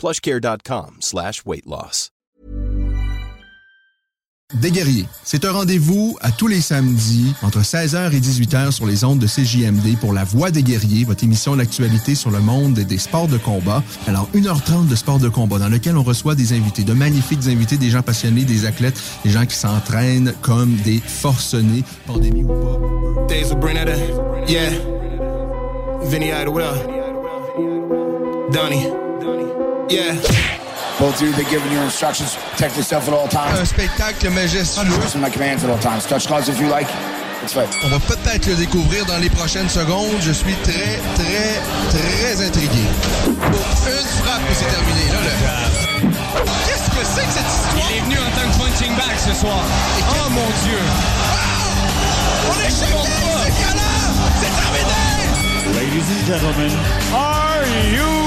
plushcare.com 0.00 0.96
slash 1.00 1.42
weight 1.44 1.66
loss. 1.66 2.10
Des 4.54 4.72
guerriers, 4.72 5.06
c'est 5.22 5.44
un 5.44 5.52
rendez-vous 5.52 6.16
à 6.20 6.32
tous 6.32 6.48
les 6.48 6.60
samedis 6.60 7.34
entre 7.42 7.60
16h 7.60 8.12
et 8.12 8.18
18h 8.18 8.72
sur 8.72 8.84
les 8.84 9.04
ondes 9.04 9.20
de 9.20 9.28
CJMD 9.28 9.96
pour 10.00 10.12
La 10.12 10.24
Voix 10.24 10.50
des 10.50 10.64
guerriers, 10.64 11.04
votre 11.04 11.22
émission 11.22 11.54
d'actualité 11.54 12.16
sur 12.16 12.32
le 12.32 12.40
monde 12.40 12.74
des 12.74 12.98
sports 12.98 13.28
de 13.28 13.38
combat. 13.38 13.84
Alors, 14.08 14.28
1h30 14.34 14.88
de 14.88 14.96
sport 14.96 15.20
de 15.20 15.28
combat 15.28 15.60
dans 15.60 15.68
lequel 15.68 15.96
on 15.96 16.02
reçoit 16.02 16.34
des 16.34 16.52
invités, 16.52 16.82
de 16.82 16.94
magnifiques 16.94 17.46
invités, 17.46 17.76
des 17.76 17.90
gens 17.90 18.02
passionnés, 18.02 18.44
des 18.44 18.66
athlètes, 18.66 19.00
des 19.24 19.30
gens 19.30 19.46
qui 19.46 19.54
s'entraînent 19.54 20.34
comme 20.42 20.74
des 20.78 20.98
forcenés, 20.98 21.84
pandémie 22.06 22.42
ou 22.42 22.48
pas. 22.48 23.26
Days 23.28 23.54
yeah. 24.48 24.70
Vinny 26.02 26.30
Idlewill. 26.30 27.00
Donnie, 28.50 28.88
yeah. 29.90 30.14
Both 30.98 31.20
of 31.20 31.22
you, 31.22 31.32
they're 31.32 31.50
giving 31.50 31.72
you 31.72 31.80
instructions. 31.80 32.36
Protect 32.52 32.76
yourself 32.76 33.08
at 33.08 33.14
all 33.14 33.28
times. 33.28 33.58
Un 33.58 33.64
spectacle 33.64 34.30
majestueux. 34.30 35.20
My 35.20 35.30
commands 35.30 35.64
at 35.64 35.70
all 35.70 35.78
times. 35.78 36.06
Touch 36.06 36.26
gloves 36.26 36.48
if 36.48 36.60
you 36.60 36.68
like. 36.68 36.88
On 37.84 37.88
va 37.88 37.98
peut-être 38.00 38.46
le 38.48 38.54
découvrir 38.54 39.06
dans 39.06 39.16
les 39.16 39.30
prochaines 39.30 39.70
secondes. 39.70 40.20
Je 40.20 40.30
suis 40.30 40.54
très, 40.62 41.00
très, 41.14 41.58
très 41.88 42.46
intrigué. 42.46 42.84
Pour 43.24 43.32
une 43.34 44.06
frappe 44.20 44.42
et 44.50 44.54
c'est 44.54 44.68
terminé. 44.68 45.08
Là, 45.10 45.18
le... 45.24 45.30
Qu'est-ce 46.66 46.90
que 46.90 47.02
c'est 47.02 47.24
que 47.24 47.32
cette 47.32 47.48
histoire? 47.48 47.88
Il 47.88 47.96
est 47.96 48.00
venu 48.02 48.18
en 48.18 48.30
tant 48.36 48.46
que 48.46 48.56
punching 48.58 48.94
bag 48.94 49.16
ce 49.16 49.32
soir. 49.40 49.60
Oh 50.10 50.28
mon 50.28 50.50
Dieu! 50.64 50.80
On 52.50 52.60
est 52.60 52.68
champion! 52.68 53.08
C'est 53.42 53.54
violent! 53.56 54.04
C'est 54.38 54.52
terminé! 54.60 55.08
Ladies 55.80 56.08
and 56.12 56.26
gentlemen, 56.26 56.72
are 57.14 57.64
you 57.90 58.19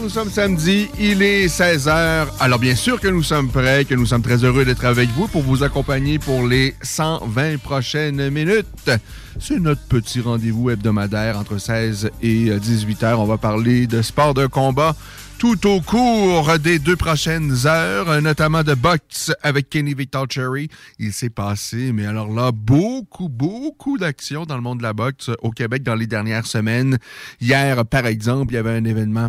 Nous 0.00 0.08
sommes 0.08 0.30
samedi, 0.30 0.88
il 0.98 1.22
est 1.22 1.46
16h. 1.46 2.28
Alors, 2.40 2.58
bien 2.58 2.74
sûr 2.74 3.00
que 3.00 3.08
nous 3.08 3.22
sommes 3.22 3.50
prêts, 3.50 3.84
que 3.84 3.94
nous 3.94 4.06
sommes 4.06 4.22
très 4.22 4.42
heureux 4.44 4.64
d'être 4.64 4.84
avec 4.84 5.08
vous 5.10 5.28
pour 5.28 5.42
vous 5.42 5.62
accompagner 5.62 6.18
pour 6.18 6.46
les 6.46 6.74
120 6.82 7.58
prochaines 7.58 8.30
minutes. 8.30 8.90
C'est 9.38 9.58
notre 9.58 9.82
petit 9.82 10.20
rendez-vous 10.20 10.70
hebdomadaire 10.70 11.38
entre 11.38 11.58
16 11.58 12.10
et 12.22 12.50
18 12.58 13.02
heures. 13.02 13.20
On 13.20 13.26
va 13.26 13.38
parler 13.38 13.86
de 13.86 14.00
sport 14.00 14.34
de 14.34 14.46
combat 14.46 14.96
tout 15.38 15.68
au 15.68 15.80
cours 15.80 16.58
des 16.58 16.78
deux 16.78 16.96
prochaines 16.96 17.54
heures, 17.66 18.20
notamment 18.22 18.62
de 18.62 18.74
boxe 18.74 19.32
avec 19.42 19.68
Kenny 19.68 19.94
Victor 19.94 20.26
Cherry. 20.28 20.68
Il 20.98 21.12
s'est 21.12 21.30
passé, 21.30 21.92
mais 21.92 22.06
alors 22.06 22.32
là, 22.32 22.50
beaucoup, 22.52 23.28
beaucoup 23.28 23.98
d'actions 23.98 24.46
dans 24.46 24.56
le 24.56 24.62
monde 24.62 24.78
de 24.78 24.84
la 24.84 24.94
boxe 24.94 25.30
au 25.42 25.50
Québec 25.50 25.82
dans 25.82 25.94
les 25.94 26.06
dernières 26.06 26.46
semaines. 26.46 26.98
Hier, 27.40 27.84
par 27.84 28.06
exemple, 28.06 28.54
il 28.54 28.56
y 28.56 28.58
avait 28.58 28.76
un 28.76 28.84
événement 28.84 29.28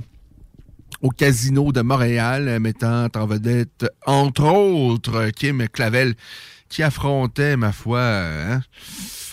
au 1.01 1.09
Casino 1.09 1.71
de 1.71 1.81
Montréal, 1.81 2.59
mettant 2.59 3.07
en 3.15 3.25
vedette, 3.25 3.85
entre 4.05 4.45
autres, 4.45 5.29
Kim 5.29 5.67
Clavel, 5.69 6.15
qui 6.69 6.83
affrontait, 6.83 7.57
ma 7.57 7.71
foi, 7.71 8.01
hein, 8.01 8.61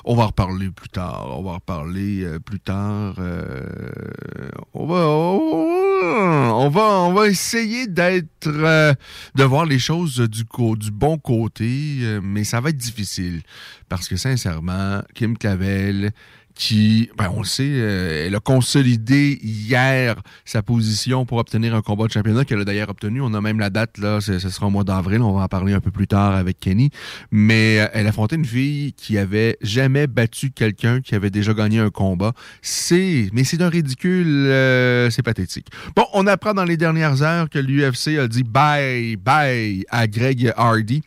on 0.05 0.15
va 0.15 0.22
en 0.22 0.26
reparler 0.28 0.71
plus 0.71 0.88
tard. 0.88 1.26
On 1.38 1.43
va 1.43 1.50
en 1.50 1.55
reparler 1.55 2.25
euh, 2.25 2.38
plus 2.38 2.60
tard. 2.60 3.16
euh, 3.19 4.49
on, 4.72 4.87
va, 4.87 5.06
on, 5.09 6.69
va, 6.71 6.82
on 7.03 7.12
va 7.12 7.26
essayer 7.26 7.88
d'être, 7.88 8.47
euh, 8.47 8.94
de 9.34 9.44
voir 9.44 9.66
les 9.66 9.81
choses 9.81 10.21
du, 10.21 10.44
du 10.44 10.91
bon 10.93 11.19
côté, 11.19 11.99
euh, 12.03 12.21
mais 12.22 12.44
ça 12.44 12.60
va 12.60 12.71
être 12.71 12.76
difficile. 12.76 13.43
Parce 13.88 14.09
que 14.09 14.16
sincèrement, 14.16 15.03
Kim 15.15 15.37
Clavel, 15.37 16.12
qui, 16.56 17.11
ben, 17.19 17.31
on 17.34 17.41
le 17.41 17.47
sait, 17.47 17.69
euh, 17.69 18.27
elle 18.27 18.34
a 18.34 18.41
consolidé 18.41 19.39
hier 19.43 20.17
sa 20.47 20.62
position 20.62 21.27
pour 21.27 21.37
obtenir 21.37 21.75
un 21.75 21.83
combat 21.83 22.06
de 22.06 22.12
championnat 22.12 22.47
qu'elle 22.47 22.61
a 22.61 22.65
d'ailleurs 22.65 22.89
obtenu. 22.89 23.21
On 23.21 23.34
a 23.34 23.43
même 23.43 23.61
la 23.61 23.69
date, 23.69 23.99
là, 23.99 24.22
ce 24.22 24.39
sera 24.39 24.67
au 24.67 24.71
mois 24.71 24.83
d'avril. 24.83 25.21
On 25.21 25.33
va 25.33 25.43
en 25.43 25.49
parler 25.49 25.75
un 25.75 25.81
peu 25.81 25.91
plus 25.91 26.06
tard 26.06 26.34
avec 26.34 26.59
Kenny. 26.59 26.91
Mais 27.31 27.81
euh, 27.81 27.89
elle 27.93 28.06
affrontait 28.06 28.37
une 28.37 28.44
fille 28.47 28.94
qui 28.94 29.19
avait 29.19 29.59
jamais 29.61 30.06
battu 30.06 30.50
quelqu'un 30.50 31.03
qui 31.03 31.15
avait 31.15 31.31
déjà 31.31 31.53
gagné 31.53 31.78
un 31.78 31.91
combat. 31.91 32.33
C'est, 32.62 33.28
mais 33.34 33.44
c'est 33.44 33.59
d'un 33.59 33.69
ridicule, 33.69 34.27
euh, 34.27 35.11
c'est 35.11 35.23
pathétique. 35.23 35.67
Bon, 35.94 36.06
on 36.15 36.27
apprend 36.27 36.55
dans 36.55 36.65
les 36.65 36.78
dernières 36.78 37.23
heures 37.23 37.50
que 37.50 37.59
l'UFC 37.59 38.19
a 38.19 38.28
dit 38.28 38.44
bye, 38.44 39.17
bye 39.17 39.84
à 39.91 40.06
Greg 40.06 40.55
Hardy 40.56 41.03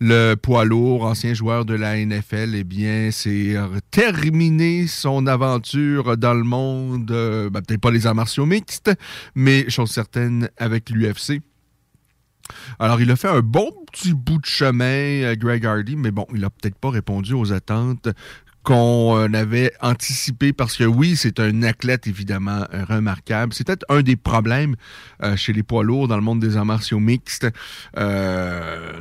le 0.00 0.34
poids 0.34 0.64
lourd, 0.64 1.04
ancien 1.04 1.34
joueur 1.34 1.64
de 1.64 1.74
la 1.74 1.96
NFL, 1.96 2.54
eh 2.54 2.64
bien, 2.64 3.10
c'est 3.10 3.56
euh, 3.56 3.66
terminé 3.90 4.86
son 4.86 5.26
aventure 5.26 6.16
dans 6.16 6.34
le 6.34 6.44
monde, 6.44 7.10
euh, 7.10 7.50
ben, 7.50 7.62
peut-être 7.62 7.80
pas 7.80 7.90
les 7.90 8.06
arts 8.06 8.14
martiaux 8.14 8.46
mixtes, 8.46 8.92
mais 9.34 9.68
chose 9.68 9.90
certaine 9.90 10.50
avec 10.56 10.90
l'UFC. 10.90 11.40
Alors, 12.78 13.00
il 13.00 13.10
a 13.10 13.16
fait 13.16 13.28
un 13.28 13.40
bon 13.40 13.70
petit 13.92 14.14
bout 14.14 14.38
de 14.38 14.46
chemin, 14.46 14.84
euh, 14.84 15.34
Greg 15.36 15.66
Hardy, 15.66 15.96
mais 15.96 16.12
bon, 16.12 16.26
il 16.32 16.44
a 16.44 16.50
peut-être 16.50 16.78
pas 16.78 16.90
répondu 16.90 17.34
aux 17.34 17.52
attentes 17.52 18.08
qu'on 18.62 19.32
avait 19.32 19.72
anticipées 19.80 20.52
parce 20.52 20.76
que 20.76 20.84
oui, 20.84 21.16
c'est 21.16 21.40
un 21.40 21.62
athlète 21.62 22.06
évidemment 22.06 22.66
remarquable. 22.88 23.54
C'est 23.54 23.66
peut-être 23.66 23.86
un 23.88 24.02
des 24.02 24.16
problèmes 24.16 24.76
chez 25.36 25.54
les 25.54 25.62
poids 25.62 25.82
lourds 25.82 26.06
dans 26.06 26.16
le 26.16 26.22
monde 26.22 26.40
des 26.40 26.58
arts 26.58 26.66
martiaux 26.66 26.98
mixtes. 26.98 27.46
Euh, 27.96 29.00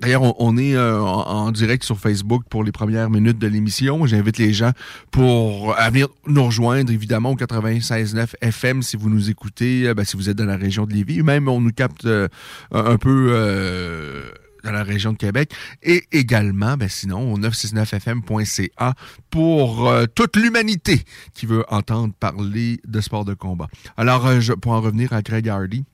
D'ailleurs, 0.00 0.40
on, 0.40 0.56
est 0.56 0.76
euh, 0.76 1.00
en, 1.00 1.50
direct 1.50 1.82
sur 1.82 1.98
Facebook 1.98 2.44
pour 2.48 2.62
les 2.62 2.70
premières 2.70 3.10
minutes 3.10 3.38
de 3.38 3.48
l'émission. 3.48 4.06
J'invite 4.06 4.38
les 4.38 4.52
gens 4.52 4.70
pour 5.10 5.76
à 5.76 5.90
venir 5.90 6.08
nous 6.26 6.44
rejoindre, 6.44 6.92
évidemment, 6.92 7.32
au 7.32 7.36
96.9 7.36 8.34
FM 8.40 8.82
si 8.82 8.96
vous 8.96 9.10
nous 9.10 9.28
écoutez, 9.28 9.88
euh, 9.88 9.94
ben, 9.94 10.04
si 10.04 10.16
vous 10.16 10.30
êtes 10.30 10.36
dans 10.36 10.44
la 10.44 10.56
région 10.56 10.86
de 10.86 10.92
Lévis. 10.92 11.22
Même, 11.22 11.48
on 11.48 11.60
nous 11.60 11.72
capte 11.72 12.04
euh, 12.04 12.28
un 12.70 12.96
peu 12.96 14.28
dans 14.62 14.70
la 14.70 14.84
région 14.84 15.12
de 15.12 15.18
Québec. 15.18 15.52
Et 15.82 16.04
également, 16.12 16.76
ben, 16.76 16.88
sinon, 16.88 17.32
au 17.32 17.38
969fm.ca 17.38 18.94
pour 19.30 19.92
toute 20.14 20.36
l'humanité 20.36 21.02
qui 21.34 21.46
veut 21.46 21.64
entendre 21.68 22.14
parler 22.18 22.80
de 22.86 23.00
sport 23.00 23.24
de 23.24 23.34
combat. 23.34 23.66
Alors, 23.96 24.30
pour 24.62 24.72
en 24.72 24.80
revenir 24.80 25.12
à 25.12 25.22
Greg 25.22 25.48
Hardy, 25.48 25.84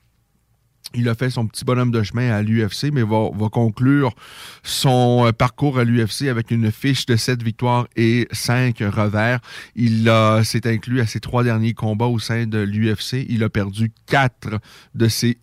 il 0.94 1.08
a 1.08 1.14
fait 1.14 1.30
son 1.30 1.46
petit 1.46 1.64
bonhomme 1.64 1.90
de 1.90 2.02
chemin 2.02 2.30
à 2.30 2.42
l'UFC, 2.42 2.90
mais 2.92 3.02
va, 3.02 3.30
conclure 3.50 4.14
son 4.62 5.26
euh, 5.26 5.32
parcours 5.32 5.78
à 5.78 5.84
l'UFC 5.84 6.28
avec 6.28 6.50
une 6.50 6.70
fiche 6.70 7.06
de 7.06 7.16
7 7.16 7.42
victoires 7.42 7.86
et 7.96 8.28
5 8.32 8.78
revers. 8.80 9.40
Il 9.74 10.10
s'est 10.44 10.66
inclus 10.66 11.00
à 11.00 11.06
ses 11.06 11.20
trois 11.20 11.42
derniers 11.44 11.74
combats 11.74 12.06
au 12.06 12.18
sein 12.18 12.46
de 12.46 12.58
l'UFC. 12.58 13.26
Il 13.28 13.42
a 13.42 13.48
perdu 13.48 13.92
4 14.06 14.60
de 14.94 15.08
ses 15.08 15.38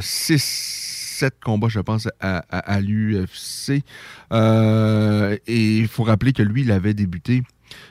6 0.00 0.96
7 1.16 1.40
combats, 1.42 1.68
je 1.68 1.80
pense, 1.80 2.08
à 2.20 2.80
l'UFC. 2.80 3.82
Euh, 4.32 5.36
et 5.46 5.78
il 5.78 5.88
faut 5.88 6.02
rappeler 6.02 6.32
que 6.32 6.42
lui, 6.42 6.62
il 6.62 6.70
avait 6.70 6.94
débuté, 6.94 7.42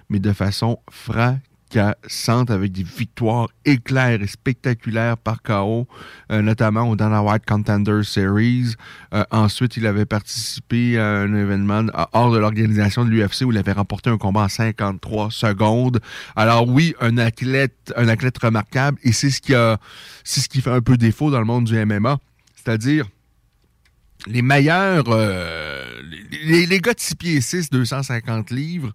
mais 0.10 0.20
de 0.20 0.32
façon 0.32 0.80
fracassante 0.92 1.42
fracassantes 1.75 2.51
avec 2.51 2.72
des 2.72 2.83
victoires 2.83 3.50
éclairs 3.66 4.22
et 4.22 4.27
spectaculaires 4.27 5.18
par 5.18 5.42
KO, 5.42 5.88
euh, 6.31 6.42
notamment 6.42 6.89
au 6.89 6.95
Dana 6.95 7.22
White 7.22 7.45
Contender 7.45 8.01
Series. 8.04 8.75
Euh, 9.13 9.24
ensuite, 9.31 9.77
il 9.77 9.86
avait 9.86 10.06
participé 10.06 10.98
à 10.98 11.06
un 11.06 11.33
événement 11.36 11.86
hors 12.13 12.31
de 12.31 12.38
l'organisation 12.38 13.06
de 13.06 13.10
l'UFC 13.10 13.42
où 13.45 13.51
il 13.51 13.57
avait 13.57 13.74
remporté 13.74 14.10
un 14.10 14.18
combat 14.18 14.42
en 14.42 14.50
53 14.50 15.31
secondes. 15.31 16.00
Alors 16.36 16.68
oui, 16.68 16.95
un 17.01 17.18
athlète, 17.18 17.94
un 17.95 18.07
athlète 18.07 18.38
remarquable 18.38 18.98
et 19.04 19.12
c'est 19.12 19.30
ce 19.30 19.42
qui 19.42 19.54
a, 19.54 19.77
c'est 20.24 20.42
ce 20.42 20.50
qui 20.50 20.62
fait 20.62 20.72
un 20.72 20.81
peu 20.81 20.98
défaut 20.98 21.31
dans 21.31 21.39
le 21.39 21.45
monde 21.45 21.66
du 21.66 21.86
MMA. 21.86 22.18
C'est-à-dire, 22.56 23.06
les 24.27 24.42
meilleurs, 24.42 25.06
euh, 25.10 26.01
les, 26.45 26.66
les, 26.66 26.80
gars 26.80 26.94
de 26.94 27.00
6 27.00 27.16
pieds 27.16 27.42
6, 27.42 27.69
250 27.69 28.50
livres, 28.50 28.92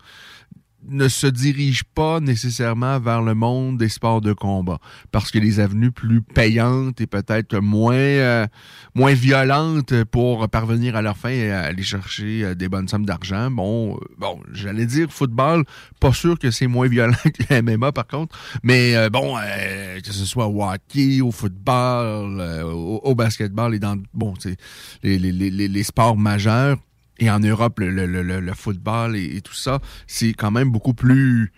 ne 0.88 1.08
se 1.08 1.26
dirige 1.26 1.84
pas 1.84 2.20
nécessairement 2.20 2.98
vers 2.98 3.22
le 3.22 3.34
monde 3.34 3.78
des 3.78 3.88
sports 3.88 4.20
de 4.20 4.32
combat 4.32 4.78
parce 5.12 5.30
que 5.30 5.38
les 5.38 5.60
avenues 5.60 5.90
plus 5.90 6.22
payantes 6.22 7.00
et 7.00 7.06
peut-être 7.06 7.58
moins 7.58 7.94
euh, 7.94 8.46
moins 8.94 9.12
violentes 9.12 10.04
pour 10.04 10.48
parvenir 10.48 10.96
à 10.96 11.02
leur 11.02 11.16
fin 11.16 11.30
et 11.30 11.50
aller 11.50 11.82
chercher 11.82 12.44
euh, 12.44 12.54
des 12.54 12.68
bonnes 12.68 12.88
sommes 12.88 13.06
d'argent. 13.06 13.50
Bon, 13.50 13.96
euh, 13.96 13.98
bon, 14.18 14.40
j'allais 14.52 14.86
dire 14.86 15.10
football, 15.10 15.64
pas 16.00 16.12
sûr 16.12 16.38
que 16.38 16.50
c'est 16.50 16.66
moins 16.66 16.88
violent 16.88 17.14
que 17.24 17.60
MMA 17.60 17.92
par 17.92 18.06
contre, 18.06 18.36
mais 18.62 19.08
bon, 19.10 19.36
que 20.02 20.12
ce 20.12 20.24
soit 20.24 20.46
au 20.46 20.62
hockey, 20.62 21.20
au 21.20 21.30
football, 21.30 22.40
au, 22.72 23.14
basketball 23.14 23.74
et 23.74 23.78
dans 23.78 23.96
bon, 24.14 24.34
les, 25.02 25.18
les, 25.18 25.32
les, 25.32 25.68
les 25.68 25.82
sports 25.82 26.16
majeurs 26.16 26.78
et 27.20 27.30
en 27.30 27.38
Europe, 27.38 27.78
le, 27.78 28.52
football 28.54 29.14
et, 29.14 29.40
tout 29.42 29.54
ça, 29.54 29.78
c'est 30.06 30.32
quand 30.32 30.50
même 30.50 30.70
beaucoup 30.70 30.94
plus 30.94 31.52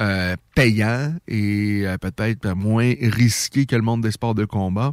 euh, 0.00 0.36
payant 0.54 1.14
et 1.28 1.82
euh, 1.84 1.98
peut-être 1.98 2.54
moins 2.54 2.94
risqué 3.00 3.66
que 3.66 3.76
le 3.76 3.82
monde 3.82 4.02
des 4.02 4.10
sports 4.10 4.34
de 4.34 4.46
combat. 4.46 4.92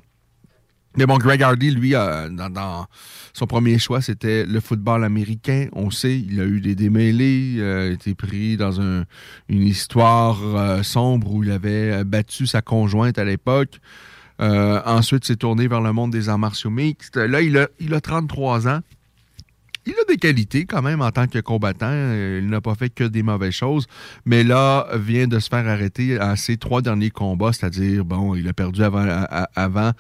Mais 0.97 1.05
bon, 1.05 1.17
Greg 1.17 1.41
Hardy, 1.41 1.71
lui, 1.71 1.91
dans, 1.91 2.85
son 3.31 3.47
premier 3.47 3.77
choix, 3.79 4.01
c'était 4.01 4.45
le 4.45 4.59
football 4.59 5.05
américain. 5.05 5.67
On 5.71 5.91
sait, 5.91 6.19
il 6.19 6.41
a 6.41 6.45
eu 6.45 6.59
des 6.59 6.75
démêlés, 6.75 7.53
il 7.55 7.61
a 7.63 7.85
été 7.85 8.15
pris 8.15 8.57
dans 8.57 8.71
une 8.81 9.05
histoire 9.49 10.41
euh, 10.43 10.83
sombre 10.83 11.31
où 11.31 11.43
il 11.43 11.51
avait 11.51 12.03
battu 12.03 12.47
sa 12.47 12.61
conjointe 12.61 13.17
à 13.17 13.23
l'époque. 13.23 13.79
ensuite, 14.39 15.23
s'est 15.23 15.37
tourné 15.37 15.67
vers 15.69 15.81
le 15.81 15.93
monde 15.93 16.11
des 16.11 16.27
arts 16.27 16.39
martiaux 16.39 16.71
mixtes. 16.71 17.15
Là, 17.15 17.41
il 17.41 17.57
a, 17.57 17.69
il 17.79 17.93
a 17.93 18.01
33 18.01 18.67
ans 18.67 18.81
il 19.85 19.93
a 19.93 20.03
des 20.07 20.17
qualités 20.17 20.65
quand 20.65 20.81
même 20.81 21.01
en 21.01 21.11
tant 21.11 21.27
que 21.27 21.39
combattant. 21.39 21.89
Euh, 21.89 22.39
il 22.41 22.49
n'a 22.49 22.61
pas 22.61 22.75
fait 22.75 22.89
que 22.89 23.03
des 23.03 23.23
mauvaises 23.23 23.53
choses. 23.53 23.87
Mais 24.25 24.43
là, 24.43 24.87
vient 24.95 25.27
de 25.27 25.39
se 25.39 25.49
faire 25.49 25.67
arrêter 25.67 26.19
à 26.19 26.35
ses 26.35 26.57
trois 26.57 26.81
derniers 26.81 27.09
combats, 27.09 27.53
c'est-à-dire, 27.53 28.05
bon, 28.05 28.35
il 28.35 28.47
a 28.47 28.53
perdu 28.53 28.83
avant, 28.83 29.91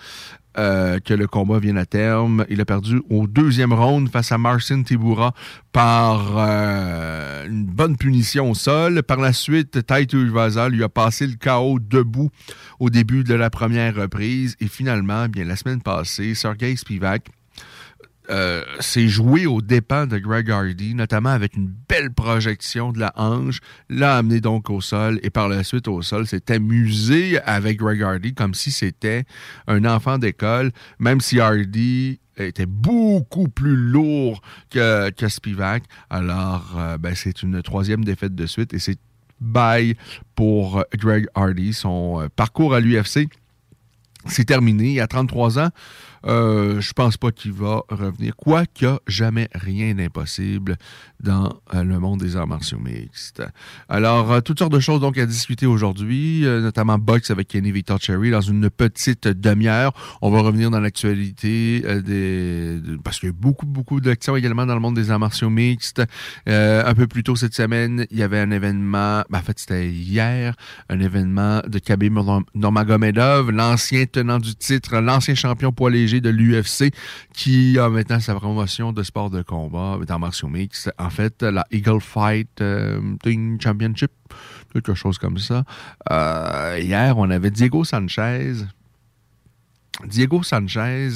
euh, 0.57 0.99
que 0.99 1.13
le 1.13 1.27
combat 1.27 1.59
vienne 1.59 1.77
à 1.77 1.85
terme. 1.85 2.45
Il 2.49 2.59
a 2.59 2.65
perdu 2.65 3.01
au 3.09 3.27
deuxième 3.27 3.71
round 3.71 4.09
face 4.09 4.31
à 4.31 4.37
Marcin 4.37 4.83
Tibura 4.83 5.33
par 5.71 6.35
euh, 6.37 7.47
une 7.47 7.65
bonne 7.65 7.97
punition 7.97 8.51
au 8.51 8.55
sol. 8.55 9.03
Par 9.03 9.17
la 9.17 9.31
suite, 9.31 9.85
Taito 9.85 10.17
Iwaza 10.17 10.67
lui 10.69 10.83
a 10.83 10.89
passé 10.89 11.27
le 11.27 11.35
chaos 11.35 11.79
debout 11.79 12.29
au 12.79 12.89
début 12.89 13.23
de 13.23 13.35
la 13.35 13.49
première 13.49 13.95
reprise. 13.95 14.55
Et 14.59 14.67
finalement, 14.67 15.27
bien 15.29 15.45
la 15.45 15.55
semaine 15.55 15.81
passée, 15.81 16.33
Sergei 16.35 16.75
Spivak 16.75 17.29
euh, 18.29 18.63
c'est 18.79 19.07
joué 19.07 19.45
aux 19.45 19.61
dépens 19.61 20.05
de 20.05 20.17
Greg 20.17 20.51
Hardy, 20.51 20.93
notamment 20.93 21.29
avec 21.29 21.55
une 21.55 21.71
belle 21.87 22.11
projection 22.11 22.91
de 22.91 22.99
la 22.99 23.11
hanche, 23.15 23.59
l'a 23.89 24.17
amené 24.17 24.39
donc 24.39 24.69
au 24.69 24.81
sol 24.81 25.19
et 25.23 25.29
par 25.29 25.49
la 25.49 25.63
suite 25.63 25.87
au 25.87 26.01
sol 26.01 26.27
s'est 26.27 26.51
amusé 26.51 27.39
avec 27.41 27.79
Greg 27.79 28.01
Hardy 28.03 28.33
comme 28.33 28.53
si 28.53 28.71
c'était 28.71 29.25
un 29.67 29.83
enfant 29.85 30.17
d'école, 30.17 30.71
même 30.99 31.21
si 31.21 31.39
Hardy 31.39 32.19
était 32.37 32.65
beaucoup 32.65 33.47
plus 33.47 33.75
lourd 33.75 34.41
que, 34.69 35.11
Spivak. 35.27 35.83
Alors, 36.09 36.75
euh, 36.77 36.97
ben, 36.97 37.15
c'est 37.15 37.43
une 37.43 37.61
troisième 37.61 38.03
défaite 38.03 38.35
de 38.35 38.45
suite 38.45 38.73
et 38.73 38.79
c'est 38.79 38.97
bye 39.41 39.95
pour 40.35 40.83
Greg 40.95 41.27
Hardy. 41.35 41.73
Son 41.73 42.21
euh, 42.21 42.27
parcours 42.35 42.73
à 42.73 42.79
l'UFC, 42.79 43.27
c'est 44.25 44.45
terminé. 44.45 44.93
Il 44.93 44.99
a 44.99 45.07
33 45.07 45.59
ans. 45.59 45.69
Euh, 46.25 46.81
je 46.81 46.93
pense 46.93 47.17
pas 47.17 47.31
qu'il 47.31 47.53
va 47.53 47.81
revenir. 47.89 48.35
Quoi 48.35 48.65
qu'il 48.65 48.87
n'y 48.87 48.93
a 48.93 48.99
jamais 49.07 49.49
rien 49.53 49.93
d'impossible 49.93 50.77
dans 51.19 51.53
euh, 51.73 51.83
le 51.83 51.99
monde 51.99 52.19
des 52.19 52.35
arts 52.35 52.47
martiaux 52.47 52.79
mixtes. 52.79 53.43
Alors, 53.87 54.31
euh, 54.31 54.41
toutes 54.41 54.59
sortes 54.59 54.73
de 54.73 54.79
choses 54.79 55.01
donc 55.01 55.17
à 55.17 55.25
discuter 55.25 55.65
aujourd'hui, 55.65 56.41
notamment 56.41 56.97
box 56.97 57.31
avec 57.31 57.47
Kenny 57.47 57.71
Victor 57.71 57.99
Cherry 58.01 58.31
dans 58.31 58.41
une 58.41 58.69
petite 58.69 59.27
demi-heure. 59.27 59.93
On 60.21 60.29
va 60.29 60.41
revenir 60.41 60.71
dans 60.71 60.79
l'actualité 60.79 61.83
parce 63.03 63.19
qu'il 63.19 63.29
y 63.29 63.31
a 63.31 63.35
beaucoup, 63.35 63.65
beaucoup 63.65 64.01
d'actions 64.01 64.35
également 64.35 64.65
dans 64.65 64.75
le 64.75 64.79
monde 64.79 64.95
des 64.95 65.11
arts 65.11 65.19
martiaux 65.19 65.49
mixtes. 65.49 66.01
un 66.47 66.93
peu 66.93 67.07
plus 67.07 67.23
tôt 67.23 67.35
cette 67.35 67.53
semaine, 67.53 68.05
il 68.11 68.17
y 68.17 68.23
avait 68.23 68.39
un 68.39 68.51
événement, 68.51 69.23
ben, 69.29 69.39
en 69.39 69.41
fait 69.41 69.59
c'était 69.59 69.89
hier, 69.89 70.55
un 70.89 70.99
événement 70.99 71.61
de 71.67 71.79
Khabib 71.79 72.17
Nurmagomedov, 72.55 73.51
l'ancien 73.51 74.05
tenant 74.05 74.39
du 74.39 74.55
titre, 74.55 74.97
l'ancien 74.97 75.35
champion 75.35 75.71
poids 75.71 75.89
léger 75.89 76.08
de 76.17 76.29
l'UFC 76.29 76.91
qui 77.33 77.77
a 77.77 77.89
maintenant 77.89 78.19
sa 78.19 78.35
promotion 78.35 78.91
de 78.91 79.03
sport 79.03 79.29
de 79.29 79.41
combat 79.41 79.99
dans 80.07 80.19
martiaux 80.19 80.47
mix. 80.47 80.89
En 80.97 81.09
fait, 81.09 81.43
la 81.43 81.65
Eagle 81.71 82.01
Fight 82.01 82.49
euh, 82.61 82.99
Championship, 83.59 84.11
quelque 84.73 84.93
chose 84.95 85.17
comme 85.17 85.37
ça. 85.37 85.63
Euh, 86.11 86.79
hier, 86.81 87.17
on 87.17 87.29
avait 87.29 87.51
Diego 87.51 87.83
Sanchez. 87.83 88.53
Diego 90.07 90.43
Sanchez 90.43 91.09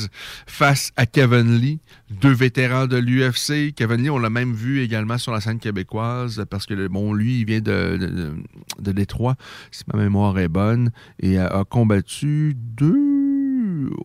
face 0.45 0.91
à 0.97 1.05
Kevin 1.05 1.57
Lee, 1.57 1.79
deux 2.09 2.33
vétérans 2.33 2.87
de 2.87 2.97
l'UFC. 2.97 3.73
Kevin 3.73 4.03
Lee, 4.03 4.09
on 4.09 4.19
l'a 4.19 4.29
même 4.29 4.53
vu 4.53 4.81
également 4.81 5.17
sur 5.17 5.31
la 5.31 5.39
scène 5.39 5.59
québécoise 5.59 6.43
parce 6.49 6.65
que, 6.65 6.87
bon, 6.87 7.13
lui, 7.13 7.39
il 7.39 7.45
vient 7.45 7.61
de, 7.61 8.35
de, 8.79 8.91
Détroit, 8.91 9.35
si 9.71 9.83
ma 9.91 9.99
mémoire 9.99 10.37
est 10.37 10.49
bonne, 10.49 10.91
et 11.19 11.37
a 11.37 11.63
combattu 11.69 12.55
deux 12.55 13.22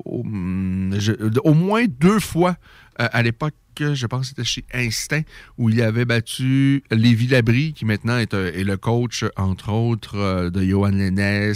au, 0.05 0.25
moins 1.55 1.85
deux 1.87 2.21
fois 2.21 2.57
euh, 3.01 3.09
à 3.13 3.23
l'époque 3.23 3.55
je 3.81 4.07
pense 4.07 4.23
que 4.23 4.27
c'était 4.31 4.45
chez 4.45 4.65
Instinct, 4.75 5.23
où 5.57 5.71
il 5.71 5.81
avait 5.83 6.05
battu 6.05 6.83
Lévi 6.91 7.29
Labrie, 7.29 7.73
qui 7.73 7.85
maintenant 7.85 8.19
est, 8.19 8.35
euh, 8.35 8.51
le 8.65 8.77
coach, 8.77 9.25
entre 9.37 9.71
autres, 9.71 10.17
euh, 10.17 10.51
de 10.51 10.65
Johan 10.65 10.91
Lennes. 10.91 11.55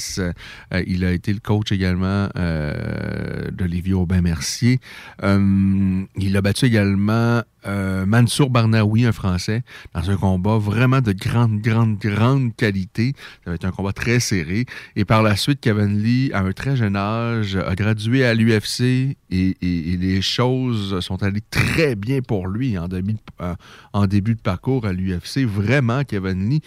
il 0.86 1.04
a 1.04 1.10
été 1.10 1.32
le 1.32 1.40
coach 1.40 1.72
également 1.72 2.28
de 2.36 3.64
Lévi 3.64 3.92
Aubin-Mercier. 3.92 4.78
il 5.20 6.36
a 6.36 6.42
battu 6.42 6.66
également 6.66 7.42
euh, 7.66 8.06
Mansour 8.06 8.50
Barnaoui, 8.50 9.04
un 9.04 9.12
Français, 9.12 9.62
dans 9.94 10.10
un 10.10 10.16
combat 10.16 10.58
vraiment 10.58 11.00
de 11.00 11.12
grande, 11.12 11.60
grande, 11.60 11.98
grande 11.98 12.54
qualité. 12.56 13.14
Ça 13.44 13.50
va 13.50 13.54
être 13.54 13.64
un 13.64 13.70
combat 13.70 13.92
très 13.92 14.20
serré. 14.20 14.66
Et 14.96 15.04
par 15.04 15.22
la 15.22 15.36
suite, 15.36 15.60
Kevin 15.60 16.02
Lee, 16.02 16.30
à 16.32 16.40
un 16.40 16.52
très 16.52 16.76
jeune 16.76 16.96
âge, 16.96 17.56
a 17.56 17.74
gradué 17.74 18.24
à 18.24 18.34
l'UFC 18.34 19.16
et, 19.30 19.56
les 19.62 20.22
choses 20.22 21.00
sont 21.00 21.22
allées 21.22 21.42
très 21.50 21.94
bien 21.94 22.20
pour 22.20 22.46
lui 22.46 22.76
en 22.78 22.88
début 22.88 23.14
de, 23.14 23.18
euh, 23.40 24.06
début 24.06 24.34
de 24.34 24.40
parcours 24.40 24.86
à 24.86 24.92
l'UFC. 24.92 25.44
Vraiment, 25.44 26.04
Kevin 26.04 26.48
Lee 26.48 26.62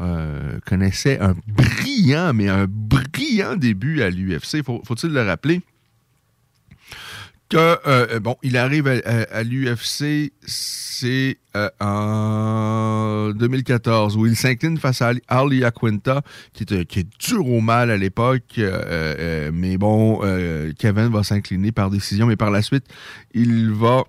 euh, 0.00 0.58
connaissait 0.66 1.20
un 1.20 1.34
brillant, 1.46 2.32
mais 2.34 2.48
un 2.48 2.66
brillant 2.66 3.56
début 3.56 4.02
à 4.02 4.10
l'UFC. 4.10 4.62
Faut-il 4.64 5.12
le 5.12 5.22
rappeler? 5.22 5.60
Que, 7.52 7.58
euh, 7.58 7.78
euh, 7.86 8.20
bon, 8.20 8.36
il 8.42 8.56
arrive 8.56 8.88
à, 8.88 9.42
l'UFC, 9.42 10.32
c'est 10.46 11.36
euh, 11.54 11.68
en 11.80 13.30
2014, 13.34 14.16
où 14.16 14.24
il 14.24 14.36
s'incline 14.36 14.78
face 14.78 15.02
à 15.02 15.12
Ali 15.28 15.62
Aquinta, 15.62 16.22
qui 16.54 16.62
est, 16.62 16.86
qui 16.86 17.00
est 17.00 17.08
dur 17.20 17.46
au 17.46 17.60
mal 17.60 17.90
à 17.90 17.98
l'époque, 17.98 18.58
mais 19.52 19.76
bon, 19.76 20.20
Kevin 20.78 21.08
va 21.08 21.22
s'incliner 21.22 21.72
par 21.72 21.90
décision, 21.90 22.26
mais 22.26 22.36
par 22.36 22.50
la 22.50 22.62
suite, 22.62 22.86
il 23.34 23.70
va 23.70 24.04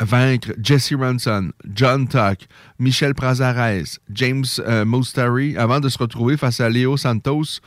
vaincre 0.00 0.52
Jesse 0.62 0.94
Ranson, 0.94 1.50
John 1.74 2.08
Tuck, 2.08 2.46
Michel 2.78 3.14
Prazares, 3.14 3.98
James 4.10 4.46
Mostari, 4.86 5.58
avant 5.58 5.80
de 5.80 5.90
se 5.90 5.98
retrouver 5.98 6.38
face 6.38 6.60
à 6.60 6.70
Leo 6.70 6.96
Santos, 6.96 7.60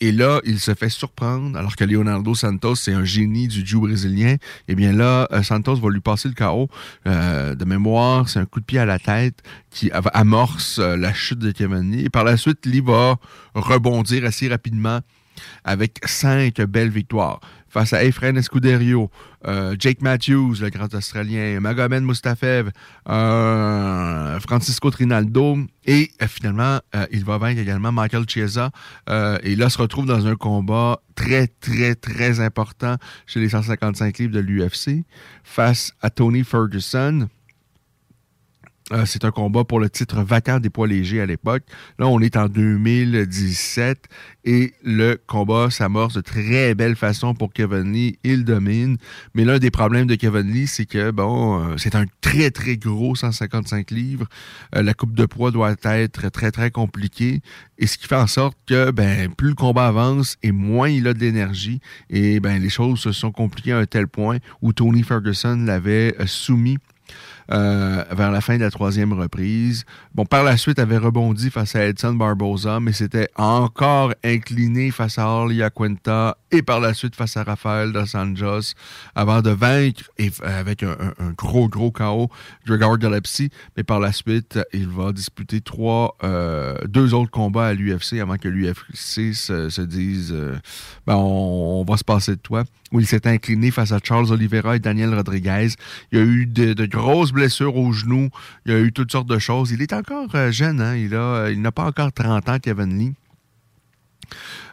et 0.00 0.12
là, 0.12 0.40
il 0.44 0.60
se 0.60 0.74
fait 0.74 0.88
surprendre, 0.88 1.58
alors 1.58 1.76
que 1.76 1.84
Leonardo 1.84 2.34
Santos, 2.34 2.76
c'est 2.76 2.92
un 2.92 3.04
génie 3.04 3.48
du 3.48 3.66
jiu 3.66 3.80
brésilien. 3.80 4.36
Eh 4.68 4.74
bien 4.74 4.92
là, 4.92 5.28
euh, 5.32 5.42
Santos 5.42 5.76
va 5.76 5.90
lui 5.90 6.00
passer 6.00 6.28
le 6.28 6.34
chaos. 6.34 6.68
Euh, 7.06 7.54
de 7.54 7.64
mémoire, 7.64 8.28
c'est 8.28 8.38
un 8.38 8.44
coup 8.44 8.60
de 8.60 8.64
pied 8.64 8.78
à 8.78 8.86
la 8.86 8.98
tête 8.98 9.42
qui 9.70 9.90
amorce 9.92 10.78
euh, 10.78 10.96
la 10.96 11.12
chute 11.12 11.38
de 11.38 11.48
Lee. 11.48 12.04
Et 12.04 12.10
par 12.10 12.24
la 12.24 12.36
suite, 12.36 12.64
Lee 12.64 12.80
va 12.80 13.16
rebondir 13.54 14.24
assez 14.24 14.48
rapidement 14.48 15.00
avec 15.64 15.98
cinq 16.04 16.60
belles 16.60 16.90
victoires 16.90 17.40
face 17.72 17.94
à 17.94 18.04
Efren 18.04 18.36
Escuderio, 18.36 19.10
euh, 19.46 19.74
Jake 19.78 20.02
Matthews, 20.02 20.56
le 20.60 20.68
grand 20.68 20.92
Australien, 20.94 21.58
Magomed 21.58 22.02
Mustafev, 22.02 22.70
euh, 23.08 24.40
Francisco 24.40 24.90
Trinaldo, 24.90 25.56
et 25.86 26.10
euh, 26.20 26.26
finalement, 26.28 26.80
il 27.10 27.24
va 27.24 27.38
vaincre 27.38 27.60
également 27.60 27.90
Michael 27.90 28.28
Chiesa. 28.28 28.70
et 29.08 29.56
là, 29.56 29.70
se 29.70 29.78
retrouve 29.78 30.04
dans 30.04 30.26
un 30.26 30.36
combat 30.36 31.00
très, 31.14 31.46
très, 31.46 31.94
très 31.94 32.40
important 32.40 32.96
chez 33.26 33.40
les 33.40 33.48
155 33.48 34.18
livres 34.18 34.34
de 34.34 34.40
l'UFC 34.40 35.04
face 35.42 35.92
à 36.02 36.10
Tony 36.10 36.44
Ferguson. 36.44 37.28
Euh, 38.92 39.06
c'est 39.06 39.24
un 39.24 39.30
combat 39.30 39.64
pour 39.64 39.80
le 39.80 39.88
titre 39.88 40.22
vacant 40.22 40.60
des 40.60 40.68
poids 40.68 40.86
légers 40.86 41.20
à 41.20 41.26
l'époque. 41.26 41.62
Là, 41.98 42.06
on 42.08 42.20
est 42.20 42.36
en 42.36 42.48
2017 42.48 44.06
et 44.44 44.74
le 44.84 45.18
combat 45.26 45.70
s'amorce 45.70 46.14
de 46.14 46.20
très 46.20 46.74
belle 46.74 46.96
façon 46.96 47.32
pour 47.32 47.52
Kevin 47.52 47.92
Lee. 47.92 48.18
Il 48.22 48.44
domine. 48.44 48.98
Mais 49.34 49.44
l'un 49.44 49.58
des 49.58 49.70
problèmes 49.70 50.06
de 50.06 50.14
Kevin 50.14 50.52
Lee, 50.52 50.66
c'est 50.66 50.84
que, 50.84 51.10
bon, 51.10 51.62
euh, 51.62 51.76
c'est 51.78 51.94
un 51.94 52.04
très, 52.20 52.50
très 52.50 52.76
gros 52.76 53.14
155 53.14 53.90
livres. 53.90 54.26
Euh, 54.74 54.82
la 54.82 54.92
coupe 54.92 55.14
de 55.14 55.24
poids 55.24 55.50
doit 55.50 55.72
être 55.72 56.28
très, 56.28 56.50
très 56.50 56.70
compliquée. 56.70 57.40
Et 57.78 57.86
ce 57.86 57.96
qui 57.96 58.06
fait 58.06 58.16
en 58.16 58.26
sorte 58.26 58.58
que, 58.66 58.90
ben, 58.90 59.32
plus 59.32 59.48
le 59.48 59.54
combat 59.54 59.86
avance 59.86 60.36
et 60.42 60.52
moins 60.52 60.90
il 60.90 61.08
a 61.08 61.14
d'énergie. 61.14 61.80
Et, 62.10 62.40
ben, 62.40 62.60
les 62.60 62.68
choses 62.68 63.00
se 63.00 63.12
sont 63.12 63.32
compliquées 63.32 63.72
à 63.72 63.78
un 63.78 63.86
tel 63.86 64.06
point 64.06 64.36
où 64.60 64.74
Tony 64.74 65.02
Ferguson 65.02 65.56
l'avait 65.64 66.14
soumis 66.26 66.78
euh, 67.50 68.04
vers 68.10 68.30
la 68.30 68.40
fin 68.40 68.56
de 68.56 68.62
la 68.62 68.70
troisième 68.70 69.12
reprise. 69.12 69.84
Bon, 70.14 70.24
par 70.24 70.44
la 70.44 70.56
suite, 70.56 70.78
avait 70.78 70.98
rebondi 70.98 71.50
face 71.50 71.76
à 71.76 71.84
Edson 71.86 72.14
Barboza, 72.14 72.80
mais 72.80 72.92
c'était 72.92 73.28
encore 73.36 74.12
incliné 74.24 74.90
face 74.90 75.18
à 75.18 75.26
Orly 75.26 75.62
Aquenta 75.62 76.36
et 76.52 76.62
par 76.62 76.80
la 76.80 76.92
suite 76.92 77.16
face 77.16 77.36
à 77.36 77.42
Rafael 77.42 77.92
Dos 77.92 78.14
Anjos 78.14 78.74
avant 79.14 79.40
de 79.40 79.50
vaincre 79.50 80.04
et, 80.18 80.30
avec 80.42 80.82
un, 80.82 80.96
gros, 81.36 81.68
gros 81.68 81.90
chaos 81.90 82.28
Gregor 82.66 83.00
Gillespie. 83.00 83.50
Mais 83.76 83.82
par 83.82 83.98
la 83.98 84.12
suite, 84.12 84.58
il 84.72 84.88
va 84.88 85.12
disputer 85.12 85.62
trois, 85.62 86.16
euh, 86.22 86.76
deux 86.86 87.14
autres 87.14 87.30
combats 87.30 87.68
à 87.68 87.72
l'UFC 87.72 88.20
avant 88.20 88.36
que 88.36 88.48
l'UFC 88.48 89.34
se, 89.34 89.80
dise 89.80 90.32
euh, 90.32 90.58
ben, 91.06 91.16
on, 91.16 91.84
va 91.88 91.96
se 91.96 92.04
passer 92.04 92.32
de 92.32 92.40
toi. 92.40 92.64
Où 92.92 93.00
il 93.00 93.06
s'est 93.06 93.26
incliné 93.26 93.70
face 93.70 93.90
à 93.92 94.00
Charles 94.04 94.30
Oliveira 94.30 94.76
et 94.76 94.78
Daniel 94.78 95.14
Rodriguez. 95.14 95.68
Il 96.12 96.18
y 96.18 96.20
a 96.20 96.24
eu 96.24 96.44
de, 96.44 96.74
de 96.74 96.84
grosses 96.84 97.32
blessures 97.32 97.74
au 97.76 97.90
genou. 97.92 98.28
Il 98.66 98.72
y 98.72 98.74
a 98.74 98.80
eu 98.80 98.92
toutes 98.92 99.10
sortes 99.10 99.28
de 99.28 99.38
choses. 99.38 99.70
Il 99.70 99.80
est 99.80 99.94
encore 99.94 100.28
euh, 100.34 100.52
jeune, 100.52 100.82
hein? 100.82 100.94
Il 100.94 101.14
a, 101.14 101.48
il 101.48 101.62
n'a 101.62 101.72
pas 101.72 101.84
encore 101.84 102.12
30 102.12 102.48
ans, 102.50 102.58
Kevin 102.58 102.98
Lee. 102.98 103.14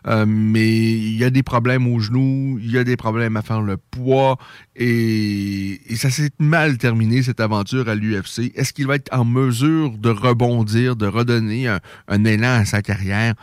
Euh, 0.08 0.26
mais 0.28 0.68
il 0.68 1.18
y 1.18 1.24
a 1.24 1.30
des 1.30 1.44
problèmes 1.44 1.88
aux 1.88 2.00
genoux, 2.00 2.60
il 2.62 2.72
y 2.72 2.78
a 2.78 2.84
des 2.84 2.98
problèmes 2.98 3.38
à 3.38 3.42
faire 3.42 3.62
le 3.62 3.78
poids, 3.78 4.38
et, 4.76 5.80
ça 5.96 6.10
s'est 6.10 6.32
mal 6.40 6.78
terminé, 6.78 7.22
cette 7.22 7.40
aventure 7.40 7.90
à 7.90 7.96
l'UFC. 7.96 8.52
Est-ce 8.56 8.74
qu'il 8.74 8.88
va 8.88 8.96
être 8.96 9.14
en 9.14 9.26
mesure 9.26 9.98
de 9.98 10.10
rebondir, 10.10 10.96
de 10.96 11.08
redonner 11.08 11.68
un, 11.68 12.26
élan 12.26 12.62
à 12.62 12.66
sa 12.66 12.82
carrière? 12.82 13.36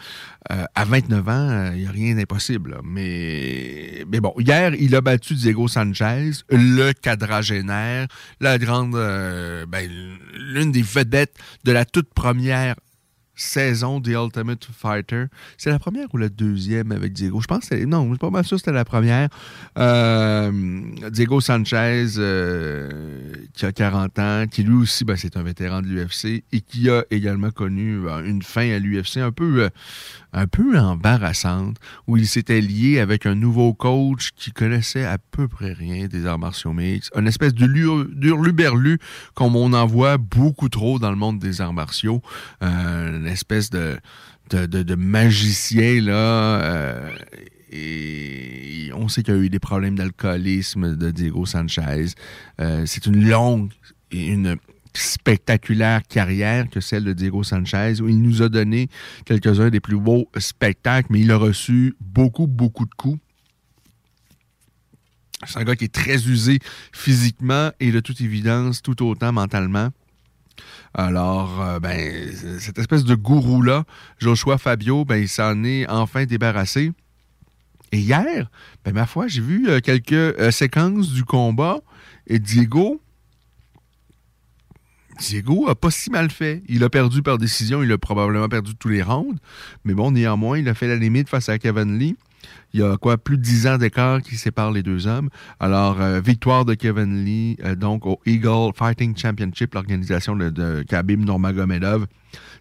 Euh, 0.52 0.64
à 0.76 0.84
29 0.84 1.28
ans, 1.28 1.72
il 1.74 1.80
n'y 1.80 1.86
a 1.88 1.90
rien 1.90 2.14
d'impossible. 2.14 2.78
Mais, 2.84 4.04
bon, 4.06 4.32
hier, 4.38 4.74
il 4.74 4.94
a 4.94 5.00
battu 5.00 5.34
Diego 5.34 5.66
Sanchez, 5.66 6.30
le 6.50 6.92
quadragénaire, 6.92 8.06
la 8.40 8.56
grande, 8.56 8.94
euh, 8.94 9.66
ben, 9.66 9.90
l'une 10.38 10.70
des 10.70 10.82
vedettes 10.82 11.34
de 11.64 11.72
la 11.72 11.84
toute 11.84 12.14
première 12.14 12.76
saison 13.36 14.00
The 14.00 14.08
Ultimate 14.08 14.66
Fighter. 14.76 15.26
C'est 15.58 15.70
la 15.70 15.78
première 15.78 16.12
ou 16.12 16.16
la 16.16 16.28
deuxième 16.28 16.90
avec 16.90 17.12
Diego? 17.12 17.40
Je 17.40 17.46
pense 17.46 17.68
que 17.68 17.84
non, 17.84 18.04
je 18.04 18.10
suis 18.10 18.18
pas 18.18 18.30
mal 18.30 18.44
sûr 18.44 18.56
que 18.56 18.62
c'était 18.62 18.72
la 18.72 18.84
première. 18.84 19.28
Euh, 19.78 20.50
Diego 21.10 21.40
Sanchez, 21.40 22.06
euh, 22.16 23.32
qui 23.54 23.66
a 23.66 23.72
40 23.72 24.18
ans, 24.18 24.44
qui 24.50 24.62
lui 24.62 24.74
aussi, 24.74 25.04
ben, 25.04 25.16
c'est 25.16 25.36
un 25.36 25.42
vétéran 25.42 25.82
de 25.82 25.86
l'UFC 25.86 26.44
et 26.52 26.60
qui 26.60 26.90
a 26.90 27.04
également 27.10 27.50
connu 27.50 28.00
ben, 28.00 28.24
une 28.24 28.42
fin 28.42 28.70
à 28.70 28.78
l'UFC 28.78 29.18
un 29.18 29.32
peu, 29.32 29.64
euh, 29.64 29.68
un 30.36 30.46
peu 30.46 30.78
embarrassante, 30.78 31.78
où 32.06 32.18
il 32.18 32.28
s'était 32.28 32.60
lié 32.60 33.00
avec 33.00 33.24
un 33.24 33.34
nouveau 33.34 33.72
coach 33.72 34.32
qui 34.36 34.52
connaissait 34.52 35.04
à 35.04 35.16
peu 35.16 35.48
près 35.48 35.72
rien 35.72 36.08
des 36.08 36.26
arts 36.26 36.38
martiaux 36.38 36.74
mixtes, 36.74 37.10
une 37.16 37.26
espèce 37.26 37.54
de 37.54 37.64
luberlu 37.64 38.98
comme 39.34 39.56
on 39.56 39.72
en 39.72 39.86
voit 39.86 40.18
beaucoup 40.18 40.68
trop 40.68 40.98
dans 40.98 41.10
le 41.10 41.16
monde 41.16 41.38
des 41.38 41.62
arts 41.62 41.72
martiaux, 41.72 42.20
euh, 42.62 43.16
une 43.18 43.26
espèce 43.26 43.70
de, 43.70 43.96
de, 44.50 44.94
magicien 44.94 46.02
là. 46.02 46.60
Euh, 46.60 47.16
et 47.72 48.90
on 48.94 49.08
sait 49.08 49.22
qu'il 49.22 49.34
y 49.34 49.38
a 49.38 49.40
eu 49.40 49.48
des 49.48 49.58
problèmes 49.58 49.96
d'alcoolisme 49.96 50.96
de 50.96 51.10
Diego 51.10 51.46
Sanchez. 51.46 52.08
Euh, 52.60 52.84
c'est 52.84 53.06
une 53.06 53.26
longue 53.26 53.70
et 54.10 54.26
une 54.26 54.56
spectaculaire 54.96 56.02
carrière 56.02 56.68
que 56.68 56.80
celle 56.80 57.04
de 57.04 57.12
Diego 57.12 57.42
Sanchez, 57.42 58.00
où 58.00 58.08
il 58.08 58.20
nous 58.20 58.42
a 58.42 58.48
donné 58.48 58.88
quelques-uns 59.24 59.70
des 59.70 59.80
plus 59.80 59.98
beaux 59.98 60.28
spectacles, 60.38 61.08
mais 61.10 61.20
il 61.20 61.30
a 61.30 61.36
reçu 61.36 61.94
beaucoup, 62.00 62.46
beaucoup 62.46 62.84
de 62.84 62.94
coups. 62.94 63.18
C'est 65.46 65.58
un 65.58 65.64
gars 65.64 65.76
qui 65.76 65.84
est 65.84 65.94
très 65.94 66.26
usé 66.28 66.58
physiquement 66.92 67.70
et 67.78 67.92
de 67.92 68.00
toute 68.00 68.20
évidence 68.20 68.82
tout 68.82 69.06
autant 69.06 69.32
mentalement. 69.32 69.90
Alors, 70.94 71.60
euh, 71.60 71.78
ben, 71.78 72.32
cette 72.58 72.78
espèce 72.78 73.04
de 73.04 73.14
gourou-là, 73.14 73.84
Joshua 74.18 74.56
Fabio, 74.56 75.04
ben, 75.04 75.16
il 75.16 75.28
s'en 75.28 75.62
est 75.62 75.86
enfin 75.88 76.24
débarrassé. 76.24 76.92
Et 77.92 77.98
hier, 77.98 78.50
ben, 78.84 78.94
ma 78.94 79.06
foi, 79.06 79.28
j'ai 79.28 79.42
vu 79.42 79.68
euh, 79.68 79.80
quelques 79.80 80.12
euh, 80.12 80.50
séquences 80.50 81.12
du 81.12 81.24
combat 81.24 81.80
et 82.26 82.38
Diego, 82.38 83.00
Diego 85.18 85.68
a 85.68 85.74
pas 85.74 85.90
si 85.90 86.10
mal 86.10 86.30
fait. 86.30 86.62
Il 86.68 86.84
a 86.84 86.90
perdu 86.90 87.22
par 87.22 87.38
décision, 87.38 87.82
il 87.82 87.90
a 87.92 87.98
probablement 87.98 88.48
perdu 88.48 88.74
tous 88.74 88.88
les 88.88 89.02
rounds, 89.02 89.38
mais 89.84 89.94
bon, 89.94 90.10
néanmoins, 90.10 90.58
il 90.58 90.68
a 90.68 90.74
fait 90.74 90.88
la 90.88 90.96
limite 90.96 91.28
face 91.28 91.48
à 91.48 91.58
Kevin 91.58 91.98
Lee. 91.98 92.16
Il 92.74 92.80
y 92.80 92.82
a 92.82 92.96
quoi, 92.96 93.16
plus 93.16 93.38
de 93.38 93.42
10 93.42 93.66
ans 93.66 93.78
d'écart 93.78 94.20
qui 94.22 94.36
sépare 94.36 94.70
les 94.70 94.82
deux 94.82 95.06
hommes. 95.06 95.30
Alors, 95.58 96.00
euh, 96.00 96.20
victoire 96.20 96.64
de 96.64 96.74
Kevin 96.74 97.24
Lee, 97.24 97.56
euh, 97.64 97.74
donc 97.74 98.06
au 98.06 98.20
Eagle 98.26 98.72
Fighting 98.76 99.16
Championship, 99.16 99.74
l'organisation 99.74 100.36
de, 100.36 100.50
de 100.50 100.84
Khabib 100.86 101.24
Nurmagomedov. 101.24 102.06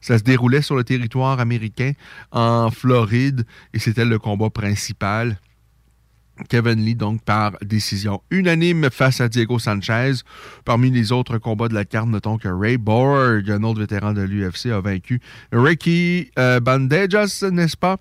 Ça 0.01 0.17
se 0.17 0.23
déroulait 0.23 0.61
sur 0.61 0.75
le 0.75 0.83
territoire 0.83 1.39
américain, 1.39 1.91
en 2.31 2.71
Floride, 2.71 3.45
et 3.73 3.79
c'était 3.79 4.05
le 4.05 4.17
combat 4.17 4.49
principal. 4.49 5.37
Kevin 6.49 6.83
Lee, 6.83 6.95
donc, 6.95 7.21
par 7.21 7.53
décision 7.61 8.21
unanime 8.29 8.89
face 8.91 9.21
à 9.21 9.29
Diego 9.29 9.59
Sanchez. 9.59 10.13
Parmi 10.65 10.91
les 10.91 11.11
autres 11.11 11.37
combats 11.37 11.67
de 11.67 11.73
la 11.73 11.85
carte, 11.85 12.09
notons 12.09 12.37
que 12.37 12.47
Ray 12.47 12.77
Borg, 12.77 13.49
un 13.49 13.63
autre 13.63 13.79
vétéran 13.79 14.13
de 14.13 14.21
l'UFC, 14.21 14.67
a 14.67 14.81
vaincu 14.81 15.21
Ricky 15.51 16.31
euh, 16.37 16.59
Bandejas, 16.59 17.45
n'est-ce 17.51 17.77
pas? 17.77 17.97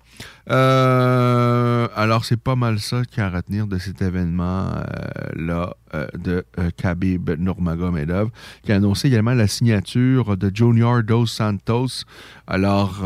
Euh, 0.49 1.87
alors, 1.95 2.25
c'est 2.25 2.39
pas 2.39 2.55
mal 2.55 2.79
ça 2.79 3.03
qu'il 3.05 3.19
y 3.19 3.21
a 3.21 3.27
à 3.27 3.29
retenir 3.29 3.67
de 3.67 3.77
cet 3.77 4.01
événement-là 4.01 5.75
euh, 5.93 6.07
de 6.17 6.45
Khabib 6.77 7.31
Nurmagomedov, 7.39 8.29
qui 8.63 8.71
a 8.71 8.75
annoncé 8.75 9.07
également 9.07 9.33
la 9.33 9.47
signature 9.47 10.37
de 10.37 10.51
Junior 10.53 11.03
Dos 11.03 11.25
Santos. 11.25 12.03
Alors, 12.47 13.01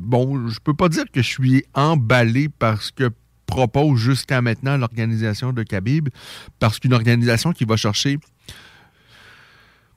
bon, 0.00 0.48
je 0.48 0.58
peux 0.60 0.74
pas 0.74 0.88
dire 0.88 1.04
que 1.12 1.22
je 1.22 1.28
suis 1.28 1.64
emballé 1.74 2.48
parce 2.48 2.90
que 2.90 3.10
propose 3.46 3.98
jusqu'à 3.98 4.42
maintenant 4.42 4.76
l'organisation 4.76 5.52
de 5.52 5.62
Khabib, 5.62 6.08
parce 6.58 6.78
qu'une 6.78 6.94
organisation 6.94 7.52
qui 7.52 7.64
va 7.64 7.76
chercher 7.76 8.18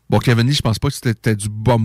Bon, 0.10 0.18
Kevin 0.18 0.52
je 0.52 0.60
pense 0.64 0.80
pas 0.80 0.88
que 0.88 0.96
c'était 0.96 1.36
du 1.36 1.50
bois, 1.50 1.78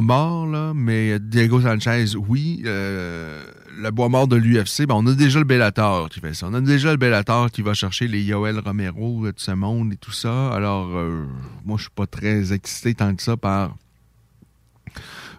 mort, 0.00 0.46
là, 0.46 0.72
mais 0.72 1.18
Diego 1.18 1.60
Sanchez, 1.60 2.14
oui. 2.16 2.62
Euh, 2.64 3.42
le 3.76 3.90
bois 3.90 4.08
mort 4.08 4.28
de 4.28 4.36
l'UFC, 4.36 4.86
ben, 4.86 4.94
on 4.94 5.06
a 5.08 5.14
déjà 5.14 5.40
le 5.40 5.44
Bellator 5.44 6.08
qui 6.08 6.20
fait 6.20 6.32
ça. 6.32 6.46
On 6.48 6.54
a 6.54 6.60
déjà 6.60 6.92
le 6.92 6.96
Bellator 6.96 7.50
qui 7.50 7.60
va 7.60 7.74
chercher 7.74 8.06
les 8.06 8.22
Yoel 8.22 8.60
Romero 8.60 9.26
de 9.26 9.32
ce 9.36 9.50
monde 9.50 9.92
et 9.92 9.96
tout 9.96 10.12
ça. 10.12 10.52
Alors, 10.52 10.96
euh, 10.96 11.24
moi, 11.64 11.76
je 11.76 11.82
suis 11.82 11.90
pas 11.90 12.06
très 12.06 12.52
excité 12.52 12.94
tant 12.94 13.16
que 13.16 13.22
ça 13.22 13.36
par 13.36 13.74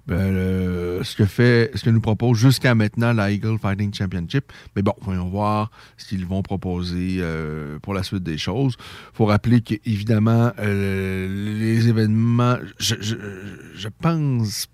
ben, 0.06 1.02
ce 1.04 1.16
que 1.16 1.26
fait, 1.26 1.72
ce 1.76 1.84
que 1.84 1.90
nous 1.90 2.02
propose 2.02 2.38
jusqu'à 2.38 2.76
maintenant 2.76 3.14
la 3.14 3.32
Eagle 3.32 3.58
Fighting 3.58 3.94
Championship. 3.94 4.52
Mais 4.76 4.82
bon, 4.82 4.94
voyons 5.02 5.30
voir 5.30 5.72
ce 5.98 6.08
qu'ils 6.08 6.26
vont 6.26 6.42
proposer 6.42 7.18
euh, 7.20 7.80
pour 7.80 7.94
la 7.94 8.04
suite 8.04 8.24
des 8.24 8.38
choses. 8.38 8.76
Faut 9.14 9.26
rappeler 9.26 9.62
qu'évidemment, 9.62 10.52
euh, 10.60 11.60
les 11.60 11.88
événements, 11.88 12.58
je, 12.80 13.88
pense 14.02 14.68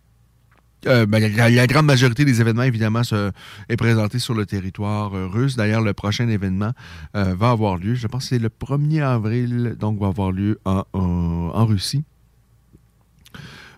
euh, 0.88 1.06
ben, 1.06 1.36
la, 1.36 1.68
grande 1.68 1.86
majorité 1.86 2.26
des 2.26 2.42
événements, 2.42 2.64
évidemment, 2.64 3.04
se, 3.04 3.32
est 3.68 3.78
présenté 3.78 4.18
sur 4.18 4.34
le 4.34 4.48
territoire 4.48 5.12
russe. 5.12 5.56
D'ailleurs, 5.56 5.82
le 5.82 5.94
prochain 5.94 6.28
événement 6.28 6.72
va 7.14 7.52
avoir 7.52 7.78
lieu, 7.78 7.94
je 7.94 8.08
pense 8.08 8.24
que 8.24 8.30
c'est 8.30 8.40
le 8.40 8.50
1er 8.50 9.04
avril, 9.04 9.76
donc 9.80 10.00
va 10.00 10.08
avoir 10.08 10.32
lieu 10.32 10.60
en, 10.66 10.86
en 10.94 11.66
Russie. 11.66 12.04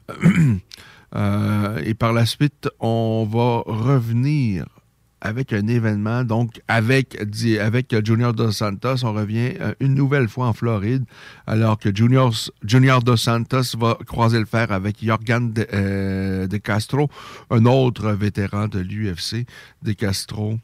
Euh, 1.16 1.82
et 1.84 1.94
par 1.94 2.14
la 2.14 2.26
suite, 2.26 2.70
on 2.80 3.28
va 3.30 3.64
revenir 3.66 4.66
avec 5.22 5.54
un 5.54 5.68
événement. 5.68 6.24
Donc, 6.24 6.62
avec, 6.68 7.18
avec 7.60 7.96
Junior 8.06 8.34
Dos 8.34 8.52
Santos, 8.52 9.04
on 9.04 9.14
revient 9.14 9.54
euh, 9.62 9.74
une 9.80 9.94
nouvelle 9.94 10.28
fois 10.28 10.48
en 10.48 10.54
Floride, 10.54 11.06
alors 11.46 11.78
que 11.78 11.96
Junior, 11.96 12.34
Junior 12.66 13.02
Dos 13.02 13.18
Santos 13.18 13.78
va 13.78 13.98
croiser 14.06 14.40
le 14.40 14.46
fer 14.46 14.72
avec 14.72 15.04
Jorgan 15.04 15.54
de, 15.54 15.68
euh, 15.74 16.48
de 16.48 16.58
Castro, 16.58 17.10
un 17.52 17.66
autre 17.66 18.12
vétéran 18.12 18.68
de 18.68 18.80
l'UFC, 18.80 19.46
De 19.84 19.94
Castro 19.94 20.58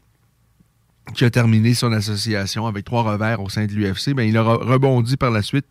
qui 1.13 1.25
a 1.25 1.29
terminé 1.29 1.73
son 1.73 1.91
association 1.93 2.67
avec 2.67 2.85
trois 2.85 3.03
revers 3.03 3.41
au 3.41 3.49
sein 3.49 3.65
de 3.65 3.71
l'UFC, 3.71 4.13
ben, 4.13 4.23
il 4.23 4.37
a 4.37 4.43
rebondi 4.43 5.17
par 5.17 5.31
la 5.31 5.41
suite 5.41 5.65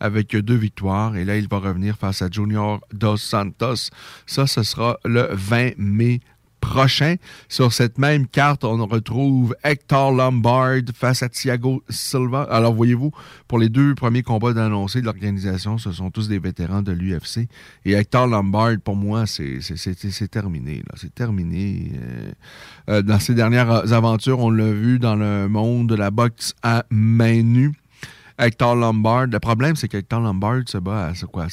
avec 0.00 0.36
deux 0.36 0.54
victoires. 0.54 1.16
Et 1.16 1.24
là, 1.24 1.36
il 1.36 1.48
va 1.48 1.58
revenir 1.58 1.96
face 1.96 2.22
à 2.22 2.28
Junior 2.30 2.80
Dos 2.92 3.16
Santos. 3.16 3.90
Ça, 4.26 4.46
ce 4.46 4.62
sera 4.62 4.98
le 5.04 5.28
20 5.32 5.78
mai 5.78 6.20
prochain. 6.66 7.16
Sur 7.48 7.72
cette 7.72 7.96
même 7.98 8.26
carte, 8.26 8.64
on 8.64 8.84
retrouve 8.86 9.54
Hector 9.62 10.10
Lombard 10.10 10.80
face 10.94 11.22
à 11.22 11.28
Thiago 11.28 11.82
Silva. 11.88 12.42
Alors, 12.50 12.74
voyez-vous, 12.74 13.12
pour 13.46 13.58
les 13.58 13.68
deux 13.68 13.94
premiers 13.94 14.22
combats 14.22 14.52
d'annoncés 14.52 15.00
de 15.00 15.06
l'organisation, 15.06 15.78
ce 15.78 15.92
sont 15.92 16.10
tous 16.10 16.28
des 16.28 16.38
vétérans 16.38 16.82
de 16.82 16.92
l'UFC. 16.92 17.48
Et 17.84 17.92
Hector 17.92 18.26
Lombard, 18.26 18.76
pour 18.82 18.96
moi, 18.96 19.26
c'est 19.26 19.60
terminé. 20.30 20.82
C'est 20.94 21.14
terminé. 21.14 21.92
Euh, 21.94 22.32
euh, 22.90 23.02
dans 23.02 23.20
ses 23.20 23.34
dernières 23.34 23.92
aventures, 23.92 24.40
on 24.40 24.50
l'a 24.50 24.72
vu 24.72 24.98
dans 24.98 25.16
le 25.16 25.48
monde 25.48 25.88
de 25.88 25.94
la 25.94 26.10
boxe 26.10 26.54
à 26.62 26.84
main 26.90 27.42
nue. 27.42 27.72
Hector 28.38 28.74
Lombard. 28.74 29.26
Le 29.26 29.38
problème, 29.38 29.76
c'est 29.76 29.88
qu'Hector 29.88 30.20
Lombard 30.20 30.62
se 30.66 30.78
bat 30.78 31.12
à 31.12 31.26
quoi? 31.26 31.46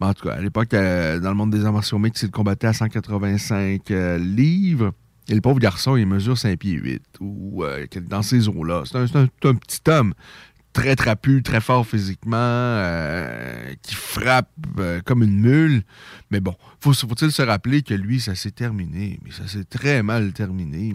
En 0.00 0.12
tout 0.12 0.28
cas, 0.28 0.34
à 0.34 0.40
l'époque, 0.40 0.74
euh, 0.74 1.18
dans 1.20 1.30
le 1.30 1.36
monde 1.36 1.50
des 1.50 1.64
arts 1.64 1.72
martiaux 1.72 1.98
mixtes, 1.98 2.22
il 2.22 2.30
combattait 2.30 2.66
à 2.66 2.72
185 2.72 3.90
euh, 3.90 4.18
livres. 4.18 4.92
Et 5.28 5.34
le 5.34 5.40
pauvre 5.40 5.58
garçon, 5.58 5.96
il 5.96 6.06
mesure 6.06 6.36
5 6.36 6.58
pieds 6.58 6.72
8. 6.74 7.02
Ou 7.20 7.64
euh, 7.64 7.86
dans 8.02 8.22
ces 8.22 8.48
eaux-là. 8.48 8.82
C'est 8.84 9.16
un, 9.16 9.26
petit 9.54 9.80
homme 9.88 10.14
très 10.72 10.94
trapu, 10.94 11.42
très 11.42 11.60
fort 11.60 11.86
physiquement, 11.86 12.78
qui 13.80 13.94
frappe 13.94 14.50
comme 15.06 15.22
une 15.22 15.40
mule. 15.40 15.82
Mais 16.30 16.40
bon, 16.40 16.54
faut, 16.80 16.92
faut-il 16.92 17.32
se 17.32 17.42
rappeler 17.42 17.82
que 17.82 17.94
lui, 17.94 18.20
ça 18.20 18.34
s'est 18.34 18.50
terminé. 18.50 19.18
Mais 19.24 19.30
ça 19.30 19.48
s'est 19.48 19.64
très 19.64 20.02
mal 20.02 20.32
terminé. 20.32 20.94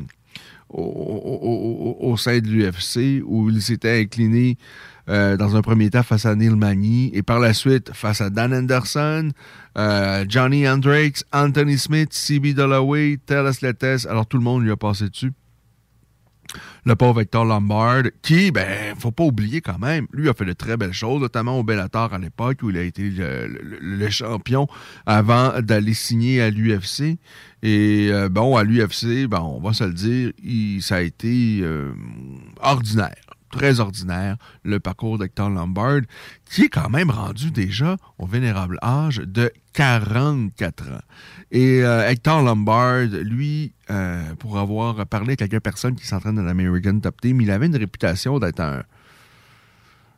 Au, 0.74 2.16
sein 2.18 2.40
de 2.40 2.48
l'UFC, 2.48 3.22
où 3.26 3.50
il 3.50 3.62
s'était 3.62 4.00
incliné 4.02 4.58
euh, 5.10 5.36
dans 5.36 5.56
un 5.56 5.62
premier 5.62 5.90
temps 5.90 6.04
face 6.04 6.26
à 6.26 6.36
Neil 6.36 6.56
Magny 6.56 7.12
et 7.14 7.24
par 7.24 7.40
la 7.40 7.54
suite 7.54 7.92
face 7.94 8.22
à 8.22 8.30
Dan 8.30 8.54
Anderson, 8.54 9.32
euh, 9.78 10.26
Johnny 10.28 10.68
Hendricks, 10.68 11.24
Anthony 11.34 11.78
Smith, 11.78 12.14
CB 12.14 12.54
Dalloway, 12.54 13.18
Taylor 13.26 13.54
Letes. 13.62 14.06
Alors 14.10 14.28
tout 14.28 14.38
le 14.38 14.44
monde 14.44 14.64
lui 14.64 14.72
a 14.72 14.78
passé 14.78 15.10
dessus. 15.10 15.34
Le 16.86 16.96
pauvre 16.96 17.22
Hector 17.22 17.46
Lombard, 17.46 18.04
qui, 18.22 18.52
ben, 18.52 18.96
faut 18.98 19.12
pas 19.12 19.24
oublier 19.24 19.62
quand 19.62 19.80
même, 19.80 20.08
lui 20.12 20.30
a 20.30 20.34
fait 20.34 20.46
de 20.46 20.54
très 20.54 20.78
belles 20.78 20.94
choses, 20.94 21.22
notamment 21.22 21.60
au 21.60 21.64
Bellator 21.64 22.14
à 22.14 22.18
l'époque 22.18 22.60
où 22.64 22.70
il 22.70 22.78
a 22.78 22.84
été 22.84 23.10
le, 23.10 24.10
champion 24.10 24.68
avant 25.06 25.62
d'aller 25.62 25.94
signer 25.94 26.42
à 26.42 26.50
l'UFC. 26.50 27.18
Et 27.64 28.10
euh, 28.12 28.30
bon, 28.30 28.58
à 28.58 28.64
l'UFC, 28.64 29.28
ben, 29.28 29.42
on 29.42 29.60
va 29.60 29.74
se 29.74 29.84
le 29.84 29.94
dire, 29.94 30.32
ça 30.82 30.98
a 30.98 31.02
été 31.02 31.64
ordinaire 32.62 33.16
très 33.52 33.80
ordinaire, 33.80 34.38
le 34.64 34.80
parcours 34.80 35.20
d'Hector 35.20 35.50
Lombard, 35.50 36.02
qui 36.50 36.64
est 36.64 36.70
quand 36.70 36.90
même 36.90 37.12
rendu 37.12 37.52
déjà 37.52 37.98
au 38.18 38.26
vénérable 38.26 38.80
âge 38.82 39.18
de 39.18 39.52
44 39.74 40.84
ans. 40.92 41.02
Et 41.52 41.84
euh, 41.84 42.10
Hector 42.10 42.42
Lombard, 42.42 43.08
lui, 43.24 43.74
euh, 43.90 44.24
pour 44.40 44.58
avoir 44.58 45.06
parlé 45.06 45.32
avec 45.32 45.40
quelques 45.40 45.62
personnes 45.62 45.96
qui 45.96 46.08
s'entraînent 46.08 46.36
dans 46.36 46.44
l'American 46.44 46.98
Top 47.00 47.20
Team, 47.20 47.42
il 47.42 47.52
avait 47.52 47.66
une 47.66 47.76
réputation 47.76 48.40
d'être 48.40 48.62
un... 48.62 48.84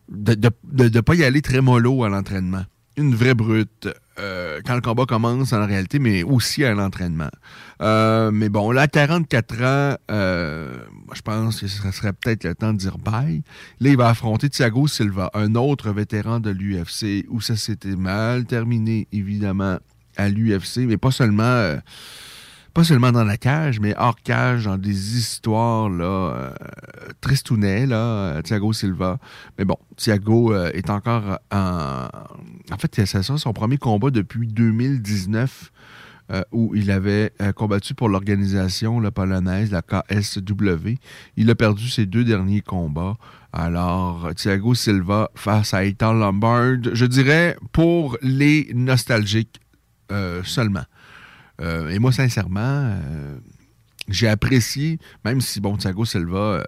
de 0.09 0.35
ne 0.35 1.01
pas 1.01 1.15
y 1.15 1.23
aller 1.23 1.41
très 1.41 1.61
mollo 1.61 2.03
à 2.03 2.09
l'entraînement. 2.09 2.63
Une 2.97 3.15
vraie 3.15 3.33
brute, 3.33 3.89
euh, 4.19 4.61
quand 4.63 4.75
le 4.75 4.81
combat 4.81 5.07
commence 5.07 5.51
en 5.53 5.65
réalité, 5.65 5.97
mais 5.97 6.21
aussi 6.21 6.63
à 6.63 6.75
l'entraînement. 6.75 7.31
Mais 7.79 8.49
bon, 8.49 8.69
là, 8.69 8.87
44 8.87 9.61
ans, 9.63 9.95
je 10.09 11.21
pense 11.23 11.61
que 11.61 11.67
ce 11.67 11.91
serait 11.91 12.13
peut-être 12.13 12.43
le 12.43 12.53
temps 12.53 12.73
de 12.73 12.77
dire 12.77 12.99
bye. 12.99 13.41
Là, 13.79 13.89
il 13.89 13.97
va 13.97 14.09
affronter 14.09 14.49
Thiago 14.49 14.87
Silva, 14.87 15.31
un 15.33 15.55
autre 15.55 15.89
vétéran 15.89 16.39
de 16.39 16.51
l'UFC, 16.51 17.25
où 17.29 17.41
ça 17.41 17.55
s'était 17.55 17.95
mal 17.95 18.45
terminé, 18.45 19.07
évidemment, 19.11 19.79
à 20.17 20.29
l'UFC, 20.29 20.79
mais 20.87 20.97
pas 20.97 21.11
seulement 21.11 21.77
pas 22.73 22.83
seulement 22.83 23.11
dans 23.11 23.23
la 23.23 23.37
cage, 23.37 23.79
mais 23.79 23.93
hors 23.97 24.15
cage, 24.15 24.65
dans 24.65 24.77
des 24.77 25.17
histoires 25.17 25.89
là, 25.89 26.05
euh, 26.05 26.51
tristounet, 27.21 27.85
là, 27.85 27.97
euh, 27.97 28.41
Thiago 28.41 28.73
Silva. 28.73 29.19
Mais 29.59 29.65
bon, 29.65 29.77
Thiago 29.95 30.53
euh, 30.53 30.71
est 30.73 30.89
encore 30.89 31.39
en. 31.51 32.07
En 32.71 32.77
fait, 32.77 33.05
c'est 33.05 33.21
son 33.23 33.53
premier 33.53 33.77
combat 33.77 34.09
depuis 34.09 34.47
2019. 34.47 35.71
où 36.51 36.73
il 36.73 36.89
avait 36.89 37.31
combattu 37.55 37.93
pour 37.93 38.09
l'organisation 38.09 39.01
polonaise, 39.11 39.71
la 39.71 39.83
KSW. 39.83 40.95
Il 41.35 41.49
a 41.51 41.55
perdu 41.55 41.89
ses 41.89 42.07
deux 42.07 42.23
derniers 42.23 42.61
combats. 42.61 43.15
Alors, 43.51 44.29
Thiago 44.33 44.73
Silva 44.73 45.29
face 45.35 45.75
à 45.75 45.83
Ethan 45.83 46.13
Lombard, 46.13 46.77
je 46.93 47.05
dirais 47.05 47.55
pour 47.71 48.17
les 48.23 48.71
nostalgiques 48.73 49.59
seulement. 50.43 50.85
Euh, 51.61 51.89
et 51.89 51.99
moi, 51.99 52.11
sincèrement, 52.11 52.59
euh, 52.61 53.37
j'ai 54.07 54.27
apprécié, 54.27 54.99
même 55.23 55.41
si, 55.41 55.61
bon, 55.61 55.77
Thiago 55.77 56.05
Silva, 56.05 56.37
euh, 56.37 56.63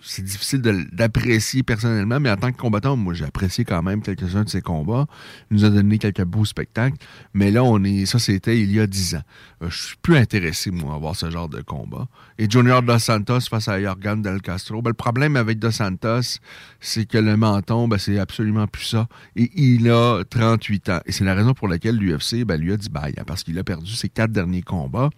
c'est 0.00 0.22
difficile 0.22 0.60
d'apprécier 0.92 1.62
personnellement, 1.62 2.20
mais 2.20 2.30
en 2.30 2.36
tant 2.36 2.52
que 2.52 2.56
combattant, 2.56 2.96
moi, 2.96 3.14
j'ai 3.14 3.24
apprécié 3.24 3.64
quand 3.64 3.82
même 3.82 4.00
quelques-uns 4.00 4.44
de 4.44 4.48
ses 4.48 4.60
combats. 4.60 5.06
Il 5.50 5.56
nous 5.56 5.64
a 5.64 5.70
donné 5.70 5.98
quelques 5.98 6.24
beaux 6.24 6.44
spectacles. 6.44 6.96
Mais 7.34 7.50
là, 7.50 7.64
on 7.64 7.82
est, 7.82 8.06
ça, 8.06 8.18
c'était 8.18 8.58
il 8.60 8.72
y 8.72 8.80
a 8.80 8.86
dix 8.86 9.16
ans. 9.16 9.22
Euh, 9.62 9.70
je 9.70 9.76
suis 9.76 9.96
plus 10.00 10.16
intéressé, 10.16 10.70
moi, 10.70 10.94
à 10.94 10.98
voir 10.98 11.16
ce 11.16 11.30
genre 11.30 11.48
de 11.48 11.60
combat. 11.62 12.06
Et 12.38 12.48
Junior 12.48 12.82
Dos 12.82 13.00
Santos 13.00 13.40
face 13.50 13.66
à 13.68 13.80
Jorgan 13.80 14.22
Del 14.22 14.40
Castro. 14.40 14.82
Ben, 14.82 14.90
le 14.90 14.94
problème 14.94 15.36
avec 15.36 15.58
Dos 15.58 15.72
Santos, 15.72 16.38
c'est 16.80 17.06
que 17.06 17.18
le 17.18 17.36
menton, 17.36 17.88
ben, 17.88 17.98
c'est 17.98 18.18
absolument 18.18 18.68
plus 18.68 18.84
ça. 18.84 19.08
Et 19.34 19.50
il 19.60 19.90
a 19.90 20.22
38 20.30 20.88
ans. 20.90 21.00
Et 21.06 21.12
c'est 21.12 21.24
la 21.24 21.34
raison 21.34 21.54
pour 21.54 21.66
laquelle 21.66 21.96
l'UFC 21.96 22.44
ben, 22.44 22.56
lui 22.56 22.72
a 22.72 22.76
dit 22.76 22.88
bye, 22.88 23.14
hein, 23.18 23.24
parce 23.26 23.42
qu'il 23.42 23.58
a 23.58 23.64
perdu 23.64 23.90
ses 23.92 24.08
quatre 24.08 24.30
derniers 24.30 24.62
combats. 24.62 25.10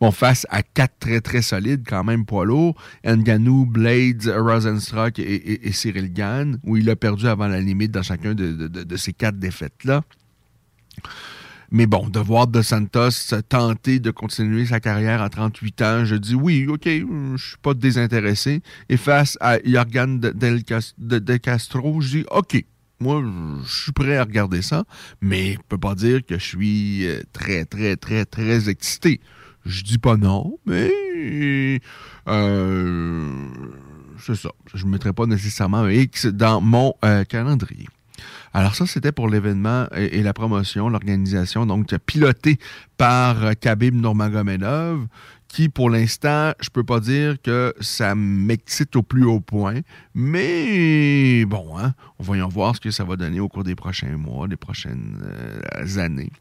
Bon, 0.00 0.12
face 0.12 0.46
à 0.50 0.62
quatre 0.62 0.94
très, 1.00 1.20
très 1.20 1.42
solides, 1.42 1.82
quand 1.86 2.04
même 2.04 2.24
poids 2.24 2.44
lourds. 2.44 2.76
Nganou, 3.04 3.66
Blades, 3.66 4.27
Rosenstruck 4.30 5.18
et, 5.18 5.72
Cyril 5.72 6.12
Gann, 6.12 6.58
où 6.64 6.76
il 6.76 6.88
a 6.90 6.96
perdu 6.96 7.26
avant 7.26 7.48
la 7.48 7.60
limite 7.60 7.90
dans 7.90 8.02
chacun 8.02 8.34
de, 8.34 8.96
ces 8.96 9.12
quatre 9.12 9.38
défaites-là. 9.38 10.02
Mais 11.70 11.86
bon, 11.86 12.08
de 12.08 12.18
voir 12.18 12.46
De 12.46 12.62
Santos 12.62 13.34
tenter 13.48 13.98
de 13.98 14.10
continuer 14.10 14.64
sa 14.64 14.80
carrière 14.80 15.20
à 15.20 15.28
38 15.28 15.82
ans, 15.82 16.04
je 16.04 16.16
dis 16.16 16.34
oui, 16.34 16.66
ok, 16.66 16.84
je 16.86 17.36
suis 17.36 17.56
pas 17.60 17.74
désintéressé. 17.74 18.62
Et 18.88 18.96
face 18.96 19.36
à 19.40 19.58
Jorgan 19.62 20.18
de, 20.18 21.36
Castro, 21.36 22.00
je 22.00 22.08
dis 22.08 22.24
ok, 22.30 22.64
moi, 23.00 23.22
je 23.64 23.82
suis 23.82 23.92
prêt 23.92 24.16
à 24.16 24.24
regarder 24.24 24.62
ça, 24.62 24.84
mais 25.20 25.52
je 25.52 25.58
peux 25.68 25.78
pas 25.78 25.94
dire 25.94 26.24
que 26.26 26.38
je 26.38 26.44
suis 26.44 27.06
euh, 27.06 27.20
très, 27.32 27.64
très, 27.64 27.96
très, 27.96 28.24
très 28.24 28.68
excité. 28.68 29.20
Je 29.64 29.84
dis 29.84 29.98
pas 29.98 30.16
non, 30.16 30.58
mais 30.66 31.80
euh, 32.26 33.42
c'est 34.20 34.36
ça. 34.36 34.50
Je 34.74 34.84
ne 34.84 34.90
mettrai 34.90 35.12
pas 35.12 35.26
nécessairement 35.26 35.78
un 35.78 35.90
X 35.90 36.26
dans 36.26 36.60
mon 36.60 36.94
euh, 37.04 37.24
calendrier. 37.24 37.88
Alors 38.52 38.74
ça, 38.74 38.86
c'était 38.86 39.12
pour 39.12 39.28
l'événement 39.28 39.86
et, 39.94 40.22
la 40.22 40.32
promotion, 40.32 40.88
l'organisation, 40.88 41.66
donc 41.66 41.94
piloté 41.98 42.58
par 42.96 43.44
euh, 43.44 43.52
Khabib 43.52 43.94
Nurmagomedov, 43.94 45.06
qui 45.48 45.68
pour 45.68 45.90
l'instant, 45.90 46.52
je 46.60 46.68
peux 46.70 46.84
pas 46.84 47.00
dire 47.00 47.40
que 47.42 47.74
ça 47.80 48.14
m'excite 48.14 48.96
au 48.96 49.02
plus 49.02 49.24
haut 49.24 49.40
point, 49.40 49.80
mais 50.14 51.44
bon, 51.44 51.78
hein, 51.78 51.94
voyons 52.18 52.48
voir 52.48 52.76
ce 52.76 52.80
que 52.80 52.90
ça 52.90 53.04
va 53.04 53.16
donner 53.16 53.40
au 53.40 53.48
cours 53.48 53.64
des 53.64 53.74
prochains 53.74 54.16
mois, 54.16 54.48
des 54.48 54.56
prochaines 54.56 55.22
euh, 55.22 55.98
années. 55.98 56.32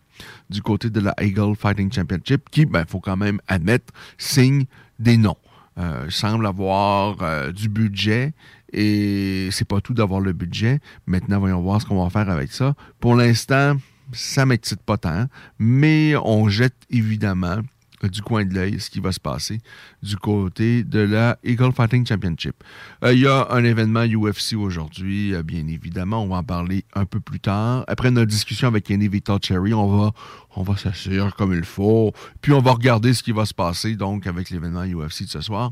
Du 0.50 0.62
côté 0.62 0.90
de 0.90 1.00
la 1.00 1.13
Eagle 1.22 1.56
Fighting 1.56 1.92
Championship, 1.92 2.50
qui, 2.50 2.62
il 2.62 2.66
ben, 2.66 2.86
faut 2.88 3.00
quand 3.00 3.18
même 3.18 3.40
admettre, 3.48 3.94
signe 4.18 4.66
des 4.98 5.18
noms. 5.18 5.38
Euh, 5.78 6.10
semble 6.10 6.48
avoir 6.48 7.18
euh, 7.22 7.52
du 7.52 7.70
budget 7.70 8.34
et 8.74 9.50
c'est 9.52 9.68
pas 9.68 9.80
tout 9.80 9.94
d'avoir 9.94 10.20
le 10.22 10.34
budget. 10.34 10.80
Maintenant, 11.06 11.40
voyons 11.40 11.62
voir 11.62 11.80
ce 11.80 11.86
qu'on 11.86 12.04
va 12.04 12.10
faire 12.10 12.32
avec 12.32 12.52
ça. 12.52 12.74
Pour 13.00 13.16
l'instant, 13.16 13.76
ça 14.12 14.48
m'excite 14.48 14.82
pas 14.82 14.98
tant, 14.98 15.28
mais 15.60 16.16
on 16.24 16.50
jette 16.50 16.76
évidemment 16.90 17.60
du 18.03 18.21
coin 18.21 18.45
de 18.45 18.53
l'œil 18.53 18.79
ce 18.79 18.89
qui 18.89 18.99
va 18.99 19.12
se 19.12 19.19
passer 19.19 19.60
du 20.03 20.17
côté 20.17 20.83
de 20.83 20.99
la 20.99 21.38
Eagle 21.43 21.71
Fighting 21.71 22.05
Championship. 22.05 22.63
Euh, 23.03 23.13
il 23.13 23.21
y 23.21 23.27
a 23.27 23.47
un 23.49 23.63
événement 23.63 24.05
UFC 24.05 24.55
aujourd'hui, 24.55 25.33
euh, 25.33 25.43
bien 25.43 25.67
évidemment. 25.67 26.23
On 26.23 26.27
va 26.27 26.38
en 26.38 26.43
parler 26.43 26.86
un 26.93 27.05
peu 27.05 27.19
plus 27.19 27.39
tard. 27.39 27.83
Après 27.88 28.12
notre 28.12 28.29
discussion 28.29 28.67
avec 28.67 28.86
Kenny 28.86 29.07
Victor 29.07 29.39
Cherry, 29.41 29.73
on 29.73 29.88
va, 29.88 30.12
on 30.55 30.75
s'assurer 30.75 31.29
comme 31.38 31.53
il 31.53 31.65
faut. 31.65 32.13
Puis 32.41 32.53
on 32.53 32.62
va 32.62 32.73
regarder 32.73 33.13
ce 33.13 33.23
qui 33.23 33.31
va 33.31 33.45
se 33.45 33.53
passer 33.53 33.95
donc 33.95 34.27
avec 34.27 34.49
l'événement 34.49 34.83
UFC 34.83 35.23
de 35.23 35.29
ce 35.29 35.41
soir. 35.41 35.71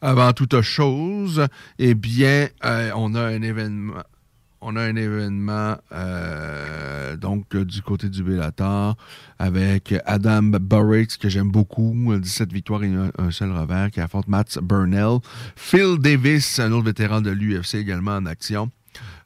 Avant 0.00 0.32
toute 0.32 0.60
chose, 0.62 1.46
eh 1.78 1.94
bien, 1.94 2.48
euh, 2.64 2.90
on 2.96 3.14
a 3.14 3.22
un 3.22 3.42
événement 3.42 4.02
on 4.62 4.76
a 4.76 4.82
un 4.82 4.96
événement 4.96 5.76
euh, 5.92 7.16
donc 7.16 7.54
du 7.56 7.82
côté 7.82 8.08
du 8.08 8.22
Bellator 8.22 8.96
avec 9.38 9.94
Adam 10.06 10.42
Burrix, 10.42 11.18
que 11.20 11.28
j'aime 11.28 11.50
beaucoup, 11.50 11.94
17 12.18 12.52
victoires 12.52 12.84
et 12.84 12.92
un, 13.18 13.30
seul 13.30 13.50
revers, 13.50 13.90
qui 13.90 14.00
affronte 14.00 14.28
Matt 14.28 14.58
Burnell. 14.62 15.18
Phil 15.56 15.98
Davis, 15.98 16.60
un 16.60 16.72
autre 16.72 16.86
vétéran 16.86 17.20
de 17.20 17.30
l'UFC 17.30 17.74
également 17.74 18.16
en 18.16 18.26
action. 18.26 18.70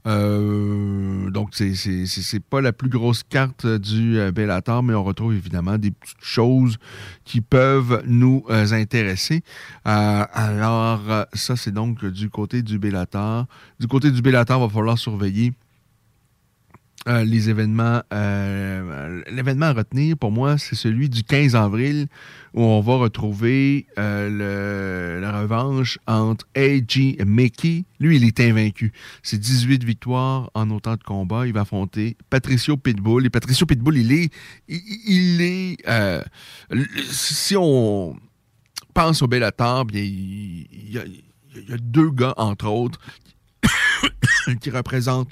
Euh, 0.07 1.31
donc, 1.31 1.51
c'est 1.53 2.40
pas 2.40 2.61
la 2.61 2.73
plus 2.73 2.88
grosse 2.88 3.23
carte 3.23 3.66
du 3.66 4.19
euh, 4.19 4.31
Bellator, 4.31 4.83
mais 4.83 4.95
on 4.95 5.03
retrouve 5.03 5.35
évidemment 5.35 5.79
des 5.79 5.90
petites 5.90 6.16
choses 6.21 6.77
qui 7.25 7.40
peuvent 7.40 8.03
nous 8.07 8.45
euh, 8.51 8.73
intéresser. 8.73 9.42
alors, 9.85 11.01
ça, 11.33 11.57
c'est 11.57 11.73
donc 11.73 12.05
du 12.05 12.31
côté 12.31 12.62
du 12.62 12.79
Bellator. 12.79 13.47
Du 13.81 13.88
côté 13.88 14.11
du 14.11 14.23
Bellator, 14.23 14.59
il 14.61 14.66
va 14.66 14.73
falloir 14.73 14.99
surveiller 14.99 15.53
euh, 17.09 17.25
les 17.25 17.51
événements, 17.51 18.03
euh, 18.12 19.23
l'événement 19.31 19.66
à 19.66 19.73
retenir 19.75 20.16
pour 20.16 20.33
moi, 20.33 20.59
c'est 20.59 20.75
celui 20.75 21.09
du 21.09 21.23
15 21.23 21.55
avril 21.55 22.09
où 22.53 22.62
on 22.62 22.81
va 22.81 22.97
retrouver 22.97 23.87
euh, 23.97 25.21
la 25.21 25.40
revanche 25.40 26.01
entre 26.09 26.47
A.G. 26.57 27.19
Mickey. 27.25 27.85
Lui, 28.01 28.16
il 28.16 28.25
est 28.25 28.40
invaincu. 28.40 28.92
C'est 29.23 29.38
18 29.38 29.85
victoires 29.85 30.51
en 30.55 30.69
autant 30.71 30.97
de 30.97 31.03
combats. 31.05 31.47
Il 31.47 31.53
va 31.53 31.61
affronter 31.61 32.16
Patricio 32.29 32.77
Pitbull. 32.77 33.25
Et 33.25 33.31
Patricio 33.31 33.66
Pitbull, 33.66 33.99
il 33.99 34.12
est. 34.12 34.33
Il, 34.66 35.40
est 35.40 35.77
si 37.09 37.55
on 37.57 38.16
pense 38.95 39.23
au 39.23 39.29
Bellator, 39.29 39.85
bien, 39.85 40.03
il, 40.03 40.99
a, 40.99 41.05
il 41.07 41.71
y 41.71 41.73
a 41.73 41.77
deux 41.77 42.11
gars, 42.11 42.35
entre 42.37 42.66
autres, 42.66 42.99
qui 44.61 44.71
représentent 44.71 45.31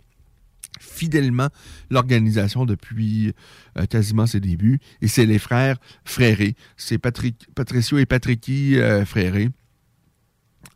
fidèlement 0.80 1.48
l'organisation 1.90 2.64
depuis 2.64 3.32
euh, 3.78 3.86
quasiment 3.86 4.26
ses 4.26 4.40
débuts. 4.40 4.80
Et 5.00 5.08
c'est 5.08 5.26
les 5.26 5.38
frères 5.38 5.76
Fréré. 6.04 6.54
C'est 6.76 6.98
Patricio 6.98 7.98
et 7.98 8.06
Patricky 8.06 8.78
euh, 8.78 9.04
Fréré. 9.04 9.50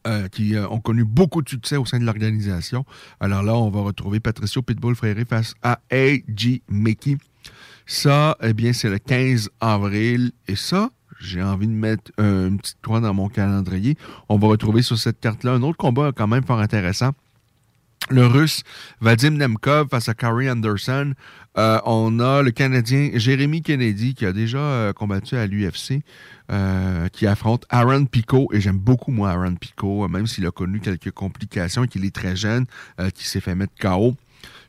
Euh, 0.07 0.29
qui 0.29 0.55
ont 0.57 0.81
connu 0.81 1.05
beaucoup 1.05 1.43
de 1.43 1.49
succès 1.49 1.77
au 1.77 1.85
sein 1.85 1.99
de 1.99 2.05
l'organisation. 2.05 2.85
Alors 3.21 3.43
là, 3.43 3.57
on 3.57 3.69
va 3.69 3.81
retrouver 3.81 4.21
Patricio 4.21 4.63
Pitbull 4.63 4.95
Fréré 4.95 5.25
face 5.25 5.55
à 5.63 5.81
A.G. 5.91 6.63
Mickey. 6.69 7.17
Ça, 7.85 8.37
eh 8.43 8.53
bien, 8.53 8.73
c'est 8.73 8.91
le 8.91 8.99
15 8.99 9.51
avril. 9.61 10.31
Et 10.47 10.57
ça, 10.57 10.91
j'ai 11.21 11.43
envie 11.43 11.67
de 11.67 11.73
mettre 11.73 12.13
une 12.19 12.59
petite 12.59 12.79
croix 12.81 13.01
dans 13.01 13.13
mon 13.13 13.29
calendrier. 13.29 13.97
On 14.29 14.39
va 14.39 14.49
retrouver 14.49 14.83
sur 14.83 14.97
cette 14.97 15.21
carte-là 15.21 15.53
un 15.53 15.63
autre 15.63 15.79
combat 15.79 16.13
quand 16.15 16.29
même 16.29 16.45
fort 16.45 16.61
intéressant 16.61 17.13
le 18.11 18.27
russe 18.27 18.63
Vadim 19.01 19.33
Nemkov 19.33 19.89
face 19.89 20.09
à 20.09 20.15
Carrie 20.15 20.51
Anderson. 20.51 21.15
Euh, 21.57 21.81
on 21.85 22.21
a 22.21 22.43
le 22.43 22.51
Canadien 22.51 23.11
Jérémy 23.15 23.63
Kennedy 23.63 24.15
qui 24.15 24.25
a 24.25 24.33
déjà 24.33 24.59
euh, 24.59 24.93
combattu 24.93 25.37
à 25.37 25.47
l'UFC, 25.47 26.03
euh, 26.53 27.09
qui 27.09 27.27
affronte 27.27 27.65
Aaron 27.69 28.05
Pico. 28.05 28.49
Et 28.53 28.61
j'aime 28.61 28.79
beaucoup, 28.79 29.11
moi, 29.11 29.31
Aaron 29.31 29.57
Pico, 29.57 30.07
même 30.09 30.27
s'il 30.27 30.47
a 30.47 30.51
connu 30.51 30.81
quelques 30.81 31.11
complications 31.11 31.85
et 31.85 31.89
qu'il 31.89 32.05
est 32.05 32.15
très 32.15 32.37
jeune, 32.37 32.67
qui 33.15 33.27
s'est 33.27 33.41
fait 33.41 33.55
mettre 33.55 33.75
KO. 33.81 34.15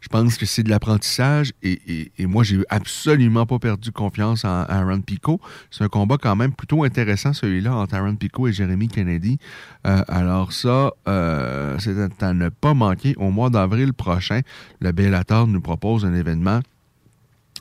Je 0.01 0.07
pense 0.07 0.37
que 0.37 0.45
c'est 0.45 0.63
de 0.63 0.69
l'apprentissage 0.69 1.51
et, 1.61 2.11
moi, 2.19 2.43
j'ai 2.43 2.59
absolument 2.69 3.45
pas 3.45 3.59
perdu 3.59 3.91
confiance 3.91 4.45
en 4.45 4.63
Aaron 4.63 5.01
Pico. 5.01 5.41
C'est 5.71 5.83
un 5.83 5.89
combat 5.89 6.17
quand 6.17 6.35
même 6.35 6.53
plutôt 6.53 6.83
intéressant, 6.83 7.33
celui-là, 7.33 7.75
entre 7.75 7.95
Aaron 7.95 8.15
Pico 8.15 8.47
et 8.47 8.53
Jérémy 8.53 8.87
Kennedy. 8.87 9.39
Euh, 9.87 10.01
alors 10.07 10.53
ça, 10.53 10.91
euh, 11.07 11.77
c'est 11.79 12.23
à 12.23 12.33
ne 12.33 12.49
pas 12.49 12.73
manquer. 12.73 13.13
Au 13.17 13.29
mois 13.29 13.49
d'avril 13.49 13.93
prochain, 13.93 14.41
le 14.79 14.91
Bellator 14.91 15.47
nous 15.47 15.61
propose 15.61 16.05
un 16.05 16.13
événement, 16.13 16.61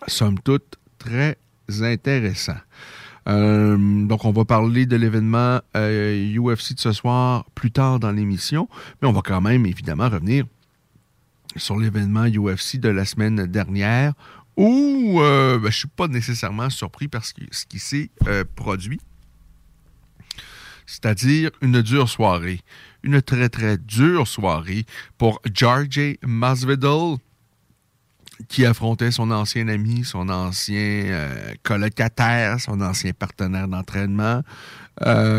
somme 0.06 0.38
toute, 0.38 0.76
très 0.98 1.36
intéressant. 1.80 2.56
Euh, 3.28 3.76
donc, 4.06 4.24
on 4.24 4.30
va 4.30 4.44
parler 4.44 4.86
de 4.86 4.96
l'événement 4.96 5.60
UFC 5.74 6.74
de 6.74 6.80
ce 6.80 6.92
soir 6.92 7.44
plus 7.54 7.70
tard 7.70 7.98
dans 8.00 8.12
l'émission, 8.12 8.68
mais 9.02 9.08
on 9.08 9.12
va 9.12 9.22
quand 9.22 9.40
même 9.40 9.66
évidemment 9.66 10.08
revenir 10.08 10.46
sur 11.56 11.78
l'événement 11.78 12.26
UFC 12.26 12.76
de 12.76 12.88
la 12.88 13.04
semaine 13.04 13.46
dernière 13.46 14.14
où 14.58 15.20
euh, 15.20 15.54
ben, 15.54 15.62
je 15.62 15.66
ne 15.66 15.70
suis 15.70 15.88
pas 15.88 16.08
nécessairement 16.08 16.68
surpris 16.68 17.06
par 17.06 17.24
ce 17.24 17.32
qui, 17.32 17.78
s'est 17.78 18.10
euh, 18.26 18.44
produit. 18.56 19.00
C'est-à-dire 20.84 21.50
une 21.62 21.80
dure 21.80 22.08
soirée. 22.08 22.60
Une 23.04 23.22
très, 23.22 23.48
très 23.48 23.78
dure 23.78 24.26
soirée 24.26 24.84
pour 25.16 25.40
George 25.54 26.00
Masvidal 26.22 27.18
qui 28.48 28.66
affrontait 28.66 29.12
son 29.12 29.30
ancien 29.30 29.68
ami, 29.68 30.04
son 30.04 30.28
ancien 30.28 30.76
euh, 30.76 31.54
colocataire, 31.62 32.60
son 32.60 32.80
ancien 32.80 33.12
partenaire 33.12 33.68
d'entraînement, 33.68 34.42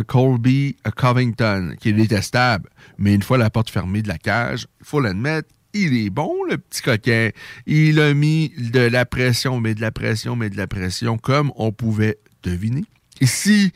Colby 0.07 0.77
Covington, 0.95 1.75
qui 1.81 1.89
est 1.89 1.93
détestable. 1.93 2.69
Mais 2.97 3.13
une 3.13 3.21
fois 3.21 3.37
la 3.37 3.49
porte 3.49 3.69
fermée 3.69 4.01
de 4.01 4.07
la 4.07 4.17
cage, 4.17 4.67
il 4.79 4.85
faut 4.85 5.01
l'admettre, 5.01 5.49
il 5.73 6.05
est 6.05 6.09
bon, 6.09 6.31
le 6.49 6.57
petit 6.57 6.81
coquin. 6.81 7.29
Il 7.65 7.99
a 7.99 8.13
mis 8.13 8.51
de 8.57 8.79
la 8.79 9.05
pression, 9.05 9.59
mais 9.59 9.75
de 9.75 9.81
la 9.81 9.91
pression, 9.91 10.35
mais 10.35 10.49
de 10.49 10.57
la 10.57 10.67
pression, 10.67 11.17
comme 11.17 11.51
on 11.55 11.71
pouvait 11.71 12.17
deviner. 12.43 12.83
Et 13.21 13.25
si 13.25 13.71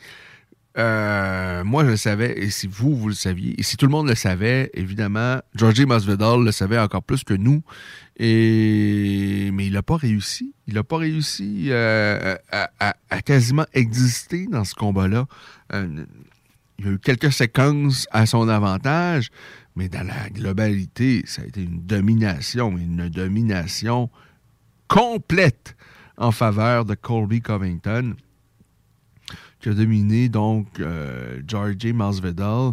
euh, 0.76 1.62
moi 1.62 1.84
je 1.84 1.90
le 1.90 1.96
savais, 1.96 2.36
et 2.36 2.50
si 2.50 2.66
vous, 2.66 2.96
vous 2.96 3.08
le 3.08 3.14
saviez, 3.14 3.58
et 3.58 3.62
si 3.62 3.76
tout 3.76 3.86
le 3.86 3.92
monde 3.92 4.08
le 4.08 4.16
savait, 4.16 4.70
évidemment, 4.74 5.38
Georgie 5.54 5.86
Masvidal 5.86 6.42
le 6.42 6.50
savait 6.50 6.78
encore 6.78 7.02
plus 7.02 7.22
que 7.22 7.34
nous. 7.34 7.62
Mais 8.18 9.66
il 9.66 9.72
n'a 9.72 9.82
pas 9.82 9.96
réussi. 9.96 10.52
Il 10.66 10.74
n'a 10.74 10.82
pas 10.82 10.98
réussi 10.98 11.66
euh, 11.70 12.36
à, 12.50 13.22
quasiment 13.22 13.66
exister 13.72 14.46
dans 14.50 14.64
ce 14.64 14.74
combat-là. 14.74 15.26
Euh, 15.72 16.04
il 16.78 16.86
y 16.86 16.88
a 16.88 16.92
eu 16.92 16.98
quelques 16.98 17.32
séquences 17.32 18.08
à 18.10 18.26
son 18.26 18.48
avantage, 18.48 19.30
mais 19.76 19.88
dans 19.88 20.06
la 20.06 20.30
globalité, 20.30 21.22
ça 21.26 21.42
a 21.42 21.46
été 21.46 21.62
une 21.62 21.82
domination, 21.84 22.76
une 22.78 23.08
domination 23.08 24.10
complète 24.88 25.76
en 26.16 26.30
faveur 26.30 26.84
de 26.84 26.94
Colby 26.94 27.40
Covington, 27.40 28.14
qui 29.60 29.68
a 29.68 29.74
dominé 29.74 30.28
donc 30.28 30.68
euh, 30.78 31.40
Georgie 31.46 31.92
Masvidal. 31.92 32.72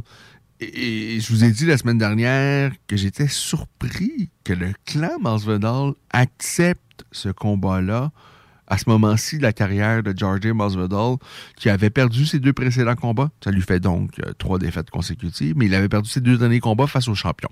Et, 0.59 1.19
je 1.19 1.33
vous 1.33 1.43
ai 1.43 1.51
dit 1.51 1.65
la 1.65 1.77
semaine 1.77 1.97
dernière 1.97 2.71
que 2.85 2.95
j'étais 2.95 3.27
surpris 3.27 4.29
que 4.43 4.53
le 4.53 4.73
clan 4.85 5.17
Masvidal 5.19 5.93
accepte 6.11 7.03
ce 7.11 7.29
combat-là 7.29 8.11
à 8.71 8.77
ce 8.77 8.89
moment-ci 8.89 9.37
la 9.37 9.51
carrière 9.51 10.01
de 10.01 10.13
George 10.15 10.47
Masvidal, 10.47 11.17
qui 11.57 11.69
avait 11.69 11.89
perdu 11.89 12.25
ses 12.25 12.39
deux 12.39 12.53
précédents 12.53 12.95
combats. 12.95 13.29
Ça 13.43 13.51
lui 13.51 13.61
fait 13.61 13.81
donc 13.81 14.11
euh, 14.25 14.31
trois 14.37 14.59
défaites 14.59 14.89
consécutives, 14.89 15.55
mais 15.57 15.65
il 15.65 15.75
avait 15.75 15.89
perdu 15.89 16.09
ses 16.09 16.21
deux 16.21 16.37
derniers 16.37 16.61
combats 16.61 16.87
face 16.87 17.09
au 17.09 17.13
champion. 17.13 17.49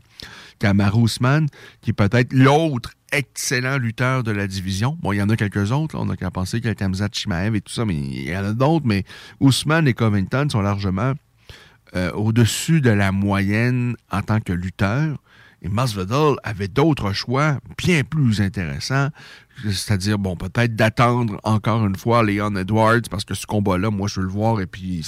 Kamaru 0.59 1.03
Usman, 1.03 1.47
qui 1.81 1.89
est 1.89 1.93
peut-être 1.93 2.31
l'autre 2.31 2.93
excellent 3.11 3.77
lutteur 3.77 4.23
de 4.23 4.31
la 4.31 4.47
division. 4.47 4.97
Bon, 5.01 5.11
il 5.11 5.17
y 5.17 5.21
en 5.21 5.27
a 5.27 5.35
quelques 5.35 5.73
autres. 5.73 5.97
On 5.99 6.09
a 6.09 6.15
qu'à 6.15 6.31
penser 6.31 6.61
qu'il 6.61 6.69
y 6.69 6.71
a 6.71 6.75
Kamzat 6.75 7.09
Chimaev 7.11 7.53
et 7.53 7.59
tout 7.59 7.73
ça, 7.73 7.83
mais 7.83 7.95
il 7.95 8.29
y 8.29 8.37
en 8.37 8.45
a 8.45 8.53
d'autres. 8.53 8.85
Mais 8.87 9.03
Usman 9.41 9.89
et 9.89 9.93
Covington 9.93 10.47
sont 10.49 10.61
largement 10.61 11.15
euh, 11.97 12.11
au-dessus 12.13 12.79
de 12.79 12.91
la 12.91 13.11
moyenne 13.11 13.97
en 14.09 14.21
tant 14.21 14.39
que 14.39 14.53
lutteur. 14.53 15.17
Et 15.61 15.69
Masvidal 15.69 16.35
avait 16.43 16.67
d'autres 16.67 17.11
choix 17.11 17.59
bien 17.77 18.03
plus 18.03 18.41
intéressants. 18.41 19.09
C'est-à-dire, 19.65 20.17
bon, 20.17 20.37
peut-être 20.37 20.75
d'attendre 20.75 21.39
encore 21.43 21.85
une 21.85 21.97
fois 21.97 22.23
Leon 22.23 22.55
Edwards, 22.55 23.01
parce 23.11 23.25
que 23.25 23.33
ce 23.33 23.45
combat-là, 23.45 23.89
moi, 23.89 24.07
je 24.07 24.21
veux 24.21 24.25
le 24.25 24.31
voir, 24.31 24.61
et 24.61 24.67
puis 24.67 25.05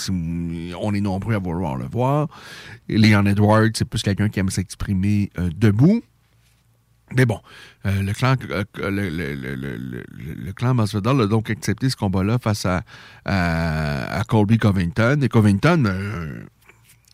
on 0.80 0.94
est 0.94 1.00
nombreux 1.00 1.36
à 1.36 1.40
vouloir 1.40 1.78
le 1.78 1.86
voir. 1.86 2.28
Et 2.90 2.98
Leon 2.98 3.26
Edwards, 3.28 3.70
c'est 3.74 3.86
plus 3.86 4.02
quelqu'un 4.02 4.28
qui 4.28 4.40
aime 4.42 4.50
s'exprimer 4.50 5.30
euh, 5.40 5.50
debout. 5.56 6.02
Mais 7.16 7.26
bon, 7.26 7.40
euh, 7.86 8.02
le 8.02 8.14
clan 8.14 8.36
euh, 8.50 8.64
le, 8.78 10.52
clan 10.54 10.74
Masvidal 10.74 11.22
a 11.22 11.28
donc 11.28 11.50
accepté 11.50 11.90
ce 11.90 11.98
combat-là 11.98 12.40
face 12.40 12.66
à, 12.66 12.84
à, 13.26 14.24
Colby 14.28 14.58
Covington. 14.58 15.20
Et 15.22 15.28
Covington, 15.28 15.84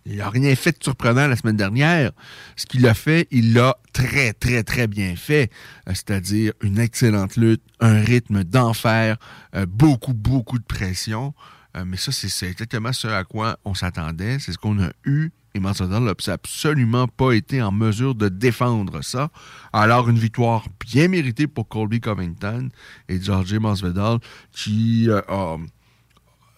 Il 0.09 0.17
n'a 0.17 0.29
rien 0.29 0.55
fait 0.55 0.71
de 0.71 0.83
surprenant 0.83 1.27
la 1.27 1.35
semaine 1.35 1.57
dernière. 1.57 2.11
Ce 2.55 2.65
qu'il 2.65 2.87
a 2.87 2.93
fait, 2.93 3.27
il 3.29 3.53
l'a 3.53 3.77
très, 3.91 4.31
très, 4.31 4.63
très 4.63 4.87
bien 4.87 5.17
fait. 5.17 5.51
Euh, 5.87 5.93
c'est-à-dire 5.93 6.53
une 6.61 6.79
excellente 6.79 7.35
lutte, 7.35 7.61
un 7.81 7.99
rythme 7.99 8.45
d'enfer, 8.45 9.17
euh, 9.53 9.65
beaucoup, 9.65 10.13
beaucoup 10.13 10.59
de 10.59 10.63
pression. 10.63 11.33
Euh, 11.75 11.83
mais 11.85 11.97
ça, 11.97 12.13
c'est 12.13 12.47
exactement 12.47 12.93
ce 12.93 13.09
à 13.09 13.25
quoi 13.25 13.59
on 13.65 13.73
s'attendait. 13.73 14.39
C'est 14.39 14.53
ce 14.53 14.57
qu'on 14.57 14.81
a 14.81 14.91
eu. 15.03 15.31
Et 15.53 15.59
Masvidal 15.59 16.03
n'a 16.03 16.13
absolument 16.27 17.07
pas 17.07 17.33
été 17.33 17.61
en 17.61 17.71
mesure 17.71 18.15
de 18.15 18.29
défendre 18.29 19.03
ça. 19.03 19.29
Alors, 19.73 20.07
une 20.07 20.19
victoire 20.19 20.67
bien 20.79 21.09
méritée 21.09 21.47
pour 21.47 21.67
Colby 21.67 21.99
Covington 21.99 22.69
et 23.09 23.19
George 23.19 23.55
Masvidal 23.55 24.19
qui 24.51 25.09
a 25.09 25.57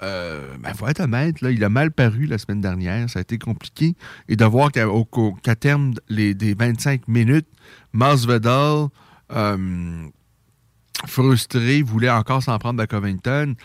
euh, 0.02 0.56
ben, 0.60 0.74
faut 0.74 0.88
être 0.88 1.02
il 1.50 1.64
a 1.64 1.70
mal 1.70 1.92
paru 1.92 2.26
la 2.26 2.38
semaine 2.38 2.62
dernière. 2.62 3.10
Ça 3.10 3.20
a 3.20 3.22
été 3.22 3.38
compliqué. 3.38 3.96
Et 4.28 4.36
de 4.36 4.46
voir 4.46 4.72
qu'à 4.72 5.56
terme 5.56 5.94
les, 6.08 6.34
des 6.34 6.54
25 6.54 7.08
minutes, 7.08 7.48
Masvidal, 7.94 8.88
euh, 9.32 10.08
frustré, 11.08 11.82
voulait 11.82 12.10
encore 12.10 12.44
s'en 12.44 12.58
prendre 12.60 12.82
à 12.82 12.88
Covington. 12.88 13.56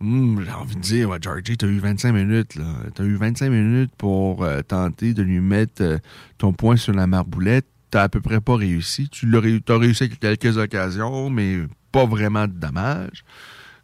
Hmm, 0.00 0.42
j'ai 0.44 0.52
envie 0.52 0.76
de 0.76 0.80
dire, 0.80 1.10
ouais, 1.10 1.18
Georgie, 1.20 1.56
t'as 1.56 1.66
eu 1.66 1.78
25 1.78 2.12
minutes. 2.12 2.58
T'as 2.94 3.04
eu 3.04 3.16
25 3.16 3.50
minutes 3.50 3.92
pour 3.96 4.44
euh, 4.44 4.62
tenter 4.62 5.14
de 5.14 5.22
lui 5.22 5.40
mettre 5.40 5.82
euh, 5.82 5.98
ton 6.38 6.52
poing 6.52 6.76
sur 6.76 6.92
la 6.92 7.06
marboulette. 7.06 7.66
T'as 7.90 8.02
à 8.02 8.08
peu 8.08 8.20
près 8.20 8.40
pas 8.40 8.56
réussi. 8.56 9.08
Tu 9.08 9.26
l'as 9.26 9.38
as 9.38 9.78
réussi 9.78 10.04
à 10.04 10.08
quelques 10.08 10.56
occasions, 10.56 11.30
mais 11.30 11.60
pas 11.92 12.06
vraiment 12.06 12.46
de 12.46 12.52
dommages. 12.52 13.24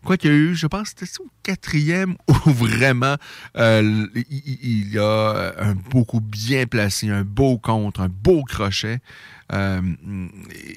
Quoi 0.04 0.16
qu'il 0.16 0.30
y 0.30 0.34
a 0.34 0.36
eu, 0.36 0.54
je 0.54 0.66
pense 0.66 0.94
que 0.94 1.06
c'était 1.06 1.22
au 1.22 1.28
quatrième 1.42 2.16
où 2.28 2.50
vraiment 2.50 3.16
euh, 3.56 4.06
il, 4.30 4.92
y 4.92 4.98
a 4.98 5.54
un 5.58 5.74
beaucoup 5.74 6.20
bien 6.20 6.66
placé, 6.66 7.10
un 7.10 7.22
beau 7.22 7.58
contre, 7.58 8.00
un 8.00 8.08
beau 8.08 8.42
crochet. 8.44 9.00
Euh, 9.52 9.80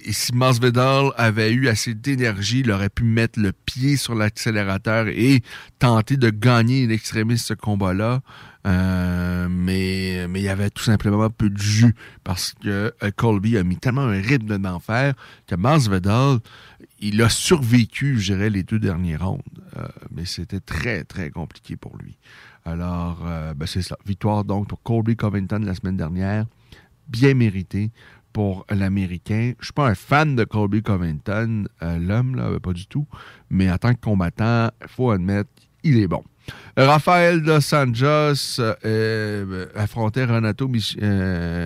et 0.04 0.12
si 0.12 0.34
Masvidal 0.34 1.12
avait 1.16 1.52
eu 1.52 1.68
assez 1.68 1.94
d'énergie, 1.94 2.62
il 2.62 2.72
aurait 2.72 2.90
pu 2.90 3.04
mettre 3.04 3.40
le 3.40 3.52
pied 3.52 3.98
sur 3.98 4.16
l'accélérateur 4.16 5.08
et 5.08 5.42
tenter 5.80 6.18
de 6.18 6.30
gagner 6.30 6.88
l'extrémiste 6.88 7.48
ce 7.48 7.54
combat-là. 7.54 8.22
Euh, 8.66 9.48
mais, 9.50 10.26
mais 10.30 10.40
il 10.40 10.44
y 10.44 10.50
avait 10.50 10.70
tout 10.70 10.84
simplement 10.84 11.30
peu 11.30 11.50
de 11.50 11.58
jus 11.58 11.96
parce 12.24 12.54
que 12.64 12.94
Colby 13.18 13.58
a 13.58 13.64
mis 13.64 13.78
tellement 13.78 14.04
un 14.04 14.22
rythme 14.22 14.58
d'enfer 14.58 15.14
que 15.48 15.56
Masvidal 15.56 16.40
il 17.04 17.22
a 17.22 17.30
survécu, 17.30 18.18
je 18.20 18.34
dirais, 18.34 18.50
les 18.50 18.64
deux 18.64 18.80
derniers 18.80 19.18
rounds. 19.18 19.44
Euh, 19.78 19.88
mais 20.12 20.26
c'était 20.26 20.62
très, 20.62 21.04
très 21.04 21.30
compliqué 21.30 21.76
pour 21.76 21.98
lui. 21.98 22.18
Alors, 22.64 23.24
euh, 23.26 23.54
ben 23.54 23.66
c'est 23.66 23.82
ça. 23.82 23.98
Victoire 24.06 24.46
donc 24.46 24.70
pour 24.70 24.82
Colby 24.84 25.18
Covington 25.18 25.60
la 25.60 25.76
semaine 25.76 25.98
dernière. 25.98 26.46
Bien 27.10 27.34
mérité 27.34 27.92
pour 28.32 28.66
l'Américain. 28.70 29.54
Je 29.60 29.66
suis 29.66 29.74
pas 29.74 29.90
un 29.90 29.96
fan 29.96 30.36
de 30.38 30.46
Colby 30.46 30.82
Covington, 30.82 31.66
euh, 31.82 32.00
l'homme, 32.00 32.36
là, 32.38 32.58
pas 32.62 32.74
du 32.74 32.88
tout. 32.88 33.06
Mais 33.50 33.70
en 33.70 33.78
tant 33.78 33.94
que 33.94 34.00
combattant, 34.00 34.70
il 34.82 34.88
faut 34.88 35.12
admettre, 35.12 35.52
il 35.84 36.00
est 36.00 36.08
bon. 36.08 36.24
Rafael 36.76 37.42
Dos 37.42 37.74
Anjos 37.74 38.60
affrontait 39.76 40.26
Renato 40.26 40.70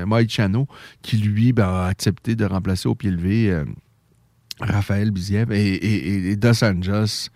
Moicano, 0.06 0.67
qui 1.01 1.17
lui 1.17 1.53
ben, 1.53 1.67
a 1.67 1.86
accepté 1.88 2.36
de 2.36 2.45
remplacer 2.45 2.88
au 2.88 2.95
pied 2.95 3.12
levé 3.12 3.63
Raphaël 4.60 5.12
Biziev 5.12 5.51
et, 5.51 6.36
Dos 6.36 6.63
Anjos 6.63 7.30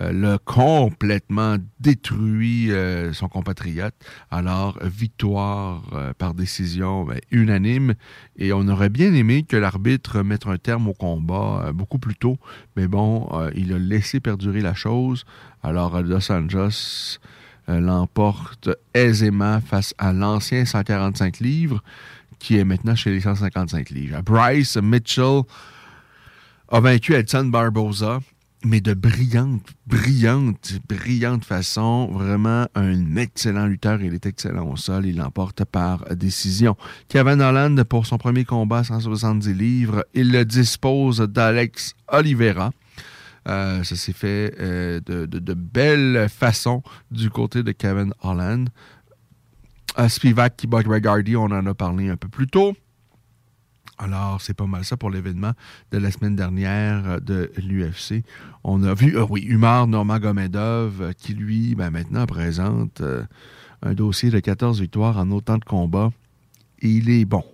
euh, 0.00 0.12
l'a 0.12 0.38
complètement 0.38 1.56
détruit 1.78 2.72
euh, 2.72 3.12
son 3.12 3.28
compatriote. 3.28 3.94
Alors, 4.30 4.78
victoire 4.82 5.82
euh, 5.92 6.12
par 6.18 6.34
décision 6.34 7.04
ben, 7.04 7.20
unanime. 7.30 7.94
Et 8.36 8.52
on 8.52 8.66
aurait 8.68 8.88
bien 8.88 9.14
aimé 9.14 9.44
que 9.44 9.56
l'arbitre 9.56 10.22
mette 10.22 10.46
un 10.46 10.56
terme 10.56 10.88
au 10.88 10.94
combat 10.94 11.70
beaucoup 11.72 11.98
plus 11.98 12.16
tôt. 12.16 12.38
Mais 12.76 12.88
bon, 12.88 13.28
il 13.54 13.72
a 13.72 13.78
laissé 13.78 14.20
perdurer 14.20 14.60
la 14.60 14.74
chose. 14.74 15.24
Alors, 15.62 16.02
Dos 16.02 16.30
Anjos 16.30 17.18
l'emporte 17.66 18.68
aisément 18.92 19.60
face 19.62 19.94
à 19.96 20.12
l'ancien 20.12 20.66
145 20.66 21.38
livres 21.40 21.82
qui 22.38 22.58
est 22.58 22.64
maintenant 22.64 22.94
chez 22.94 23.10
les 23.10 23.20
155 23.20 23.88
livres. 23.88 24.20
Bryce 24.22 24.76
Mitchell 24.76 25.42
a 26.68 26.80
vaincu 26.80 27.14
Edson 27.14 27.44
Barboza, 27.44 28.20
mais 28.64 28.80
de 28.80 28.94
brillante, 28.94 29.62
brillante, 29.86 30.72
brillante 30.88 31.44
façon. 31.44 32.08
Vraiment 32.12 32.66
un 32.74 33.16
excellent 33.16 33.66
lutteur. 33.66 34.00
Il 34.02 34.14
est 34.14 34.26
excellent 34.26 34.66
au 34.68 34.76
sol. 34.76 35.06
Il 35.06 35.16
l'emporte 35.16 35.64
par 35.64 36.04
décision. 36.16 36.76
Kevin 37.08 37.40
Holland, 37.40 37.84
pour 37.84 38.06
son 38.06 38.18
premier 38.18 38.44
combat 38.44 38.78
à 38.78 38.84
170 38.84 39.52
livres, 39.52 40.04
il 40.14 40.32
le 40.32 40.44
dispose 40.44 41.18
d'Alex 41.20 41.94
Oliveira. 42.08 42.72
Euh, 43.46 43.84
ça 43.84 43.94
s'est 43.94 44.14
fait 44.14 44.54
euh, 44.58 45.00
de, 45.04 45.26
de, 45.26 45.54
belle 45.54 46.28
façon 46.30 46.82
du 47.10 47.28
côté 47.28 47.62
de 47.62 47.72
Kevin 47.72 48.14
Holland. 48.22 48.70
Euh, 49.98 50.08
Spivak 50.08 50.56
Kibok 50.56 50.86
Regardi, 50.86 51.36
on 51.36 51.44
en 51.44 51.66
a 51.66 51.74
parlé 51.74 52.08
un 52.08 52.16
peu 52.16 52.28
plus 52.28 52.46
tôt. 52.46 52.74
Alors, 53.98 54.40
c'est 54.40 54.54
pas 54.54 54.66
mal 54.66 54.84
ça 54.84 54.96
pour 54.96 55.10
l'événement 55.10 55.52
de 55.92 55.98
la 55.98 56.10
semaine 56.10 56.34
dernière 56.34 57.08
euh, 57.08 57.20
de 57.20 57.52
l'UFC. 57.58 58.24
On 58.64 58.82
a 58.82 58.94
vu, 58.94 59.16
euh, 59.16 59.26
oui, 59.28 59.42
Humar 59.42 59.86
Normagomedov, 59.86 61.00
euh, 61.00 61.12
qui 61.12 61.34
lui, 61.34 61.74
ben, 61.74 61.90
maintenant 61.90 62.26
présente 62.26 63.02
un 63.82 63.94
dossier 63.94 64.30
de 64.30 64.40
14 64.40 64.80
victoires 64.80 65.18
en 65.18 65.30
autant 65.30 65.58
de 65.58 65.64
combats. 65.64 66.10
Et 66.80 66.88
il 66.88 67.10
est 67.10 67.24
bon. 67.24 67.44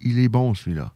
Il 0.00 0.18
est 0.18 0.28
bon, 0.28 0.54
celui-là. 0.54 0.92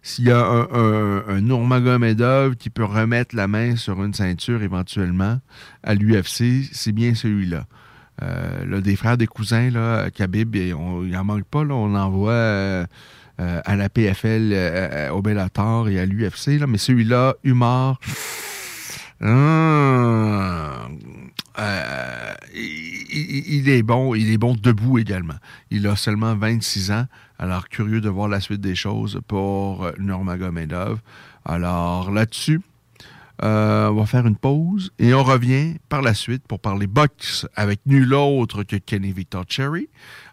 S'il 0.00 0.26
y 0.26 0.30
a 0.30 0.46
un, 0.46 1.28
un, 1.28 1.40
Normagomedov 1.40 2.56
qui 2.56 2.70
peut 2.70 2.84
remettre 2.84 3.36
la 3.36 3.48
main 3.48 3.76
sur 3.76 4.02
une 4.02 4.14
ceinture 4.14 4.62
éventuellement 4.62 5.40
à 5.82 5.94
l'UFC, 5.94 6.64
c'est 6.72 6.92
bien 6.92 7.14
celui-là. 7.14 7.66
Euh, 8.22 8.80
des 8.80 8.96
frères, 8.96 9.16
des 9.16 9.26
cousins, 9.26 9.70
là, 9.70 10.10
Khabib, 10.10 10.54
il 10.56 10.74
n'en 10.74 11.24
manque 11.24 11.44
pas. 11.44 11.64
Là, 11.64 11.74
on 11.74 11.94
envoie 11.94 12.86
euh, 13.40 13.60
à 13.64 13.76
la 13.76 13.88
PFL, 13.88 14.50
euh, 14.52 14.88
euh, 14.92 15.10
au 15.10 15.22
Bellator 15.22 15.88
et 15.88 16.00
à 16.00 16.06
l'UFC, 16.06 16.60
mais 16.66 16.76
celui-là, 16.76 17.36
Humor, 17.44 18.00
il, 19.20 19.28
est 23.68 23.82
bon, 23.84 24.16
il 24.16 24.32
est 24.32 24.38
bon 24.38 24.56
debout 24.60 24.98
également. 24.98 25.36
Il 25.70 25.86
a 25.86 25.94
seulement 25.94 26.34
26 26.34 26.90
ans, 26.90 27.06
alors 27.38 27.68
curieux 27.68 28.00
de 28.00 28.08
voir 28.08 28.26
la 28.26 28.40
suite 28.40 28.60
des 28.60 28.74
choses 28.74 29.20
pour 29.28 29.88
Nurmagomedov. 30.00 30.98
Alors 31.44 32.10
là-dessus, 32.10 32.60
on 33.40 33.94
va 33.94 34.06
faire 34.06 34.26
une 34.26 34.34
pause 34.34 34.90
et 34.98 35.14
on 35.14 35.22
revient 35.22 35.76
par 35.88 36.02
la 36.02 36.14
suite 36.14 36.42
pour 36.48 36.58
parler 36.58 36.88
boxe 36.88 37.46
avec 37.54 37.78
nul 37.86 38.12
autre 38.14 38.64
que 38.64 38.74
Kenny 38.74 39.12
Victor 39.12 39.44
Cherry. 39.48 39.88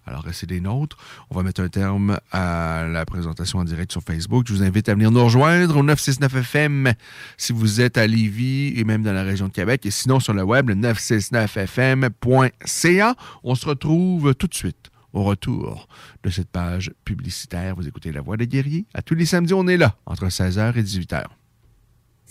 Alors, 0.06 0.24
restez 0.24 0.46
des 0.46 0.62
nôtres. 0.62 0.98
On 1.30 1.36
va 1.36 1.44
mettre 1.44 1.62
un 1.62 1.70
terme 1.70 2.20
à 2.32 2.86
la 2.88 3.06
présentation 3.06 3.60
en 3.60 3.64
direct 3.64 3.92
sur 3.92 4.02
Facebook. 4.02 4.46
Je 4.48 4.54
vous 4.54 4.64
invite 4.64 4.90
à 4.90 4.94
venir 4.94 5.12
nous 5.12 5.24
rejoindre 5.24 5.78
au 5.78 5.84
969 5.84 6.36
FM 6.36 6.94
si 7.38 7.54
vous 7.54 7.80
êtes 7.82 7.98
à 7.98 8.08
Lévis 8.08 8.74
et 8.78 8.84
même 8.84 9.04
dans 9.04 9.14
la 9.14 9.24
région 9.24 9.48
de 9.48 9.54
Québec. 9.54 9.86
Et 9.86 9.92
sinon, 9.92 10.20
sur 10.20 10.34
le 10.34 10.44
web, 10.44 10.70
le 10.70 10.76
969fm.ca. 10.76 13.16
On 13.44 13.56
se 13.56 13.66
retrouve 13.66 14.36
tout 14.36 14.48
de 14.48 14.54
suite 14.54 14.92
au 15.14 15.24
retour 15.24 15.88
de 16.24 16.30
cette 16.30 16.50
page 16.50 16.92
publicitaire. 17.06 17.76
Vous 17.76 17.88
écoutez 17.88 18.12
La 18.12 18.20
Voix 18.22 18.38
des 18.38 18.48
guerriers. 18.48 18.86
À 18.94 19.02
tous 19.02 19.16
les 19.16 19.26
samedis, 19.26 19.54
on 19.54 19.68
est 19.68 19.78
là, 19.78 19.96
entre 20.06 20.26
16h 20.26 20.78
et 20.78 20.84
18h. 20.84 21.24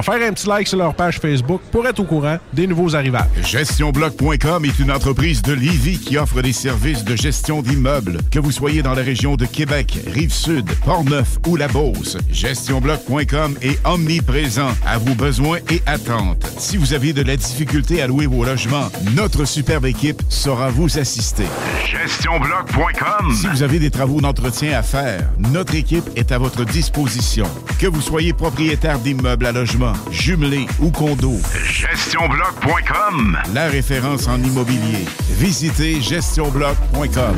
vais 0.00 0.18
faire 0.18 0.28
un 0.28 0.32
petit 0.32 0.46
like 0.46 0.68
sur 0.68 0.78
leur 0.78 0.94
page 0.94 1.18
Facebook 1.18 1.60
pour 1.70 1.86
être 1.86 2.00
au 2.00 2.04
courant 2.04 2.38
des 2.52 2.66
nouveaux 2.66 2.94
arrivages. 2.94 3.26
GestionBloc.com 3.42 4.64
est 4.64 4.78
une 4.78 4.90
entreprise 4.90 5.42
de 5.42 5.52
Livy 5.52 5.98
qui 5.98 6.18
offre 6.18 6.42
des 6.42 6.52
services 6.52 7.04
de 7.04 7.16
gestion 7.16 7.62
d'immeubles, 7.62 8.18
que 8.30 8.38
vous 8.38 8.52
soyez 8.52 8.82
dans 8.82 8.94
la 8.94 9.02
région 9.02 9.36
de 9.36 9.46
Québec, 9.46 9.98
Rive-Sud, 10.06 10.66
Portneuf 10.84 11.38
ou 11.46 11.56
La 11.56 11.68
Beauce. 11.68 12.16
GestionBloc.com 12.30 13.56
est 13.62 13.78
omniprésent 13.86 14.70
à 14.86 14.98
vos 14.98 15.14
besoins 15.14 15.58
et 15.70 15.82
attentes. 15.86 16.46
Si 16.58 16.76
vous 16.76 16.92
avez 16.92 17.12
de 17.12 17.22
la 17.22 17.36
difficulté 17.36 18.02
à 18.02 18.06
louer 18.06 18.26
vos 18.26 18.44
logements, 18.44 18.88
notre 19.14 19.44
superbe 19.44 19.86
équipe 19.86 20.22
saura 20.28 20.70
vous 20.70 20.98
assister. 20.98 21.44
GestionBloc.com 21.86 23.32
Si 23.34 23.46
vous 23.46 23.62
avez 23.62 23.78
des 23.78 23.90
travaux 23.90 24.20
d'entretien 24.20 24.78
à 24.78 24.82
faire, 24.82 25.28
notre 25.38 25.74
équipe 25.74 26.04
est 26.16 26.32
à 26.32 26.38
votre 26.38 26.64
disposition. 26.64 27.46
Que 27.78 27.86
vous 27.86 28.00
soyez 28.00 28.32
propriétaire 28.32 28.98
d'immeubles 28.98 29.46
à 29.46 29.52
logement, 29.52 29.87
jumelés 30.10 30.66
ou 30.80 30.90
condos. 30.90 31.40
GestionBloc.com 31.64 33.38
La 33.54 33.68
référence 33.68 34.26
en 34.28 34.42
immobilier. 34.42 35.04
Visitez 35.38 36.00
gestionbloc.com. 36.00 37.36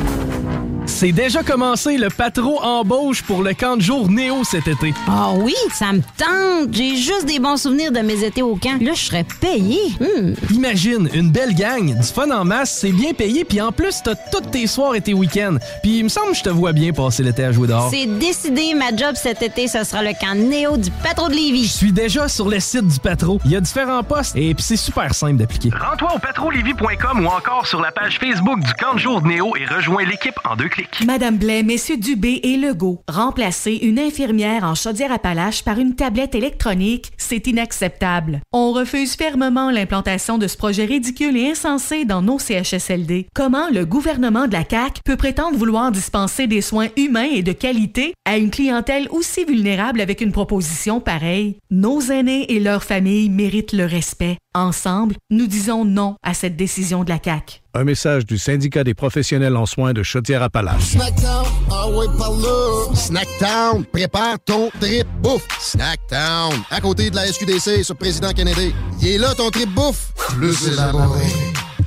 C'est 0.87 1.11
déjà 1.11 1.43
commencé 1.43 1.97
le 1.97 2.09
patro 2.09 2.59
embauche 2.61 3.21
pour 3.21 3.43
le 3.43 3.53
camp 3.53 3.77
de 3.77 3.81
jour 3.81 4.09
Néo 4.09 4.43
cet 4.43 4.67
été. 4.67 4.93
Ah 5.07 5.31
oui, 5.35 5.53
ça 5.73 5.93
me 5.93 6.01
tente. 6.17 6.73
J'ai 6.73 6.95
juste 6.95 7.25
des 7.25 7.39
bons 7.39 7.57
souvenirs 7.57 7.91
de 7.91 7.99
mes 7.99 8.23
étés 8.23 8.41
au 8.41 8.55
camp. 8.55 8.81
Là, 8.81 8.91
je 8.93 9.01
serais 9.01 9.25
payé. 9.39 9.79
Hmm. 9.99 10.33
Imagine, 10.53 11.09
une 11.13 11.31
belle 11.31 11.53
gang, 11.53 11.95
du 11.95 12.07
fun 12.07 12.29
en 12.31 12.43
masse, 12.43 12.79
c'est 12.81 12.91
bien 12.91 13.13
payé, 13.13 13.45
puis 13.45 13.61
en 13.61 13.71
plus, 13.71 14.01
t'as 14.03 14.15
tous 14.15 14.41
tes 14.51 14.67
soirs 14.67 14.95
et 14.95 15.01
tes 15.01 15.13
week-ends. 15.13 15.57
Puis 15.83 15.99
il 15.99 16.03
me 16.03 16.09
semble 16.09 16.31
que 16.31 16.37
je 16.37 16.43
te 16.43 16.49
vois 16.49 16.73
bien 16.73 16.91
passer 16.91 17.23
l'été 17.23 17.43
à 17.43 17.51
jouer 17.51 17.67
dehors. 17.67 17.89
C'est 17.91 18.07
décidé, 18.19 18.73
ma 18.75 18.95
job 18.95 19.15
cet 19.15 19.41
été, 19.43 19.67
ce 19.67 19.83
sera 19.83 20.03
le 20.03 20.11
camp 20.19 20.35
Néo 20.35 20.77
du 20.77 20.89
patro 21.03 21.29
de 21.29 21.35
Lévis. 21.35 21.65
Je 21.65 21.73
suis 21.73 21.91
déjà 21.91 22.27
sur 22.27 22.40
le 22.49 22.59
site 22.59 22.87
du 22.87 22.99
patro. 22.99 23.39
Il 23.45 23.51
y 23.51 23.55
a 23.55 23.61
différents 23.61 24.03
postes 24.03 24.35
et 24.35 24.53
puis 24.53 24.63
c'est 24.63 24.77
super 24.77 25.13
simple 25.13 25.37
d'appliquer. 25.37 25.69
Rends-toi 25.69 26.15
au 26.15 26.19
patrolévis.com 26.19 27.25
ou 27.25 27.27
encore 27.27 27.67
sur 27.67 27.81
la 27.81 27.91
page 27.91 28.19
Facebook 28.19 28.59
du 28.59 28.73
camp 28.73 28.93
de 28.93 28.99
jour 28.99 29.21
Néo 29.21 29.55
et 29.55 29.65
rejoins 29.65 30.03
l'équipe 30.05 30.35
en 30.49 30.55
deux 30.55 30.69
clics. 30.69 31.03
Madame 31.05 31.37
Blais, 31.37 31.63
Messieurs 31.63 31.97
Dubé 31.97 32.39
et 32.43 32.57
Legault, 32.57 33.01
remplacer 33.07 33.73
une 33.81 33.99
infirmière 33.99 34.63
en 34.63 34.75
Chaudière-Appalaches 34.75 35.63
par 35.63 35.77
une 35.77 35.95
tablette 35.95 36.35
électronique, 36.35 37.11
c'est 37.17 37.47
inacceptable. 37.47 38.41
On 38.53 38.71
refuse 38.71 39.15
fermement 39.15 39.69
l'implantation 39.69 40.37
de 40.37 40.47
ce 40.47 40.57
projet 40.57 40.85
ridicule 40.85 41.37
et 41.37 41.51
insensé 41.51 42.05
dans 42.05 42.21
nos 42.21 42.39
CHSLD. 42.39 43.27
Comment 43.33 43.69
le 43.71 43.85
gouvernement 43.85 44.47
de 44.47 44.53
la 44.53 44.63
CAQ 44.67 45.01
peut 45.05 45.17
prétendre 45.17 45.57
vouloir 45.57 45.91
dispenser 45.91 46.47
des 46.47 46.61
soins 46.61 46.87
humains 46.97 47.29
et 47.31 47.43
de 47.43 47.51
qualité 47.51 48.13
à 48.25 48.37
une 48.37 48.51
clientèle 48.51 49.07
aussi 49.11 49.45
vulnérable 49.45 50.01
avec 50.01 50.21
une 50.21 50.31
proposition 50.31 50.99
pareille? 50.99 51.57
Nos 51.69 52.01
aînés 52.01 52.30
et 52.31 52.59
leurs 52.59 52.83
familles 52.83 53.29
méritent 53.29 53.73
le 53.73 53.85
respect. 53.85 54.37
Ensemble, 54.53 55.15
nous 55.29 55.47
disons 55.47 55.85
non 55.85 56.15
à 56.23 56.33
cette 56.33 56.55
décision 56.55 57.03
de 57.03 57.09
la 57.09 57.19
CAQ. 57.23 57.61
Un 57.73 57.83
message 57.83 58.25
du 58.25 58.37
syndicat 58.37 58.83
des 58.83 58.93
professionnels 58.93 59.55
en 59.55 59.65
soins 59.65 59.93
de 59.93 60.03
Chaudière-Appalaches. 60.03 60.91
Snackdown, 60.91 61.45
ah 61.71 61.89
ouais, 61.89 62.05
par 62.17 62.31
là. 62.31 62.95
Snackdown, 62.95 63.85
prépare 63.85 64.37
ton 64.45 64.69
trip 64.79 65.07
bouffe. 65.21 65.47
Snackdown, 65.59 66.53
à 66.69 66.81
côté 66.81 67.09
de 67.09 67.15
la 67.15 67.27
SQDC 67.27 67.83
sur 67.83 67.95
Président 67.95 68.31
Kennedy. 68.31 68.73
Il 69.01 69.07
est 69.07 69.17
là 69.17 69.33
ton 69.35 69.49
trip 69.49 69.69
bouffe. 69.69 70.11
Plus 70.37 70.67
élaboré. 70.67 71.21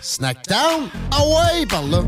Snackdown, 0.00 0.88
ah 1.11 1.22
ouais, 1.26 1.66
par 1.66 1.83
là. 1.85 2.02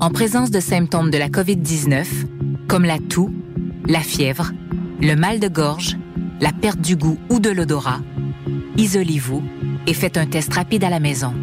En 0.00 0.10
présence 0.10 0.52
de 0.52 0.60
symptômes 0.60 1.10
de 1.10 1.18
la 1.18 1.28
COVID-19, 1.28 2.06
comme 2.68 2.84
la 2.84 2.98
toux, 2.98 3.34
la 3.88 4.00
fièvre, 4.00 4.52
le 5.00 5.14
mal 5.14 5.38
de 5.38 5.48
gorge, 5.48 5.96
la 6.40 6.52
perte 6.52 6.80
du 6.80 6.96
goût 6.96 7.18
ou 7.30 7.38
de 7.38 7.50
l'odorat, 7.50 8.00
isolez-vous 8.76 9.42
et 9.86 9.94
faites 9.94 10.16
un 10.16 10.26
test 10.26 10.52
rapide 10.52 10.84
à 10.84 10.90
la 10.90 11.00
maison. 11.00 11.34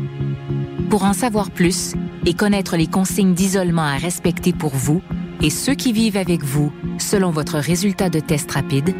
Pour 0.89 1.03
en 1.03 1.13
savoir 1.13 1.51
plus 1.51 1.93
et 2.25 2.33
connaître 2.33 2.75
les 2.75 2.87
consignes 2.87 3.33
d'isolement 3.33 3.83
à 3.83 3.95
respecter 3.95 4.53
pour 4.53 4.75
vous 4.75 5.01
et 5.41 5.49
ceux 5.49 5.75
qui 5.75 5.93
vivent 5.93 6.17
avec 6.17 6.43
vous 6.43 6.71
selon 6.97 7.31
votre 7.31 7.57
résultat 7.57 8.09
de 8.09 8.19
test 8.19 8.51
rapide, 8.51 8.93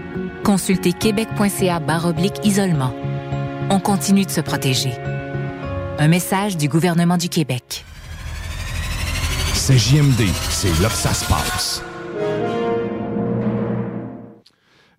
consultez 0.44 0.94
québec.ca 0.94 1.82
isolement. 2.44 2.94
On 3.70 3.80
continue 3.80 4.26
de 4.26 4.32
se 4.32 4.42
protéger. 4.42 4.94
Un 5.98 6.08
message 6.08 6.58
du 6.58 6.70
gouvernement 6.70 7.18
du 7.18 7.30
Québec. 7.30 7.86
C'est 9.54 9.78
JMD, 9.78 10.28
c'est 10.50 10.82
là 10.82 10.90
que 10.90 10.96
ça 10.96 11.14
se 11.14 11.26
passe. 11.26 11.84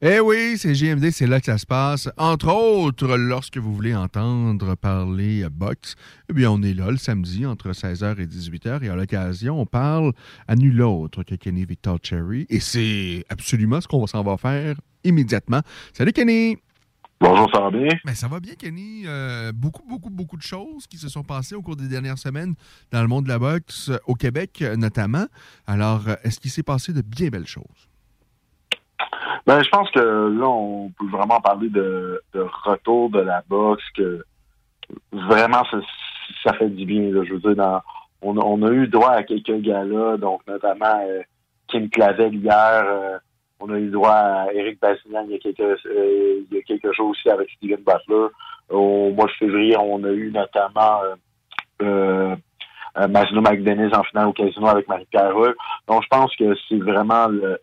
Eh 0.03 0.21
oui, 0.21 0.59
c'est 0.59 0.75
JMD, 0.75 1.11
c'est 1.11 1.27
là 1.27 1.41
que 1.41 1.47
ça 1.47 1.57
se 1.57 1.65
passe. 1.65 2.11
Entre 2.19 2.53
autres, 2.53 3.17
lorsque 3.17 3.57
vous 3.57 3.75
voulez 3.75 3.95
entendre 3.95 4.75
parler 4.75 5.47
boxe, 5.51 5.95
eh 6.29 6.35
bien, 6.35 6.51
on 6.51 6.63
est 6.63 6.75
là 6.75 6.91
le 6.91 6.99
samedi 6.99 7.47
entre 7.47 7.71
16h 7.71 8.21
et 8.21 8.27
18h 8.27 8.85
et 8.85 8.91
à 8.91 8.95
l'occasion, 8.95 9.59
on 9.59 9.65
parle 9.65 10.13
à 10.49 10.55
nul 10.55 10.83
autre 10.83 11.23
que 11.23 11.35
Kenny 11.35 11.65
Victor 11.65 11.99
Cherry 12.03 12.45
et 12.51 12.61
c'est 12.61 13.25
absolument 13.31 13.81
ce 13.81 13.89
qu'on 13.89 14.07
s'en 14.07 14.23
va 14.23 14.37
faire 14.37 14.77
immédiatement. 15.03 15.63
Salut 15.95 16.13
Kenny! 16.13 16.59
Bonjour, 17.19 17.49
ça 17.51 17.61
va 17.63 17.71
bien? 17.71 17.89
Ben, 18.05 18.15
ça 18.15 18.29
va 18.29 18.39
bien, 18.39 18.53
Kenny. 18.53 19.05
Euh, 19.07 19.51
beaucoup, 19.53 19.83
beaucoup, 19.89 20.11
beaucoup 20.11 20.37
de 20.37 20.43
choses 20.43 20.87
qui 20.87 20.99
se 20.99 21.09
sont 21.09 21.23
passées 21.23 21.55
au 21.55 21.63
cours 21.63 21.77
des 21.77 21.89
dernières 21.89 22.19
semaines 22.19 22.55
dans 22.91 23.01
le 23.01 23.09
monde 23.09 23.25
de 23.25 23.31
la 23.31 23.39
boxe, 23.39 23.91
au 24.07 24.15
Québec 24.15 24.63
notamment. 24.77 25.25
Alors, 25.67 26.03
est-ce 26.23 26.39
qu'il 26.39 26.51
s'est 26.51 26.63
passé 26.63 26.93
de 26.93 27.01
bien 27.01 27.31
belles 27.31 27.47
choses? 27.47 27.86
Ben, 29.47 29.63
je 29.63 29.69
pense 29.69 29.91
que 29.93 30.01
là, 30.01 30.49
on 30.49 30.91
peut 30.99 31.07
vraiment 31.07 31.41
parler 31.41 31.69
de, 31.69 32.21
de 32.35 32.47
retour 32.65 33.11
de 33.11 33.21
la 33.21 33.43
boxe, 33.49 33.85
que 33.97 34.25
vraiment, 35.13 35.63
ça, 35.71 35.79
ça 36.45 36.53
fait 36.55 36.69
du 36.69 36.85
bien. 36.85 37.13
Là. 37.13 37.23
Je 37.25 37.35
veux 37.35 37.41
dire, 37.41 37.55
dans, 37.55 37.81
on, 38.23 38.37
a, 38.39 38.45
on 38.45 38.63
a 38.63 38.71
eu 38.73 38.89
droit 38.89 39.13
à 39.13 39.23
quelques 39.23 39.61
gars-là, 39.61 40.17
donc 40.17 40.41
notamment 40.49 41.01
euh, 41.07 41.23
Kim 41.69 41.89
Clavel 41.91 42.35
hier. 42.35 42.85
Euh, 42.87 43.19
on 43.61 43.71
a 43.71 43.79
eu 43.79 43.89
droit 43.89 44.11
à 44.11 44.53
Eric 44.53 44.81
Bassignan 44.81 45.25
il 45.27 45.33
y 45.33 45.35
a 45.37 45.39
quelques 45.39 45.61
euh, 45.61 46.43
il 46.51 46.57
y 46.57 46.59
a 46.59 46.63
quelques 46.63 46.93
jours 46.95 47.11
aussi 47.11 47.31
avec 47.31 47.49
Steven 47.51 47.81
Butler. 47.83 48.27
Au 48.69 49.13
mois 49.13 49.27
de 49.27 49.31
février, 49.39 49.77
on 49.79 50.03
a 50.05 50.11
eu 50.11 50.31
notamment 50.31 51.01
euh, 51.83 52.37
euh, 52.99 53.09
Masno 53.09 53.41
McDennis 53.41 53.95
en 53.95 54.03
finale 54.03 54.29
au 54.29 54.33
casino 54.33 54.67
avec 54.67 54.89
Marie-Pierre 54.89 55.33
Donc 55.87 56.03
je 56.03 56.09
pense 56.09 56.35
que 56.37 56.55
c'est 56.69 56.79
vraiment 56.79 57.29
le 57.29 57.59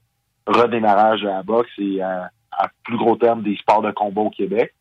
redémarrage 0.48 1.22
de 1.22 1.28
la 1.28 1.44
boxe 1.44 1.72
et 1.78 2.02
à, 2.02 2.30
plus 2.84 2.98
gros 2.98 3.16
terme 3.16 3.42
des 3.42 3.56
sports 3.58 3.82
de 3.82 3.92
combat 3.92 4.22
au 4.22 4.30
Québec. 4.30 4.74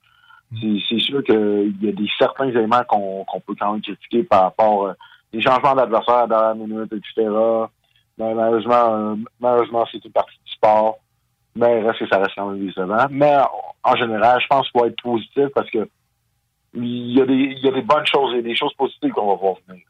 C'est 0.60 0.98
sûr 0.98 1.24
qu'il 1.24 1.74
y 1.80 1.88
a 1.88 1.92
des 1.92 2.08
certains 2.18 2.48
éléments 2.48 2.82
qu'on 2.86 3.40
peut 3.46 3.54
quand 3.58 3.72
même 3.72 3.80
critiquer 3.80 4.22
par 4.22 4.42
rapport 4.42 4.86
euh, 4.86 4.92
des 5.32 5.40
changements 5.40 5.74
d'adversaire 5.74 6.24
à 6.24 6.26
la 6.26 6.54
minute, 6.54 6.92
etc. 6.92 7.30
Mais 8.18 8.34
malheureusement, 8.34 8.94
euh, 8.94 9.14
malheureusement, 9.40 9.86
c'est 9.90 10.04
une 10.04 10.12
partie 10.12 10.38
du 10.44 10.52
sport. 10.52 10.98
Mais 11.56 11.82
reste 11.82 12.00
que 12.00 12.08
ça 12.08 12.18
reste 12.18 12.34
quand 12.36 12.50
même 12.50 12.66
décevant. 12.66 13.06
Mais 13.10 13.34
en 13.82 13.96
général, 13.96 14.40
je 14.42 14.46
pense 14.46 14.70
qu'il 14.70 14.80
faut 14.80 14.86
être 14.86 15.02
positif 15.02 15.48
parce 15.54 15.70
que 15.70 15.88
il 16.74 17.12
y 17.12 17.20
a 17.20 17.26
des, 17.26 17.34
il 17.34 17.58
y 17.58 17.68
a 17.68 17.72
des 17.72 17.82
bonnes 17.82 18.06
choses 18.06 18.34
et 18.34 18.42
des 18.42 18.56
choses 18.56 18.72
positives 18.74 19.12
qu'on 19.12 19.28
va 19.28 19.34
voir 19.34 19.54
venir. 19.68 19.84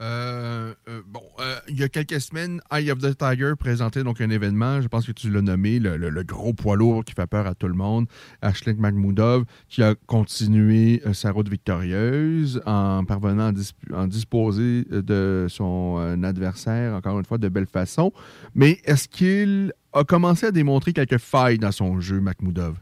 Euh, 0.00 0.74
euh, 0.88 1.00
bon, 1.08 1.24
euh, 1.40 1.56
il 1.68 1.80
y 1.80 1.82
a 1.82 1.88
quelques 1.88 2.20
semaines, 2.20 2.60
Eye 2.70 2.92
of 2.92 3.00
the 3.00 3.18
Tiger 3.18 3.54
présentait 3.58 4.04
donc 4.04 4.20
un 4.20 4.30
événement, 4.30 4.80
je 4.80 4.86
pense 4.86 5.04
que 5.04 5.10
tu 5.10 5.28
l'as 5.28 5.42
nommé, 5.42 5.80
le, 5.80 6.22
gros 6.22 6.52
poids 6.52 6.76
lourd 6.76 7.04
qui 7.04 7.14
fait 7.14 7.26
peur 7.26 7.48
à 7.48 7.56
tout 7.56 7.66
le 7.66 7.74
monde, 7.74 8.06
Ashley 8.40 8.74
Magmoudov, 8.74 9.42
qui 9.68 9.82
a 9.82 9.96
continué 10.06 11.02
sa 11.14 11.32
route 11.32 11.48
victorieuse 11.48 12.62
en 12.64 13.04
parvenant 13.06 13.50
à, 13.92 14.06
disposer 14.06 14.84
de 14.84 15.46
son 15.48 16.22
adversaire, 16.22 16.94
encore 16.94 17.18
une 17.18 17.24
fois, 17.24 17.38
de 17.38 17.48
belle 17.48 17.66
façon. 17.66 18.12
Mais 18.54 18.78
est-ce 18.84 19.08
qu'il 19.08 19.72
a 19.94 20.04
commencé 20.04 20.46
à 20.46 20.52
démontrer 20.52 20.92
quelques 20.92 21.18
failles 21.18 21.58
dans 21.58 21.72
son 21.72 21.98
jeu, 21.98 22.20
Makhmoudov? 22.20 22.76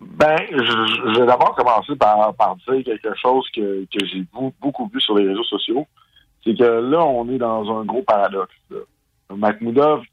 Ben, 0.00 0.38
je, 0.50 1.20
vais 1.20 1.26
d'abord 1.26 1.54
commencer 1.54 1.94
par, 1.94 2.34
dire 2.68 2.84
quelque 2.84 3.14
chose 3.14 3.46
que, 3.54 3.84
que 3.84 4.04
j'ai 4.06 4.26
beaucoup 4.60 4.90
vu 4.92 5.00
sur 5.00 5.16
les 5.16 5.28
réseaux 5.28 5.44
sociaux 5.44 5.86
c'est 6.46 6.56
que 6.56 6.62
là, 6.62 7.04
on 7.04 7.28
est 7.28 7.38
dans 7.38 7.78
un 7.78 7.84
gros 7.84 8.02
paradoxe. 8.02 8.54
Là. 8.70 8.78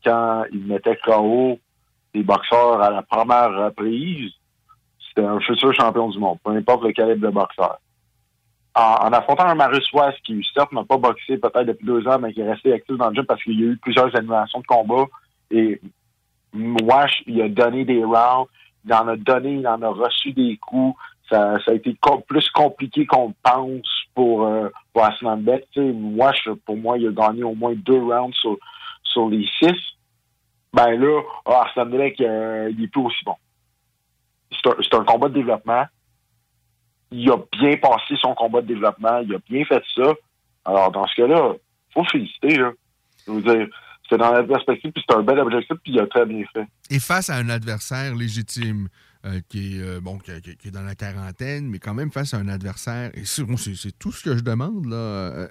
Quand 0.03 0.43
il 0.51 0.65
mettait 0.65 0.97
KO 1.05 1.59
des 2.13 2.23
boxeurs 2.23 2.81
à 2.81 2.89
la 2.89 3.03
première 3.03 3.53
reprise, 3.65 4.31
c'était 5.07 5.27
un 5.27 5.39
futur 5.39 5.73
champion 5.73 6.09
du 6.09 6.17
monde, 6.17 6.39
peu 6.43 6.51
importe 6.51 6.83
le 6.83 6.91
calibre 6.91 7.27
de 7.27 7.31
boxeur. 7.31 7.77
En, 8.75 9.13
affrontant 9.13 9.45
un 9.45 9.53
Marius 9.53 9.91
West 9.93 10.17
qui, 10.23 10.43
certes, 10.55 10.71
n'a 10.71 10.83
pas 10.83 10.97
boxé 10.97 11.37
peut-être 11.37 11.67
depuis 11.67 11.85
deux 11.85 12.07
ans, 12.07 12.17
mais 12.17 12.33
qui 12.33 12.41
est 12.41 12.51
resté 12.51 12.73
actif 12.73 12.97
dans 12.97 13.09
le 13.09 13.15
jeu 13.15 13.23
parce 13.23 13.43
qu'il 13.43 13.59
y 13.59 13.63
a 13.63 13.67
eu 13.67 13.77
plusieurs 13.77 14.15
animations 14.15 14.61
de 14.61 14.65
combat, 14.65 15.05
et 15.51 15.79
Wash, 16.55 17.21
il 17.27 17.39
a 17.43 17.49
donné 17.49 17.85
des 17.85 18.03
rounds, 18.03 18.49
il 18.83 18.93
en 18.93 19.07
a 19.07 19.15
donné, 19.15 19.55
il 19.57 19.67
en 19.67 19.79
a 19.83 19.89
reçu 19.89 20.33
des 20.33 20.57
coups, 20.57 20.97
ça, 21.29 21.59
ça 21.63 21.71
a 21.71 21.73
été 21.75 21.95
plus 22.27 22.49
compliqué 22.49 23.05
qu'on 23.05 23.33
pense 23.43 24.02
pour, 24.13 24.45
euh, 24.45 24.69
pour 24.93 25.03
Aslan. 25.03 25.37
Moi, 25.77 26.31
je, 26.43 26.51
pour 26.51 26.77
moi, 26.77 26.97
il 26.97 27.07
a 27.07 27.11
gagné 27.11 27.43
au 27.43 27.55
moins 27.55 27.73
deux 27.75 27.99
rounds 27.99 28.35
sur, 28.35 28.57
sur 29.03 29.29
les 29.29 29.45
six. 29.59 29.75
Ben 30.73 30.99
là, 30.99 31.21
ah, 31.45 31.61
Arslan 31.61 31.85
Beck, 31.85 32.19
euh, 32.21 32.71
il 32.71 32.83
est 32.83 32.87
plus 32.87 33.01
aussi 33.01 33.23
bon. 33.25 33.35
c'est 34.51 34.95
un, 34.95 34.99
un 34.99 35.03
combat 35.03 35.29
de 35.29 35.35
développement. 35.35 35.85
Il 37.11 37.29
a 37.29 37.37
bien 37.51 37.77
passé 37.77 38.15
son 38.19 38.33
combat 38.33 38.61
de 38.61 38.67
développement. 38.67 39.19
Il 39.19 39.35
a 39.35 39.39
bien 39.47 39.63
fait 39.65 39.83
ça. 39.95 40.13
Alors, 40.65 40.91
dans 40.91 41.05
ce 41.07 41.15
cas-là, 41.15 41.53
faut 41.93 42.01
le 42.01 42.07
féliciter. 42.07 42.59
C'est 44.09 44.17
dans 44.17 44.31
la 44.31 44.43
perspective, 44.43 44.91
puis 44.91 45.03
c'est 45.07 45.15
un 45.15 45.21
bel 45.21 45.39
objectif, 45.39 45.77
puis 45.83 45.93
il 45.93 45.99
a 45.99 46.07
très 46.07 46.25
bien 46.25 46.43
fait. 46.53 46.65
Et 46.89 46.99
face 46.99 47.29
à 47.29 47.35
un 47.35 47.49
adversaire 47.49 48.15
légitime, 48.15 48.89
euh, 49.25 49.39
qui, 49.47 49.77
est, 49.77 49.81
euh, 49.81 50.01
bon, 50.01 50.17
qui, 50.17 50.31
est 50.31 50.71
dans 50.71 50.81
la 50.83 50.95
quarantaine, 50.95 51.69
mais 51.69 51.79
quand 51.79 51.93
même 51.93 52.11
face 52.11 52.33
à 52.33 52.37
un 52.37 52.49
adversaire, 52.49 53.09
c'est 53.23 53.97
tout 53.97 54.11
ce 54.11 54.21
que 54.21 54.35
je 54.35 54.43
demande. 54.43 54.85
Là. 54.85 54.95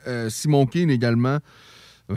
Euh, 0.07 0.29
Simon 0.29 0.67
Keane 0.67 0.91
également, 0.91 1.39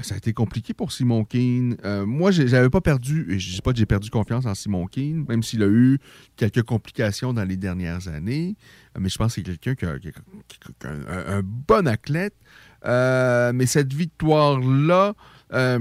ça 0.01 0.15
a 0.15 0.17
été 0.17 0.33
compliqué 0.33 0.73
pour 0.73 0.91
Simon 0.91 1.23
Keane. 1.23 1.77
Euh, 1.85 2.05
moi, 2.05 2.31
j'avais 2.31 2.69
pas 2.69 2.81
perdu, 2.81 3.25
et 3.29 3.39
je 3.39 3.53
dis 3.53 3.61
pas 3.61 3.71
que 3.71 3.77
j'ai 3.77 3.85
perdu 3.85 4.09
confiance 4.09 4.45
en 4.45 4.53
Simon 4.53 4.85
Keane, 4.87 5.25
même 5.29 5.43
s'il 5.43 5.63
a 5.63 5.67
eu 5.67 5.97
quelques 6.35 6.63
complications 6.63 7.31
dans 7.31 7.45
les 7.45 7.55
dernières 7.55 8.09
années, 8.09 8.57
mais 8.99 9.07
je 9.07 9.17
pense 9.17 9.35
que 9.35 9.41
c'est 9.41 9.57
quelqu'un 9.57 9.75
qui 9.75 10.09
a, 10.09 10.89
un, 10.89 11.41
bon 11.41 11.87
athlète. 11.87 12.35
Mais 12.83 13.65
cette 13.65 13.93
victoire-là, 13.93 15.13
euh, 15.53 15.77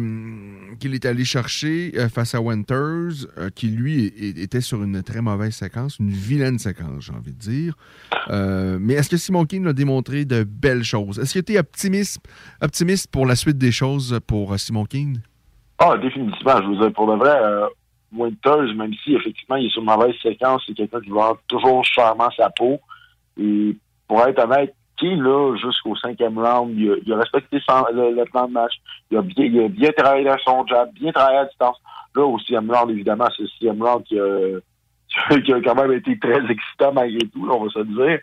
qu'il 0.78 0.94
est 0.94 1.06
allé 1.06 1.24
chercher 1.24 1.92
euh, 1.96 2.10
face 2.10 2.34
à 2.34 2.40
Winters, 2.40 3.26
euh, 3.38 3.48
qui 3.54 3.68
lui 3.68 4.06
était 4.06 4.60
sur 4.60 4.82
une 4.82 5.02
très 5.02 5.22
mauvaise 5.22 5.54
séquence, 5.54 5.98
une 5.98 6.10
vilaine 6.10 6.58
séquence, 6.58 7.06
j'ai 7.06 7.12
envie 7.14 7.32
de 7.32 7.38
dire. 7.38 7.74
Mais 8.28 8.94
est-ce 8.94 9.08
que 9.08 9.16
Simon 9.16 9.46
Keane 9.46 9.66
a 9.66 9.72
démontré 9.72 10.26
de 10.26 10.44
belles 10.44 10.84
choses? 10.84 11.18
Est-ce 11.18 11.38
que 11.38 11.44
tu 11.44 11.54
es 11.54 11.58
optimiste, 11.58 12.20
optimiste 12.60 13.10
pour 13.10 13.26
la 13.26 13.36
suite 13.36 13.56
des 13.56 13.72
choses 13.72 14.18
pour 14.26 14.58
Simon 14.58 14.84
Keane? 14.84 15.22
Ah, 15.78 15.96
définitivement. 15.96 16.60
Je 16.60 16.66
vous 16.66 16.80
dire, 16.80 16.92
pour 16.92 17.10
de 17.10 17.16
vrai, 17.16 17.34
Winters, 18.12 18.74
même 18.74 18.92
si 19.02 19.14
effectivement 19.14 19.56
il 19.56 19.66
est 19.66 19.70
sur 19.70 19.82
une 19.82 19.88
mauvaise 19.88 20.14
séquence, 20.22 20.62
c'est 20.66 20.74
quelqu'un 20.74 21.00
qui 21.00 21.10
vend 21.10 21.36
toujours 21.48 21.84
chèrement 21.84 22.28
sa 22.36 22.50
peau. 22.50 22.78
Et 23.40 23.76
pour 24.06 24.20
être 24.22 24.44
honnête, 24.44 24.74
là, 25.10 25.56
jusqu'au 25.56 25.96
cinquième 25.96 26.38
round, 26.38 26.72
il 26.76 27.12
a, 27.12 27.16
respecté 27.16 27.58
le, 27.58 28.24
plan 28.24 28.46
de 28.46 28.52
match. 28.52 28.74
Il 29.10 29.18
a, 29.18 29.22
bien, 29.22 29.90
travaillé 29.96 30.24
dans 30.24 30.38
son 30.38 30.66
job, 30.66 30.90
bien 30.94 31.12
travaillé 31.12 31.38
à 31.38 31.44
distance. 31.44 31.80
Là, 32.14 32.22
au 32.22 32.38
sixième 32.38 32.70
round, 32.70 32.90
évidemment, 32.90 33.26
c'est 33.36 33.42
le 33.42 33.48
sixième 33.48 33.82
round 33.82 34.04
qui 34.04 34.18
a, 34.18 34.60
quand 35.64 35.74
même 35.74 35.92
été 35.92 36.18
très 36.18 36.44
excitant 36.50 36.92
malgré 36.92 37.26
tout, 37.28 37.48
on 37.50 37.64
va 37.64 37.70
se 37.70 37.80
dire. 37.80 38.18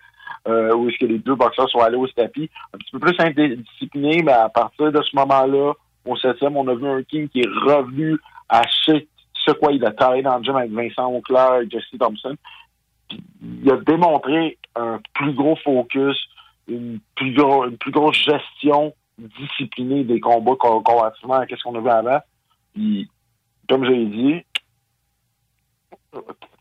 Euh, 0.48 0.74
où 0.74 0.90
est-ce 0.90 0.98
que 0.98 1.06
les 1.06 1.20
deux 1.20 1.36
boxeurs 1.36 1.70
sont 1.70 1.80
allés 1.80 1.98
au 1.98 2.08
tapis. 2.08 2.50
Un 2.74 2.78
petit 2.78 2.92
peu 2.92 3.00
plus 3.00 3.16
indisciplinés, 3.20 4.24
mais 4.24 4.32
à 4.32 4.50
partir 4.50 4.92
de 4.92 5.02
ce 5.02 5.16
moment-là, 5.18 5.74
au 6.06 6.16
septième, 6.16 6.58
on 6.58 6.68
a 6.68 6.74
vu 6.74 6.88
un 6.88 7.04
King 7.04 7.30
qui 7.30 7.42
est 7.42 7.48
revenu 7.48 8.18
à 8.50 8.64
ce, 8.86 8.94
ce 9.34 9.52
quoi 9.52 9.72
il 9.72 9.86
a 9.86 9.92
travaillé 9.92 10.24
dans 10.24 10.38
le 10.38 10.44
gym 10.44 10.56
avec 10.56 10.72
Vincent 10.72 11.12
Auclair 11.12 11.62
et 11.62 11.70
Jesse 11.70 12.00
Thompson. 12.00 12.36
Il 13.12 13.72
a 13.72 13.78
démontré 13.78 14.58
un 14.76 15.00
plus 15.14 15.34
gros 15.34 15.56
focus, 15.58 16.18
une 16.68 17.00
plus, 17.16 17.34
gros, 17.34 17.66
une 17.66 17.78
plus 17.78 17.92
grosse 17.92 18.24
gestion 18.24 18.94
disciplinée 19.18 20.04
des 20.04 20.20
combats 20.20 20.56
co- 20.60 20.82
comparativement 20.82 21.36
à 21.36 21.48
ce 21.48 21.62
qu'on 21.64 21.76
a 21.76 21.82
vu 21.82 21.90
avant. 21.90 22.20
Puis, 22.74 23.10
comme 23.68 23.86
j'ai 23.86 24.06
dit, 24.06 24.44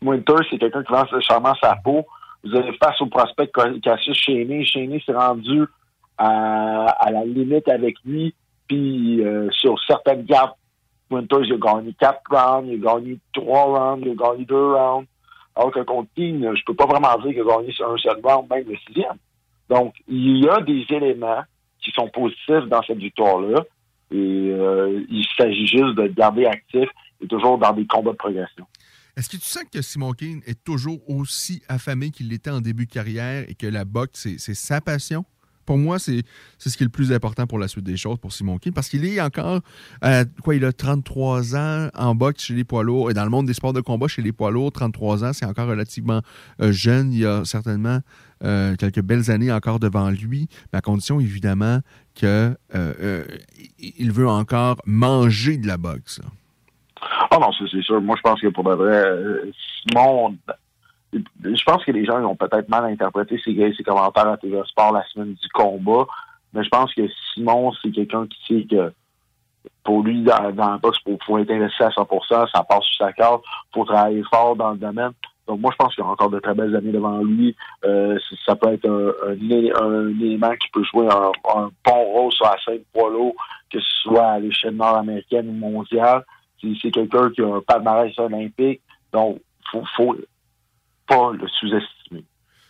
Winter, 0.01 0.35
c'est 0.49 0.57
quelqu'un 0.57 0.83
qui 0.83 0.93
lance 0.93 1.09
charmant 1.21 1.55
sa 1.61 1.75
peau. 1.77 2.05
Vous 2.43 2.55
avez 2.55 2.73
face 2.77 2.99
au 3.01 3.07
prospect 3.07 3.51
Cassius 3.81 4.17
Cheney. 4.17 4.65
Cheney 4.65 5.01
s'est 5.05 5.13
rendu 5.13 5.65
à, 6.17 7.11
la 7.11 7.25
limite 7.25 7.67
avec 7.67 7.95
lui. 8.05 8.33
Puis 8.67 9.21
euh, 9.21 9.49
sur 9.51 9.77
certaines 9.85 10.23
gaps, 10.23 10.55
Winters 11.09 11.51
a 11.51 11.57
gagné 11.57 11.93
quatre 11.99 12.21
rounds, 12.29 12.69
il 12.71 12.87
a 12.87 12.93
gagné 12.93 13.19
trois 13.33 13.65
rounds, 13.65 14.01
il 14.05 14.11
a 14.11 14.15
gagné 14.15 14.45
deux 14.45 14.73
rounds. 14.73 15.07
Alors 15.55 15.71
que 15.71 15.81
contre 15.81 16.09
Keane, 16.15 16.55
je 16.55 16.63
peux 16.65 16.73
pas 16.73 16.85
vraiment 16.85 17.17
dire 17.21 17.33
qu'il 17.33 17.41
a 17.41 17.57
gagné 17.57 17.73
un 17.85 17.97
seul 17.97 18.21
round, 18.23 18.49
même 18.49 18.65
le 18.67 18.77
sixième. 18.87 19.17
Donc, 19.71 19.95
il 20.09 20.43
y 20.43 20.49
a 20.49 20.59
des 20.59 20.85
éléments 20.89 21.43
qui 21.81 21.91
sont 21.91 22.09
positifs 22.09 22.67
dans 22.69 22.83
cette 22.83 22.97
victoire-là. 22.97 23.63
Et 24.11 24.17
euh, 24.51 25.01
il 25.09 25.25
s'agit 25.37 25.65
juste 25.65 25.95
de 25.95 26.07
garder 26.07 26.45
actif 26.45 26.89
et 27.21 27.27
toujours 27.27 27.57
dans 27.57 27.71
des 27.71 27.87
combats 27.87 28.11
de 28.11 28.17
progression. 28.17 28.65
Est-ce 29.15 29.29
que 29.29 29.37
tu 29.37 29.45
sens 29.45 29.63
que 29.71 29.81
Simon 29.81 30.11
Keane 30.11 30.41
est 30.45 30.61
toujours 30.61 30.99
aussi 31.09 31.61
affamé 31.69 32.11
qu'il 32.11 32.27
l'était 32.27 32.49
en 32.49 32.59
début 32.59 32.85
de 32.85 32.91
carrière 32.91 33.45
et 33.47 33.55
que 33.55 33.67
la 33.67 33.85
boxe, 33.85 34.27
c'est 34.37 34.53
sa 34.53 34.81
passion? 34.81 35.23
Pour 35.65 35.77
moi, 35.77 35.99
c'est 35.99 36.23
ce 36.57 36.75
qui 36.75 36.83
est 36.83 36.85
le 36.85 36.91
plus 36.91 37.13
important 37.13 37.47
pour 37.47 37.57
la 37.57 37.69
suite 37.69 37.85
des 37.85 37.95
choses 37.95 38.17
pour 38.17 38.33
Simon 38.33 38.57
Keane 38.57 38.73
parce 38.73 38.89
qu'il 38.89 39.05
est 39.05 39.21
encore, 39.21 39.61
euh, 40.03 40.25
quoi, 40.43 40.55
il 40.55 40.65
a 40.65 40.73
33 40.73 41.55
ans 41.55 41.89
en 41.93 42.13
boxe 42.13 42.43
chez 42.43 42.55
les 42.55 42.65
poids 42.65 42.83
lourds 42.83 43.09
et 43.09 43.13
dans 43.13 43.23
le 43.23 43.29
monde 43.29 43.45
des 43.45 43.53
sports 43.53 43.71
de 43.71 43.79
combat 43.79 44.07
chez 44.07 44.21
les 44.21 44.33
poids 44.33 44.51
lourds, 44.51 44.71
33 44.73 45.23
ans, 45.23 45.33
c'est 45.33 45.45
encore 45.45 45.67
relativement 45.67 46.21
euh, 46.61 46.73
jeune. 46.73 47.13
Il 47.13 47.19
y 47.19 47.25
a 47.25 47.45
certainement 47.45 47.99
euh, 48.43 48.75
quelques 48.75 49.01
belles 49.01 49.29
années 49.29 49.51
encore 49.51 49.79
devant 49.79 50.09
lui, 50.09 50.47
mais 50.71 50.79
à 50.79 50.81
condition 50.81 51.19
évidemment 51.19 51.79
que 52.19 52.55
euh, 52.75 52.93
euh, 52.99 53.23
il 53.79 54.11
veut 54.11 54.27
encore 54.27 54.77
manger 54.85 55.57
de 55.57 55.67
la 55.67 55.77
boxe. 55.77 56.21
Ah 57.31 57.37
non, 57.39 57.51
ça, 57.51 57.65
c'est 57.71 57.81
sûr. 57.81 58.01
Moi, 58.01 58.15
je 58.17 58.21
pense 58.21 58.41
que 58.41 58.47
pour 58.47 58.63
de 58.63 58.73
vrai, 58.73 59.03
Simon, 59.87 60.35
je 61.13 61.63
pense 61.65 61.83
que 61.83 61.91
les 61.91 62.05
gens 62.05 62.23
ont 62.23 62.35
peut-être 62.35 62.69
mal 62.69 62.85
interprété 62.85 63.39
ses, 63.43 63.73
ses 63.75 63.83
commentaires 63.83 64.27
à 64.27 64.37
TV 64.37 64.61
Sport 64.67 64.93
la 64.93 65.03
semaine 65.05 65.33
du 65.33 65.49
combat, 65.53 66.05
mais 66.53 66.63
je 66.63 66.69
pense 66.69 66.93
que 66.93 67.01
Simon, 67.33 67.71
c'est 67.81 67.91
quelqu'un 67.91 68.27
qui 68.27 68.37
sait 68.47 68.67
que 68.67 68.93
pour 69.83 70.03
lui, 70.03 70.23
dans, 70.23 70.51
la 70.53 70.77
boxe, 70.77 70.99
pour 70.99 71.17
pouvoir 71.19 71.41
être 71.41 71.51
investi 71.51 71.83
à 71.83 71.89
100%, 71.89 72.49
ça 72.51 72.63
passe 72.63 72.83
sur 72.83 73.05
sa 73.05 73.13
carte, 73.13 73.43
faut 73.73 73.85
travailler 73.85 74.23
fort 74.23 74.55
dans 74.55 74.71
le 74.71 74.77
domaine. 74.77 75.11
Donc 75.51 75.59
moi, 75.59 75.71
je 75.73 75.75
pense 75.75 75.93
qu'il 75.93 76.01
y 76.01 76.07
a 76.07 76.09
encore 76.09 76.29
de 76.29 76.39
très 76.39 76.53
belles 76.53 76.73
années 76.77 76.93
devant 76.93 77.21
lui. 77.21 77.53
Euh, 77.83 78.17
ça 78.45 78.55
peut 78.55 78.71
être 78.71 78.87
un, 78.87 79.09
un, 79.31 79.33
élé- 79.35 79.73
un 79.75 80.07
élément 80.07 80.55
qui 80.55 80.69
peut 80.71 80.81
jouer 80.85 81.07
un, 81.09 81.69
bon 81.83 82.03
rôle 82.05 82.31
sur 82.31 82.45
la 82.45 82.55
scène 82.63 82.79
poids 82.93 83.11
que 83.69 83.77
ce 83.81 83.91
soit 84.03 84.27
à 84.27 84.39
l'échelle 84.39 84.77
nord-américaine 84.77 85.49
ou 85.49 85.51
mondiale. 85.51 86.23
C'est 86.61 86.89
quelqu'un 86.91 87.29
qui 87.31 87.41
a 87.41 87.47
un 87.53 87.59
palmarès 87.59 88.17
olympique, 88.17 88.79
donc 89.11 89.41
faut, 89.69 89.83
faut 89.97 90.15
pas 91.05 91.33
le 91.33 91.45
sous-estimer. 91.49 92.23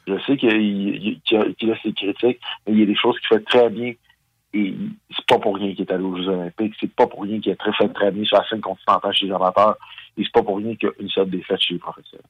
Je 0.08 0.18
sais 0.26 0.38
qu'il 0.38 0.60
il- 0.60 1.22
qu'il 1.22 1.72
a, 1.72 1.78
ses 1.84 1.94
critiques, 1.94 2.40
mais 2.66 2.74
il 2.74 2.80
y 2.80 2.84
a 2.84 2.88
des 2.88 2.96
choses 2.96 3.20
qu'il 3.20 3.28
fait 3.38 3.44
très 3.46 3.70
bien. 3.70 3.94
Et 4.54 4.74
c'est 5.16 5.26
pas 5.28 5.38
pour 5.38 5.56
rien 5.56 5.72
qu'il 5.76 5.82
est 5.86 5.92
allé 5.92 6.04
aux 6.04 6.18
Jeux 6.18 6.30
Olympiques, 6.30 6.74
c'est 6.80 6.92
pas 6.94 7.06
pour 7.06 7.22
rien 7.22 7.40
qu'il 7.40 7.52
a 7.52 7.56
très 7.56 7.74
fait 7.74 7.88
très 7.90 8.10
bien 8.12 8.26
sur 8.26 8.38
la 8.38 8.48
scène 8.50 8.60
continentale 8.60 9.14
chez 9.14 9.28
les 9.28 9.34
amateurs, 9.34 9.78
et 10.18 10.24
c'est 10.24 10.32
pas 10.34 10.42
pour 10.44 10.58
rien 10.58 10.76
qu'il 10.76 10.90
a 10.90 10.92
une 11.00 11.10
seule 11.10 11.30
défaite 11.30 11.62
chez 11.62 11.76
les 11.76 11.80
professionnels. 11.80 12.26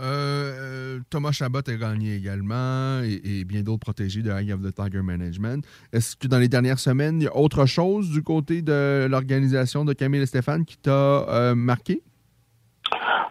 Euh, 0.00 1.00
Thomas 1.10 1.32
Chabot 1.32 1.58
a 1.58 1.74
gagné 1.74 2.14
également 2.14 3.00
et, 3.02 3.44
bien 3.44 3.62
d'autres 3.62 3.80
protégés 3.80 4.22
de 4.22 4.30
Eye 4.30 4.52
of 4.52 4.62
the 4.62 4.74
Tiger 4.74 5.02
Management. 5.02 5.64
Est-ce 5.92 6.16
que 6.16 6.28
dans 6.28 6.38
les 6.38 6.48
dernières 6.48 6.78
semaines, 6.78 7.20
il 7.20 7.24
y 7.24 7.28
a 7.28 7.36
autre 7.36 7.66
chose 7.66 8.10
du 8.10 8.22
côté 8.22 8.62
de 8.62 9.06
l'organisation 9.10 9.84
de 9.84 9.92
Camille 9.92 10.22
et 10.22 10.26
Stéphane 10.26 10.64
qui 10.64 10.76
t'a 10.78 10.90
euh, 10.90 11.54
marqué? 11.54 12.02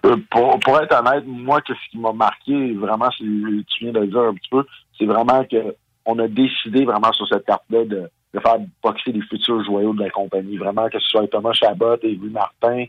Euh, 0.05 0.15
pour, 0.29 0.79
être 0.79 0.99
honnête, 0.99 1.23
moi, 1.25 1.59
ce 1.65 1.73
qui 1.89 1.97
m'a 1.97 2.13
marqué, 2.13 2.73
vraiment, 2.73 3.09
tu 3.09 3.63
viens 3.81 3.91
de 3.91 3.99
le 3.99 4.07
dire 4.07 4.19
un 4.19 4.33
petit 4.33 4.49
peu, 4.49 4.65
c'est 4.97 5.05
vraiment 5.05 5.43
que 5.45 5.75
on 6.05 6.17
a 6.19 6.27
décidé 6.27 6.85
vraiment 6.85 7.11
sur 7.11 7.27
cette 7.27 7.45
carte-là 7.45 7.83
de, 7.83 8.09
de 8.33 8.39
faire 8.39 8.55
boxer 8.81 9.11
les 9.11 9.21
futurs 9.21 9.63
joyaux 9.65 9.93
de 9.93 10.03
la 10.03 10.09
compagnie. 10.09 10.57
Vraiment, 10.57 10.87
que 10.89 10.99
ce 10.99 11.07
soit 11.07 11.27
Thomas 11.27 11.53
Chabot 11.53 11.97
et 12.01 12.15
Louis 12.15 12.29
Martin, 12.29 12.85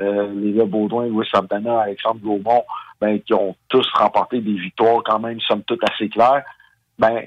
les 0.00 0.52
gars 0.52 0.64
Baudouin, 0.64 1.06
Louis 1.06 1.26
Santana, 1.32 1.82
Alexandre 1.82 2.20
Gaumont, 2.20 2.64
ben, 3.00 3.20
qui 3.20 3.34
ont 3.34 3.54
tous 3.68 3.86
remporté 3.94 4.40
des 4.40 4.54
victoires 4.54 5.02
quand 5.04 5.18
même, 5.18 5.40
somme 5.40 5.62
toute, 5.62 5.82
assez 5.88 6.08
claires. 6.08 6.42
Ben, 6.98 7.22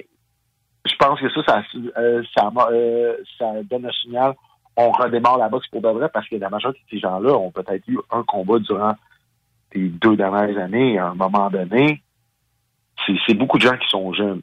je 0.85 0.95
pense 0.95 1.19
que 1.19 1.29
ça, 1.29 1.41
ça, 1.45 1.63
euh, 1.97 2.23
ça, 2.35 2.51
euh, 2.71 3.15
ça 3.37 3.51
donne 3.63 3.85
un 3.85 3.91
signal. 3.91 4.33
On 4.75 4.91
redémarre 4.91 5.37
la 5.37 5.49
boxe 5.49 5.67
pour 5.67 5.81
de 5.81 5.89
vrai 5.89 6.09
parce 6.13 6.27
que 6.27 6.35
la 6.35 6.49
majorité 6.49 6.79
de 6.85 6.89
ces 6.95 6.99
gens-là 6.99 7.33
ont 7.33 7.51
peut-être 7.51 7.87
eu 7.87 7.99
un 8.11 8.23
combat 8.23 8.59
durant 8.59 8.95
les 9.73 9.89
deux 9.89 10.15
dernières 10.15 10.57
années. 10.57 10.97
À 10.97 11.07
un 11.07 11.15
moment 11.15 11.49
donné, 11.49 12.01
c'est 13.25 13.33
beaucoup 13.33 13.57
de 13.57 13.63
gens 13.63 13.77
qui 13.77 13.87
sont 13.89 14.13
jeunes. 14.13 14.41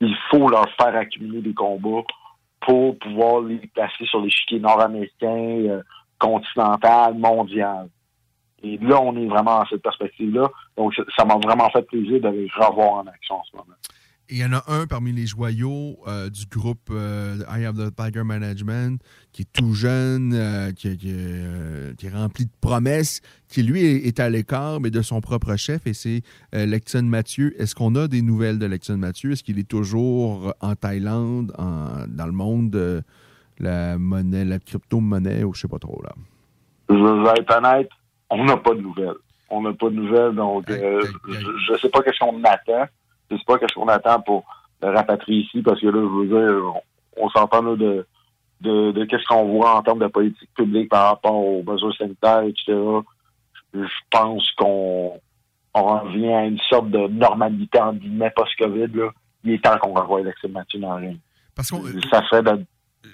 Il 0.00 0.16
faut 0.30 0.48
leur 0.48 0.68
faire 0.80 0.94
accumuler 0.94 1.40
des 1.40 1.54
combats 1.54 2.02
pour 2.60 2.98
pouvoir 2.98 3.40
les 3.40 3.58
placer 3.74 4.04
sur 4.06 4.20
l'échiquier 4.20 4.60
nord-américain, 4.60 5.26
euh, 5.26 5.82
continental, 6.22 7.14
mondial. 7.18 7.88
Et 8.62 8.78
là, 8.78 9.00
on 9.02 9.16
est 9.16 9.26
vraiment 9.26 9.58
dans 9.60 9.66
cette 9.66 9.82
perspective-là. 9.82 10.48
Donc, 10.76 10.94
ça- 11.16 11.24
m'a 11.24 11.36
vraiment 11.36 11.68
fait 11.70 11.82
plaisir 11.82 12.20
de 12.20 12.28
les 12.28 12.48
revoir 12.56 12.92
en 13.00 13.06
action 13.08 13.34
en 13.40 13.44
ce 13.50 13.56
moment. 13.56 13.74
Et 14.28 14.36
il 14.36 14.38
y 14.40 14.44
en 14.44 14.52
a 14.52 14.62
un 14.68 14.86
parmi 14.86 15.10
les 15.12 15.26
joyaux 15.26 15.96
euh, 16.06 16.30
du 16.30 16.46
groupe 16.46 16.88
euh, 16.92 17.38
de 17.38 17.44
Eye 17.54 17.66
of 17.66 17.76
the 17.76 17.94
Tiger 17.94 18.22
Management 18.22 19.02
qui 19.32 19.42
est 19.42 19.52
tout 19.52 19.74
jeune, 19.74 20.32
euh, 20.32 20.70
qui, 20.72 20.96
qui, 20.96 21.10
euh, 21.12 21.92
qui 21.98 22.06
est 22.06 22.10
rempli 22.14 22.44
de 22.46 22.50
promesses, 22.60 23.20
qui 23.48 23.64
lui 23.64 23.80
est, 23.84 24.20
à 24.20 24.30
l'écart, 24.30 24.80
mais 24.80 24.90
de 24.90 25.02
son 25.02 25.20
propre 25.20 25.56
chef, 25.56 25.86
et 25.86 25.92
c'est 25.92 26.22
euh, 26.54 26.64
Lexon 26.64 27.02
Mathieu. 27.02 27.60
Est-ce 27.60 27.74
qu'on 27.74 27.96
a 27.96 28.06
des 28.06 28.22
nouvelles 28.22 28.60
de 28.60 28.66
Lexon 28.66 28.96
Mathieu? 28.96 29.32
Est-ce 29.32 29.42
qu'il 29.42 29.58
est 29.58 29.68
toujours 29.68 30.54
en 30.60 30.74
Thaïlande, 30.76 31.52
en- 31.58 32.06
dans 32.08 32.26
le 32.26 32.32
monde 32.32 32.70
de 32.70 33.02
la 33.58 33.98
monnaie, 33.98 34.44
la 34.44 34.58
crypto-monnaie, 34.58 35.44
ou 35.44 35.54
je 35.54 35.60
sais 35.62 35.68
pas 35.68 35.78
trop 35.78 36.00
là? 36.02 36.12
Je 36.88 36.94
vais 36.94 37.40
être 37.40 37.56
honnête, 37.56 37.90
on 38.30 38.44
n'a 38.44 38.56
pas 38.56 38.74
de 38.74 38.80
nouvelles. 38.80 39.14
on 39.50 39.62
n'a 39.62 39.72
pas 39.72 39.88
de 39.88 39.94
nouvelles, 39.94 40.34
donc 40.34 40.70
euh, 40.70 41.02
je 41.28 41.72
ne 41.72 41.78
sais 41.78 41.88
pas 41.88 42.02
qu'est-ce 42.02 42.18
qu'on 42.18 42.42
attend. 42.44 42.86
Je 43.30 43.36
sais 43.36 43.44
pas 43.46 43.58
qu'est-ce 43.58 43.74
qu'on 43.74 43.88
attend 43.88 44.20
pour 44.20 44.44
le 44.82 44.90
rapatrier 44.90 45.42
ici, 45.42 45.62
parce 45.62 45.80
que 45.80 45.86
là, 45.86 46.00
je 46.00 46.06
veux 46.06 46.26
dire, 46.26 46.74
on, 47.16 47.24
on 47.24 47.28
s'entend 47.30 47.62
là 47.62 47.76
de 47.76 48.06
de, 48.62 48.92
de 48.92 49.04
qu'est-ce 49.04 49.26
qu'on 49.26 49.44
voit 49.44 49.76
en 49.76 49.82
termes 49.82 49.98
de 49.98 50.06
politique 50.06 50.50
publique 50.54 50.88
par 50.88 51.08
rapport 51.08 51.34
aux 51.34 51.62
besoins 51.62 51.92
sanitaires, 51.92 52.42
etc. 52.42 52.78
Je 53.74 53.80
pense 54.10 54.50
qu'on 54.52 55.20
on 55.74 55.98
revient 55.98 56.32
à 56.32 56.44
une 56.44 56.58
sorte 56.58 56.90
de 56.90 57.08
normalité 57.08 57.80
en 57.80 57.94
guillemets 57.94 58.32
post-COVID. 58.36 58.90
Il 59.44 59.52
est 59.52 59.64
temps 59.64 59.78
qu'on 59.78 59.94
revoie 59.94 60.20
Alexis 60.20 60.48
Mathieu 60.48 60.78
dans 60.78 60.98
le 60.98 61.08
ring. 61.08 61.18
Parce 61.54 61.70
qu'on, 61.70 61.82
Ça 62.10 62.22
fait 62.30 62.42
de, 62.42 62.64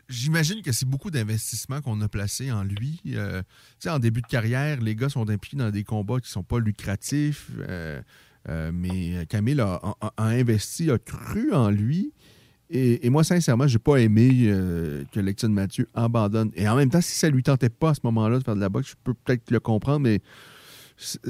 J'imagine 0.09 0.62
que 0.62 0.72
c'est 0.72 0.89
beaucoup 0.89 1.11
d'investissements 1.11 1.80
qu'on 1.80 2.01
a 2.01 2.09
placés 2.09 2.53
en 2.53 2.62
lui. 2.62 3.01
Euh, 3.07 3.43
en 3.86 3.99
début 3.99 4.20
de 4.20 4.26
carrière, 4.26 4.80
les 4.80 4.95
gars 4.95 5.09
sont 5.09 5.28
impliqués 5.30 5.57
dans 5.57 5.70
des 5.70 5.84
combats 5.84 6.20
qui 6.20 6.30
sont 6.30 6.43
pas 6.43 6.59
lucratifs. 6.59 7.51
euh, 7.68 8.01
euh, 8.49 8.70
mais 8.72 9.26
Camille 9.26 9.61
a, 9.61 9.80
investi, 10.16 10.91
a 10.91 10.99
cru 10.99 11.53
en 11.53 11.70
lui. 11.70 12.12
Et, 12.70 13.09
moi, 13.09 13.24
sincèrement, 13.24 13.66
j'ai 13.66 13.78
pas 13.78 13.97
aimé 13.97 14.30
euh, 14.45 15.03
que 15.11 15.20
Lexon 15.20 15.49
Mathieu 15.49 15.89
abandonne. 15.95 16.51
Et 16.55 16.68
en 16.68 16.76
même 16.76 16.91
temps, 16.91 17.01
si 17.01 17.12
ça 17.12 17.30
lui 17.30 17.43
tentait 17.43 17.70
pas 17.70 17.91
à 17.91 17.95
ce 17.95 18.01
moment-là 18.05 18.39
de 18.39 18.45
faire 18.45 18.57
de 18.57 18.61
la 18.61 18.68
boxe, 18.68 18.91
je 18.91 18.95
peux 19.03 19.14
peut-être 19.14 19.51
le 19.51 19.59
comprendre, 19.59 20.01
mais 20.01 20.20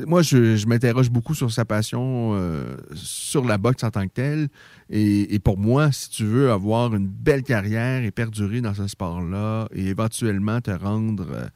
moi, 0.07 0.23
je, 0.23 0.67
m'interroge 0.67 1.11
beaucoup 1.11 1.35
sur 1.35 1.51
sa 1.51 1.65
passion 1.65 2.33
euh, 2.35 2.77
sur 2.95 3.45
la 3.45 3.59
boxe 3.59 3.85
en 3.85 3.91
tant 3.91 4.07
que 4.07 4.13
telle. 4.13 4.49
Et, 4.89 5.39
pour 5.45 5.59
moi, 5.59 5.93
si 5.93 6.09
tu 6.09 6.25
veux 6.25 6.51
avoir 6.51 6.95
une 6.95 7.07
belle 7.07 7.43
carrière 7.43 8.03
et 8.03 8.11
perdurer 8.11 8.63
dans 8.63 8.73
ce 8.73 8.87
sport-là 8.87 9.67
et 9.75 9.89
éventuellement 9.89 10.61
te 10.61 10.71
rendre 10.71 11.27
euh, 11.31 11.47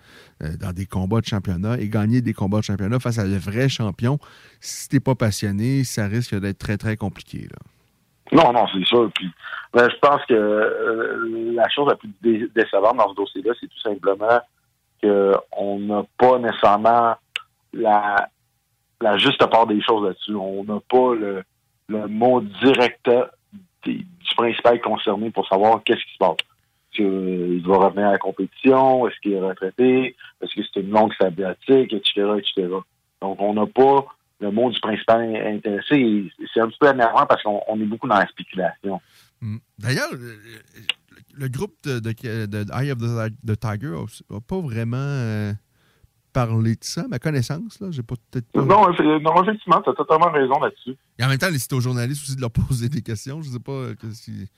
euh, 0.42 0.56
dans 0.60 0.72
des 0.72 0.84
combats 0.84 1.20
de 1.20 1.26
championnat 1.26 1.78
et 1.78 1.88
gagner 1.88 2.20
des 2.20 2.34
combats 2.34 2.58
de 2.58 2.64
championnat 2.64 3.00
face 3.00 3.18
à 3.18 3.24
de 3.24 3.36
vrais 3.36 3.70
champions, 3.70 4.18
si 4.60 4.90
t'es 4.90 5.00
pas 5.00 5.14
passionné, 5.14 5.84
ça 5.84 6.06
risque 6.06 6.38
d'être 6.38 6.58
très, 6.58 6.76
très 6.76 6.96
compliqué. 6.96 7.48
Là. 7.50 7.58
Non, 8.32 8.52
non, 8.52 8.66
c'est 8.72 8.84
sûr. 8.84 9.10
Puis, 9.14 9.30
ben, 9.72 9.88
je 9.88 9.96
pense 10.00 10.24
que 10.26 11.54
la 11.54 11.68
chose 11.70 11.88
la 11.88 11.96
plus 11.96 12.10
dé- 12.22 12.48
décevante 12.54 12.96
dans 12.98 13.08
ce 13.08 13.14
dossier-là, 13.14 13.52
c'est 13.58 13.68
tout 13.68 13.80
simplement 13.80 14.40
qu'on 15.02 15.78
n'a 15.80 16.02
pas 16.18 16.38
nécessairement 16.38 17.16
la, 17.72 18.28
juste 19.16 19.44
part 19.46 19.66
des 19.66 19.80
choses 19.82 20.04
là-dessus. 20.04 20.34
On 20.34 20.64
n'a 20.64 20.80
pas 20.88 21.14
le, 21.14 21.44
mot 22.08 22.40
direct 22.62 23.10
du 23.84 24.06
principal 24.36 24.80
concerné 24.80 25.30
pour 25.30 25.46
savoir 25.46 25.82
qu'est-ce 25.84 26.04
qui 26.04 26.12
se 26.14 26.18
passe. 26.18 26.36
Est-ce 26.38 26.96
qu'il 26.96 27.66
va 27.66 27.76
revenir 27.76 28.08
à 28.08 28.12
la 28.12 28.18
compétition? 28.18 29.06
Est-ce 29.06 29.18
qu'il 29.20 29.32
est 29.32 29.40
retraité? 29.40 30.16
Est-ce 30.40 30.54
que 30.54 30.60
c'est 30.72 30.80
une 30.80 30.90
longue 30.90 31.12
sabbatique, 31.20 31.92
etc., 31.92 32.32
etc. 32.38 32.68
Donc, 33.20 33.40
on 33.40 33.54
n'a 33.54 33.66
pas 33.66 34.06
le 34.40 34.50
mot 34.50 34.70
du 34.70 34.80
principal 34.80 35.36
intéressé. 35.36 36.30
C'est 36.52 36.60
un 36.60 36.68
petit 36.68 36.78
peu 36.78 36.88
énervant 36.88 37.26
parce 37.26 37.42
qu'on 37.42 37.62
on 37.68 37.80
est 37.80 37.84
beaucoup 37.84 38.08
dans 38.08 38.18
la 38.18 38.26
spéculation. 38.26 39.00
Mm. 39.40 39.58
D'ailleurs, 39.78 40.12
le, 40.12 40.38
le 41.34 41.48
groupe 41.48 41.76
de 41.84 42.74
Eye 42.74 42.90
of 42.90 42.98
the, 42.98 43.32
the 43.46 43.58
Tiger 43.58 43.96
n'a 44.30 44.40
pas 44.40 44.60
vraiment 44.60 45.54
parlé 46.32 46.72
de 46.74 46.82
ça, 46.84 47.06
ma 47.08 47.18
connaissance. 47.18 47.78
Là, 47.80 47.88
j'ai 47.90 48.02
pas 48.02 48.14
peut-être 48.30 48.46
pas- 48.52 48.60
Non, 48.62 48.88
non, 48.88 49.42
effectivement, 49.42 49.80
tu 49.82 49.90
as 49.90 49.94
totalement 49.94 50.30
raison 50.30 50.58
là-dessus. 50.60 50.96
Et 51.18 51.24
en 51.24 51.28
même 51.28 51.38
temps, 51.38 51.48
c'est 51.56 51.72
aux 51.72 51.80
journalistes 51.80 52.22
aussi 52.22 52.36
de 52.36 52.40
leur 52.40 52.50
poser 52.68 52.88
des 52.88 53.02
questions. 53.02 53.42
Je 53.42 53.50
sais 53.50 53.58
pas. 53.60 53.72
euh, 53.72 53.94
qui- 54.24 54.48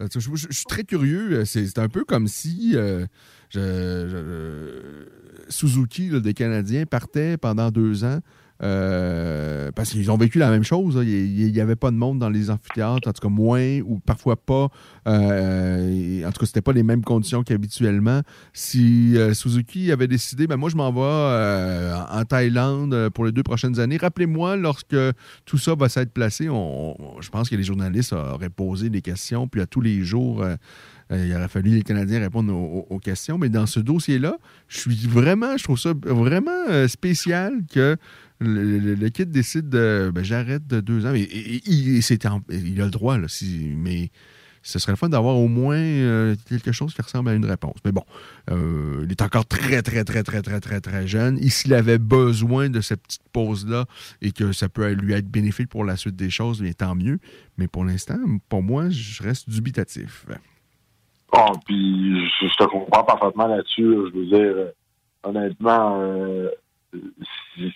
euh, 0.00 0.06
je, 0.12 0.20
je- 0.20 0.46
je 0.48 0.56
suis 0.56 0.64
très 0.64 0.84
curieux. 0.84 1.40
Euh, 1.40 1.44
C'est 1.44 1.78
un 1.78 1.88
peu 1.88 2.04
comme 2.04 2.26
si 2.28 2.72
euh, 2.74 3.04
je- 3.50 5.06
Suzuki, 5.48 6.08
là, 6.08 6.20
des 6.20 6.34
Canadiens, 6.34 6.86
partait 6.86 7.36
pendant 7.36 7.70
deux 7.70 8.04
ans. 8.04 8.20
Euh, 8.62 9.70
parce 9.72 9.90
qu'ils 9.90 10.10
ont 10.10 10.16
vécu 10.16 10.38
la 10.38 10.50
même 10.50 10.64
chose. 10.64 10.96
là. 10.96 11.02
Il 11.02 11.52
n'y 11.52 11.60
avait 11.60 11.76
pas 11.76 11.90
de 11.90 11.96
monde 11.96 12.18
dans 12.18 12.28
les 12.30 12.50
amphithéâtres, 12.50 13.08
en 13.08 13.12
tout 13.12 13.22
cas 13.22 13.28
moins, 13.28 13.80
ou 13.80 13.98
parfois 13.98 14.36
pas. 14.36 14.68
Euh, 15.08 16.24
en 16.26 16.32
tout 16.32 16.40
cas, 16.40 16.46
c'était 16.46 16.60
pas 16.62 16.72
les 16.72 16.82
mêmes 16.82 17.02
conditions 17.02 17.42
qu'habituellement. 17.42 18.20
Si 18.52 19.16
euh, 19.16 19.34
Suzuki 19.34 19.90
avait 19.92 20.08
décidé, 20.08 20.46
ben 20.46 20.56
moi 20.56 20.68
je 20.70 20.76
m'en 20.76 20.92
vais 20.92 21.92
en 22.10 22.24
Thaïlande 22.24 23.08
pour 23.10 23.24
les 23.24 23.32
deux 23.32 23.42
prochaines 23.42 23.78
années, 23.80 23.96
rappelez-moi 23.96 24.56
lorsque 24.56 24.96
tout 25.44 25.58
ça 25.58 25.74
va 25.74 25.88
s'être 25.88 26.12
placé, 26.12 26.48
on- 26.48 26.96
je 27.20 27.28
pense 27.30 27.48
que 27.48 27.56
les 27.56 27.62
journalistes 27.64 28.12
auraient 28.12 28.48
posé 28.50 28.90
des 28.90 29.00
questions, 29.02 29.48
puis 29.48 29.60
à 29.60 29.66
tous 29.66 29.80
les 29.80 30.02
jours, 30.02 30.44
euh, 31.12 31.26
il 31.26 31.34
aurait 31.34 31.48
fallu 31.48 31.70
les 31.70 31.82
Canadiens 31.82 32.20
répondre 32.20 32.54
aux, 32.54 32.98
questions. 32.98 33.38
Mais 33.38 33.48
dans 33.48 33.66
ce 33.66 33.80
dossier-là, 33.80 34.38
je 34.68 34.78
suis 34.78 35.06
vraiment, 35.06 35.56
je 35.56 35.64
trouve 35.64 35.78
ça 35.78 35.92
vraiment 36.04 36.50
euh, 36.68 36.88
spécial 36.88 37.52
que 37.72 37.96
le, 38.40 38.78
le- 38.78 39.10
décide 39.24 39.68
de 39.68 40.10
ben, 40.14 40.24
j'arrête 40.24 40.66
de 40.66 40.80
deux 40.80 41.06
ans. 41.06 41.14
Et, 41.14 41.28
il, 41.66 42.80
a 42.80 42.84
le 42.84 42.90
droit, 42.90 43.18
là, 43.18 43.28
si, 43.28 43.72
mais 43.76 44.10
ce 44.64 44.78
serait 44.78 44.94
fun 44.94 45.08
d'avoir 45.08 45.36
au 45.36 45.48
moins 45.48 45.76
euh, 45.76 46.36
quelque 46.48 46.70
chose 46.70 46.94
qui 46.94 47.02
ressemble 47.02 47.30
à 47.30 47.34
une 47.34 47.44
réponse. 47.44 47.76
Mais 47.84 47.92
bon, 47.92 48.04
il 48.48 49.10
est 49.10 49.22
encore 49.22 49.44
très, 49.44 49.82
très, 49.82 50.04
très, 50.04 50.22
très, 50.22 50.40
très, 50.40 50.60
très, 50.60 50.80
très 50.80 51.06
jeune. 51.06 51.36
Et 51.38 51.50
s'il 51.50 51.74
avait 51.74 51.98
besoin 51.98 52.70
de 52.70 52.80
cette 52.80 53.02
petite 53.02 53.28
pause-là 53.32 53.86
et 54.22 54.30
que 54.30 54.52
ça 54.52 54.68
peut 54.68 54.92
lui 54.92 55.14
être 55.14 55.28
bénéfique 55.28 55.68
pour 55.68 55.84
la 55.84 55.96
suite 55.96 56.16
des 56.16 56.30
choses, 56.30 56.62
bien 56.62 56.72
tant 56.72 56.94
mieux. 56.94 57.18
Mais 57.58 57.66
pour 57.66 57.84
l'instant, 57.84 58.18
pour 58.48 58.62
moi, 58.62 58.88
je 58.88 59.22
reste 59.22 59.50
dubitatif. 59.50 60.26
Bon, 61.32 61.46
puis 61.64 62.28
je, 62.40 62.56
te 62.56 62.64
comprends 62.64 63.04
parfaitement 63.04 63.46
là-dessus. 63.46 63.82
là. 63.82 64.10
Je 64.12 64.18
veux 64.18 64.26
dire, 64.26 64.38
euh, 64.54 64.72
honnêtement, 65.22 65.96
euh, 65.98 66.50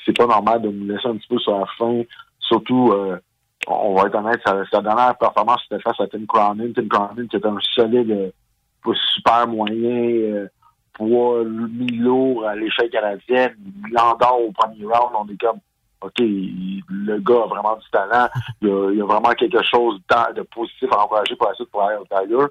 c'est- 0.04 0.16
pas 0.16 0.26
normal 0.26 0.60
de 0.60 0.68
nous 0.68 0.86
laisser 0.86 1.08
un 1.08 1.16
petit 1.16 1.28
peu 1.28 1.38
sur 1.38 1.58
la 1.58 1.66
fin. 1.78 2.02
Surtout, 2.38 2.92
euh, 2.92 3.18
on 3.66 3.94
va 3.94 4.08
être 4.08 4.14
honnête, 4.14 4.40
sa, 4.44 4.82
dernière 4.82 5.16
performance, 5.16 5.62
c'était 5.62 5.82
face 5.82 5.98
à 6.00 6.06
Tim 6.06 6.26
Cronin. 6.26 6.70
Tim 6.74 6.86
Cronin, 6.88 7.26
qui 7.26 7.36
était 7.36 7.46
un 7.46 7.58
solide, 7.74 8.10
euh, 8.10 8.92
super 9.16 9.48
moyen, 9.48 9.74
euh, 9.78 10.48
poids 10.92 11.44
mis 11.44 11.96
lourd 11.96 12.46
à 12.46 12.54
l'échelle 12.54 12.90
canadienne. 12.90 13.56
Il 13.88 13.96
au 13.98 14.52
premier 14.52 14.84
round. 14.84 15.14
On 15.14 15.28
est 15.28 15.40
comme, 15.40 15.60
OK, 16.02 16.18
le 16.18 17.18
gars 17.20 17.42
a 17.42 17.46
vraiment 17.46 17.76
du 17.76 17.90
talent. 17.90 18.28
Il 18.60 18.68
y 18.68 19.00
a, 19.00 19.04
vraiment 19.06 19.30
quelque 19.30 19.62
chose 19.64 19.98
de, 20.10 20.34
de 20.34 20.42
positif 20.42 20.88
à 20.92 21.04
encourager 21.04 21.34
pour 21.36 21.48
la 21.48 21.54
suite 21.54 21.70
pour 21.70 21.82
Ariel 21.82 22.02
Tyler. 22.10 22.46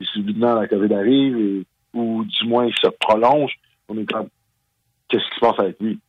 Et 0.00 0.32
la 0.32 0.66
COVID 0.66 0.94
arrive, 0.94 1.64
ou 1.92 2.24
du 2.24 2.48
moins, 2.48 2.66
il 2.66 2.74
se 2.74 2.88
prolonge. 3.00 3.52
On 3.88 3.98
est 3.98 4.10
comme, 4.10 4.28
qu'est-ce 5.08 5.28
qui 5.28 5.34
se 5.34 5.40
passe 5.40 5.58
avec 5.58 5.80
lui? 5.80 6.00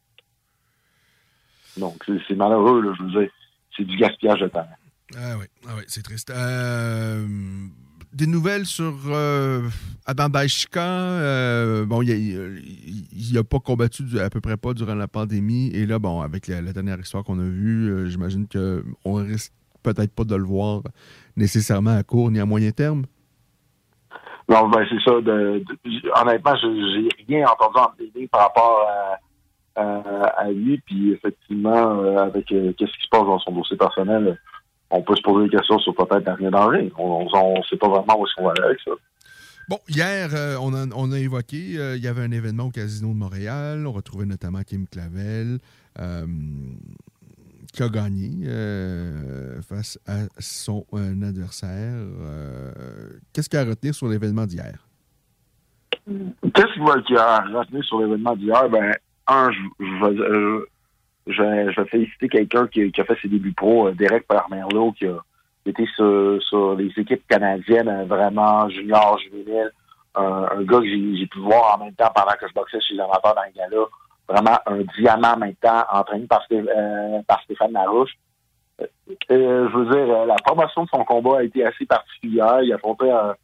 Donc, 1.78 2.04
c'est 2.28 2.36
malheureux, 2.36 2.82
là, 2.82 2.94
je 2.98 3.04
veux 3.04 3.22
dire. 3.22 3.30
C'est 3.76 3.86
du 3.86 3.98
gaspillage 3.98 4.42
de 4.42 4.48
temps. 4.48 4.68
Ah 5.16 5.38
oui, 5.40 5.46
ah 5.68 5.74
oui 5.78 5.84
c'est 5.88 6.04
triste. 6.04 6.30
Euh, 6.30 7.26
des 8.14 8.28
nouvelles 8.28 8.66
sur 8.66 8.94
euh, 9.08 9.68
Adam 10.06 10.30
Baishka. 10.30 10.82
euh, 10.82 11.86
bon, 11.86 12.02
il 12.02 13.32
n'a 13.34 13.44
pas 13.44 13.60
combattu 13.60 14.04
à 14.20 14.30
peu 14.30 14.42
près 14.42 14.58
pas 14.58 14.74
durant 14.74 14.96
la 14.96 15.08
pandémie. 15.08 15.68
Et 15.74 15.86
là, 15.86 16.00
bon, 16.00 16.22
avec 16.22 16.48
la, 16.48 16.62
la 16.62 16.74
dernière 16.74 17.00
histoire 17.00 17.24
qu'on 17.24 17.40
a 17.40 17.44
vue, 17.44 18.10
j'imagine 18.10 18.48
qu'on 18.48 19.14
risque 19.16 19.54
peut-être 19.84 20.14
pas 20.14 20.26
de 20.26 20.36
le 20.36 20.44
voir 20.44 20.84
nécessairement 21.36 21.96
à 21.98 22.04
court 22.04 22.30
ni 22.32 22.40
à 22.40 22.46
moyen 22.46 22.72
terme. 22.72 23.06
Non, 24.52 24.68
ben, 24.68 24.86
c'est 24.90 25.00
ça. 25.02 25.16
De, 25.22 25.64
de- 25.64 26.22
honnêtement, 26.22 26.56
j'ai 26.58 27.08
rien 27.28 27.48
entendu 27.48 27.78
en 27.78 27.92
télé 27.98 28.28
par 28.28 28.42
rapport 28.42 28.86
à, 29.76 30.50
lui. 30.52 30.78
Puis, 30.86 31.14
effectivement, 31.14 32.02
euh, 32.02 32.18
avec 32.18 32.52
euh, 32.52 32.74
qu'est-ce 32.78 32.92
qui 32.92 33.04
se 33.04 33.10
passe 33.10 33.24
dans 33.24 33.40
son 33.40 33.54
dossier 33.54 33.78
personnel, 33.78 34.28
euh, 34.28 34.36
on 34.90 35.02
peut 35.04 35.16
se 35.16 35.22
poser 35.22 35.48
des 35.48 35.58
questions 35.58 35.80
sur 35.80 35.96
peut-être 35.96 36.26
l'avenir 36.26 36.52
danger. 36.52 36.92
On 36.98 37.24
ne 37.24 37.64
sait 37.64 37.78
pas 37.78 37.88
vraiment 37.88 38.20
où 38.20 38.26
est-ce 38.26 38.36
qu'on 38.36 38.44
va 38.44 38.52
aller 38.52 38.66
avec 38.66 38.80
ça. 38.84 38.92
Bon, 39.70 39.80
hier, 39.88 40.30
on, 40.62 41.12
a, 41.12 41.18
évoqué, 41.18 41.58
il 41.96 42.04
y 42.04 42.08
avait 42.08 42.24
un 42.24 42.32
événement 42.32 42.66
au 42.66 42.72
Casino 42.72 43.14
de 43.14 43.18
Montréal. 43.18 43.88
On 43.88 43.94
retrouvait 43.94 44.26
notamment 44.26 44.64
Kim 44.64 44.86
Clavel, 44.86 45.60
qui 47.72 47.84
a 47.84 47.90
gagné 47.90 48.48
euh, 48.48 49.62
face 49.62 49.98
à 50.08 50.26
son 50.40 50.86
euh, 50.94 51.14
adversaire. 51.28 51.94
Euh, 51.96 52.72
Qu'est-ce 53.34 53.50
qu'il 53.50 53.58
y 53.58 53.62
a 53.62 53.66
à 53.66 53.70
retenir 53.70 53.96
sur 53.96 54.08
l'événement 54.08 54.46
d'hier? 54.46 54.86
Qu'est-ce 56.54 56.74
qu'il 57.06 57.16
y 57.16 57.18
a 57.18 57.36
à 57.36 57.42
retenir 57.60 57.84
sur 57.84 58.00
l'événement 58.00 58.36
d'hier? 58.36 58.70
Ben, 58.70 58.94
un, 59.28 59.52
je, 59.52 59.62
je, 61.28 61.42
vais- 61.42 61.86
féliciter 61.86 62.28
quelqu'un 62.28 62.68
qui, 62.68 62.92
a 62.98 63.04
fait 63.04 63.18
ses 63.22 63.30
débuts 63.30 63.54
pro, 63.54 63.92
Derek 63.92 64.28
Permerlo, 64.28 64.92
qui 64.94 65.06
a 65.08 65.24
était 65.66 65.86
sur, 65.96 66.76
les 66.76 66.92
équipes 66.98 67.26
canadiennes, 67.28 68.06
vraiment 68.08 68.68
junior, 68.70 69.20
juvénile. 69.20 69.72
Un, 70.16 70.64
gars 70.64 70.80
que 70.80 70.86
j'ai 70.86 71.16
j'ai 71.18 71.28
pu 71.28 71.40
voir 71.40 71.76
en 71.76 71.86
même 71.86 71.94
temps 71.94 72.12
pendant 72.14 72.34
que 72.34 72.48
je 72.48 72.54
boxais 72.54 72.82
chez 72.82 72.96
les 72.96 73.00
amateurs 73.00 73.34
dans 73.34 73.44
le 73.44 73.54
gala. 73.56 73.86
Vraiment 74.32 74.58
un 74.66 74.82
diamant 74.98 75.36
temps, 75.62 75.84
entraîné 75.92 76.26
par, 76.26 76.46
euh, 76.52 77.22
par 77.28 77.42
Stéphane 77.44 77.74
Larouche. 77.74 78.12
Euh, 78.82 78.86
euh, 79.32 79.70
je 79.70 79.78
veux 79.78 79.86
dire, 79.86 80.26
la 80.26 80.36
promotion 80.36 80.84
de 80.84 80.90
son 80.90 81.04
combat 81.04 81.40
a 81.40 81.44
été 81.44 81.66
assez 81.66 81.86
particulière. 81.86 82.62
Il 82.64 82.72
a 82.72 82.76
affronté 82.76 83.10
un, 83.12 83.36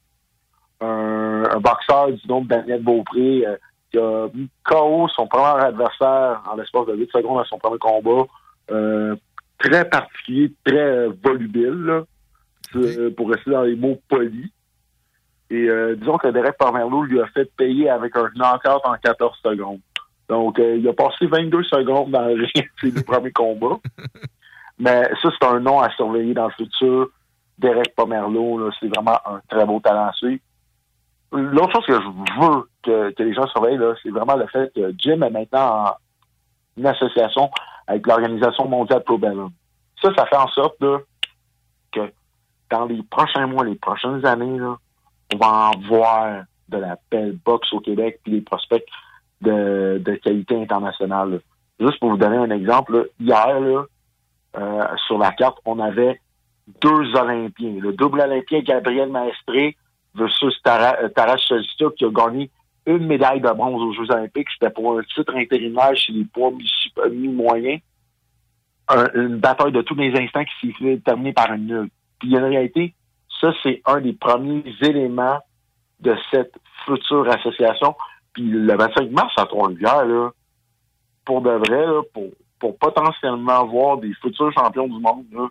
un, 0.82 1.44
un 1.50 1.60
boxeur 1.60 2.12
du 2.12 2.28
nom 2.28 2.42
de 2.42 2.48
Daniel 2.48 2.82
Beaupré, 2.82 3.46
euh, 3.46 3.58
qui 3.92 3.98
a 3.98 4.28
mis 4.34 4.50
KO 4.64 5.08
son 5.10 5.28
premier 5.28 5.66
adversaire 5.66 6.42
en 6.50 6.56
l'espace 6.56 6.86
de 6.88 6.96
8 6.96 7.12
secondes 7.12 7.40
à 7.40 7.46
son 7.46 7.58
premier 7.58 7.80
combat. 7.80 8.26
Très 9.60 9.90
particulier, 9.90 10.54
très 10.64 11.08
volubile, 11.08 11.84
là, 11.84 12.04
pour 13.18 13.32
rester 13.32 13.50
dans 13.52 13.64
les 13.64 13.76
mots 13.76 14.00
polis. 14.08 14.52
Et 15.50 15.68
disons 15.96 16.18
que 16.20 16.28
Derek 16.28 16.58
Pomerleau 16.60 17.02
lui 17.04 17.20
a 17.20 17.26
fait 17.28 17.50
payer 17.56 17.90
avec 17.90 18.16
un 18.16 18.30
knockout 18.36 18.82
en 18.84 18.94
14 19.02 19.40
secondes. 19.44 19.80
Donc, 20.30 20.60
euh, 20.60 20.78
il 20.78 20.88
a 20.88 20.94
passé 20.94 21.26
22 21.26 21.64
secondes 21.64 22.12
dans 22.12 22.26
le 22.26 22.46
ring, 22.56 22.70
ses 22.82 23.04
premiers 23.04 23.32
combats. 23.32 23.80
Mais 24.80 25.10
ça, 25.22 25.30
c'est 25.32 25.48
un 25.48 25.60
nom 25.60 25.80
à 25.80 25.90
surveiller 25.92 26.34
dans 26.34 26.48
le 26.48 26.54
futur. 26.54 27.08
Derek 27.58 27.96
Pomerleau, 27.96 28.70
c'est 28.80 28.88
vraiment 28.88 29.18
un 29.26 29.42
très 29.50 29.66
beau 29.66 29.80
talent 29.80 30.08
à 30.08 30.14
suivre. 30.14 30.42
L'autre 31.32 31.74
chose 31.74 31.86
que 31.88 31.94
je 31.94 32.40
veux 32.40 32.70
que, 32.84 33.12
que 33.12 33.24
les 33.24 33.34
gens 33.34 33.48
surveillent, 33.48 33.80
c'est 34.04 34.12
vraiment 34.12 34.36
le 34.36 34.46
fait 34.48 34.72
que 34.74 34.94
Jim 34.98 35.22
est 35.24 35.30
maintenant 35.30 35.86
en 35.86 35.94
une 36.78 36.86
association 36.86 37.50
avec 37.88 38.06
l'Organisation 38.06 38.68
mondiale 38.68 39.04
Pro 39.04 39.18
Bellum. 39.18 39.52
Ça, 40.02 40.14
ça 40.16 40.26
fait 40.28 40.38
en 40.38 40.48
sorte 40.50 40.80
là, 40.82 41.00
que 41.92 42.12
dans 42.70 42.86
les 42.86 43.02
prochains 43.04 43.48
mois, 43.48 43.66
les 43.66 43.76
prochaines 43.76 44.26
années, 44.26 44.60
là, 44.60 44.78
on 45.34 45.38
va 45.38 45.72
en 45.72 45.80
voir 45.88 46.44
de 46.70 46.78
la 46.78 46.98
belle 47.10 47.38
boxe 47.44 47.74
au 47.74 47.80
Québec 47.80 48.20
puis 48.24 48.34
des 48.34 48.42
prospects 48.42 48.86
de, 49.42 50.02
de 50.04 50.16
qualité 50.16 50.60
internationale. 50.62 51.32
là. 51.32 51.38
Juste 51.80 52.00
pour 52.00 52.10
vous 52.10 52.18
donner 52.18 52.38
un 52.38 52.50
exemple, 52.50 52.94
là, 52.98 53.04
hier, 53.20 53.60
là, 53.60 53.84
euh, 54.58 54.86
sur 55.06 55.18
la 55.20 55.32
carte, 55.32 55.60
on 55.66 55.80
avait 55.80 56.20
deux 56.82 57.16
Olympiens. 57.16 57.76
Le 57.80 57.94
double 57.94 58.22
Olympien 58.22 58.62
Gabriel 58.62 59.10
Maestré 59.10 59.78
versus 60.16 60.60
euh, 60.68 61.08
Taras 61.10 61.38
Chelsea 61.38 61.90
qui 61.96 62.06
a 62.06 62.10
gagné 62.10 62.50
une 62.88 63.06
médaille 63.06 63.42
de 63.42 63.50
bronze 63.50 63.82
aux 63.82 63.94
Jeux 63.94 64.12
olympiques. 64.12 64.48
C'était 64.54 64.72
pour 64.72 64.98
un 64.98 65.04
titre 65.04 65.36
intérimaire 65.36 65.96
chez 65.96 66.14
les 66.14 66.26
poids 66.26 66.52
mi- 66.52 67.12
mi-moyens. 67.12 67.80
Un- 68.90 69.12
une 69.14 69.38
bataille 69.38 69.74
de 69.74 69.82
tous 69.82 69.96
les 69.96 70.18
instants 70.18 70.44
qui 70.46 70.68
s'est 70.68 70.74
fait 70.80 70.98
terminer 71.04 71.34
par 71.34 71.52
une 71.54 71.68
nulle. 71.68 71.90
Puis 72.20 72.36
en 72.38 72.48
réalité, 72.48 72.96
ça, 73.40 73.54
c'est 73.62 73.82
un 73.86 74.00
des 74.02 74.14
premiers 74.14 74.64
éléments 74.82 75.40
de 76.00 76.16
cette 76.32 76.56
future 76.86 77.28
association. 77.30 77.96
Puis 78.38 78.52
le 78.52 78.78
25 78.78 79.10
mars 79.10 79.34
à 79.38 79.48
Trois-Rivières, 79.48 80.30
pour 81.26 81.42
de 81.42 81.50
vrai, 81.50 81.86
pour, 82.14 82.26
pour 82.60 82.78
potentiellement 82.78 83.66
voir 83.66 83.98
des 83.98 84.14
futurs 84.14 84.54
champions 84.54 84.88
du 84.88 85.00
monde, 85.00 85.50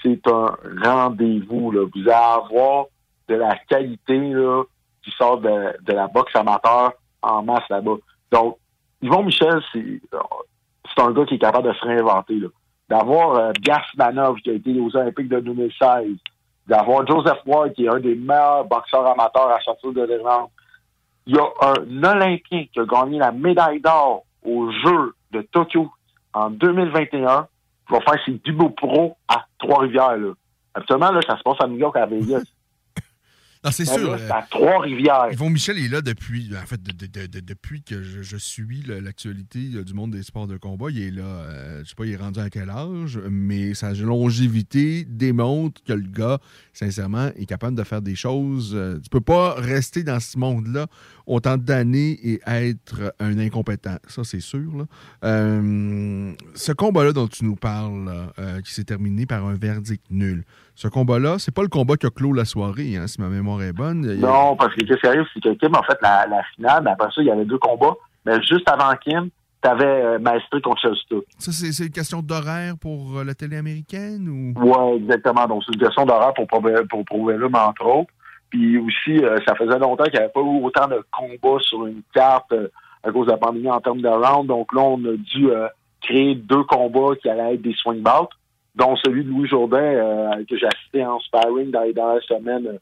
c'est 0.00 0.20
un 0.28 0.54
rendez-vous. 0.84 1.72
Vous 1.72 2.00
allez 2.02 2.12
avoir 2.12 2.84
de 3.26 3.34
la 3.34 3.56
qualité 3.68 4.16
là, 4.16 4.62
qui 5.02 5.10
sort 5.10 5.38
de, 5.38 5.76
de 5.82 5.92
la 5.92 6.06
boxe 6.06 6.36
amateur 6.36 6.92
en 7.20 7.42
masse 7.42 7.68
là-bas. 7.68 7.96
Donc, 8.30 8.58
Yvon 9.02 9.24
Michel, 9.24 9.60
c'est 9.72 11.02
un 11.02 11.10
gars 11.10 11.24
qui 11.24 11.34
est 11.34 11.38
capable 11.38 11.66
de 11.66 11.74
se 11.74 11.84
réinventer. 11.84 12.38
D'avoir 12.88 13.34
euh, 13.34 13.52
Gasmanov, 13.60 14.36
qui 14.36 14.50
a 14.50 14.52
été 14.52 14.78
aux 14.78 14.96
Olympiques 14.96 15.30
de 15.30 15.40
2016, 15.40 16.12
d'avoir 16.68 17.04
Joseph 17.08 17.40
Ward, 17.44 17.72
qui 17.72 17.86
est 17.86 17.88
un 17.88 17.98
des 17.98 18.14
meilleurs 18.14 18.66
boxeurs 18.66 19.04
amateurs 19.04 19.50
à 19.50 19.58
sortir 19.62 19.92
de 19.92 20.04
l'Irlande. 20.04 20.50
Il 21.26 21.36
y 21.36 21.38
a 21.38 21.46
un 21.62 22.02
Olympien 22.02 22.66
qui 22.72 22.80
a 22.80 22.84
gagné 22.84 23.18
la 23.18 23.32
médaille 23.32 23.80
d'or 23.80 24.24
aux 24.44 24.70
Jeux 24.70 25.14
de 25.32 25.42
Tokyo 25.42 25.90
en 26.34 26.50
2021, 26.50 27.46
qui 27.86 27.92
va 27.92 28.00
faire 28.00 28.24
ses 28.26 28.32
débuts 28.44 28.70
pro 28.76 29.16
à 29.28 29.46
Trois-Rivières. 29.58 30.16
là. 30.16 30.32
Actuellement, 30.74 31.10
là, 31.12 31.20
ça 31.26 31.38
se 31.38 31.42
passe 31.42 31.60
à 31.60 31.66
New 31.66 31.78
York, 31.78 31.96
à 31.96 32.06
Vegas. 32.06 32.44
Non, 33.64 33.70
c'est 33.70 33.84
sûr. 33.86 34.10
là, 34.10 34.16
euh, 34.16 34.18
c'est 34.26 34.32
à 34.32 34.46
Trois-Rivières. 34.50 35.28
Yvon 35.32 35.48
Michel 35.50 35.78
est 35.78 35.88
là 35.88 36.02
depuis, 36.02 36.50
en 36.60 36.66
fait, 36.66 36.82
de- 36.82 36.92
de- 36.92 37.06
de- 37.06 37.26
de- 37.26 37.40
depuis 37.40 37.82
que 37.82 38.02
je, 38.02 38.20
je 38.22 38.36
suis 38.36 38.82
l'actualité 38.86 39.70
euh, 39.74 39.84
du 39.84 39.94
monde 39.94 40.10
des 40.10 40.22
sports 40.22 40.46
de 40.46 40.56
combat. 40.58 40.86
Il 40.90 41.00
est 41.02 41.10
là, 41.10 41.22
euh, 41.24 41.80
je 41.84 41.88
sais 41.88 41.94
pas, 41.94 42.04
il 42.04 42.12
est 42.12 42.16
rendu 42.16 42.40
à 42.40 42.50
quel 42.50 42.68
âge, 42.68 43.18
mais 43.30 43.72
sa 43.74 43.92
longévité 43.94 45.04
démontre 45.08 45.82
que 45.84 45.92
le 45.94 46.06
gars, 46.08 46.38
sincèrement, 46.72 47.28
est 47.36 47.46
capable 47.46 47.76
de 47.76 47.84
faire 47.84 48.02
des 48.02 48.14
choses. 48.16 48.72
euh, 48.74 48.98
tu 49.02 49.08
peux 49.08 49.20
pas 49.20 49.54
rester 49.54 50.02
dans 50.02 50.20
ce 50.20 50.38
monde-là 50.38 50.86
autant 51.26 51.56
d'années 51.56 52.18
et 52.22 52.40
être 52.46 53.14
un 53.18 53.38
incompétent. 53.38 53.96
Ça, 54.08 54.24
c'est 54.24 54.40
sûr. 54.40 54.76
là. 54.76 54.84
Euh, 55.24 56.32
ce 56.54 56.72
combat-là 56.72 57.12
dont 57.12 57.28
tu 57.28 57.44
nous 57.44 57.56
parles, 57.56 58.04
là, 58.04 58.32
euh, 58.38 58.60
qui 58.60 58.72
s'est 58.74 58.84
terminé 58.84 59.26
par 59.26 59.44
un 59.46 59.54
verdict 59.54 60.04
nul, 60.10 60.44
ce 60.74 60.88
combat-là, 60.88 61.38
c'est 61.38 61.54
pas 61.54 61.62
le 61.62 61.68
combat 61.68 61.96
qui 61.96 62.06
a 62.06 62.10
clos 62.10 62.32
la 62.32 62.44
soirée, 62.44 62.96
hein, 62.96 63.06
si 63.06 63.20
ma 63.20 63.28
mémoire 63.28 63.62
est 63.62 63.72
bonne. 63.72 64.04
A- 64.08 64.14
Non, 64.14 64.56
parce 64.56 64.74
que 64.74 64.84
qu'est-ce 64.84 65.00
qui 65.00 65.06
arrive, 65.06 65.24
c'est 65.32 65.40
que 65.42 65.50
Kim 65.54 65.74
a 65.74 65.82
fait 65.84 65.98
la, 66.02 66.26
la 66.26 66.42
finale, 66.56 66.82
mais 66.84 66.90
après 66.90 67.08
ça, 67.14 67.20
il 67.22 67.26
y 67.26 67.30
avait 67.30 67.44
deux 67.44 67.58
combats. 67.58 67.94
Mais 68.26 68.40
juste 68.42 68.68
avant 68.68 68.92
Kim, 68.96 69.28
t'avais 69.62 69.84
euh, 69.84 70.18
Maestri 70.18 70.60
contre 70.62 70.80
Chelsea. 70.82 71.22
Ça, 71.38 71.52
c'est 71.52 71.84
une 71.84 71.90
question 71.92 72.22
d'horaire 72.22 72.74
pour 72.80 73.18
euh, 73.18 73.24
la 73.24 73.34
télé 73.34 73.56
américaine 73.56 74.28
ou? 74.28 74.60
Ouais, 74.60 74.96
exactement. 74.96 75.46
Donc, 75.46 75.62
c'est 75.64 75.74
une 75.74 75.80
question 75.80 76.04
d'horaire 76.06 76.34
pour, 76.34 76.46
Probe- 76.46 76.86
pour 76.88 77.04
Provelum, 77.04 77.54
entre 77.54 77.86
autres. 77.86 78.10
Puis 78.50 78.76
aussi, 78.78 79.24
euh, 79.24 79.36
ça 79.46 79.54
faisait 79.54 79.78
longtemps 79.78 80.04
qu'il 80.04 80.14
n'y 80.14 80.18
avait 80.20 80.32
pas 80.32 80.40
eu 80.40 80.62
autant 80.64 80.86
de 80.88 81.02
combats 81.12 81.60
sur 81.62 81.86
une 81.86 82.02
carte 82.14 82.52
euh, 82.52 82.68
à 83.02 83.10
cause 83.12 83.26
de 83.26 83.32
la 83.32 83.36
pandémie 83.38 83.70
en 83.70 83.80
termes 83.80 84.00
de 84.00 84.08
round. 84.08 84.46
Donc 84.48 84.72
là, 84.72 84.80
on 84.82 84.98
a 85.04 85.16
dû 85.16 85.48
créer 86.00 86.34
deux 86.34 86.62
combats 86.64 87.14
qui 87.20 87.28
allaient 87.28 87.54
être 87.54 87.62
des 87.62 87.74
swing 87.74 88.02
bouts, 88.02 88.28
dont 88.74 88.96
celui 88.96 89.24
de 89.24 89.28
Louis 89.28 89.48
Jourdain, 89.48 89.78
euh, 89.78 90.44
que 90.48 90.56
j'ai 90.56 90.66
assisté 90.66 91.04
en 91.04 91.20
sparring 91.20 91.70
dans 91.70 91.82
les 91.82 91.92
dernières 91.92 92.22
semaines 92.24 92.66
euh, 92.66 92.78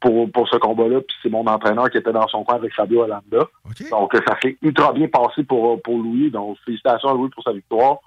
pour, 0.00 0.30
pour 0.30 0.48
ce 0.48 0.56
combat-là. 0.56 1.00
Puis 1.00 1.16
c'est 1.22 1.30
mon 1.30 1.46
entraîneur 1.46 1.90
qui 1.90 1.98
était 1.98 2.12
dans 2.12 2.26
son 2.28 2.44
coin 2.44 2.56
avec 2.56 2.74
Fabio 2.74 3.02
Alanda. 3.02 3.46
Donc 3.90 4.14
euh, 4.14 4.20
ça 4.26 4.36
s'est 4.42 4.56
ultra 4.62 4.92
bien 4.92 5.08
passé 5.08 5.44
pour, 5.44 5.80
pour 5.82 5.98
Louis. 5.98 6.30
Donc 6.30 6.58
félicitations 6.64 7.10
à 7.10 7.14
Louis 7.14 7.30
pour 7.30 7.44
sa 7.44 7.52
victoire. 7.52 7.98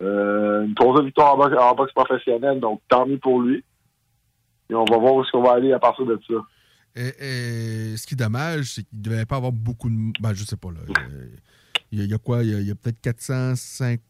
Euh, 0.00 0.64
une 0.64 0.74
troisième 0.74 1.06
victoire 1.06 1.34
en 1.34 1.38
boxe, 1.38 1.56
en 1.58 1.74
boxe 1.74 1.92
professionnelle, 1.92 2.60
donc 2.60 2.80
tant 2.88 3.06
mieux 3.06 3.18
pour 3.18 3.40
lui. 3.40 3.64
Et 4.70 4.74
on 4.74 4.84
va 4.84 4.98
voir 4.98 5.14
où 5.14 5.22
est-ce 5.22 5.32
qu'on 5.32 5.42
va 5.42 5.52
aller 5.52 5.72
à 5.72 5.78
partir 5.78 6.06
de 6.06 6.20
ça. 6.28 6.34
Et, 6.94 7.08
et 7.08 7.96
ce 7.96 8.06
qui 8.06 8.14
est 8.14 8.16
dommage, 8.16 8.74
c'est 8.74 8.82
qu'il 8.84 8.98
ne 8.98 9.04
devait 9.04 9.26
pas 9.26 9.36
avoir 9.36 9.52
beaucoup 9.52 9.88
de. 9.88 10.12
Ben, 10.20 10.32
je 10.34 10.44
sais 10.44 10.56
pas, 10.56 10.68
là. 10.68 10.80
Il 11.90 11.98
y 11.98 12.02
a, 12.02 12.04
il 12.04 12.10
y 12.10 12.14
a 12.14 12.18
quoi? 12.18 12.42
Il 12.42 12.50
y 12.50 12.54
a, 12.54 12.60
il 12.60 12.68
y 12.68 12.70
a 12.70 12.74
peut-être 12.74 13.00
450 13.00 14.00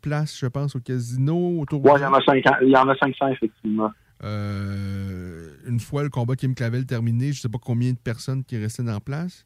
places, 0.00 0.38
je 0.38 0.46
pense, 0.46 0.74
au 0.76 0.80
casino 0.80 1.60
autour 1.60 1.84
Ouais, 1.84 1.92
il 1.96 2.02
y 2.02 2.04
en 2.06 2.14
a 2.14 2.20
500, 2.22 2.50
il 2.62 2.68
y 2.70 2.76
en 2.76 2.88
a 2.88 2.96
500 2.96 3.28
effectivement. 3.28 3.90
Euh, 4.24 5.50
une 5.66 5.80
fois 5.80 6.02
le 6.02 6.08
combat 6.10 6.34
Kim 6.36 6.54
Clavel 6.54 6.86
terminé, 6.86 7.32
je 7.32 7.40
sais 7.40 7.48
pas 7.48 7.58
combien 7.58 7.92
de 7.92 7.98
personnes 7.98 8.44
qui 8.44 8.56
restaient 8.58 8.88
en 8.88 9.00
place. 9.00 9.44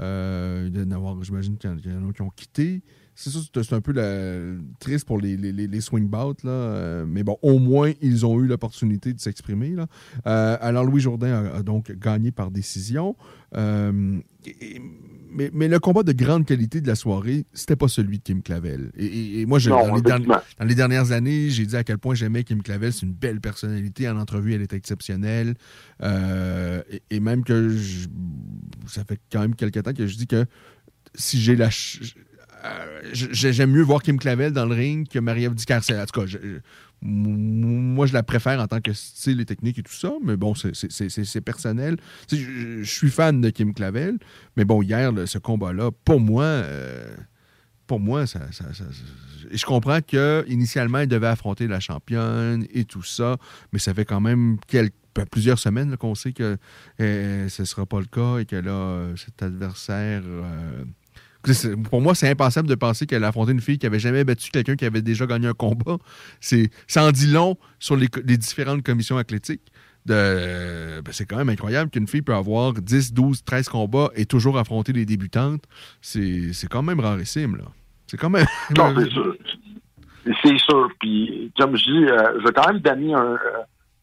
Euh, 0.00 0.64
il 0.66 0.72
doit 0.72 0.82
y 0.82 0.86
en 0.86 0.90
avoir, 0.92 1.22
j'imagine 1.22 1.56
qu'il 1.56 1.70
y 1.70 1.72
en- 1.72 1.76
qu'il 1.76 1.92
y 1.92 1.96
en 1.96 2.08
a 2.08 2.12
qui 2.12 2.22
ont 2.22 2.30
quitté. 2.30 2.82
C'est 3.16 3.30
ça, 3.30 3.38
c'est 3.54 3.72
un 3.74 3.80
peu 3.80 3.92
la- 3.92 4.58
triste 4.80 5.06
pour 5.06 5.20
les, 5.20 5.36
les, 5.36 5.52
les- 5.52 5.80
swing 5.80 6.08
bouts, 6.08 6.34
là. 6.42 6.50
Euh, 6.50 7.04
mais 7.06 7.22
bon, 7.22 7.38
au 7.42 7.58
moins, 7.60 7.92
ils 8.02 8.26
ont 8.26 8.40
eu 8.42 8.46
l'opportunité 8.48 9.12
de 9.12 9.20
s'exprimer. 9.20 9.70
là. 9.70 9.86
Euh, 10.26 10.56
alors, 10.60 10.84
Louis 10.84 11.00
Jourdain 11.00 11.44
a, 11.46 11.58
a 11.58 11.62
donc 11.62 11.92
gagné 11.92 12.32
par 12.32 12.50
décision. 12.50 13.14
Euh, 13.56 14.18
et- 14.46 14.80
mais, 15.36 15.50
mais 15.52 15.66
le 15.68 15.78
combat 15.80 16.02
de 16.04 16.12
grande 16.12 16.44
qualité 16.46 16.80
de 16.80 16.86
la 16.86 16.94
soirée, 16.96 17.44
c'était 17.52 17.74
pas 17.76 17.88
celui 17.88 18.18
de 18.18 18.22
Kim 18.22 18.40
Clavel. 18.42 18.90
Et, 18.96 19.04
et- 19.06 19.40
et 19.40 19.46
moi, 19.46 19.58
je- 19.58 19.70
Non, 19.70 19.86
dans, 20.00 20.16
les 20.16 20.26
dans 20.60 20.64
les 20.64 20.74
dernières 20.76 21.10
années, 21.12 21.50
j'ai 21.50 21.66
dit 21.66 21.76
à 21.76 21.82
quel 21.84 21.98
point 21.98 22.14
j'aimais 22.14 22.42
Kim 22.44 22.62
Clavel. 22.62 22.92
C'est 22.92 23.06
une 23.06 23.14
belle 23.14 23.40
personnalité. 23.40 24.08
En 24.08 24.16
entrevue, 24.18 24.54
elle 24.54 24.62
est 24.62 24.72
exceptionnelle. 24.72 25.54
Et, 27.10 27.20
même 27.20 27.44
que 27.44 27.68
je- 27.70 28.08
ça 28.86 29.04
fait 29.04 29.18
quand 29.32 29.40
même 29.40 29.54
quelques 29.54 29.82
temps 29.82 29.92
que 29.92 30.06
je 30.06 30.16
dis 30.16 30.26
que 30.26 30.44
si 31.14 31.40
j'ai 31.40 31.56
la. 31.56 31.66
ch- 31.70 32.14
J'aime 33.12 33.70
mieux 33.72 33.82
voir 33.82 34.02
Kim 34.02 34.18
Clavel 34.18 34.52
dans 34.52 34.66
le 34.66 34.74
ring 34.74 35.08
que 35.08 35.18
Marie-Ève 35.18 35.54
Ducarcel. 35.54 36.00
En 36.00 36.06
tout 36.06 36.20
cas, 36.20 36.26
moi, 37.02 38.06
je 38.06 38.12
la 38.14 38.22
préfère 38.22 38.60
en 38.60 38.66
tant 38.66 38.80
que 38.80 38.92
style 38.92 39.40
et 39.40 39.44
technique 39.44 39.78
et 39.78 39.82
tout 39.82 39.92
ça, 39.92 40.12
mais 40.24 40.36
bon, 40.36 40.54
c'est- 40.54 41.40
personnel. 41.42 41.96
Je, 42.32 42.82
suis 42.84 43.10
fan 43.10 43.40
de 43.40 43.50
Kim 43.50 43.74
Clavel, 43.74 44.18
mais 44.56 44.64
bon, 44.64 44.82
hier, 44.82 45.12
là, 45.12 45.26
ce 45.26 45.38
combat-là, 45.38 45.90
pour 46.04 46.20
moi, 46.20 46.44
euh, 46.44 47.14
pour 47.86 48.00
moi, 48.00 48.26
ça, 48.26 48.40
ça- 48.52 48.72
ça- 48.72 48.84
je 49.52 49.64
comprends 49.66 50.00
que 50.00 50.44
initialement, 50.48 51.00
il 51.00 51.08
devait 51.08 51.26
affronter 51.26 51.66
la 51.66 51.80
championne 51.80 52.66
et 52.72 52.84
tout 52.86 53.02
ça, 53.02 53.36
mais 53.72 53.78
ça 53.78 53.92
fait 53.92 54.06
quand 54.06 54.20
même 54.22 54.56
quelques, 54.66 54.94
ben, 55.14 55.26
plusieurs 55.30 55.58
semaines 55.58 55.96
qu'on 55.98 56.14
sait 56.14 56.32
que 56.32 56.56
euh, 57.00 57.48
ce 57.50 57.62
ne 57.62 57.66
sera 57.66 57.84
pas 57.84 58.00
le 58.00 58.06
cas 58.06 58.38
et 58.38 58.46
que 58.46 58.56
là, 58.56 58.70
euh, 58.72 59.16
cet 59.16 59.42
adversaire. 59.42 60.22
euh, 60.24 60.84
pour 61.90 62.00
moi, 62.00 62.14
c'est 62.14 62.28
impensable 62.28 62.68
de 62.68 62.74
penser 62.74 63.06
qu'elle 63.06 63.24
a 63.24 63.28
affronté 63.28 63.52
une 63.52 63.60
fille 63.60 63.78
qui 63.78 63.86
avait 63.86 63.98
jamais 63.98 64.24
battu 64.24 64.50
quelqu'un 64.50 64.76
qui 64.76 64.84
avait 64.84 65.02
déjà 65.02 65.26
gagné 65.26 65.48
un 65.48 65.52
combat. 65.52 65.98
C'est, 66.40 66.70
ça 66.86 67.04
en 67.04 67.12
dit 67.12 67.30
long 67.30 67.56
sur 67.78 67.96
les, 67.96 68.08
différentes 68.36 68.82
commissions 68.82 69.18
athlétiques. 69.18 69.72
De, 70.06 71.00
ben, 71.02 71.12
c'est 71.12 71.24
quand 71.24 71.38
même 71.38 71.48
incroyable 71.48 71.90
qu'une 71.90 72.06
fille 72.06 72.20
peut 72.20 72.34
avoir 72.34 72.74
10, 72.74 73.14
12, 73.14 73.42
13 73.42 73.70
combats 73.70 74.10
et 74.14 74.26
toujours 74.26 74.58
affronter 74.58 74.92
les 74.92 75.06
débutantes. 75.06 75.62
C'est, 76.02 76.52
c'est 76.52 76.68
quand 76.68 76.82
même 76.82 77.00
rarissime, 77.00 77.56
là. 77.56 77.64
C'est 78.06 78.18
quand 78.18 78.30
même. 78.30 78.46
Non, 78.76 78.94
c'est 78.98 79.10
sûr. 79.10 79.34
C'est 80.42 80.58
sûr. 80.58 80.88
Puis, 81.00 81.50
comme 81.58 81.76
je 81.76 81.84
dis, 81.84 82.04
euh, 82.04 82.38
je 82.40 82.44
vais 82.44 82.52
quand 82.52 82.68
même 82.68 82.80
donner 82.80 83.14
un. 83.14 83.32
euh, 83.32 83.38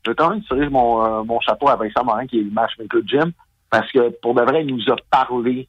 je 0.03 0.11
vais 0.11 0.15
quand 0.15 0.31
même 0.31 0.41
tirer 0.43 0.69
mon, 0.69 1.05
euh, 1.05 1.23
mon 1.23 1.39
chapeau 1.39 1.69
à 1.69 1.75
Vincent 1.75 2.03
Morin, 2.03 2.25
qui 2.25 2.39
est 2.39 2.43
le 2.43 2.49
matchmaker 2.49 3.01
Jim, 3.05 3.31
parce 3.69 3.91
que 3.91 4.09
pour 4.21 4.33
de 4.33 4.41
vrai, 4.41 4.63
il 4.65 4.75
nous 4.75 4.91
a 4.91 4.95
parlé 5.11 5.67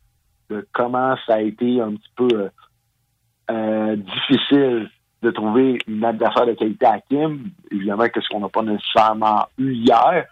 de 0.50 0.66
comment 0.72 1.16
ça 1.26 1.34
a 1.34 1.40
été 1.40 1.80
un 1.80 1.94
petit 1.94 2.12
peu 2.16 2.28
euh, 2.32 2.48
euh, 3.50 3.96
difficile 3.96 4.90
de 5.22 5.30
trouver 5.30 5.78
une 5.86 6.04
adversaire 6.04 6.46
de 6.46 6.52
qualité 6.52 6.86
à 6.86 7.00
Kim. 7.00 7.50
Évidemment, 7.70 8.04
qu'est-ce 8.08 8.28
qu'on 8.28 8.40
n'a 8.40 8.48
pas 8.48 8.62
nécessairement 8.62 9.46
eu 9.58 9.72
hier. 9.72 10.26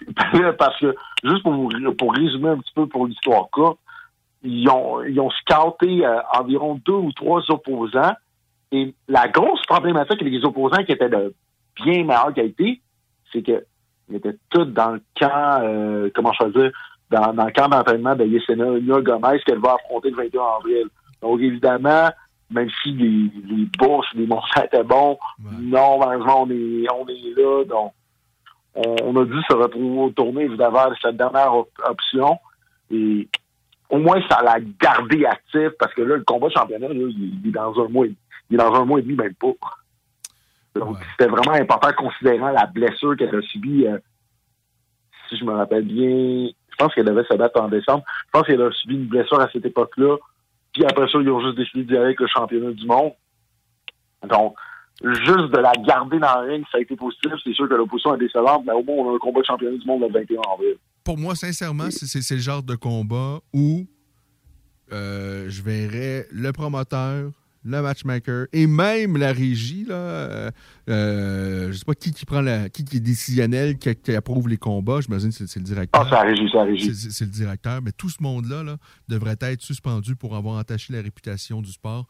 Parce 0.58 0.78
que, 0.78 0.94
juste 1.24 1.42
pour, 1.42 1.72
pour 1.98 2.12
résumer 2.14 2.50
un 2.50 2.58
petit 2.58 2.72
peu 2.74 2.86
pour 2.86 3.06
l'histoire 3.06 3.48
courte, 3.50 3.78
ils 4.42 4.68
ont, 4.68 5.02
ils 5.02 5.18
ont 5.18 5.30
scouté 5.30 6.04
euh, 6.04 6.20
environ 6.38 6.80
deux 6.84 6.92
ou 6.92 7.12
trois 7.12 7.42
opposants. 7.50 8.14
Et 8.72 8.94
la 9.08 9.28
grosse 9.28 9.62
problématique 9.66 10.20
avec 10.20 10.32
les 10.32 10.44
opposants 10.44 10.84
qui 10.84 10.92
étaient 10.92 11.08
de 11.08 11.34
bien 11.76 12.04
meilleure 12.04 12.34
qualité, 12.34 12.80
c'est 13.32 13.42
que 13.42 13.64
ils 14.08 14.16
étaient 14.16 14.36
tous 14.50 14.66
dans 14.66 14.90
le 14.92 15.02
camp, 15.18 16.10
comment 16.14 16.32
je 16.32 16.70
dans, 17.10 17.32
dans 17.32 17.44
le 17.46 17.52
camp 17.52 17.68
d'entraînement 17.68 18.14
de 18.16 18.24
Yesenia 18.24 19.00
Gomez 19.00 19.40
qu'elle 19.46 19.58
va 19.60 19.74
affronter 19.74 20.10
le 20.10 20.16
21 20.16 20.42
avril. 20.58 20.86
Donc, 21.22 21.40
évidemment, 21.40 22.10
même 22.50 22.68
si 22.82 22.92
les, 22.92 23.30
les 23.56 23.64
bourses, 23.78 24.08
les 24.14 24.26
montants 24.26 24.62
étaient 24.64 24.82
bons, 24.84 25.18
non, 25.60 25.98
malheureusement, 25.98 26.42
on 26.42 26.50
est, 26.50 26.86
on 26.92 27.06
est 27.08 27.36
là. 27.36 27.64
Donc, 27.64 27.92
on, 28.74 28.94
on 29.04 29.16
a 29.22 29.24
dû 29.24 29.40
se 29.48 29.54
retourner, 29.54 30.44
évidemment, 30.44 30.88
vers 30.88 30.98
cette 31.00 31.16
dernière 31.16 31.54
op- 31.54 31.70
option. 31.84 32.38
Et 32.90 33.28
au 33.90 33.98
moins, 33.98 34.20
ça 34.28 34.42
l'a 34.42 34.56
gardé 34.80 35.24
actif 35.24 35.70
parce 35.78 35.94
que 35.94 36.02
là, 36.02 36.16
le 36.16 36.24
combat 36.24 36.48
championnat, 36.50 36.88
là, 36.88 36.94
il, 36.94 37.40
il 37.42 37.48
est 37.48 37.52
dans 37.52 37.72
un 37.84 37.88
mois, 37.88 38.06
et- 38.06 38.14
il 38.50 38.54
est 38.54 38.58
dans 38.58 38.74
un 38.74 38.84
mois 38.84 38.98
et 38.98 39.02
demi, 39.02 39.14
même 39.14 39.34
pas. 39.34 39.52
Donc, 40.74 40.98
c'était 41.12 41.30
vraiment 41.30 41.52
important 41.52 41.90
considérant 41.96 42.50
la 42.50 42.66
blessure 42.66 43.16
qu'elle 43.16 43.34
a 43.34 43.40
subie. 43.42 43.86
euh, 43.86 43.98
si 45.28 45.36
je 45.38 45.44
me 45.44 45.52
rappelle 45.54 45.84
bien, 45.84 46.48
je 46.78 46.84
pense 46.84 46.94
qu'elle 46.94 47.06
devait 47.06 47.24
se 47.24 47.34
battre 47.34 47.60
en 47.60 47.68
décembre. 47.68 48.04
Je 48.26 48.30
pense 48.32 48.46
qu'elle 48.46 48.60
a 48.60 48.70
subi 48.70 48.94
une 48.94 49.06
blessure 49.06 49.40
à 49.40 49.48
cette 49.50 49.64
époque-là. 49.64 50.16
Puis 50.72 50.84
après 50.84 51.08
ça, 51.10 51.18
ils 51.20 51.30
ont 51.30 51.40
juste 51.40 51.56
décidé 51.56 51.84
d'y 51.84 51.96
aller 51.96 52.06
avec 52.06 52.20
le 52.20 52.26
championnat 52.26 52.72
du 52.72 52.86
monde. 52.86 53.12
Donc, 54.28 54.56
juste 55.02 55.52
de 55.52 55.58
la 55.58 55.72
garder 55.72 56.18
dans 56.18 56.42
le 56.42 56.52
ring, 56.52 56.64
ça 56.70 56.78
a 56.78 56.80
été 56.82 56.96
positif. 56.96 57.32
C'est 57.42 57.54
sûr 57.54 57.68
que 57.68 57.74
l'opposition 57.74 58.14
est 58.14 58.18
décevante, 58.18 58.64
mais 58.66 58.72
au 58.72 58.82
moins, 58.82 58.96
on 58.96 59.12
a 59.12 59.14
un 59.14 59.18
combat 59.18 59.40
de 59.40 59.46
championnat 59.46 59.78
du 59.78 59.86
monde 59.86 60.02
le 60.02 60.08
21 60.08 60.40
avril. 60.52 60.76
Pour 61.02 61.16
moi, 61.16 61.34
sincèrement, 61.34 61.90
c'est 61.90 62.34
le 62.34 62.40
genre 62.40 62.62
de 62.62 62.74
combat 62.74 63.38
où 63.54 63.86
euh, 64.92 65.46
je 65.48 65.62
verrais 65.62 66.26
le 66.30 66.52
promoteur, 66.52 67.30
le 67.66 67.82
matchmaker 67.82 68.46
et 68.52 68.66
même 68.66 69.16
la 69.16 69.32
régie, 69.32 69.84
là, 69.84 69.94
euh, 69.94 70.50
euh, 70.88 71.72
je 71.72 71.78
sais 71.78 71.84
pas 71.84 71.94
qui, 71.94 72.12
qui 72.12 72.24
prend 72.24 72.40
la, 72.40 72.68
qui, 72.68 72.84
qui 72.84 72.98
est 72.98 73.00
décisionnel, 73.00 73.76
qui, 73.78 73.94
qui 73.96 74.14
approuve 74.14 74.48
les 74.48 74.56
combats. 74.56 75.00
J'imagine 75.00 75.30
que 75.32 75.46
c'est 75.46 75.56
le 75.58 75.64
directeur. 75.64 76.00
Ah, 76.00 76.06
c'est 76.08 76.14
la 76.14 76.22
régie, 76.22 76.48
c'est 76.50 76.56
la 76.58 76.64
régie. 76.64 76.94
C'est- 76.94 77.24
le 77.24 77.30
directeur. 77.30 77.82
Mais 77.82 77.90
tout 77.92 78.08
ce 78.08 78.22
monde-là 78.22 78.62
là, 78.62 78.76
devrait 79.08 79.36
être 79.40 79.62
suspendu 79.62 80.14
pour 80.16 80.36
avoir 80.36 80.58
entaché 80.58 80.92
la 80.92 81.02
réputation 81.02 81.60
du 81.60 81.72
sport. 81.72 82.06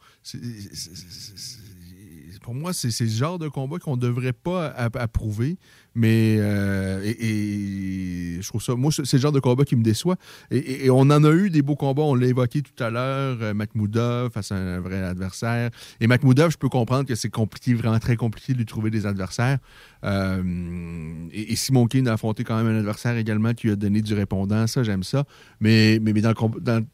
Pour 2.41 2.53
moi, 2.53 2.71
c'est 2.71 2.99
le 3.01 3.09
genre 3.09 3.39
de 3.39 3.47
combat 3.49 3.77
qu'on 3.79 3.95
ne 3.97 4.01
devrait 4.01 4.31
pas 4.33 4.67
app- 4.67 4.95
approuver. 4.95 5.57
Mais 5.97 6.37
euh, 6.39 7.01
et, 7.03 8.39
je 8.39 8.47
trouve 8.47 8.61
ça. 8.61 8.75
Moi, 8.75 8.91
c'est 8.91 9.13
le 9.17 9.21
genre 9.21 9.31
de 9.31 9.39
combat 9.39 9.65
qui 9.65 9.75
me 9.75 9.83
déçoit. 9.83 10.15
Et, 10.51 10.91
on 10.91 10.99
en 10.99 11.23
a 11.23 11.31
eu 11.31 11.49
des 11.49 11.63
beaux 11.63 11.75
combats. 11.75 12.03
On 12.03 12.13
l'a 12.13 12.27
évoqué 12.27 12.61
tout 12.61 12.83
à 12.83 12.91
l'heure. 12.91 13.39
euh, 13.41 14.29
face 14.29 14.51
à 14.51 14.55
un 14.55 14.79
vrai 14.79 15.01
adversaire. 15.01 15.71
Et 15.99 16.05
Makhmoudov, 16.05 16.51
je 16.51 16.57
peux 16.57 16.69
comprendre 16.69 17.05
que 17.07 17.15
c'est 17.15 17.31
compliqué, 17.31 17.73
vraiment 17.73 17.97
très 17.97 18.15
compliqué 18.15 18.53
de 18.53 18.59
lui 18.59 18.65
trouver 18.67 18.91
des 18.91 19.07
adversaires. 19.07 19.57
Euh, 20.03 20.43
et, 21.33 21.55
Simon 21.55 21.87
Keane 21.87 22.07
a 22.07 22.13
affronté 22.13 22.43
quand 22.43 22.55
même 22.55 22.67
un 22.67 22.77
adversaire 22.77 23.17
également 23.17 23.55
qui 23.55 23.67
lui 23.67 23.73
a 23.73 23.75
donné 23.75 24.03
du 24.03 24.13
répondant. 24.13 24.67
Ça, 24.67 24.83
j'aime 24.83 25.01
ça. 25.01 25.25
Mais, 25.59 25.99
mais, 25.99 26.13
dans 26.21 26.29
le 26.29 26.61
dans- 26.61 26.85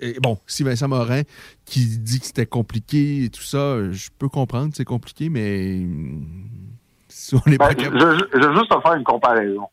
et 0.00 0.18
bon, 0.20 0.36
si 0.48 0.64
Vincent 0.64 0.88
Morin 0.88 1.22
qui 1.64 1.98
dit 1.98 2.18
que 2.18 2.26
c'était 2.26 2.46
compliqué 2.46 3.24
et 3.24 3.30
tout 3.30 3.42
ça, 3.42 3.92
je 3.92 4.08
peux 4.18 4.28
comprendre 4.28 4.72
c'est 4.74 4.84
compliqué, 4.84 5.28
mais 5.28 5.86
Ben, 7.58 7.70
je, 7.70 7.74
capable. 7.76 8.00
je- 8.00 8.40
je 8.40 8.46
veux 8.48 8.54
juste 8.56 8.70
te 8.70 8.80
faire 8.80 8.94
une 8.94 9.04
comparaison. 9.04 9.68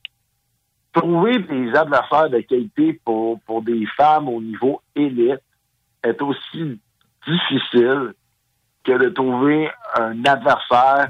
Trouver 0.94 1.38
des 1.40 1.74
adversaires 1.76 2.30
de 2.30 2.40
qualité 2.40 3.00
pour, 3.06 3.40
pour 3.42 3.62
des 3.62 3.86
femmes 3.96 4.28
au 4.28 4.42
niveau 4.42 4.82
élite 4.96 5.40
est 6.04 6.20
aussi 6.22 6.80
difficile 7.28 8.14
que 8.84 8.94
de 8.94 9.10
trouver 9.10 9.70
un 10.00 10.24
adversaire 10.26 11.10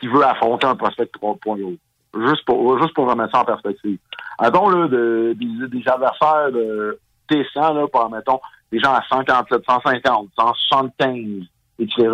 qui 0.00 0.08
veut 0.08 0.24
affronter 0.24 0.66
un 0.66 0.76
prospect 0.76 1.04
3.0. 1.20 1.78
Juste 2.26 2.44
pour, 2.44 2.78
juste 2.82 2.92
pour 2.94 3.08
remettre 3.08 3.32
ça 3.32 3.40
en 3.40 3.44
perspective. 3.44 3.98
Attends, 4.38 4.68
là, 4.68 4.88
de, 4.88 5.34
des, 5.38 5.68
des 5.68 5.88
adversaires 5.88 6.52
de 6.52 6.98
décents, 7.30 7.72
là, 7.72 7.86
par, 7.88 8.10
mettons, 8.10 8.40
des 8.70 8.78
gens 8.80 8.92
à 8.92 9.02
147, 9.08 9.62
150, 9.66 10.28
175, 10.38 11.44
etc., 11.78 12.08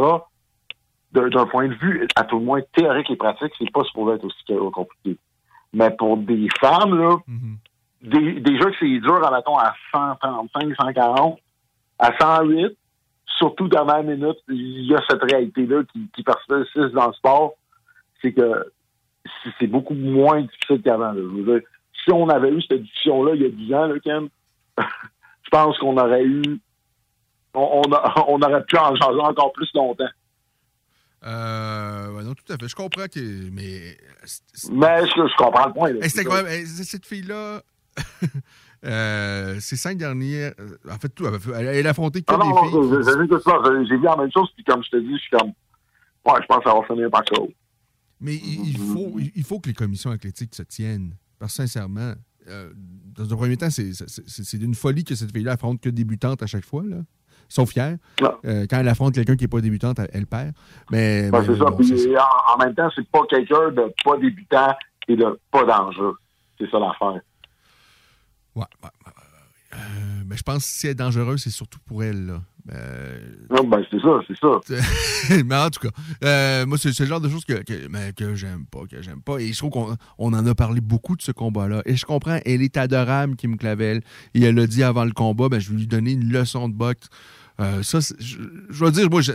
d'un 1.13 1.47
point 1.47 1.69
de 1.69 1.75
vue, 1.75 2.07
à 2.17 2.25
tout 2.25 2.39
le 2.39 2.45
moins 2.45 2.61
théorique 2.75 3.11
et 3.11 3.17
pratique, 3.17 3.53
c'est 3.59 3.71
pas 3.73 3.85
supposé 3.85 4.17
être 4.17 4.25
aussi 4.25 4.45
compliqué. 4.73 5.17
Mais 5.73 5.91
pour 5.91 6.17
des 6.17 6.49
femmes, 6.61 6.99
là, 6.99 7.17
des, 8.03 8.41
déjà 8.41 8.71
que 8.71 8.77
c'est 8.79 8.99
dur, 9.01 9.25
admettons, 9.27 9.57
à 9.59 9.75
135, 9.93 10.75
140, 10.77 11.39
à 11.99 12.13
108, 12.19 12.77
surtout 13.39 13.69
dans 13.69 13.85
la 13.85 14.03
même 14.03 14.19
minute, 14.19 14.39
il 14.49 14.87
y 14.87 14.95
a 14.95 15.03
cette 15.09 15.23
réalité-là 15.23 15.83
qui, 15.93 16.09
qui 16.15 16.23
persiste 16.23 16.79
dans 16.95 17.09
le 17.09 17.13
sport, 17.15 17.53
c'est 18.23 18.33
que 18.33 18.67
c'est- 19.59 19.67
beaucoup 19.67 19.95
moins 19.95 20.43
difficile 20.43 20.83
qu'avant. 20.83 21.13
si 22.05 22.13
on 22.13 22.29
avait 22.29 22.51
eu 22.51 22.63
cette 22.63 22.83
discussion-là 22.83 23.35
il 23.35 23.43
y 23.43 23.47
a 23.47 23.49
10 23.51 23.75
ans, 23.75 23.87
là, 23.87 23.95
Ken, 24.03 24.29
je 24.79 25.49
pense 25.51 25.77
qu'on 25.79 25.97
aurait 25.97 26.25
eu 26.25 26.43
on, 27.55 27.83
on, 27.87 27.93
a- 27.93 28.25
on 28.29 28.41
aurait 28.41 28.65
pu 28.65 28.77
en 28.79 28.95
changer 28.97 29.21
encore 29.21 29.53
plus 29.53 29.71
longtemps. 29.75 30.09
Euh, 31.25 32.23
non, 32.23 32.35
tout 32.35 32.53
à 32.53 32.57
fait. 32.57 32.69
Je 32.69 32.75
comprends 32.77 33.07
que. 33.07 33.51
Mais. 33.51 33.97
Mais 34.73 35.01
je, 35.07 35.11
je 35.11 35.37
comprends 35.37 35.67
le 35.67 35.73
point. 35.73 35.93
là. 35.93 36.01
Quand 36.25 36.43
même- 36.45 36.67
cette 36.67 37.07
fille-là. 37.07 37.63
euh, 38.85 39.59
ces 39.61 39.77
cinq 39.77 39.99
dernières. 39.99 40.53
euh, 40.61 40.77
En 40.89 40.99
fait, 40.99 41.09
tout, 41.09 41.27
elle, 41.27 41.67
elle 41.67 41.87
a 41.87 41.91
affronté 41.91 42.21
que 42.23 42.27
Ah 42.33 42.37
non, 42.37 42.45
des 42.45 42.49
non, 42.51 42.63
filles. 42.93 43.03
j'ai- 43.05 43.19
vu 43.21 43.29
tout 43.29 43.41
ça. 43.41 43.53
J'ai- 43.65 43.97
vu 43.97 44.03
la 44.03 44.17
même 44.17 44.31
chose, 44.33 44.49
puis 44.55 44.65
comme 44.65 44.83
je 44.85 44.91
te 44.91 44.97
dis, 44.97 45.13
je 45.15 45.19
suis 45.19 45.31
comme. 45.37 45.49
Ouais, 46.27 46.41
je 46.43 46.47
pense 46.47 46.59
que 46.63 46.71
ça 46.71 46.75
va 46.77 46.83
finir 46.87 47.11
par 47.11 47.23
ça. 47.29 47.41
Mais 48.21 48.35
il, 48.37 48.71
il 48.71 48.79
faut, 48.79 49.17
il 49.19 49.45
faut 49.45 49.61
que 49.61 49.69
les 49.69 49.75
commissions 49.75 50.11
athlétiques 50.11 50.55
se 50.55 50.63
tiennent. 50.63 51.15
Parce 51.39 51.53
que 51.53 51.57
sincèrement, 51.63 52.15
euh, 52.49 52.71
dans 53.15 53.33
un 53.33 53.37
premier 53.37 53.57
temps, 53.57 53.71
c'est 53.71 54.57
d'une 54.59 54.75
folie 54.75 55.05
que 55.05 55.15
cette 55.15 55.33
fille-là 55.33 55.53
affronte 55.53 55.81
que 55.81 55.89
débutante 55.89 56.43
à 56.43 56.47
chaque 56.47 56.65
fois. 56.65 56.83
Là. 56.85 56.97
Sauf 57.49 57.75
hier. 57.75 57.97
Euh, 58.45 58.67
quand 58.69 58.79
elle 58.79 58.89
affronte 58.89 59.15
quelqu'un 59.15 59.37
qui 59.37 59.45
n'est 59.45 59.49
pas 59.49 59.61
débutante, 59.61 59.99
elle, 59.99 60.11
elle 60.13 60.27
perd. 60.27 60.53
Mais, 60.91 61.31
Ben, 61.31 61.41
mais 61.41 61.47
c'est 61.47 61.59
ça. 61.59 61.65
bon, 61.65 61.77
Puis, 61.77 62.17
en, 62.17 62.55
en 62.55 62.59
même 62.65 62.75
temps, 62.75 62.91
c'est 62.95 63.09
pas 63.11 63.21
quelqu'un 63.29 63.71
de 63.71 63.93
pas 64.05 64.17
débutant 64.19 64.75
et 65.09 65.17
de 65.17 65.41
pas 65.51 65.65
dangereux. 65.65 66.17
C'est 66.59 66.71
ça 66.71 66.79
l'affaire. 66.79 67.13
Ouais, 68.55 68.63
ouais, 68.63 68.65
ouais, 68.85 68.91
ouais. 69.07 69.75
Euh, 69.75 70.23
mais 70.27 70.37
je 70.37 70.43
pense 70.43 70.59
que 70.59 70.63
si 70.65 70.87
elle 70.87 70.93
est 70.93 70.95
dangereuse, 70.97 71.43
c'est 71.43 71.51
surtout 71.51 71.79
pour 71.87 72.03
elle. 72.03 72.27
Là. 72.27 72.41
Euh, 72.73 73.19
Non, 73.51 73.65
ben, 73.65 73.83
c'est 73.91 74.01
ça, 74.01 74.21
c'est 74.27 74.37
ça. 74.39 75.41
mais 75.47 75.57
en 75.57 75.71
tout 75.71 75.81
cas, 75.81 75.95
euh, 76.25 76.67
moi, 76.67 76.77
c'est 76.79 76.93
c'est 76.93 77.05
le 77.05 77.09
genre 77.09 77.21
de 77.21 77.29
choses 77.29 77.45
que, 77.45 77.63
que, 77.63 77.89
mais 77.89 78.13
que 78.15 78.35
j'aime 78.35 78.65
pas, 78.71 78.81
que 78.91 79.01
j'aime 79.01 79.23
pas. 79.23 79.39
Et 79.39 79.53
je 79.53 79.59
trouve 79.59 79.71
qu'on 79.71 79.97
on 80.19 80.33
en 80.35 80.47
a 80.47 80.55
parlé 80.55 80.81
beaucoup 80.81 81.17
de 81.17 81.23
ce 81.23 81.33
combat-là. 81.33 81.83
Et 81.87 81.97
je 81.97 82.05
comprends, 82.05 82.39
elle 82.45 82.63
est 82.63 82.77
adorable, 82.77 83.37
Kim 83.37 83.57
Clavel. 83.57 84.03
Et 84.35 84.43
elle 84.43 84.59
a 84.59 84.67
dit 84.67 84.83
avant 84.83 85.05
le 85.05 85.13
combat, 85.13 85.49
ben, 85.49 85.59
je 85.61 85.71
vais 85.71 85.77
lui 85.77 85.87
donner 85.87 86.13
une 86.13 86.31
leçon 86.33 86.69
de 86.69 86.75
boxe. 86.75 87.09
Euh, 87.61 87.83
ça, 87.83 87.99
je, 88.01 88.37
je 88.71 88.85
veux 88.85 88.91
dire, 88.93 89.09
moi, 89.11 89.21
j'ai- 89.23 89.33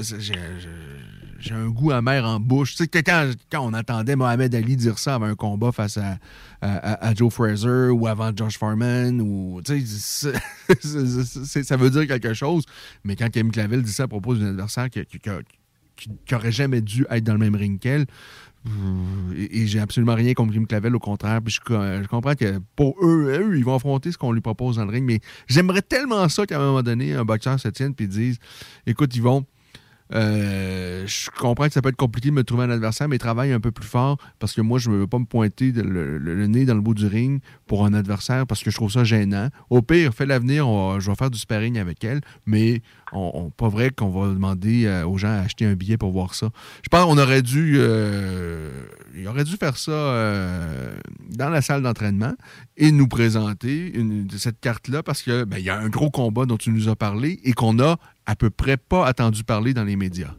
j'ai 1.44 1.54
un 1.54 1.68
goût 1.68 1.92
amer 1.92 2.26
en 2.26 2.40
bouche. 2.40 2.76
Tu 2.76 2.84
sais, 2.84 3.04
quand, 3.04 3.32
quand 3.52 3.62
on 3.62 3.74
entendait 3.74 4.16
Mohamed 4.16 4.56
Ali 4.56 4.78
dire 4.78 4.98
ça 4.98 5.16
avant 5.16 5.26
un 5.26 5.36
combat 5.36 5.72
face 5.72 5.98
à, 5.98 6.18
à- 6.62 7.14
Joe 7.14 7.32
Fraser 7.32 7.90
ou 7.90 8.08
avant 8.08 8.32
Josh 8.36 8.58
Foreman, 8.58 9.20
ou, 9.20 9.62
tu 9.64 9.86
sais, 9.86 10.34
ça 11.64 11.78
veut 11.78 11.90
dire 11.90 12.08
quelque 12.08 12.34
chose. 12.34 12.64
Mais 13.04 13.16
quand 13.16 13.30
Kim 13.30 13.52
Clavel 13.52 13.84
dit 13.84 13.92
ça 13.92 14.04
à 14.04 14.08
propos 14.08 14.36
d'un 14.36 14.48
adversaire 14.48 14.90
qui, 14.90 15.06
qui, 15.06 15.20
qui, 16.26 16.36
aurait 16.36 16.52
jamais 16.52 16.82
dû 16.82 17.06
être 17.10 17.24
dans 17.24 17.34
le 17.34 17.40
même 17.40 17.56
ring 17.56 17.80
qu'elle, 17.80 18.06
et, 19.36 19.68
j'ai 19.68 19.82
absolument 19.82 20.16
rien 20.16 20.34
contre 20.34 20.54
Kim 20.54 20.66
Clavel, 20.66 20.96
au 20.96 21.00
contraire. 21.00 21.42
Puis 21.42 21.54
je, 21.54 21.74
je 21.74 22.08
comprends 22.08 22.36
que 22.36 22.60
pour 22.78 22.96
eux, 23.04 23.38
eux, 23.38 23.58
ils 23.58 23.66
vont 23.66 23.76
affronter 23.76 24.14
ce 24.14 24.18
qu'on 24.18 24.32
lui 24.32 24.40
propose 24.40 24.78
dans 24.78 24.86
le 24.86 24.92
ring. 24.92 25.06
Mais 25.06 25.20
j'aimerais 25.48 25.82
tellement 25.82 26.30
ça 26.30 26.46
qu'à 26.46 26.56
un 26.56 26.66
moment 26.66 26.84
donné, 26.84 27.14
un 27.14 27.26
boxeur 27.26 27.60
se 27.60 27.68
tienne 27.68 27.94
et 28.00 28.08
dise 28.08 28.38
Écoute, 28.88 29.14
Yvon, 29.18 29.46
Euh, 30.14 31.08
je 31.08 31.30
comprends 31.32 31.68
que 31.68 31.74
ça 31.74 31.82
peut 31.82 31.90
être 31.90 31.96
compliqué 31.96 32.30
de 32.30 32.34
me 32.34 32.44
trouver 32.44 32.66
un 32.66 32.70
adversaire, 32.70 33.08
mais 33.08 33.18
travaille 33.18 33.52
un 33.52 33.60
peu 33.60 33.72
plus 33.72 33.88
fort 33.88 34.18
parce 34.40 34.54
que 34.54 34.62
moi, 34.62 34.80
je 34.80 34.90
ne 34.90 34.98
veux 34.98 35.08
pas 35.08 35.20
me 35.20 35.26
pointer 35.26 35.72
le, 35.72 36.48
nez 36.48 36.66
dans 36.66 36.76
le 36.76 36.82
bout 36.82 36.94
du 36.94 37.08
ring 37.08 37.42
pour 37.68 37.86
un 37.86 37.94
adversaire 37.94 38.46
parce 38.46 38.64
que 38.64 38.70
je 38.70 38.76
trouve 38.76 38.92
ça 38.92 39.04
gênant. 39.04 39.50
Au 39.70 39.82
pire, 39.82 40.14
fait 40.14 40.26
l'avenir, 40.26 40.68
je 41.00 41.10
vais 41.10 41.16
faire 41.16 41.32
du 41.32 41.40
sparring 41.40 41.78
avec 41.80 42.04
elle, 42.04 42.22
mais 42.46 42.82
on, 43.12 43.50
pas 43.50 43.70
vrai 43.70 43.92
qu'on 43.92 44.10
va 44.10 44.28
demander 44.28 44.86
euh, 44.86 45.06
aux 45.06 45.18
gens 45.18 45.42
d'acheter 45.42 45.66
un 45.66 45.76
billet 45.76 45.98
pour 45.98 46.12
voir 46.12 46.36
ça. 46.36 46.50
Je 46.84 46.90
pense 46.90 47.06
qu'on 47.06 47.18
aurait 47.18 47.42
dû, 47.42 47.76
euh, 47.78 48.70
faire 49.60 49.78
ça 49.78 49.92
dans 51.30 51.50
la 51.50 51.62
salle 51.62 51.84
d'entraînement 51.84 52.34
et 52.76 52.92
nous 52.92 53.08
présenter 53.08 53.94
cette 54.38 54.60
carte-là 54.60 55.04
parce 55.04 55.22
que 55.22 55.44
ben, 55.44 55.58
il 55.58 55.66
y 55.66 55.70
a 55.70 55.78
un 55.78 55.90
gros 55.90 56.10
combat 56.10 56.46
dont 56.46 56.58
tu 56.58 56.72
nous 56.72 56.90
as 56.90 56.96
parlé 56.96 57.40
et 57.44 57.54
qu'on 57.54 57.80
a 57.80 57.98
à 58.26 58.36
peu 58.36 58.50
près 58.50 58.78
pas 58.78 59.06
attendu 59.06 59.44
parler 59.44 59.74
dans 59.74 59.84
les 59.84 59.96
médias. 59.96 60.32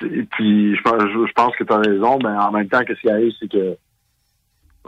C'est- 0.00 0.26
Puis 0.32 0.74
je 0.74 0.82
pense, 0.82 1.00
je, 1.02 1.26
je 1.26 1.32
pense 1.32 1.54
que 1.56 1.64
tu 1.64 1.72
as 1.72 1.78
raison, 1.78 2.18
mais 2.18 2.30
en 2.30 2.50
même 2.50 2.68
temps, 2.68 2.82
qu'est-ce 2.84 3.00
qui 3.00 3.10
arrive, 3.10 3.32
c'est 3.38 3.50
que 3.50 3.76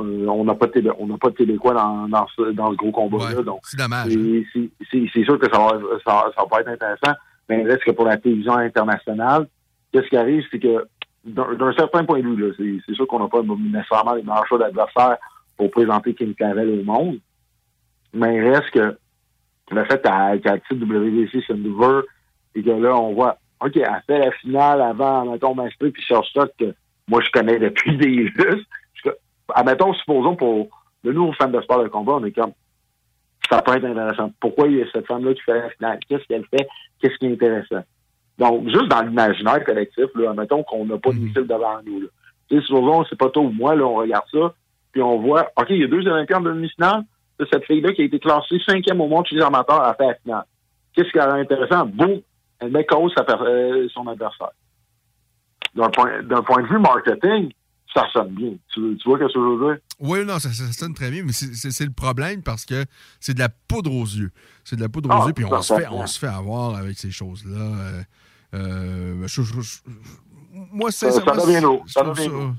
euh, 0.01 0.27
on 0.27 0.45
n'a 0.45 0.55
pas 0.55 0.67
de 0.67 0.73
télé- 0.73 0.91
on 0.99 1.07
n'a 1.07 1.19
pas 1.19 1.31
de 1.31 1.37
Québécois 1.37 1.75
dans, 1.75 2.09
dans, 2.09 2.27
ce, 2.35 2.51
dans 2.53 2.73
ce 2.73 2.77
gros 2.77 2.91
combat-là. 2.91 3.43
donc 3.45 3.61
c'est 3.65 3.77
dommage. 3.79 4.11
c'est- 4.91 5.09
c'est- 5.13 5.25
sûr 5.25 5.39
que 5.39 5.47
ça 5.53 5.59
va, 5.59 5.79
ça, 6.05 6.25
ça 6.35 6.43
va 6.43 6.47
pas 6.49 6.61
être 6.63 6.69
intéressant, 6.69 7.13
mais 7.49 7.61
il 7.61 7.69
reste 7.71 7.85
que 7.85 7.93
pour 7.93 8.07
la 8.07 8.17
télévision 8.17 8.55
internationale, 8.57 9.47
qu'est-ce 9.93 10.09
qui 10.09 10.17
arrive, 10.17 10.43
c'est 10.51 10.59
que 10.59 10.85
d'un 11.25 11.73
certain 11.75 12.05
point 12.05 12.21
de 12.21 12.27
vue, 12.29 12.83
c'est 12.87 12.95
sûr 12.95 13.07
qu'on 13.07 13.21
n'a 13.21 13.29
pas 13.29 13.43
nécessairement 13.43 14.15
les 14.15 14.23
meilleurs 14.23 14.47
choix 14.49 14.59
d'adversaires 14.59 15.19
pour 15.57 15.71
présenter 15.71 16.13
Kim 16.15 16.35
Clavel 16.35 16.81
au 16.81 16.83
monde, 16.83 17.19
mais 18.13 18.37
il 18.37 18.49
reste 18.49 18.71
que 18.71 18.99
le 19.71 19.85
fait 19.85 20.03
qu'à 20.03 20.39
qu'à 20.39 20.59
titre 20.59 20.85
WDC, 20.85 21.51
over, 21.51 22.03
et 22.55 22.63
que 22.63 22.71
là, 22.71 22.97
on 22.97 23.15
voit, 23.15 23.39
OK, 23.61 23.77
elle 23.77 24.03
fait 24.07 24.19
la 24.19 24.31
finale 24.33 24.83
avant, 24.83 25.25
mettons, 25.25 25.55
Mastery 25.55 25.91
puis 25.91 26.05
Stock, 26.05 26.51
que 26.59 26.75
moi, 27.09 27.21
je 27.23 27.31
connais 27.31 27.59
depuis 27.59 27.97
des 27.97 28.29
lustres. 28.29 28.69
Admettons, 29.55 29.93
supposons 29.95 30.37
pour 30.37 30.69
le 31.03 31.13
nouveau 31.13 31.33
fan 31.33 31.53
de 31.53 31.61
sport 31.61 31.83
de 31.83 31.89
combat, 31.89 32.15
on 32.15 32.25
est 32.25 32.33
comme, 32.33 32.53
ça 33.51 33.61
peut 33.63 33.77
être 33.77 33.85
intéressant. 33.85 34.33
Pourquoi 34.41 34.69
il 34.69 34.79
y 34.79 34.83
a 34.83 34.87
cette 34.93 35.07
femme-là 35.07 35.35
qui 35.35 35.43
fait 35.43 35.55
la 35.55 35.71
finale? 35.71 35.99
Qu'est-ce 36.09 36.25
qu'elle 36.25 36.47
fait? 36.47 36.67
Qu'est-ce 37.01 37.17
qui 37.19 37.27
est 37.27 37.33
intéressant? 37.33 37.85
Donc, 38.39 38.69
juste 38.69 38.89
dans 38.89 39.03
l'imaginaire 39.03 39.65
collectif, 39.65 40.07
là, 40.15 40.31
admettons 40.31 40.63
qu'on 40.63 40.87
n'a 40.87 40.99
pas 40.99 41.11
de 41.11 41.19
missile 41.19 41.47
devant 41.47 41.81
nous. 41.85 42.01
Là. 42.01 42.07
Tu 42.49 42.57
sais, 42.57 42.67
supposons, 42.67 43.05
c'est 43.09 43.19
pas 43.19 43.29
toi 43.31 43.43
ou 43.43 43.51
moi, 43.51 43.75
là, 43.75 43.85
on 43.85 43.95
regarde 43.95 44.25
ça, 44.33 44.55
puis 44.93 45.03
on 45.03 45.19
voit, 45.19 45.51
OK, 45.57 45.67
il 45.71 45.81
y 45.81 45.85
a 45.85 45.89
deux 45.89 46.07
Olympiens 46.07 46.41
de 46.41 46.51
demi-finale, 46.51 47.05
Cette 47.51 47.65
fille-là 47.65 47.93
qui 47.93 48.03
a 48.03 48.05
été 48.05 48.19
classée 48.21 48.59
cinquième 48.65 49.01
au 49.01 49.09
monde 49.09 49.27
chez 49.27 49.37
les 49.37 49.43
amateurs 49.43 49.83
fait 49.97 50.07
la 50.07 50.15
finale. 50.15 50.45
Qu'est-ce 50.95 51.11
qui 51.11 51.19
est 51.19 51.21
intéressant? 51.21 51.87
Boum, 51.87 52.21
elle 52.61 52.71
met 52.71 52.85
cause 52.87 53.13
sa 53.17 53.25
euh, 53.43 53.89
son 53.93 54.07
adversaire. 54.07 54.51
D'un 55.75 55.91
point, 55.91 56.07
de 56.23 56.69
vue 56.69 56.79
marketing, 56.79 57.51
ça 57.93 58.05
sonne 58.13 58.29
bien. 58.35 58.53
Tu, 58.73 58.97
tu 58.97 59.09
vois 59.09 59.19
ce 59.19 59.25
que 59.25 59.33
je 59.35 59.39
veux 59.39 59.67
dire? 59.75 59.81
Oui, 59.99 60.25
non, 60.25 60.39
ça, 60.39 60.53
ça 60.53 60.71
sonne 60.73 60.95
très 60.95 61.11
bien, 61.11 61.25
mais 61.25 61.33
c'est- 61.33 61.85
le 61.85 61.91
problème 61.93 62.43
parce 62.43 62.65
que 62.65 62.85
c'est 63.19 63.35
de 63.35 63.41
la 63.41 63.49
poudre 63.49 63.93
aux 63.93 64.05
yeux. 64.05 64.31
C'est 64.63 64.77
de 64.77 64.81
la 64.83 64.89
poudre 64.89 65.09
aux 65.11 65.23
Ah, 65.23 65.27
yeux, 65.27 65.33
puis 65.33 65.45
on 65.45 65.51
ça, 65.51 65.63
se, 65.63 65.75
fait, 65.75 65.83
ça, 65.87 65.93
on 65.93 66.01
ça. 66.03 66.07
se 66.07 66.19
fait 66.21 66.27
avoir 66.29 66.77
avec 66.77 66.97
ces 66.97 67.11
choses-là. 67.11 67.59
Euh, 67.61 68.03
euh, 68.55 69.27
je- 69.27 69.43
je- 69.43 69.61
je- 69.61 69.79
moi, 70.73 70.93
Ça- 70.93 71.11
c'est 71.11 71.19
ça 71.21 71.35
ça 71.35 71.41
ça- 71.41 71.61
lourd. 71.61 71.85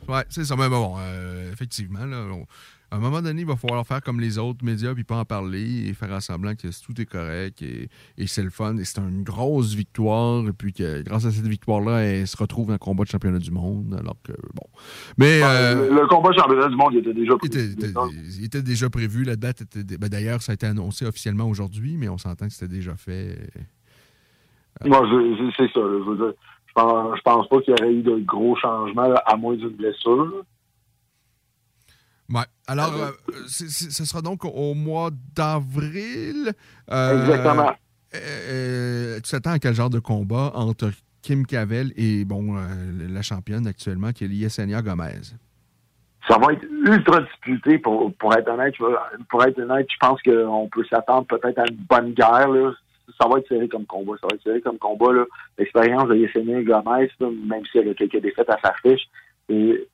Ouais, 0.09 0.23
c'est 0.29 0.43
ça. 0.43 0.55
Mais 0.57 0.67
bon, 0.67 0.95
euh, 0.99 1.51
effectivement, 1.53 2.05
là, 2.05 2.17
on- 2.33 2.45
à 2.95 2.97
un 2.97 3.01
moment 3.01 3.21
donné, 3.21 3.41
il 3.41 3.47
va 3.47 3.55
falloir 3.57 3.85
faire 3.85 4.01
comme 4.01 4.19
les 4.21 4.37
autres 4.37 4.63
médias, 4.63 4.93
puis 4.93 5.03
pas 5.03 5.17
en 5.17 5.25
parler 5.25 5.87
et 5.89 5.93
faire 5.93 6.21
semblant 6.21 6.55
que 6.55 6.67
tout 6.85 6.99
est 7.01 7.05
correct 7.05 7.61
et, 7.61 7.89
et 8.17 8.27
c'est 8.27 8.41
le 8.43 8.49
fun. 8.49 8.77
Et 8.77 8.85
c'est 8.85 8.99
une 8.99 9.23
grosse 9.23 9.73
victoire. 9.73 10.47
Et 10.47 10.53
puis 10.53 10.71
que 10.71 11.01
grâce 11.01 11.25
à 11.25 11.31
cette 11.31 11.45
victoire-là, 11.47 11.99
elle 12.03 12.27
se 12.27 12.37
retrouve 12.37 12.67
dans 12.67 12.73
le 12.73 12.79
combat 12.79 13.03
de 13.03 13.09
championnat 13.09 13.39
du 13.39 13.51
monde. 13.51 13.95
Alors 13.99 14.15
que, 14.23 14.31
bon. 14.53 14.67
Mais. 15.17 15.41
euh, 15.43 15.89
le, 15.93 16.07
combat 16.07 16.31
championnat 16.31 16.69
du 16.69 16.75
monde, 16.75 16.93
il 16.93 16.99
était 16.99 17.13
déjà 17.13 17.33
était- 17.43 17.67
il 18.39 18.45
était 18.45 18.61
déjà 18.63 18.89
prévu, 18.89 19.23
la 19.25 19.35
date 19.35 19.61
était. 19.61 19.97
ben, 19.97 20.07
D'ailleurs, 20.07 20.41
ça 20.41 20.53
a 20.53 20.55
été 20.55 20.65
annoncé 20.65 21.05
officiellement 21.05 21.49
aujourd'hui, 21.49 21.97
mais 21.97 22.07
on 22.07 22.17
s'entend 22.17 22.47
que 22.47 22.53
c'était 22.53 22.73
déjà 22.73 22.95
fait. 22.95 23.37
Moi, 24.85 25.01
je- 25.09 25.35
je- 25.37 25.51
c'est 25.57 25.71
ça. 25.73 25.79
là, 25.79 25.99
je 25.99 26.09
veux 26.09 26.17
dire, 26.17 26.33
je 26.67 26.73
pense, 26.73 27.17
je 27.17 27.21
pense 27.21 27.47
pas 27.49 27.61
qu'il 27.61 27.73
y 27.77 27.81
aurait 27.81 27.93
eu 27.93 28.01
de 28.03 28.19
gros 28.25 28.55
changements, 28.57 29.07
là, 29.07 29.21
à 29.25 29.35
moins 29.37 29.55
d'une 29.55 29.69
blessure. 29.69 30.43
Ouais. 32.33 32.41
Alors, 32.67 32.93
euh, 32.95 33.11
ce 33.47 34.05
sera 34.05 34.21
donc 34.21 34.45
au 34.45 34.73
mois 34.73 35.11
d'avril. 35.35 36.51
Euh, 36.89 37.21
Exactement. 37.21 37.71
euh, 38.15 39.17
tu 39.17 39.31
t'attends 39.31 39.51
à 39.51 39.59
quel 39.59 39.75
genre 39.75 39.91
de 39.91 39.99
combat 39.99 40.51
entre 40.55 40.89
Kim 41.21 41.45
Cavell 41.45 41.91
et 41.95 42.25
bon, 42.25 42.57
euh, 42.57 42.61
la 43.09 43.21
championne 43.21 43.67
actuellement, 43.67 44.11
qui 44.11 44.25
est 44.25 44.27
Yesenia 44.27 44.81
Gomez? 44.81 45.21
Ça 46.27 46.39
va 46.39 46.53
être 46.53 46.63
ultra 46.63 47.21
disputé 47.21 47.77
pour, 47.77 48.11
pour 48.15 48.33
être 48.35 48.49
honnête. 48.49 48.73
Pour 49.29 49.43
être 49.43 49.59
honnête, 49.59 49.85
je 49.91 49.97
pense 49.99 50.19
qu'on 50.23 50.67
peut 50.71 50.85
s'attendre 50.89 51.27
peut-être 51.27 51.59
à 51.59 51.65
une 51.69 51.77
bonne 51.87 52.13
guerre. 52.13 52.47
Là. 52.47 52.73
Ça 53.21 53.27
va 53.27 53.37
être 53.37 53.47
serré 53.47 53.67
comme 53.67 53.85
combat. 53.85 54.13
Ça 54.19 54.27
va 54.31 54.35
être 54.35 54.41
serré 54.41 54.61
comme 54.61 54.79
combat. 54.79 55.11
L'expérience 55.59 56.07
de 56.07 56.15
Yesenia 56.15 56.63
Gomez, 56.63 57.11
même 57.19 57.63
si 57.71 57.77
elle 57.77 57.89
a 57.89 57.93
quelques 57.93 58.19
défaites 58.19 58.49
à 58.49 58.57
sa 58.63 58.73
fiche, 58.81 59.03
et 59.49 59.87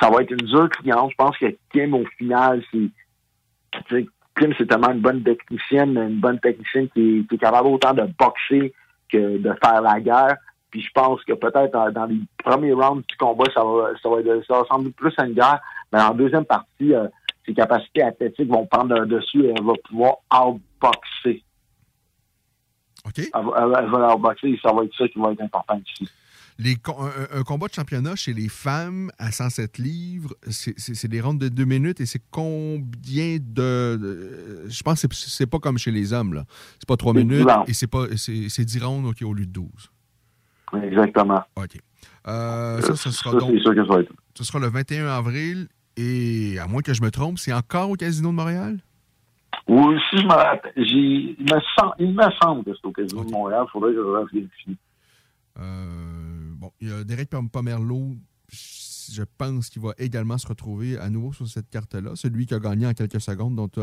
ça 0.00 0.10
va 0.10 0.22
être 0.22 0.30
une 0.30 0.36
dure 0.46 0.68
cliente. 0.70 1.10
Je 1.10 1.16
pense 1.16 1.36
que 1.38 1.46
Kim, 1.72 1.94
au 1.94 2.04
final, 2.16 2.62
c'est. 2.72 4.06
Kim, 4.38 4.54
c'est 4.56 4.66
tellement 4.66 4.92
une 4.92 5.00
bonne 5.00 5.22
technicienne, 5.22 5.96
une 5.98 6.20
bonne 6.20 6.38
technicienne 6.40 6.88
qui, 6.90 7.00
est- 7.20 7.28
qui 7.28 7.34
est 7.34 7.38
capable 7.38 7.68
autant 7.68 7.92
de 7.92 8.04
boxer 8.18 8.72
que 9.10 9.38
de 9.38 9.52
faire 9.64 9.82
la 9.82 10.00
guerre. 10.00 10.36
Puis 10.70 10.82
je 10.82 10.90
pense 10.94 11.22
que 11.24 11.32
peut-être 11.32 11.72
dans, 11.92 12.06
les 12.06 12.20
premiers 12.44 12.72
rounds 12.72 13.04
du 13.08 13.16
combat, 13.16 13.44
ça 13.52 13.64
va, 13.64 13.90
ça 14.02 14.08
va, 14.08 14.20
être- 14.20 14.44
ça 14.46 14.54
va 14.54 14.60
ressembler 14.62 14.90
plus 14.90 15.12
à 15.18 15.26
une 15.26 15.34
guerre. 15.34 15.60
Mais 15.92 16.00
en 16.00 16.14
deuxième 16.14 16.44
partie, 16.44 16.94
euh, 16.94 17.08
ses 17.46 17.54
capacités 17.54 18.02
athlétiques 18.02 18.48
vont 18.48 18.66
prendre 18.66 19.04
dessus 19.06 19.44
et 19.46 19.54
elle 19.56 19.64
va 19.64 19.72
pouvoir 19.88 20.16
outboxer. 20.32 21.42
OK. 23.06 23.18
Elle, 23.18 23.30
va- 23.32 23.54
elle, 23.58 23.84
elle 23.84 23.90
va 23.90 24.14
outboxer 24.14 24.48
et 24.50 24.60
ça 24.62 24.72
va 24.72 24.84
être 24.84 24.94
ça 24.96 25.08
qui 25.08 25.18
va 25.18 25.32
être 25.32 25.40
important 25.40 25.80
ici. 25.86 26.08
Les 26.60 26.76
un, 26.88 27.38
un 27.38 27.42
combat 27.44 27.68
de 27.68 27.74
championnat 27.74 28.16
chez 28.16 28.32
les 28.32 28.48
femmes 28.48 29.12
à 29.18 29.30
107 29.30 29.78
livres, 29.78 30.34
c'est- 30.50 31.06
des 31.06 31.20
rondes 31.20 31.38
de 31.38 31.48
deux 31.48 31.64
minutes 31.64 32.00
et 32.00 32.06
c'est 32.06 32.22
combien 32.32 33.36
de. 33.40 33.96
de- 33.96 34.64
je 34.68 34.82
pense 34.82 35.00
que 35.06 35.14
c'est- 35.14 35.46
pas 35.46 35.60
comme 35.60 35.78
chez 35.78 35.92
les 35.92 36.12
hommes, 36.12 36.34
là. 36.34 36.44
C'est 36.80 36.88
pas 36.88 36.96
trois 36.96 37.12
C'est 37.14 37.20
minutes 37.24 37.46
dix 37.46 37.52
rounds. 37.52 37.68
et 37.70 37.74
c'est 37.74 37.86
pas 37.86 38.06
c'est 38.16 38.48
c'est 38.48 38.64
10 38.64 38.82
rondes 38.82 39.06
ok, 39.06 39.22
au 39.22 39.34
lieu 39.34 39.46
de 39.46 39.52
12. 39.52 39.90
Exactement. 40.82 41.42
OK. 41.56 41.78
Euh, 42.26 42.80
ça, 42.82 42.96
ce 42.96 43.10
sera 43.12 43.30
Ça, 43.32 43.38
donc. 43.38 43.50
c'est 43.54 43.60
sûr 43.60 43.74
que 43.74 43.86
ça 43.86 43.94
va 43.94 44.00
être. 44.00 44.12
Ce 44.34 44.42
sera 44.44 44.58
le 44.58 44.66
21 44.68 45.06
avril 45.06 45.68
et 45.96 46.58
à 46.58 46.66
moins 46.66 46.82
que 46.82 46.92
je 46.92 47.02
me 47.02 47.10
trompe, 47.12 47.38
c'est 47.38 47.52
encore 47.52 47.88
au 47.90 47.94
Casino 47.94 48.30
de 48.30 48.34
Montréal? 48.34 48.78
Oui, 49.68 49.94
si 50.10 50.18
je 50.18 50.24
me 50.24 50.32
rappelle, 50.32 50.72
il 50.76 51.36
me 51.40 52.30
semble, 52.40 52.64
que 52.64 52.70
c'est 52.74 52.86
au 52.86 52.92
Casino 52.92 53.24
de 53.24 53.30
Montréal. 53.30 53.64
Il 53.66 53.70
faudrait 53.70 53.92
que 53.92 53.98
je 53.98 54.34
vérifie. 54.36 54.76
Euh, 55.60 56.17
Derek 56.80 57.28
Pom- 57.30 57.48
Pomerleau, 57.50 58.16
je 58.50 59.22
pense 59.38 59.68
qu'il 59.70 59.82
va 59.82 59.92
également 59.98 60.38
se 60.38 60.46
retrouver 60.46 60.98
à 60.98 61.08
nouveau 61.10 61.32
sur 61.32 61.48
cette 61.48 61.68
carte-là, 61.70 62.12
celui 62.14 62.46
qui 62.46 62.54
a 62.54 62.58
gagné 62.60 62.86
en 62.86 62.92
quelques 62.94 63.20
secondes 63.20 63.56
dont 63.56 63.68
tu 63.68 63.80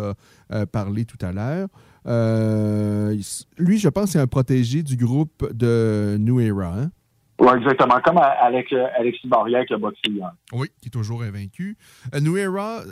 as 0.49 0.65
parlé 0.67 1.05
tout 1.05 1.17
à 1.25 1.31
l'heure. 1.31 1.67
Euh, 2.07 3.19
lui, 3.57 3.79
je 3.79 3.89
pense, 3.89 4.11
c'est 4.11 4.19
un 4.19 4.27
protégé 4.27 4.83
du 4.83 4.95
groupe 4.97 5.51
de 5.53 6.17
New 6.19 6.39
Era. 6.39 6.79
hein? 6.79 6.91
Oui, 7.37 7.49
exactement. 7.57 7.99
Comme 8.03 8.17
avec 8.17 8.71
euh, 8.71 8.87
Alexis 8.97 9.27
Barrière 9.27 9.65
qui 9.65 9.73
a 9.73 9.77
boxé 9.77 9.99
hier. 10.07 10.31
Oui, 10.53 10.67
qui 10.81 10.87
est 10.87 10.91
toujours 10.91 11.21
invaincu. 11.21 11.75
Euh, 12.13 12.19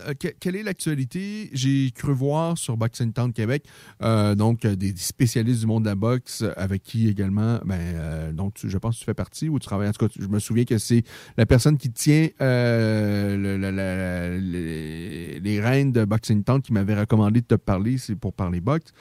euh, 0.08 0.14
que- 0.20 0.34
quelle 0.38 0.58
est 0.58 0.64
l'actualité? 0.64 1.50
J'ai 1.54 1.92
cru 1.92 2.12
voir 2.12 2.58
sur 2.58 2.76
Boxing 2.76 3.14
Town 3.14 3.32
Québec, 3.32 3.64
euh, 4.02 4.36
donc 4.36 4.68
des 4.68 4.94
spécialistes 4.98 5.62
du 5.62 5.66
monde 5.68 5.84
de 5.84 5.90
la 5.90 5.96
boxe 5.96 6.44
avec 6.58 6.84
qui 6.84 7.08
également, 7.08 7.60
ben, 7.64 7.80
euh, 7.80 8.32
donc 8.34 8.56
tu- 8.56 8.70
je 8.70 8.78
pense 8.78 8.96
que 8.96 9.00
tu 9.00 9.06
fais 9.06 9.14
partie 9.14 9.48
ou 9.48 9.60
tu 9.60 9.66
travailles. 9.66 9.88
En 9.88 9.94
tout 9.94 10.06
cas, 10.08 10.14
je 10.20 10.28
me 10.28 10.40
souviens 10.40 10.66
que 10.66 10.78
c'est 10.78 11.04
la 11.38 11.46
personne 11.46 11.78
qui 11.78 11.90
tient 11.92 12.28
euh, 12.42 13.38
le- 13.38 14.40
les, 14.42 15.40
les 15.40 15.60
de 15.94 16.04
Boxing 16.04 16.44
Town 16.44 16.62
qui 16.62 16.74
m'avait 16.74 17.00
recommandé 17.00 17.40
de 17.40 17.46
te 17.48 17.56
parler, 17.56 17.98
c'est 17.98 18.16
pour 18.18 18.34
parler 18.34 18.60
boxe. 18.60 18.92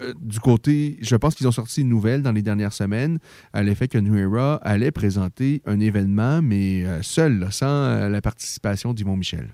Euh, 0.00 0.12
du 0.20 0.40
côté, 0.40 0.96
je 1.00 1.16
pense 1.16 1.34
qu'ils 1.34 1.46
ont 1.46 1.52
sorti 1.52 1.82
une 1.82 1.88
nouvelle 1.88 2.22
dans 2.22 2.32
les 2.32 2.42
dernières 2.42 2.72
semaines 2.72 3.18
à 3.52 3.62
l'effet 3.62 3.88
que 3.88 3.98
New 3.98 4.16
Era 4.16 4.56
allait 4.56 4.90
présenter 4.90 5.62
un 5.66 5.80
événement, 5.80 6.40
mais 6.42 6.84
euh, 6.84 7.02
seul, 7.02 7.46
sans 7.50 7.66
euh, 7.66 8.08
la 8.08 8.20
participation 8.20 8.92
d'Yvon 8.92 9.16
Michel. 9.16 9.48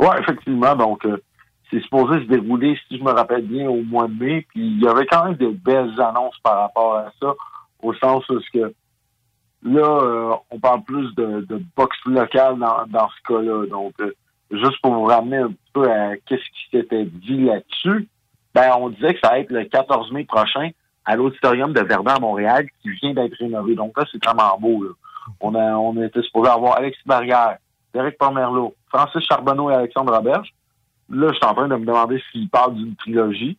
Oui, 0.00 0.08
effectivement. 0.20 0.74
Donc, 0.76 1.06
c'est 1.70 1.80
supposé 1.80 2.20
se 2.20 2.28
dérouler, 2.28 2.78
si 2.88 2.98
je 2.98 3.02
me 3.02 3.10
rappelle 3.10 3.46
bien, 3.46 3.68
au 3.68 3.82
mois 3.82 4.06
de 4.08 4.14
mai. 4.14 4.46
Puis, 4.48 4.60
il 4.60 4.82
y 4.82 4.88
avait 4.88 5.06
quand 5.06 5.24
même 5.24 5.36
de 5.36 5.48
belles 5.48 6.00
annonces 6.00 6.38
par 6.42 6.58
rapport 6.60 6.96
à 6.96 7.12
ça, 7.20 7.34
au 7.82 7.94
sens 7.94 8.28
où 8.28 8.40
ce 8.40 8.50
que 8.52 8.74
là, 9.62 10.38
on 10.50 10.60
parle 10.60 10.82
plus 10.84 11.14
de, 11.14 11.46
boxe 11.76 11.96
locale 12.06 12.58
dans, 12.58 12.84
dans 12.88 13.08
ce 13.08 13.32
cas-là. 13.32 13.66
Donc, 13.66 13.94
juste 14.50 14.80
pour 14.82 14.94
vous 14.94 15.04
ramener 15.04 15.38
un 15.38 15.52
peu 15.72 15.90
à 15.90 16.16
qu'est-ce 16.26 16.42
qui 16.42 16.70
s'était 16.70 17.06
dit 17.06 17.44
là-dessus, 17.44 18.08
ben, 18.54 18.72
on 18.78 18.90
disait 18.90 19.14
que 19.14 19.20
ça 19.22 19.30
va 19.30 19.38
être 19.40 19.50
le 19.50 19.64
14 19.64 20.12
mai 20.12 20.24
prochain 20.24 20.70
à 21.04 21.16
l'auditorium 21.16 21.72
de 21.72 21.80
Verdun 21.80 22.14
à 22.14 22.20
Montréal 22.20 22.66
qui 22.80 22.90
vient 22.90 23.12
d'être 23.12 23.36
rénové. 23.38 23.74
Donc 23.74 23.98
là, 23.98 24.04
c'est 24.10 24.24
vraiment 24.24 24.56
beau. 24.58 24.84
Là. 24.84 24.90
On, 25.40 25.54
a, 25.54 25.74
on 25.76 26.00
était 26.02 26.22
supposé 26.22 26.50
avoir 26.50 26.76
Alexis 26.76 27.02
Barrière, 27.04 27.58
Derek 27.92 28.18
Pomerleau, 28.18 28.74
Francis 28.88 29.22
Charbonneau 29.28 29.70
et 29.70 29.74
Alexandre 29.74 30.14
Roberge. 30.14 30.54
Là, 31.10 31.28
je 31.30 31.34
suis 31.34 31.44
en 31.44 31.54
train 31.54 31.68
de 31.68 31.76
me 31.76 31.84
demander 31.84 32.22
s'il 32.30 32.48
parle 32.48 32.74
d'une 32.74 32.96
trilogie. 32.96 33.58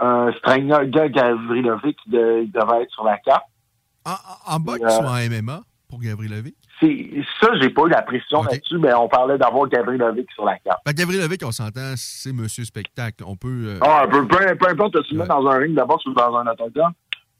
Euh, 0.00 0.32
Strangler, 0.38 0.88
Gavrilovic 0.90 1.96
qui 2.02 2.10
devait 2.10 2.82
être 2.82 2.90
sur 2.90 3.04
la 3.04 3.18
carte. 3.18 3.44
En 4.04 4.58
boxe 4.58 4.82
Euh, 4.82 5.02
ou 5.02 5.06
en 5.06 5.42
MMA 5.42 5.60
pour 5.92 6.00
Gavrilovic? 6.00 6.54
C'est 6.80 7.10
ça, 7.38 7.48
j'ai 7.60 7.68
pas 7.68 7.82
eu 7.82 7.90
la 7.90 8.00
précision 8.00 8.42
là-dessus, 8.42 8.78
mais 8.78 8.94
on 8.94 9.08
parlait 9.08 9.36
d'avoir 9.36 9.68
Gavrilovic 9.68 10.26
sur 10.32 10.46
la 10.46 10.56
carte. 10.58 10.80
Ben, 10.86 10.92
Gavrilovic, 10.92 11.42
on 11.44 11.52
s'entend, 11.52 11.92
c'est 11.96 12.32
Monsieur 12.32 12.64
Spectacle. 12.64 13.22
On 13.26 13.36
peut. 13.36 13.64
euh, 13.66 13.78
Ah, 13.82 14.06
peu, 14.10 14.26
peu, 14.26 14.38
peu 14.56 14.68
importe, 14.70 14.96
tu 15.04 15.14
mets 15.14 15.26
dans 15.26 15.46
un 15.46 15.58
ring 15.58 15.76
de 15.78 15.82
boxe 15.84 16.06
ou 16.06 16.14
dans 16.14 16.34
un 16.36 16.46
autographe, 16.46 16.94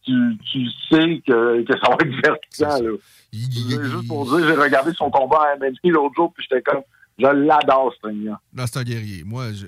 tu, 0.05 0.12
tu 0.53 0.66
sais 0.90 1.22
que, 1.26 1.62
que 1.62 1.72
ça 1.82 1.88
va 1.88 1.96
être 2.00 2.11
divertissant. 2.11 2.82
Là. 2.82 2.90
Juste 3.32 4.09
pour 4.09 4.26
dire, 4.26 4.46
j'ai 4.46 4.55
regardé 4.61 4.92
son 4.92 5.11
combat 5.11 5.40
à 5.53 5.57
MMA 5.57 5.68
l'autre 5.84 6.14
jour, 6.14 6.32
puis 6.34 6.46
j'étais 6.48 6.62
comme, 6.62 6.82
je 7.18 7.26
l'adore, 7.26 7.92
ce 8.00 8.07
ring-là. 8.07 8.38
Non, 8.53 8.64
c'est 8.66 8.78
un 8.78 8.84
guerrier. 8.84 9.22
Moi, 9.24 9.53
je- 9.53 9.66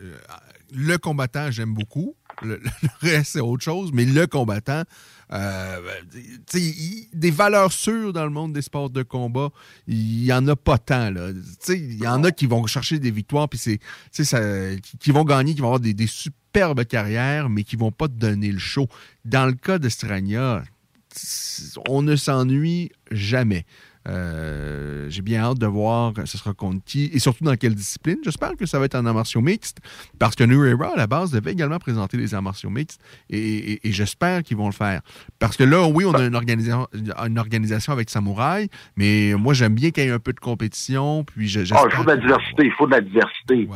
le 0.76 0.98
combattant, 0.98 1.50
j'aime 1.50 1.72
beaucoup. 1.72 2.14
Le, 2.42 2.60
le 2.82 2.88
reste, 3.00 3.32
c'est 3.32 3.40
autre 3.40 3.62
chose. 3.62 3.92
Mais 3.94 4.04
le 4.04 4.26
combattant, 4.26 4.82
euh, 5.32 5.80
des 7.12 7.30
valeurs 7.30 7.72
sûres 7.72 8.12
dans 8.12 8.24
le 8.24 8.30
monde 8.30 8.52
des 8.52 8.62
sports 8.62 8.90
de 8.90 9.02
combat, 9.02 9.50
il 9.86 10.24
y 10.24 10.32
en 10.32 10.46
a 10.48 10.56
pas 10.56 10.78
tant. 10.78 11.12
Il 11.68 12.02
y 12.02 12.06
en 12.06 12.24
a 12.24 12.30
qui 12.30 12.46
vont 12.46 12.66
chercher 12.66 12.98
des 12.98 13.10
victoires, 13.10 13.48
puis 13.48 13.58
c'est, 13.58 13.80
qui, 15.00 15.10
vont 15.10 15.24
gagner, 15.24 15.54
qui 15.54 15.60
vont 15.60 15.68
avoir 15.68 15.80
des, 15.80 15.94
des 15.94 16.06
superbes 16.06 16.84
carrières, 16.84 17.48
mais 17.48 17.64
qui 17.64 17.76
vont 17.76 17.92
pas 17.92 18.08
te 18.08 18.14
donner 18.14 18.52
le 18.52 18.58
show. 18.58 18.88
Dans 19.24 19.46
le 19.46 19.54
cas 19.54 19.78
de 19.78 19.88
Strania, 19.88 20.62
on 21.88 22.02
ne 22.02 22.16
s'ennuie 22.16 22.90
jamais. 23.10 23.64
Euh, 24.06 25.06
J'ai 25.08 25.22
bien 25.22 25.40
hâte 25.42 25.58
de 25.58 25.66
voir 25.66 26.12
ce 26.24 26.36
sera 26.38 26.52
contre 26.52 26.84
qui 26.84 27.10
et 27.12 27.18
surtout 27.18 27.44
dans 27.44 27.56
quelle 27.56 27.74
discipline. 27.74 28.18
J'espère 28.22 28.56
que 28.56 28.66
ça 28.66 28.78
va 28.78 28.84
être 28.86 28.94
en 28.96 29.06
arts 29.06 29.14
martiaux 29.14 29.40
mixtes 29.40 29.78
parce 30.18 30.34
que 30.34 30.44
New 30.44 30.62
Era, 30.64 30.92
à 30.92 30.96
la 30.96 31.06
base, 31.06 31.30
devait 31.30 31.52
également 31.52 31.78
présenter 31.78 32.16
les 32.16 32.34
arts 32.34 32.42
martiaux 32.42 32.70
mixtes 32.70 33.00
et, 33.30 33.38
et- 33.38 33.88
et 33.88 33.92
j'espère 33.92 34.42
qu'ils 34.42 34.56
vont 34.56 34.66
le 34.66 34.72
faire. 34.72 35.00
Parce 35.38 35.56
que 35.56 35.64
là, 35.64 35.86
oui, 35.86 36.04
on 36.04 36.12
a 36.12 36.24
une 36.24 36.34
organisation, 36.34 36.86
une 36.92 37.38
organisation 37.38 37.92
avec 37.92 38.10
Samouraï, 38.10 38.68
mais 38.96 39.34
moi, 39.38 39.54
j'aime 39.54 39.74
bien 39.74 39.90
qu'il 39.90 40.04
y 40.04 40.08
ait 40.08 40.10
un 40.10 40.18
peu 40.18 40.32
de 40.32 40.40
compétition. 40.40 41.24
Puis 41.24 41.48
je- 41.48 41.60
Ah, 41.74 41.84
il 41.86 41.96
faut 41.96 42.02
de 42.04 42.08
la 42.08 42.16
diversité, 42.16 42.64
il 42.66 42.72
faut 42.72 42.86
de 42.86 42.92
la 42.92 43.00
diversité. 43.00 43.68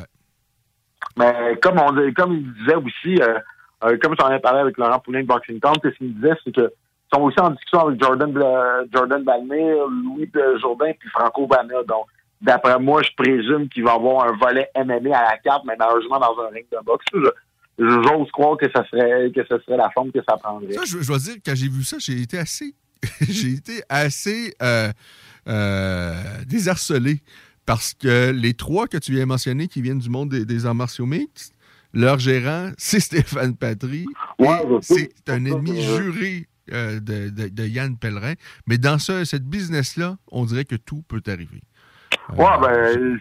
Mais 1.16 1.58
comme 1.62 1.78
on 1.78 2.12
comme 2.12 2.32
il 2.34 2.52
disait 2.54 2.74
aussi, 2.76 3.20
euh, 3.22 3.38
euh, 3.84 3.96
comme 4.02 4.14
j'en 4.18 4.30
ai 4.30 4.40
parlé 4.40 4.60
avec 4.60 4.76
Laurent 4.78 4.98
Poulin 5.00 5.22
de 5.22 5.26
Boxing 5.26 5.58
Town, 5.60 5.74
ce 5.82 5.88
qu'il 5.90 6.14
disait, 6.14 6.34
c'est 6.44 6.54
que 6.54 6.70
sont 7.12 7.20
aussi 7.22 7.40
en 7.40 7.50
discussion 7.50 7.86
avec 7.88 8.02
Jordan 8.02 8.32
Bla- 8.32 8.84
Jordan 8.92 9.22
Balmer, 9.24 9.74
Louis 10.04 10.26
de 10.32 10.58
Jourdain 10.60 10.92
puis 10.98 11.08
Franco 11.10 11.46
Bana. 11.46 11.82
Donc, 11.88 12.06
d'après 12.40 12.78
moi, 12.78 13.02
je 13.02 13.10
présume 13.16 13.68
qu'il 13.68 13.84
va 13.84 13.92
y 13.92 13.94
avoir 13.96 14.26
un 14.30 14.36
volet 14.36 14.68
MMA 14.76 15.16
à 15.16 15.30
la 15.32 15.38
carte, 15.38 15.64
mais 15.66 15.74
malheureusement 15.78 16.18
dans 16.20 16.36
un 16.42 16.48
ring 16.52 16.66
de 16.70 16.78
boxe. 16.84 17.04
Je- 17.14 17.20
J'ose 17.80 18.28
croire 18.32 18.56
que 18.56 18.66
ça 18.74 18.84
serait 18.90 19.30
que 19.30 19.40
ce 19.48 19.56
serait 19.64 19.76
la 19.76 19.88
forme 19.90 20.10
que 20.10 20.18
ça 20.28 20.36
prendrait. 20.36 20.72
Ça, 20.72 20.82
je, 20.84 20.98
je 21.00 21.06
dois 21.06 21.18
dire, 21.18 21.36
quand 21.46 21.54
j'ai 21.54 21.68
vu 21.68 21.84
ça, 21.84 21.96
j'ai 22.00 22.20
été 22.22 22.36
assez, 22.36 22.74
j'ai 23.20 23.52
été 23.52 23.82
assez 23.88 24.52
euh, 24.60 24.90
euh, 25.48 26.12
désarçonné 26.46 27.22
parce 27.66 27.94
que 27.94 28.30
les 28.32 28.54
trois 28.54 28.88
que 28.88 28.96
tu 28.96 29.12
viens 29.12 29.26
mentionner 29.26 29.68
qui 29.68 29.80
viennent 29.80 30.00
du 30.00 30.10
monde 30.10 30.30
des, 30.30 30.44
des 30.44 30.66
arts 30.66 30.74
martiaux 30.74 31.06
mixtes, 31.06 31.54
leur 31.94 32.18
gérant, 32.18 32.70
c'est 32.78 32.98
Stéphane 32.98 33.56
Patry. 33.56 34.06
et 34.40 34.44
c'est 34.80 35.12
un 35.28 35.44
ennemi 35.44 35.80
juré 35.80 36.47
euh, 36.72 37.00
de, 37.00 37.66
Yann 37.66 37.96
Pellerin. 37.96 38.34
Mais 38.66 38.78
dans 38.78 38.98
ce, 38.98 39.24
cette 39.24 39.44
business-là, 39.44 40.16
on 40.30 40.44
dirait 40.44 40.64
que 40.64 40.76
tout 40.76 41.02
peut 41.08 41.22
arriver. 41.26 41.60
Ouais, 42.36 42.58
ben, 42.60 43.18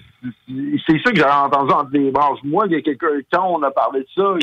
c'est- 0.86 1.04
ça 1.04 1.12
que 1.12 1.18
j'avais 1.18 1.32
entendu 1.32 1.74
entre 1.74 1.92
les 1.94 2.12
branches. 2.12 2.40
Moi, 2.44 2.66
il 2.68 2.74
y 2.74 2.76
a 2.76 2.82
quelqu'un, 2.82 3.08
quand 3.32 3.48
on 3.48 3.64
a 3.64 3.72
parlé 3.72 4.02
de 4.02 4.08
ça, 4.16 4.34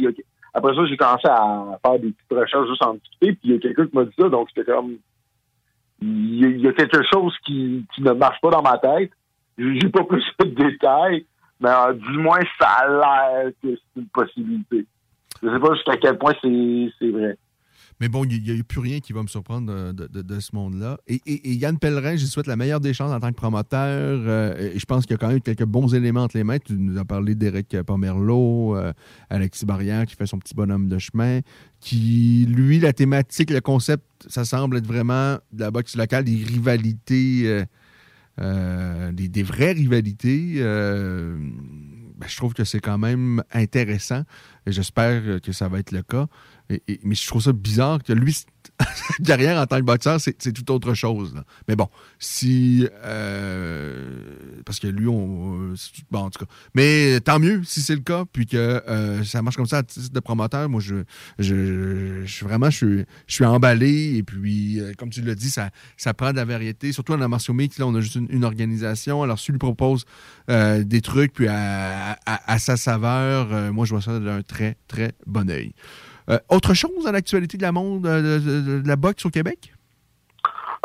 après 0.55 0.75
ça, 0.75 0.87
j'ai 0.87 0.97
commencé 0.97 1.29
à 1.29 1.79
faire 1.85 1.99
des 1.99 2.13
petites 2.13 2.33
recherches 2.33 2.69
juste 2.69 2.85
en 2.85 2.95
discuter, 2.95 3.33
puis 3.33 3.41
il 3.45 3.53
y 3.53 3.57
a 3.57 3.59
quelqu'un 3.59 3.87
qui 3.87 3.97
m'a 3.97 4.05
dit 4.05 4.15
ça, 4.19 4.29
donc 4.29 4.49
c'était 4.55 4.71
comme, 4.73 4.97
il 6.01 6.61
y, 6.61 6.69
a, 6.69 6.73
quelque 6.73 7.03
chose 7.13 7.35
qui, 7.45 7.87
ne 7.99 8.13
marche 8.13 8.41
pas 8.41 8.51
dans 8.51 8.63
ma 8.63 8.79
tête. 8.79 9.11
J'ai 9.57 9.89
pas 9.89 10.05
plus 10.05 10.25
de 10.41 10.45
détails, 10.45 11.25
mais 11.61 11.71
euh, 11.71 11.93
du 11.95 12.19
moins, 12.19 12.41
ça 12.59 12.69
a 12.69 12.89
l'air 12.89 13.53
que 13.63 13.69
c'est 13.75 14.01
une 14.01 14.09
possibilité. 14.09 14.87
Je 15.43 15.49
sais 15.49 15.61
pas 15.61 15.75
jusqu'à 15.75 15.97
quel 15.97 16.19
point 16.19 16.35
c'est 16.41 17.11
vrai. 17.11 17.37
Mais 18.01 18.09
bon, 18.09 18.25
il 18.25 18.43
n'y 18.43 18.61
a, 18.61 18.63
plus 18.65 18.81
rien 18.81 19.01
qui 19.01 19.13
va 19.13 19.23
me 19.23 19.29
surprendre 19.29 19.93
de, 19.93 20.41
ce 20.41 20.55
monde-là. 20.55 20.99
Et, 21.07 21.21
Yann 21.55 21.79
Pellerin, 21.79 22.17
je 22.17 22.23
lui 22.23 22.29
souhaite 22.29 22.47
la 22.47 22.57
meilleure 22.57 22.81
des 22.81 22.93
chances 22.93 23.13
en 23.13 23.21
tant 23.21 23.31
que 23.31 23.37
promoteur. 23.37 24.21
euh, 24.27 24.73
je 24.75 24.85
pense 24.85 25.07
qu'il 25.07 25.13
y 25.13 25.15
a 25.15 25.19
quand 25.19 25.29
même 25.29 25.41
quelques 25.41 25.65
bons 25.65 25.95
éléments 25.95 26.25
entre 26.25 26.37
les 26.37 26.45
mains. 26.45 26.59
Tu 26.59 26.75
nous 26.75 26.99
as 26.99 27.05
parlé 27.05 27.35
d'Éric 27.35 27.83
Pomerleau, 27.83 28.77
euh, 28.77 28.93
Alexis 29.31 29.65
Barrière 29.65 30.07
qui 30.07 30.17
fait 30.17 30.27
son 30.27 30.39
petit 30.39 30.55
bonhomme 30.55 30.89
de 30.89 30.99
chemin. 30.99 31.41
Qui, 31.81 32.47
lui, 32.49 32.81
la 32.81 32.93
thématique, 32.93 33.51
le 33.51 33.61
concept, 33.61 34.05
ça 34.29 34.45
semble 34.45 34.79
être 34.79 34.87
vraiment 34.87 35.39
de 35.53 35.61
la 35.61 35.71
boxe 35.71 35.97
locale, 35.97 36.25
des 36.25 36.43
rivalités, 36.43 37.43
euh, 37.45 37.65
euh, 38.41 39.13
des, 39.13 39.43
vraies 39.43 39.73
rivalités. 39.73 40.55
ben, 40.59 42.27
je 42.27 42.37
trouve 42.37 42.55
que 42.55 42.65
c'est 42.65 42.81
quand 42.81 42.99
même 42.99 43.43
intéressant 43.53 44.25
j'espère 44.67 45.41
que 45.41 45.53
ça 45.53 45.69
va 45.69 45.79
être 45.79 45.93
le 45.93 46.03
cas. 46.03 46.27
Mais 46.71 47.15
je 47.15 47.27
trouve 47.27 47.43
ça 47.43 47.53
bizarre 47.53 48.03
que 48.03 48.13
lui, 48.13 48.33
sa 48.33 48.45
carrière 49.25 49.61
en 49.61 49.67
tant 49.67 49.77
que 49.79 49.83
boxeur, 49.85 50.19
c'est 50.21 50.53
tout 50.53 50.73
autre 50.73 50.95
chose. 50.95 51.35
là. 51.35 51.45
Mais 51.69 51.77
bon, 51.77 51.89
si. 52.19 52.89
euh, 53.05 54.61
parce 54.65 54.79
que 54.81 54.87
lui, 54.87 55.07
on. 55.09 55.75
tout- 55.75 56.03
Bon, 56.11 56.21
en 56.21 56.31
tout 56.31 56.45
cas. 56.45 56.51
Mais 56.75 57.21
tant 57.21 57.39
mieux 57.39 57.63
si 57.65 57.81
c'est 57.83 57.95
le 57.95 58.01
cas, 58.01 58.25
puis 58.33 58.47
que 58.47 58.57
euh, 58.57 59.23
ça 59.25 59.43
marche 59.43 59.57
comme 59.57 59.67
ça 59.67 59.79
à 59.79 59.83
titre 59.83 60.11
de 60.13 60.21
promoteur. 60.21 60.69
Moi, 60.69 60.81
je, 60.81 61.05
je, 61.39 62.23
je 62.25 62.33
suis 62.33 62.45
vraiment. 62.47 62.71
Je 62.71 62.77
suis, 62.77 63.05
je 63.27 63.35
suis 63.35 63.45
emballé. 63.45 64.17
Et 64.17 64.23
puis, 64.23 64.81
euh, 64.81 64.93
comme 64.97 65.11
tu 65.11 65.23
l'as 65.23 65.35
dit, 65.35 65.51
ça, 65.51 65.71
ça 65.97 66.15
prend 66.15 66.31
de 66.33 66.37
la 66.37 66.45
variété. 66.45 66.93
Surtout 66.93 67.13
en 67.13 67.29
martiaux 67.29 67.55
mix, 67.55 67.79
là, 67.79 67.87
on 67.87 67.95
a 67.95 68.01
juste 68.01 68.17
une, 68.17 68.45
organisation. 68.45 69.23
Alors, 69.23 69.39
si 69.39 69.53
lui 69.53 69.59
propose 69.59 70.05
euh, 70.51 70.83
des 70.85 71.01
trucs, 71.01 71.33
puis 71.33 71.49
à, 71.49 72.13
à- 72.27 72.53
à 72.53 72.59
sa 72.59 72.77
saveur, 72.77 73.53
euh, 73.53 73.73
moi, 73.73 73.85
je 73.87 73.91
vois 73.91 74.03
ça 74.03 74.19
d'un 74.19 74.43
très, 74.43 74.77
très 74.89 75.13
bon 75.27 75.49
oeil. 75.51 75.73
Euh, 76.31 76.39
autre 76.49 76.75
chose 76.75 77.05
dans 77.05 77.13
l'actualité 77.13 77.57
de 77.57 77.63
la 77.63 77.73
monde 77.73 78.07
euh, 78.07 78.39
de, 78.39 78.89
la 78.89 78.97
boxe 78.97 79.27
au 79.27 79.31
Québec? 79.31 79.73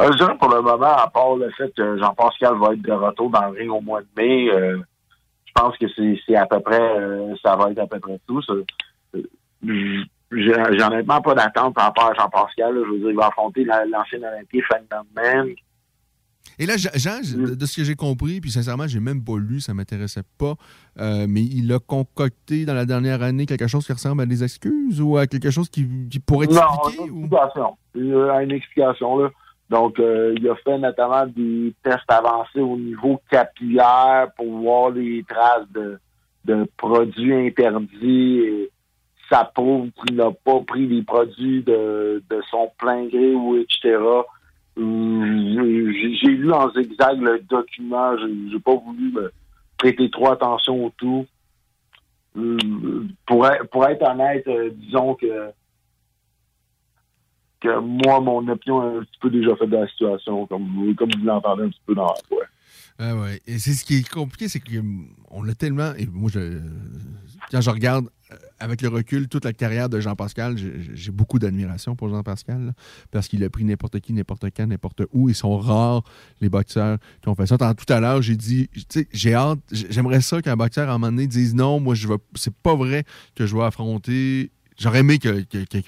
Euh, 0.02 0.10
pour 0.40 0.50
le 0.50 0.62
moment, 0.62 0.96
à 0.96 1.10
part 1.10 1.36
le 1.36 1.50
fait 1.52 1.74
que 1.76 1.98
Jean-Pascal 1.98 2.56
va 2.58 2.74
être 2.74 2.82
de 2.82 2.92
retour 2.92 3.30
dans 3.30 3.50
le 3.50 3.58
ring 3.58 3.70
au 3.70 3.82
mois 3.82 4.02
de 4.02 4.08
mai, 4.18 4.48
je 4.48 5.52
pense 5.54 5.78
que 5.78 5.86
c'est 6.26 6.36
à 6.36 6.46
peu 6.46 6.60
près, 6.62 6.80
ça 7.44 7.56
va 7.58 7.72
être 7.72 7.80
à 7.80 7.88
peu 7.88 8.00
près 8.00 8.20
tout. 8.26 8.42
J'ai 10.32 10.84
honnêtement 10.84 11.22
pas 11.22 11.36
d'attente 11.36 11.76
par 11.76 11.86
rapport 11.86 12.12
à 12.12 12.14
Jean-Pascal. 12.14 12.76
Je 12.76 12.92
veux 12.92 13.00
dire, 13.00 13.10
il 13.10 13.16
va 13.16 13.28
affronter 13.28 13.66
la- 13.66 13.86
l'ancien 13.86 14.20
Olympien 14.20 14.62
Ferdinand 14.70 15.06
Man. 15.16 15.50
Et 16.60 16.66
là, 16.66 16.76
Jean, 16.78 16.90
Jean, 16.96 17.20
de, 17.22 17.56
de 17.56 17.66
ce 17.66 17.78
que 17.78 17.84
j'ai 17.86 17.96
compris, 17.96 18.42
puis 18.42 18.52
sincèrement, 18.52 18.86
j'ai 18.86 19.00
même 19.00 19.24
pas 19.24 19.38
lu, 19.38 19.62
ça 19.62 19.74
m'intéressait 19.74 20.24
pas, 20.38 20.56
euh, 21.00 21.26
mais 21.28 21.42
il 21.42 21.72
a 21.72 21.80
concocté 21.80 22.66
dans 22.66 22.74
la 22.74 22.86
dernière 22.86 23.22
année 23.24 23.46
quelque 23.46 23.68
chose 23.68 23.86
qui 23.86 23.94
ressemble 23.94 24.22
à 24.22 24.26
des 24.26 24.44
excuses 24.44 25.00
ou 25.00 25.18
à 25.18 25.26
quelque 25.26 25.52
chose 25.52 25.70
qui, 25.70 25.88
qui 26.12 26.20
pourrait 26.20 26.48
Non, 26.48 26.60
expliquer? 26.86 27.10
une 27.10 27.24
explication. 27.24 27.78
Il 27.96 28.08
y 28.08 28.14
a 28.14 28.44
une 28.44 28.52
explication, 28.52 29.18
là. 29.20 29.30
Donc, 29.70 30.00
euh, 30.00 30.34
il 30.38 30.50
a 30.50 30.56
fait 30.56 30.78
notamment 30.80 31.26
des 31.28 31.74
tests 31.84 32.10
avancés 32.10 32.60
au 32.60 32.76
niveau 32.76 33.22
capillaire 33.30 34.28
pour 34.36 34.52
voir 34.60 34.90
les 34.90 35.24
traces 35.30 35.68
de, 35.74 36.00
de 36.46 36.68
produits 36.76 37.34
interdits. 37.36 38.40
Et 38.40 38.70
ça 39.30 39.50
prouve 39.54 39.90
qu'il 39.92 40.16
n'a 40.16 40.32
pas 40.32 40.60
pris 40.62 40.88
les 40.88 41.04
produits 41.04 41.62
de, 41.64 42.24
de 42.30 42.42
son 42.50 42.72
plein 42.80 43.06
gré 43.08 43.36
ou 43.36 43.58
etc. 43.58 43.98
Euh, 44.80 45.94
J'ai 46.22 46.32
lu 46.32 46.52
en 46.52 46.72
zigzag 46.72 47.22
le 47.22 47.40
document. 47.40 48.18
J'ai 48.18 48.60
pas 48.60 48.76
voulu 48.76 49.12
me 49.12 49.32
prêter 49.78 50.10
trop 50.10 50.32
attention 50.32 50.86
au 50.86 50.90
tout. 50.98 51.26
Euh, 52.38 52.58
Pour, 53.26 53.48
pour 53.72 53.86
être 53.88 54.04
honnête, 54.10 54.48
euh, 54.48 54.70
disons 54.74 55.16
que 55.16 55.52
que 57.60 57.78
moi, 57.80 58.22
mon 58.22 58.48
opinion 58.48 58.84
est 58.84 58.98
un 59.00 59.02
petit 59.02 59.20
peu 59.20 59.30
déjà 59.30 59.54
faite 59.58 59.70
de 59.70 59.76
la 59.76 59.88
situation, 59.88 60.46
comme, 60.48 60.96
comme 60.96 61.10
vous 61.20 61.26
l'entendez 61.26 61.64
un 61.64 61.70
petit 61.70 61.82
peu 61.86 61.94
dans 61.94 62.06
la 62.06 62.14
voix. 62.30 62.46
Ah 62.98 63.16
ouais. 63.16 63.42
Et 63.48 63.60
c'est 63.60 63.74
ce 63.74 63.84
qui 63.84 63.98
est 63.98 64.10
compliqué, 64.10 64.48
c'est 64.48 64.62
qu'on 64.62 65.44
l'a 65.44 65.56
tellement. 65.56 65.94
Et 65.98 66.06
moi, 66.06 66.30
je, 66.34 66.60
quand 67.52 67.60
je 67.62 67.70
regarde 67.70 68.10
avec 68.60 68.82
le 68.82 68.90
recul 68.90 69.28
toute 69.28 69.46
la 69.46 69.54
carrière 69.54 69.90
de 69.90 70.00
Jean-Pascal, 70.00 70.56
j'ai 70.94 71.12
beaucoup 71.12 71.40
d'admiration 71.40 71.96
pour 71.96 72.10
Jean-Pascal, 72.10 72.74
parce 73.12 73.28
qu'il 73.28 73.44
a 73.44 73.50
pris 73.50 73.64
n'importe 73.64 74.00
qui, 74.00 74.14
n'importe 74.14 74.46
quand, 74.56 74.68
n'importe 74.68 75.02
où. 75.14 75.30
Ils 75.30 75.36
sont 75.36 75.58
rares, 75.58 76.04
les 76.42 76.50
boxeurs 76.50 76.98
qui 77.22 77.30
ont 77.30 77.36
fait 77.36 77.46
ça. 77.48 77.58
Tant- 77.58 77.74
Tout 77.74 77.92
à 77.92 78.00
l'heure, 78.00 78.22
j'ai 78.22 78.36
dit, 78.36 78.70
j'ai 79.12 79.34
hâte, 79.34 79.60
j'aimerais 79.72 80.22
ça 80.22 80.42
qu'un 80.42 80.56
boxeur, 80.56 80.90
à 80.90 80.94
un 80.94 80.98
moment 80.98 81.12
donné, 81.12 81.28
dise 81.28 81.56
non, 81.56 81.80
moi, 81.80 81.96
je 81.96 82.08
c'est 82.36 82.54
pas 82.54 82.76
vrai 82.76 83.04
que 83.36 83.46
je 83.46 83.56
vais 83.56 83.64
affronter 83.64 84.52
J'aurais 84.82 85.00
aimé 85.00 85.20
que 85.20 85.44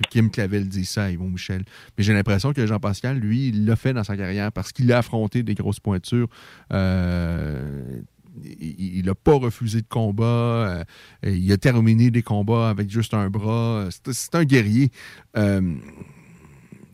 Kim 0.10 0.30
Clavel 0.30 0.68
dise 0.68 0.90
ça 0.90 1.06
à 1.06 1.12
Yvon 1.12 1.30
Michel. 1.30 1.64
Mais 1.98 2.04
j'ai 2.04 2.12
l'impression 2.12 2.52
que 2.52 2.68
Jean-Pascal, 2.68 3.18
lui, 3.20 3.48
il 3.48 3.64
l'a 3.66 3.78
fait 3.78 3.94
dans 3.94 4.04
sa 4.04 4.18
carrière 4.18 4.52
parce 4.52 4.74
qu'il 4.74 4.92
a 4.92 4.98
affronté 4.98 5.44
des 5.44 5.54
grosses 5.56 5.80
pointures. 5.80 6.28
Euh, 6.74 8.02
il 8.44 9.06
n'a 9.06 9.16
pas 9.16 9.36
refusé 9.36 9.82
de 9.82 9.88
combat. 9.88 10.24
euh, 10.26 10.84
il 11.24 11.52
a 11.52 11.58
terminé 11.58 12.12
des 12.12 12.22
combats 12.24 12.70
avec 12.70 12.90
juste 12.90 13.14
un 13.14 13.30
bras. 13.30 13.90
C'est 14.12 14.36
un 14.36 14.44
guerrier. 14.46 14.90
Euh, 15.38 15.62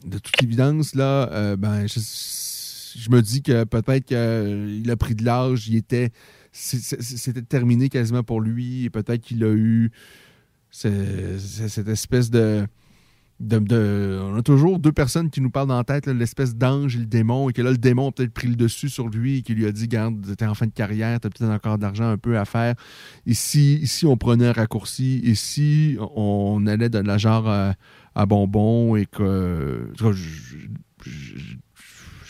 de 0.05 0.17
toute 0.19 0.41
évidence, 0.41 0.95
là, 0.95 1.29
euh, 1.31 1.55
ben, 1.57 1.85
je, 1.88 3.09
me 3.09 3.21
dis 3.21 3.41
que 3.41 3.63
peut-être 3.65 4.05
qu'il 4.05 4.89
a 4.91 4.95
pris 4.97 5.15
de 5.15 5.23
l'âge, 5.23 5.67
il 5.67 5.75
était. 5.75 6.11
C'était 6.51 7.41
terminé 7.43 7.89
quasiment 7.89 8.23
pour 8.23 8.41
lui. 8.41 8.89
Peut-être 8.89 9.21
qu'il 9.21 9.43
a 9.43 9.51
eu 9.53 9.91
ce- 10.71 11.38
ce- 11.38 11.67
cette 11.67 11.88
espèce 11.88 12.31
de, 12.31 12.65
On 13.39 14.35
a 14.35 14.41
toujours 14.41 14.79
deux 14.79 14.91
personnes 14.91 15.29
qui 15.29 15.41
nous 15.41 15.51
parlent 15.51 15.67
dans 15.67 15.77
la 15.77 15.83
tête, 15.83 16.07
l'espèce 16.07 16.55
d'ange 16.55 16.95
et 16.95 16.99
le 16.99 17.05
démon, 17.05 17.49
et 17.49 17.53
que 17.53 17.61
là, 17.61 17.69
le 17.69 17.77
démon 17.77 18.09
a 18.09 18.11
peut-être 18.11 18.33
pris 18.33 18.47
le 18.47 18.55
dessus 18.55 18.89
sur 18.89 19.09
lui 19.09 19.38
et 19.38 19.41
qui 19.43 19.53
lui 19.53 19.67
a 19.67 19.71
dit 19.71 19.88
Garde, 19.88 20.35
t'es 20.35 20.45
en 20.45 20.55
fin 20.55 20.65
de 20.65 20.71
carrière, 20.71 21.19
t'as 21.19 21.29
peut-être 21.29 21.51
encore 21.51 21.77
d'argent 21.77 22.09
un 22.09 22.17
peu 22.17 22.38
à 22.39 22.45
faire. 22.45 22.73
Ici, 23.27 23.75
ici 23.81 24.07
on 24.07 24.17
prenait 24.17 24.47
un 24.47 24.53
raccourci, 24.53 25.19
ici, 25.19 25.97
on 26.15 26.65
allait 26.65 26.89
de 26.89 26.97
la 26.97 27.17
genre 27.19 27.47
à, 27.47 27.75
à 28.15 28.25
bonbon 28.25 28.95
et 28.95 29.05
que. 29.05 29.91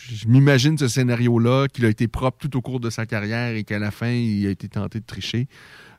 je 0.09 0.27
m'imagine 0.27 0.77
ce 0.77 0.89
scénario-là, 0.89 1.67
qu'il 1.67 1.85
a 1.85 1.89
été 1.89 2.09
propre 2.09 2.37
tout 2.37 2.57
au 2.57 2.61
cours 2.61 2.81
de 2.81 2.89
sa 2.89 3.05
carrière 3.05 3.55
et 3.55 3.63
qu'à 3.63 3.79
la 3.79 3.91
fin, 3.91 4.09
il 4.09 4.45
a 4.45 4.49
été 4.49 4.67
tenté 4.67 4.99
de 4.99 5.05
tricher. 5.05 5.47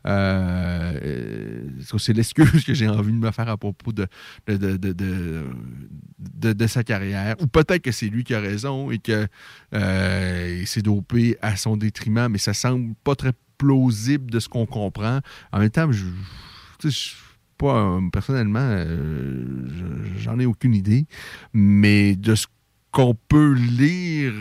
Euh, 0.07 1.01
euh, 1.03 1.69
c'est 1.99 2.13
l'excuse 2.13 2.65
que 2.65 2.75
j'ai 2.75 2.89
envie 2.89 3.13
de 3.13 3.19
me 3.19 3.31
faire 3.31 3.49
à 3.49 3.57
propos 3.57 3.93
de, 3.93 4.07
de, 4.47 4.57
de, 4.57 4.93
de, 4.93 6.53
de- 6.53 6.67
sa 6.67 6.85
carrière. 6.85 7.37
Ou 7.41 7.47
peut-être 7.47 7.83
que 7.83 7.93
c'est 7.93 8.09
lui 8.09 8.25
qui 8.25 8.35
a 8.35 8.41
raison 8.41 8.91
et 8.91 8.99
que 8.99 9.27
euh, 9.75 10.59
il 10.61 10.67
s'est 10.67 10.83
dopé 10.83 11.37
à 11.43 11.57
son 11.57 11.77
détriment, 11.77 12.29
mais 12.29 12.39
ça 12.39 12.55
semble 12.55 12.95
pas 13.05 13.15
très 13.15 13.33
plausible 13.59 14.31
de 14.31 14.39
ce 14.39 14.49
qu'on 14.49 14.67
comprend. 14.67 15.21
En 15.53 15.59
même 15.59 15.71
temps, 15.71 15.91
je, 15.91 16.05
pas 17.57 17.99
personnellement, 18.13 18.77
je- 18.87 20.19
j'en 20.21 20.39
ai 20.39 20.47
aucune 20.47 20.75
idée, 20.75 21.07
mais 21.53 22.15
de 22.15 22.35
ce 22.35 22.47
qu'on 22.93 23.15
peut 23.29 23.53
lire 23.55 24.33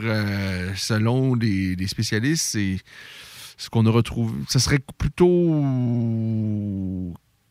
selon 0.76 1.34
les, 1.36 1.76
les 1.76 1.88
spécialistes, 1.88 2.46
c'est 2.52 2.78
ce 3.58 3.70
qu'on 3.70 3.86
a 3.86 3.92
retrouvé. 3.92 4.34
Ce 4.48 4.60
serait 4.60 4.80
plutôt 4.98 5.64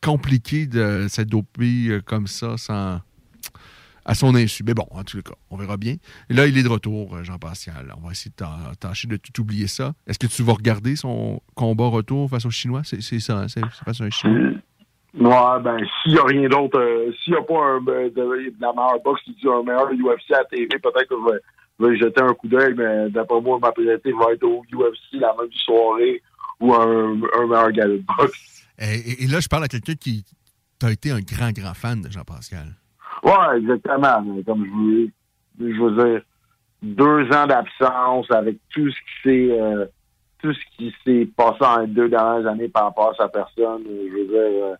compliqué 0.03 0.67
de 0.67 1.25
dopé 1.25 1.89
euh, 1.89 2.01
comme 2.01 2.27
ça 2.27 2.57
sans 2.57 3.01
à 4.07 4.15
son 4.15 4.35
insu. 4.35 4.63
Mais 4.65 4.75
bon, 4.75 4.87
en 4.93 5.03
tout 5.03 5.21
cas, 5.21 5.35
on 5.51 5.57
verra 5.57 5.77
bien. 5.77 5.97
Là, 6.31 6.47
il 6.47 6.57
est 6.57 6.63
de 6.63 6.69
retour, 6.69 7.17
euh, 7.17 7.25
Jean-Pascal. 7.25 7.93
On 7.99 8.07
va 8.07 8.13
essayer 8.13 8.31
de 8.31 8.75
tâcher 8.77 9.09
de 9.09 9.17
tout 9.17 9.41
oublier 9.41 9.67
ça. 9.67 9.93
Est-ce 10.07 10.19
que 10.19 10.29
tu 10.29 10.43
vas 10.43 10.55
regarder 10.55 10.97
son 10.97 11.43
combat 11.55 11.89
retour 11.89 12.31
face 12.31 12.47
aux 12.47 12.51
Chinois? 12.51 12.83
C'est 12.85 13.01
ça, 13.19 13.41
hein? 13.41 13.49
c'est 13.49 13.65
face 13.85 14.01
à 14.01 14.05
un 14.05 14.11
Chinois? 14.11 14.53
Ouais, 15.19 15.63
ben, 15.63 15.79
s'il 16.03 16.13
n'y 16.13 16.19
a 16.19 16.25
rien 16.25 16.49
d'autre, 16.49 16.79
euh, 16.79 17.11
s'il 17.25 17.33
n'y 17.33 17.39
a 17.39 17.43
pas 17.43 17.55
un, 17.55 17.81
euh, 17.89 18.11
de, 18.11 18.51
de 18.51 18.61
la 18.61 18.73
meilleure 18.73 19.01
boxe, 19.03 19.23
un 19.27 19.63
meilleur 19.63 19.91
UFC 19.91 20.35
à 20.35 20.45
TV, 20.45 20.69
peut-être 20.69 21.09
que 21.09 21.15
je 21.15 21.33
vais, 21.33 21.41
y 21.81 21.99
jeter 21.99 22.23
un 22.23 22.33
coup 22.35 22.49
d'œil, 22.49 22.75
mais 22.77 23.11
d'après 23.11 23.41
moi, 23.41 23.59
ma 23.61 23.73
priorité 23.73 24.13
va 24.13 24.33
être 24.33 24.45
au 24.45 24.63
UFC 24.73 25.13
la 25.21 25.35
même 25.39 25.53
soirée 25.53 26.23
ou 26.61 26.75
un, 26.75 27.13
un 27.39 27.47
meilleur 27.47 27.71
gars 27.73 27.87
de 27.87 28.03
boxe. 28.19 28.67
Et, 28.79 29.25
et- 29.25 29.27
là, 29.27 29.41
je 29.41 29.49
parle 29.49 29.65
à 29.65 29.69
quelqu'un 29.69 29.95
qui 29.95 30.25
a 30.83 30.91
été 30.91 31.11
un 31.11 31.21
grand, 31.21 31.53
grand 31.53 31.75
fan 31.75 32.01
de 32.03 32.11
Jean-Pascal. 32.11 32.75
Ouais, 33.23 33.59
exactement. 33.59 34.43
Comme 34.45 34.65
je 34.67 35.65
veux, 35.67 35.73
je 35.75 35.83
veux 35.83 36.05
dire, 36.11 36.23
deux 36.83 37.25
ans 37.35 37.47
d'absence 37.47 38.31
avec 38.31 38.57
tout 38.71 38.91
ce 38.91 38.97
qui 38.97 39.23
s'est 39.23 39.59
euh, 39.61 39.87
tout 40.43 40.53
ce 40.53 40.61
qui 40.77 40.95
s'est 41.05 41.27
passé 41.35 41.59
en 41.63 41.87
deux 41.87 42.09
dernières 42.11 42.47
années 42.47 42.69
par 42.69 42.85
rapport 42.85 43.11
à 43.11 43.15
sa 43.15 43.29
personne, 43.29 43.83
euh, 43.89 44.09
je 44.11 44.17
veux 44.19 44.27
dire, 44.29 44.77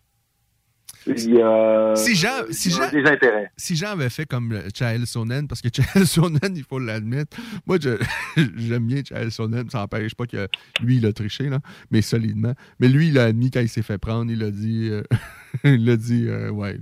euh, 1.09 1.95
Si 1.95 2.15
Jean, 2.15 2.29
si 2.51 2.69
il 2.69 2.75
y 2.75 2.79
a 2.79 2.85
Jean- 2.89 2.91
des 2.91 3.09
intérêts. 3.09 3.51
si 3.57 3.75
Jean 3.75 3.91
avait 3.91 4.09
fait 4.09 4.25
comme 4.25 4.59
Chael 4.75 5.05
Sonnen, 5.07 5.47
parce 5.47 5.61
que 5.61 5.69
Chael 5.73 6.05
Sonnen, 6.07 6.55
il 6.55 6.63
faut 6.63 6.79
l'admettre, 6.79 7.37
moi, 7.65 7.77
j'aime 8.57 8.87
bien 8.87 9.01
Chael 9.03 9.31
Sonnen, 9.31 9.69
ça 9.69 9.79
n'empêche 9.79 10.15
pas 10.15 10.25
que 10.27 10.47
lui, 10.81 10.97
il 10.97 11.05
a 11.05 11.13
triché, 11.13 11.49
là, 11.49 11.59
mais 11.91 12.01
solidement. 12.01 12.53
Mais 12.79 12.87
lui, 12.87 13.09
il 13.09 13.17
a 13.19 13.25
admis 13.25 13.51
quand 13.51 13.61
il 13.61 13.69
s'est 13.69 13.81
fait 13.81 13.97
prendre, 13.97 14.31
il 14.31 14.43
a 14.43 14.51
dit, 14.51 14.89
euh, 14.91 15.03
il 15.63 15.89
a 15.89 15.95
dit, 15.97 16.25
euh, 16.27 16.49
ouais, 16.49 16.77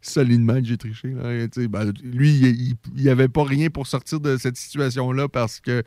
solidement 0.00 0.54
que 0.54 0.64
j'ai 0.64 0.76
triché. 0.76 1.08
Là, 1.08 1.46
ben, 1.68 1.92
lui, 2.02 2.30
il 2.30 3.02
n'y 3.02 3.08
avait 3.08 3.28
pas 3.28 3.44
rien 3.44 3.70
pour 3.70 3.86
sortir 3.86 4.20
de 4.20 4.36
cette 4.36 4.56
situation-là 4.56 5.28
parce 5.28 5.60
que 5.60 5.82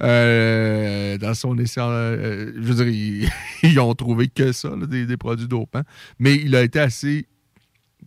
euh, 0.00 1.18
dans 1.18 1.34
son 1.34 1.58
essai, 1.58 1.80
euh, 1.80 2.52
je 2.54 2.72
veux 2.72 2.84
dire, 2.84 2.88
ils, 2.88 3.28
ils 3.68 3.80
ont 3.80 3.94
trouvé 3.94 4.28
que 4.28 4.52
ça, 4.52 4.70
des, 4.88 5.06
des 5.06 5.16
produits 5.16 5.48
dopants. 5.48 5.82
Mais 6.18 6.36
il 6.36 6.54
a 6.56 6.62
été 6.62 6.80
assez 6.80 7.26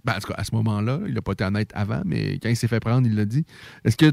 ben, 0.04 0.14
en 0.16 0.20
tout 0.20 0.30
cas, 0.30 0.36
à 0.38 0.44
ce 0.44 0.56
moment-là, 0.56 1.00
il 1.08 1.14
n'a 1.14 1.22
pas 1.22 1.34
été 1.34 1.44
honnête 1.44 1.72
avant, 1.76 2.02
mais 2.06 2.40
quand 2.40 2.50
il 2.50 2.56
s'est 2.56 2.68
fait 2.68 2.80
prendre, 2.80 3.06
il 3.06 3.16
l'a 3.16 3.26
dit. 3.26 3.46
Est-ce 3.84 3.98
que 3.98 4.12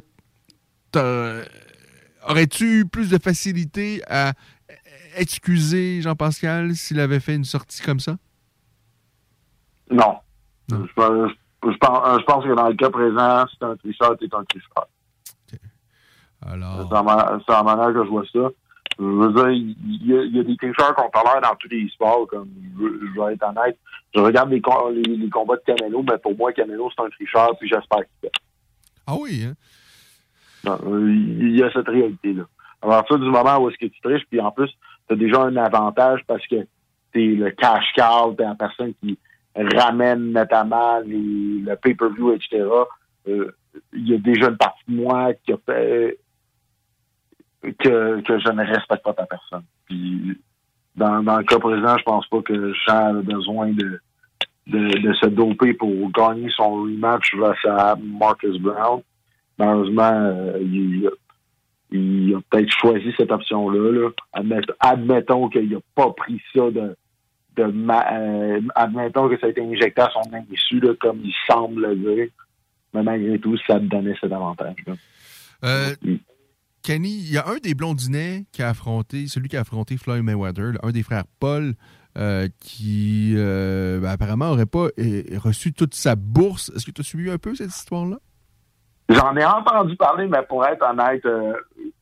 aurais-tu 2.27 2.81
eu 2.81 2.85
plus 2.87 3.11
de 3.11 3.19
facilité 3.19 4.03
à 4.07 4.33
excuser 5.17 6.03
Jean-Pascal 6.03 6.77
s'il 6.77 7.01
avait 7.01 7.21
fait 7.21 7.35
une 7.35 7.45
sortie 7.45 7.83
comme 7.83 8.01
ça? 8.01 8.17
Non. 9.91 10.19
Je, 10.71 10.93
pense- 10.95 11.31
je 11.65 11.77
pense, 11.79 12.21
je 12.21 12.25
pense 12.25 12.45
que 12.45 12.55
dans 12.55 12.69
le 12.69 12.75
cas 12.75 12.91
présent, 12.91 13.45
c'est 13.53 13.65
un 13.65 13.77
tricheur, 13.77 14.17
t'es 14.19 14.27
un 14.33 14.45
tricheur. 14.45 14.89
Alors. 16.47 16.89
C'est 17.47 17.53
la 17.53 17.63
manière 17.63 17.93
que 17.93 18.05
je 18.05 18.09
vois 18.09 18.25
ça. 18.33 18.49
Je 18.99 19.05
veux 19.05 19.33
dire, 19.33 19.49
il 19.51 20.07
y, 20.07 20.17
a, 20.17 20.23
il 20.23 20.37
y 20.37 20.41
a 20.41 20.43
des 20.43 20.57
tricheurs 20.57 20.95
qu'on 20.95 21.09
tolère 21.11 21.41
dans 21.41 21.55
tous 21.57 21.69
les 21.69 21.89
sports, 21.89 22.27
comme 22.29 22.49
je, 22.79 23.21
vais 23.21 23.35
être 23.35 23.45
honnête. 23.45 23.79
Je 24.15 24.21
regarde 24.21 24.51
les, 24.51 24.61
com- 24.61 24.93
les, 24.93 25.03
les 25.17 25.31
combats 25.31 25.57
de 25.57 25.63
Canelo, 25.67 26.03
mais 26.03 26.19
pour 26.19 26.37
moi, 26.37 26.53
Canelo, 26.53 26.91
c'est 26.97 27.05
un 27.05 27.11
tricheur, 27.11 27.57
puis 27.59 27.69
j'espère 27.69 27.99
qu'il 27.99 28.19
fait. 28.23 28.33
Ah 29.07 29.15
oui, 29.19 29.45
hein? 29.45 29.55
Non, 30.65 30.79
euh, 30.87 31.11
Il 31.11 31.57
y 31.57 31.63
a 31.63 31.71
cette 31.73 31.89
réalité-là. 31.89 32.45
À 32.83 32.87
partir 32.87 33.19
du 33.19 33.29
moment 33.31 33.59
où 33.59 33.71
est-ce 33.71 33.79
que 33.79 33.87
tu 33.87 34.01
triches, 34.01 34.25
puis 34.31 34.41
en 34.41 34.51
plus, 34.51 34.69
tu 35.09 35.15
as 35.15 35.17
déjà 35.17 35.43
un 35.43 35.57
avantage 35.57 36.21
parce 36.27 36.45
que 36.47 36.57
t'es 37.13 37.27
le 37.27 37.51
cash 37.53 37.85
cow, 37.97 38.35
t'es 38.37 38.45
la 38.45 38.55
personne 38.55 38.95
qui 39.01 39.19
ramène 39.57 40.33
notamment 40.33 41.01
les, 41.01 41.61
le 41.61 41.75
pay-per-view, 41.77 42.33
etc. 42.33 42.65
Euh, 43.29 43.51
Il 43.93 44.09
y 44.09 44.15
a 44.15 44.19
déjà 44.19 44.49
une 44.49 44.57
partie 44.57 44.85
de 44.89 44.97
moi 44.97 45.33
qui 45.35 45.53
a 45.53 45.57
fait 45.67 46.19
que, 47.63 48.21
que 48.21 48.39
je 48.39 48.49
ne 48.51 48.65
respecte 48.65 49.05
pas 49.05 49.15
ta 49.15 49.27
personne. 49.27 49.65
Puis 49.87 50.39
dans, 50.97 51.21
le 51.21 51.45
cas 51.45 51.59
présent, 51.59 51.97
je 51.99 52.03
pense 52.05 52.27
pas 52.27 52.43
que 52.43 52.73
Jean 52.87 53.19
a 53.19 53.23
besoin 53.23 53.71
de, 53.71 54.01
de, 54.67 55.13
se 55.15 55.27
doper 55.27 55.75
pour 55.75 56.11
gagner 56.11 56.51
son 56.57 56.83
rematch 56.83 57.35
face 57.37 57.65
à 57.65 57.97
Marcus 57.97 58.59
Brown. 58.59 59.03
Malheureusement, 59.59 60.11
euh, 60.13 60.59
il, 61.91 62.35
a 62.35 62.41
peut-être 62.51 62.71
choisi 62.71 63.13
cette 63.17 63.33
option-là. 63.33 63.93
Là. 63.93 64.11
Admet- 64.35 64.75
admettons 64.81 65.49
qu'il 65.49 65.71
n'a 65.71 65.79
pas 65.95 66.11
pris 66.11 66.41
ça 66.55 66.71
de, 66.71 66.97
de 67.59 67.73
ma- 67.73 68.07
euh, 68.13 68.61
admettons 68.75 69.29
que 69.29 69.39
ça 69.39 69.47
a 69.47 69.51
été 69.51 69.63
injecté 69.63 70.01
à 70.01 70.11
son 70.13 70.33
insu, 70.33 70.81
là, 70.81 70.95
comme 71.01 71.21
il 71.23 71.35
semble 71.47 71.87
le 71.87 71.97
dire. 71.97 72.29
Mais 72.95 73.03
malgré 73.03 73.39
tout, 73.39 73.57
ça 73.67 73.79
te 73.79 73.85
donnait 73.85 74.15
cet 74.21 74.33
avantage-là. 74.33 74.95
Euh, 75.65 75.95
Kenny, 76.83 77.19
il 77.19 77.33
y 77.33 77.37
a 77.37 77.47
un 77.49 77.57
des 77.59 77.75
blondinets 77.75 78.45
qui 78.53 78.63
a 78.63 78.69
affronté, 78.71 79.27
celui 79.27 79.49
qui 79.49 79.57
a 79.57 79.61
affronté 79.61 79.97
Floyd 79.97 80.23
Mayweather, 80.23 80.73
là, 80.73 80.81
un 80.83 80.91
des 80.91 81.03
frères 81.03 81.25
Paul, 81.41 81.75
euh, 82.17 82.49
qui 82.61 83.35
ben, 83.37 84.05
apparemment 84.05 84.47
n'aurait 84.51 84.67
pas 84.67 84.89
reçu 85.37 85.73
toute 85.73 85.95
sa 85.95 86.17
bourse. 86.17 86.73
Est-ce 86.75 86.87
que 86.87 86.91
tu 86.93 87.01
as 87.03 87.05
suivi 87.05 87.31
un 87.31 87.39
peu 87.39 87.55
cette 87.55 87.75
histoire-là? 87.75 88.19
J'en 89.11 89.35
ai 89.37 89.45
entendu 89.45 89.97
parler, 89.97 90.27
mais 90.29 90.43
pour 90.49 90.65
être 90.67 90.85
honnête, 90.87 91.27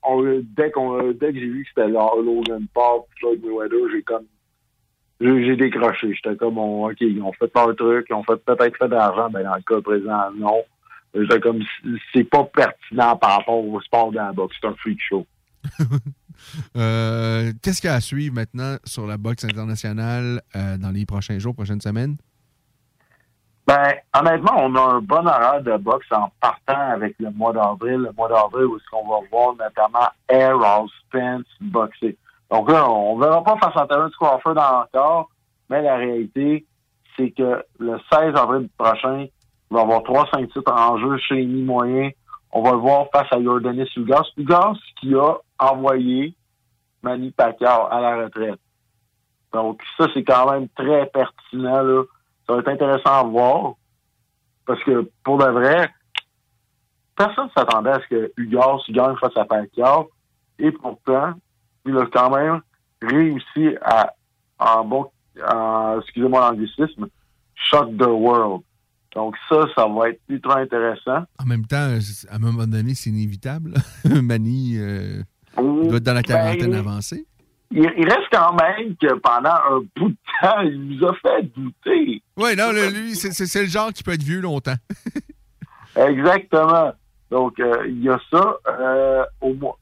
on- 0.03 0.41
dès, 0.57 0.71
qu'on, 0.71 1.13
dès 1.13 1.33
que 1.33 1.39
j'ai 1.41 1.47
vu 1.49 1.63
que 1.65 1.69
c'était 1.75 1.89
Logan 1.89 2.67
Paul, 2.73 3.03
Floyd 3.19 3.41
Mayweather, 3.43 3.79
j'ai 3.93 4.03
comme 4.03 4.25
j'ai, 5.21 5.57
décroché. 5.57 6.15
J'étais 6.15 6.37
comme 6.37 6.59
on- 6.59 6.89
OK, 6.89 6.97
ils 7.01 7.23
ont 7.23 7.33
fait 7.33 7.51
leur 7.55 7.75
truc, 7.77 8.07
ils 8.11 8.15
ont 8.15 8.25
fait 8.25 8.37
peut-être 8.37 8.77
fait 8.77 8.89
de 8.89 8.95
l'argent, 8.95 9.31
ben 9.31 9.43
dans 9.45 9.55
le 9.55 9.63
cas 9.63 9.81
présent, 9.81 10.31
non. 10.37 10.63
J'étais 11.15 11.41
comme 11.41 11.63
c'est 12.13 12.25
pas 12.25 12.45
pertinent 12.45 13.17
par 13.17 13.39
rapport 13.39 13.65
au 13.65 13.81
sport 13.81 14.11
de 14.11 14.17
la 14.17 14.33
boxe, 14.33 14.57
c'est 14.61 14.67
un 14.69 14.75
freak 14.75 15.01
show. 15.01 15.27
Euh, 16.77 17.51
Qu'est-ce 17.63 17.81
qu'il 17.81 17.89
y 17.89 17.93
a 17.93 17.97
à 17.97 18.01
suivre 18.01 18.35
maintenant 18.35 18.77
sur 18.85 19.07
la 19.07 19.17
boxe 19.17 19.45
internationale 19.45 20.43
euh, 20.55 20.77
dans 20.77 20.91
les 20.91 21.07
prochains 21.07 21.39
jours, 21.39 21.55
prochaines 21.55 21.81
semaines? 21.81 22.17
Ben, 23.67 23.95
honnêtement, 24.15 24.53
on 24.59 24.75
a 24.77 24.81
un 24.81 25.01
bon 25.01 25.27
horaire 25.27 25.63
de 25.63 25.77
boxe 25.79 26.07
en 26.13 26.31
partant 26.41 26.93
avec 26.93 27.17
le 27.19 27.31
mois 27.31 27.53
d'avril. 27.53 27.97
Le 27.97 28.13
mois 28.13 28.29
d'avril 28.29 28.67
où 28.67 28.77
est-ce 28.77 28.85
qu'on 28.91 29.09
va 29.09 29.27
voir 29.31 29.55
notamment 29.57 30.09
Errol 30.29 30.89
Spence 31.09 31.47
boxer. 31.61 32.17
Donc 32.51 32.71
là, 32.71 32.89
on 32.89 33.19
verra 33.19 33.43
pas 33.43 33.57
face 33.59 33.77
à 33.77 33.87
Terence 33.87 34.15
Crawford 34.17 34.57
encore, 34.57 35.31
mais 35.69 35.83
la 35.83 35.97
réalité, 35.97 36.65
c'est 37.17 37.31
que 37.31 37.65
le 37.79 37.99
16 38.13 38.35
avril 38.37 38.69
prochain, 38.79 39.27
il 39.71 39.75
va 39.75 39.81
y 39.81 39.83
avoir 39.83 40.03
trois 40.05 40.27
cinq 40.33 40.49
titres 40.53 40.73
en 40.73 40.99
jeu 40.99 41.17
chez 41.19 41.37
les 41.37 41.63
moyen. 41.63 42.11
On 42.53 42.63
va 42.63 42.73
le 42.73 42.79
voir 42.79 43.07
face 43.13 43.27
à 43.33 43.43
Jordanis 43.43 43.89
Ugas. 43.97 44.23
Ugas 44.37 44.75
qui 45.01 45.15
a 45.15 45.39
envoyé 45.59 46.35
Manny 47.03 47.33
Pacquiao 47.33 47.89
à 47.91 48.01
la 48.01 48.25
retraite. 48.25 48.61
Donc, 49.53 49.83
ça, 49.99 50.07
c'est 50.15 50.25
quand 50.25 50.51
même 50.53 50.69
très 50.71 51.07
pertinent. 51.07 51.83
Là. 51.83 52.03
Ça 52.47 52.55
va 52.55 52.61
être 52.61 52.69
intéressant 52.69 53.13
à 53.13 53.23
voir. 53.25 53.75
Parce 54.67 54.83
que, 54.85 55.11
pour 55.25 55.39
de 55.39 55.47
vrai, 55.47 55.91
personne 57.17 57.47
ne 57.47 57.51
s'attendait 57.51 57.91
à 57.91 58.01
ce 58.01 58.07
que 58.09 58.33
Ugas 58.37 58.79
gagne 58.91 59.17
face 59.17 59.37
à 59.37 59.45
Pacquiao. 59.45 60.11
Et 60.59 60.71
pourtant, 60.73 61.35
il 61.87 61.97
a 61.97 62.07
quand 62.13 62.31
même 62.37 62.61
réussi 63.03 63.77
à, 63.83 64.13
en 64.59 64.85
bon, 64.85 65.07
excusez-moi 65.99 66.41
l'anglicisme, 66.51 67.07
shock 67.55 67.97
the 67.97 68.07
world. 68.07 68.63
Donc 69.15 69.35
ça, 69.49 69.63
ça 69.75 69.87
va 69.89 70.11
être 70.11 70.21
ultra 70.29 70.59
intéressant. 70.61 71.25
En 71.41 71.47
même 71.47 71.67
temps, 71.67 71.77
à 72.31 72.35
un 72.35 72.39
moment 72.39 72.67
donné, 72.67 72.95
c'est 72.95 73.11
inévitable. 73.11 73.73
Manny 74.05 74.77
euh, 74.77 75.23
doit 75.57 75.97
être 75.97 76.03
dans 76.03 76.15
la 76.15 76.23
quarantaine 76.23 76.71
Ben, 76.73 76.81
avancée. 76.81 77.27
Il, 77.71 77.79
il 77.97 78.05
reste 78.05 78.29
quand 78.31 78.55
même 78.55 78.95
que 78.97 79.15
pendant 79.15 79.55
un 79.55 79.81
bout 79.97 80.11
de 80.11 80.17
temps, 80.41 80.61
il 80.61 80.81
nous 80.99 81.07
a 81.07 81.15
fait 81.15 81.43
douter. 81.57 82.23
Oui, 82.37 82.55
non, 82.57 82.73
le- 82.73 82.91
lui, 82.91 83.15
c'est 83.17 83.61
le 83.63 83.67
genre 83.69 83.93
qui 83.93 84.03
peut 84.03 84.13
être 84.13 84.23
vieux 84.23 84.41
longtemps. 84.41 84.77
Exactement. 85.97 86.93
Donc, 87.31 87.59
euh, 87.59 87.87
il 87.89 88.03
y 88.03 88.09
a 88.09 88.19
ça. 88.31 88.57
Euh, 88.69 89.25
au 89.41 89.55
mois, 89.55 89.79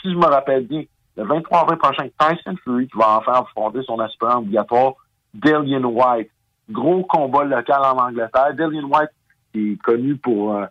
si 0.00 0.10
je 0.10 0.16
me 0.16 0.24
rappelle 0.24 0.66
bien, 0.66 0.84
le 1.16 1.24
23 1.24 1.60
avril 1.62 1.78
prochain, 1.78 2.08
Tyson 2.18 2.56
Fury 2.64 2.86
qui 2.88 2.96
va 2.98 3.18
enfin 3.18 3.32
affronter 3.42 3.82
son 3.82 3.98
aspirant 3.98 4.38
obligatoire, 4.38 4.94
Dillian 5.34 5.84
White. 5.84 6.30
Gros 6.70 7.02
combat 7.04 7.44
local 7.44 7.80
en 7.82 7.96
Angleterre. 7.98 8.54
Dillian 8.54 8.88
White 8.88 9.10
qui 9.52 9.72
est 9.72 9.82
connu 9.82 10.16
pour 10.16 10.54
euh, 10.54 10.66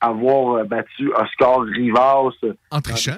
avoir 0.00 0.56
euh, 0.58 0.64
battu 0.64 1.12
Oscar 1.14 1.60
Rivas. 1.62 2.30
euh, 2.44 2.54
En 2.70 2.80
trichant? 2.80 3.16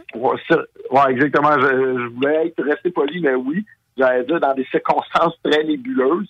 Ça- 0.49 0.59
ouais, 0.91 1.13
exactement. 1.13 1.53
Je, 1.59 1.67
je 1.99 2.15
voulais 2.15 2.47
être 2.49 2.63
resté 2.65 2.91
poli, 2.91 3.21
mais 3.21 3.35
oui. 3.35 3.65
J'allais 3.97 4.25
dire 4.25 4.41
dans 4.41 4.55
des 4.55 4.65
circonstances 4.67 5.35
très 5.45 5.63
nébuleuses. 5.65 6.29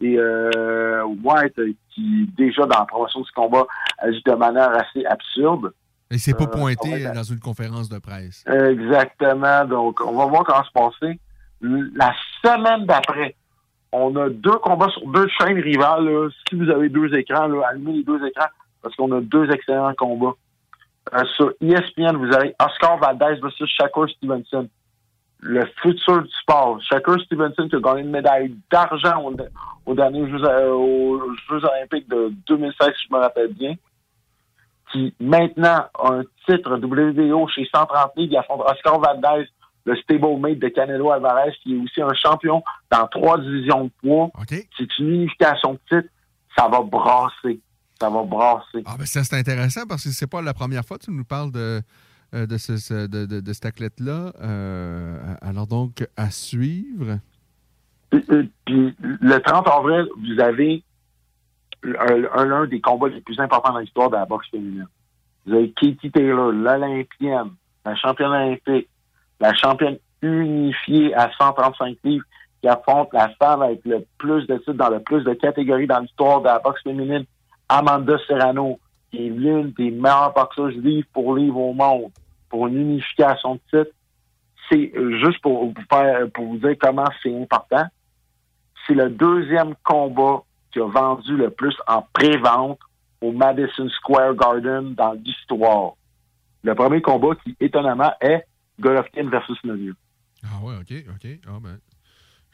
Et 0.00 0.16
euh, 0.18 1.04
White, 1.22 1.58
euh, 1.58 1.72
qui 1.94 2.28
déjà 2.36 2.62
dans 2.66 2.78
la 2.80 2.84
promotion 2.86 3.20
du 3.20 3.30
combat 3.32 3.66
agit 3.98 4.22
de 4.24 4.32
manière 4.32 4.70
assez 4.70 5.04
absurde. 5.06 5.72
Il 6.12 6.18
s'est 6.20 6.34
pas 6.34 6.44
Euh, 6.44 6.46
pointé 6.46 7.04
dans 7.12 7.22
une 7.22 7.40
conférence 7.40 7.88
de 7.88 7.98
presse. 7.98 8.44
Exactement. 8.46 9.64
Donc, 9.64 10.00
on 10.04 10.12
va 10.16 10.26
voir 10.26 10.44
comment 10.44 10.62
se 10.90 10.98
passer. 11.00 11.18
La 11.60 12.12
semaine 12.44 12.86
d'après, 12.86 13.34
on 13.92 14.14
a 14.16 14.28
deux 14.28 14.58
combats 14.58 14.88
sur 14.90 15.06
deux 15.08 15.26
chaînes 15.40 15.58
rivales. 15.60 16.04
là. 16.04 16.28
Si 16.48 16.54
vous 16.56 16.68
avez 16.70 16.88
deux 16.88 17.12
écrans, 17.14 17.46
là, 17.46 17.62
allumez 17.70 17.92
les 17.94 18.04
deux 18.04 18.24
écrans 18.26 18.48
parce 18.82 18.94
qu'on 18.96 19.10
a 19.12 19.20
deux 19.20 19.50
excellents 19.50 19.94
combats. 19.96 20.34
Euh, 21.14 21.24
sur 21.36 21.52
ESPN, 21.60 22.16
vous 22.16 22.32
avez 22.34 22.54
Oscar 22.64 22.98
Valdez 22.98 23.40
versus 23.42 23.68
Shakur 23.76 24.08
Stevenson. 24.10 24.68
Le 25.40 25.64
futur 25.82 26.22
du 26.22 26.30
sport. 26.40 26.80
Shakur 26.82 27.20
Stevenson 27.22 27.68
qui 27.68 27.76
a 27.76 27.80
gagné 27.80 28.02
une 28.02 28.10
médaille 28.10 28.54
d'argent 28.70 29.22
au, 29.24 29.36
aux 29.86 29.94
derniers 29.94 30.28
Jeux, 30.30 30.44
euh, 30.44 30.70
aux 30.72 31.20
Jeux 31.50 31.64
olympiques 31.64 32.08
de 32.08 32.32
2016, 32.46 32.88
si 32.96 33.06
je 33.08 33.14
me 33.14 33.20
rappelle 33.20 33.52
bien 33.52 33.74
qui 34.92 35.14
maintenant 35.20 35.86
a 35.98 36.12
un 36.12 36.22
titre 36.48 36.76
WBO 36.76 37.48
chez 37.48 37.66
130 37.74 38.12
livres. 38.16 38.32
Il 38.32 38.36
affronte 38.36 38.62
Oscar 38.70 39.00
Valdez, 39.00 39.48
le 39.84 39.96
stablemate 39.96 40.58
de 40.58 40.68
Canelo 40.68 41.10
Alvarez, 41.10 41.52
qui 41.62 41.74
est 41.74 41.78
aussi 41.80 42.00
un 42.02 42.14
champion 42.14 42.62
dans 42.90 43.06
trois 43.08 43.38
divisions 43.40 43.84
de 43.84 43.90
poids. 44.02 44.30
C'est 44.78 44.98
une 44.98 45.08
unification 45.08 45.72
de 45.74 45.78
titre. 46.00 46.12
Ça 46.56 46.68
va 46.68 46.82
brasser. 46.82 47.60
Ça 48.00 48.10
va 48.10 48.22
brasser. 48.24 48.82
Ah, 48.84 48.96
ben 48.98 49.06
ça, 49.06 49.24
c'est 49.24 49.36
intéressant 49.38 49.86
parce 49.88 50.04
que 50.04 50.10
c'est 50.10 50.26
pas 50.30 50.42
la 50.42 50.54
première 50.54 50.84
fois 50.84 50.98
que 50.98 51.04
tu 51.04 51.10
nous 51.12 51.24
parles 51.24 51.50
de, 51.52 51.80
euh, 52.34 52.46
de, 52.46 52.56
ce- 52.58 53.06
de, 53.06 53.26
de- 53.26 53.40
de 53.40 53.52
cet 53.52 53.66
athlète-là. 53.66 54.32
Euh, 54.40 55.34
alors 55.40 55.66
donc, 55.66 56.06
à 56.16 56.30
suivre. 56.30 57.18
Puis, 58.10 58.24
euh, 58.30 58.44
puis, 58.66 58.94
le 59.00 59.38
30 59.40 59.66
avril, 59.68 60.06
vous 60.18 60.40
avez 60.40 60.82
un, 61.84 62.24
un- 62.34 62.44
l'un 62.44 62.66
des 62.66 62.80
combats 62.80 63.08
les 63.08 63.20
plus 63.20 63.38
importants 63.40 63.72
dans 63.72 63.78
l'histoire 63.80 64.10
de 64.10 64.16
la 64.16 64.24
boxe 64.26 64.48
féminine. 64.50 64.86
Vous 65.46 65.54
avez 65.54 65.70
Katie 65.72 66.10
Taylor, 66.10 66.52
l'Olympienne, 66.52 67.50
la 67.84 67.94
championne 67.96 68.30
olympique, 68.30 68.88
la 69.40 69.52
championne 69.54 69.98
unifiée 70.22 71.14
à 71.14 71.30
135 71.36 71.96
livres, 72.04 72.24
qui 72.60 72.68
affronte 72.68 73.12
la 73.12 73.28
femme 73.40 73.62
avec 73.62 73.84
le 73.84 74.06
plus 74.18 74.46
de 74.46 74.56
titres 74.58 74.72
dans 74.74 74.88
le 74.90 75.00
plus 75.00 75.24
de 75.24 75.34
catégories 75.34 75.88
dans 75.88 75.98
l'histoire 75.98 76.40
de 76.40 76.46
la 76.46 76.60
boxe 76.60 76.82
féminine, 76.82 77.24
Amanda 77.68 78.16
Serrano, 78.28 78.78
qui 79.10 79.26
est 79.26 79.30
l'une 79.30 79.72
des 79.72 79.90
meilleures 79.90 80.32
boxeuses 80.32 80.76
livre 80.76 81.08
pour 81.12 81.34
livre 81.34 81.58
au 81.58 81.72
monde, 81.72 82.12
pour 82.48 82.68
une 82.68 82.76
unification 82.76 83.54
de 83.54 83.60
titres. 83.82 83.94
C'est 84.70 84.92
euh, 84.96 85.18
juste 85.18 85.40
pour 85.42 85.66
vous 85.66 85.74
faire, 85.90 86.30
pour 86.30 86.44
vous 86.46 86.58
dire 86.58 86.76
comment 86.80 87.08
c'est 87.20 87.36
important. 87.36 87.84
C'est 88.86 88.94
le 88.94 89.10
deuxième 89.10 89.74
combat 89.84 90.42
qui 90.72 90.80
a 90.80 90.86
vendu 90.88 91.36
le 91.36 91.50
plus 91.50 91.74
en 91.86 92.02
pré-vente 92.12 92.78
au 93.20 93.32
Madison 93.32 93.88
Square 93.88 94.34
Garden 94.34 94.94
dans 94.94 95.12
l'histoire. 95.12 95.92
Le 96.64 96.74
premier 96.74 97.00
combat 97.02 97.34
qui, 97.44 97.56
étonnamment, 97.60 98.12
est 98.20 98.44
Golovkin 98.80 99.28
versus 99.28 99.58
Nunez. 99.64 99.92
Ah 100.44 100.64
ouais, 100.64 100.74
OK, 100.76 100.92
OK. 101.08 101.30
Ah 101.46 101.58
ben, 101.62 101.78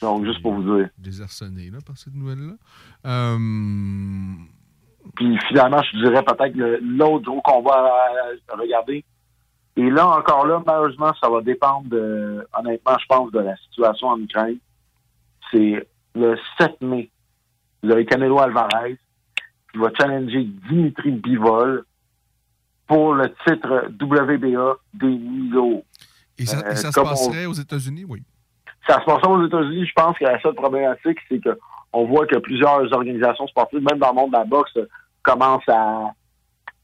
Donc, 0.01 0.25
juste 0.25 0.43
pour 0.43 0.55
vous 0.55 0.77
dire. 0.79 0.89
désarçonné 0.99 1.71
là, 1.71 1.79
par 1.87 1.97
cette 1.97 2.15
nouvelle-là. 2.15 2.55
Euh, 3.07 3.39
Puis 5.17 5.39
finalement, 5.49 5.83
je 5.83 5.99
dirais 5.99 6.23
peut-être 6.23 6.55
l'autre 6.83 7.25
gros 7.25 7.41
combat 7.41 7.77
à, 7.77 8.53
à 8.53 8.57
regarder. 8.57 9.05
Et 9.77 9.91
là, 9.91 10.09
encore 10.09 10.45
là, 10.47 10.63
malheureusement, 10.67 11.13
ça 11.23 11.31
va 11.31 11.41
dépendre, 11.41 11.89
de, 11.89 12.47
honnêtement, 12.59 12.97
je 13.01 13.07
pense, 13.07 13.31
de 13.31 13.39
la 13.39 13.57
situation 13.57 14.09
en 14.09 14.21
Ukraine. 14.21 14.59
C'est 15.51 15.89
le 16.15 16.37
7 16.59 16.81
mai. 16.83 17.11
Vous 17.83 17.91
avez 17.91 18.05
Canelo 18.05 18.39
Alvarez 18.41 18.97
qui 19.73 19.79
va 19.79 19.89
challenger 19.99 20.45
Dimitri 20.69 21.11
Bivol 21.13 21.85
pour 22.87 23.15
le 23.15 23.29
titre 23.47 23.91
WBA 24.01 24.77
des 24.95 25.07
Milos. 25.07 25.85
et 26.39 26.47
ça, 26.47 26.59
et 26.71 26.77
ça 26.77 26.89
Euh, 26.89 26.93
se 26.93 27.01
on- 27.01 27.05
passerait 27.05 27.47
aux 27.47 27.53
États-Unis, 27.53 28.05
oui. 28.09 28.23
ça 28.87 29.01
se 29.01 29.05
passe 29.05 29.23
aux 29.27 29.45
États-Unis. 29.47 29.87
Je 29.87 29.93
pense 29.95 30.17
que 30.17 30.25
la 30.25 30.41
seule 30.41 30.55
problématique, 30.55 31.19
c'est 31.29 31.41
que 31.43 31.59
on 31.93 32.05
voit 32.07 32.27
que 32.27 32.39
plusieurs 32.39 32.91
organisations 32.93 33.47
sportives, 33.49 33.83
même 33.83 33.99
dans 33.99 34.09
le 34.11 34.15
monde 34.15 34.31
de 34.33 34.37
la 34.37 34.45
boxe, 34.45 34.79
commencent 35.23 35.69
à 35.69 36.13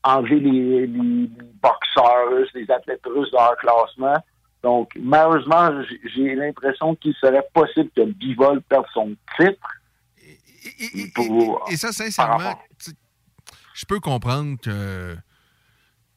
enlever 0.02 0.40
les, 0.40 0.86
les 0.86 1.30
boxeurs 1.62 2.28
russes, 2.30 2.50
les 2.54 2.70
athlètes 2.70 3.00
russes 3.06 3.30
de 3.30 3.36
leur 3.36 3.56
classement. 3.56 4.16
Donc, 4.62 4.90
malheureusement, 5.00 5.70
j'ai 6.14 6.34
l'impression 6.34 6.94
qu'il 6.96 7.14
serait 7.14 7.46
possible 7.54 7.90
que 7.96 8.02
Bivol 8.04 8.60
perde 8.62 8.86
son 8.92 9.14
titre. 9.38 9.68
Pour- 11.14 11.64
Et 11.70 11.76
ça, 11.76 11.92
sincèrement, 11.92 12.58
je 13.74 13.84
peux 13.86 14.00
comprendre 14.00 14.56
que. 14.62 15.16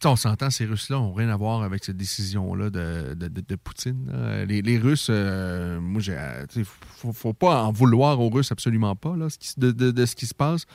on 0.05 0.15
s'entend, 0.15 0.49
ces 0.51 0.65
Russes-là 0.65 0.97
n'ont 0.97 1.11
rien 1.13 1.29
à 1.29 1.35
voir 1.35 1.63
avec 1.63 1.83
cette 1.83 1.97
décision-là 1.97 2.69
de, 2.69 3.13
de- 3.15 3.27
de- 3.27 3.41
de 3.41 3.55
Poutine. 3.55 4.09
là. 4.11 4.45
Les, 4.45 4.61
les 4.61 4.77
Russes, 4.77 5.07
euh, 5.09 5.79
moi, 5.81 6.01
j'ai. 6.01 6.15
Il 6.55 6.65
faut, 6.65 7.11
faut 7.13 7.33
pas 7.33 7.63
en 7.63 7.71
vouloir 7.71 8.19
aux 8.19 8.29
Russes, 8.29 8.51
absolument 8.51 8.95
pas, 8.95 9.15
là, 9.17 9.27
ce 9.29 9.37
qui- 9.37 9.53
de 9.57 10.05
ce 10.05 10.15
qui 10.15 10.27
se 10.27 10.35
passe. 10.35 10.65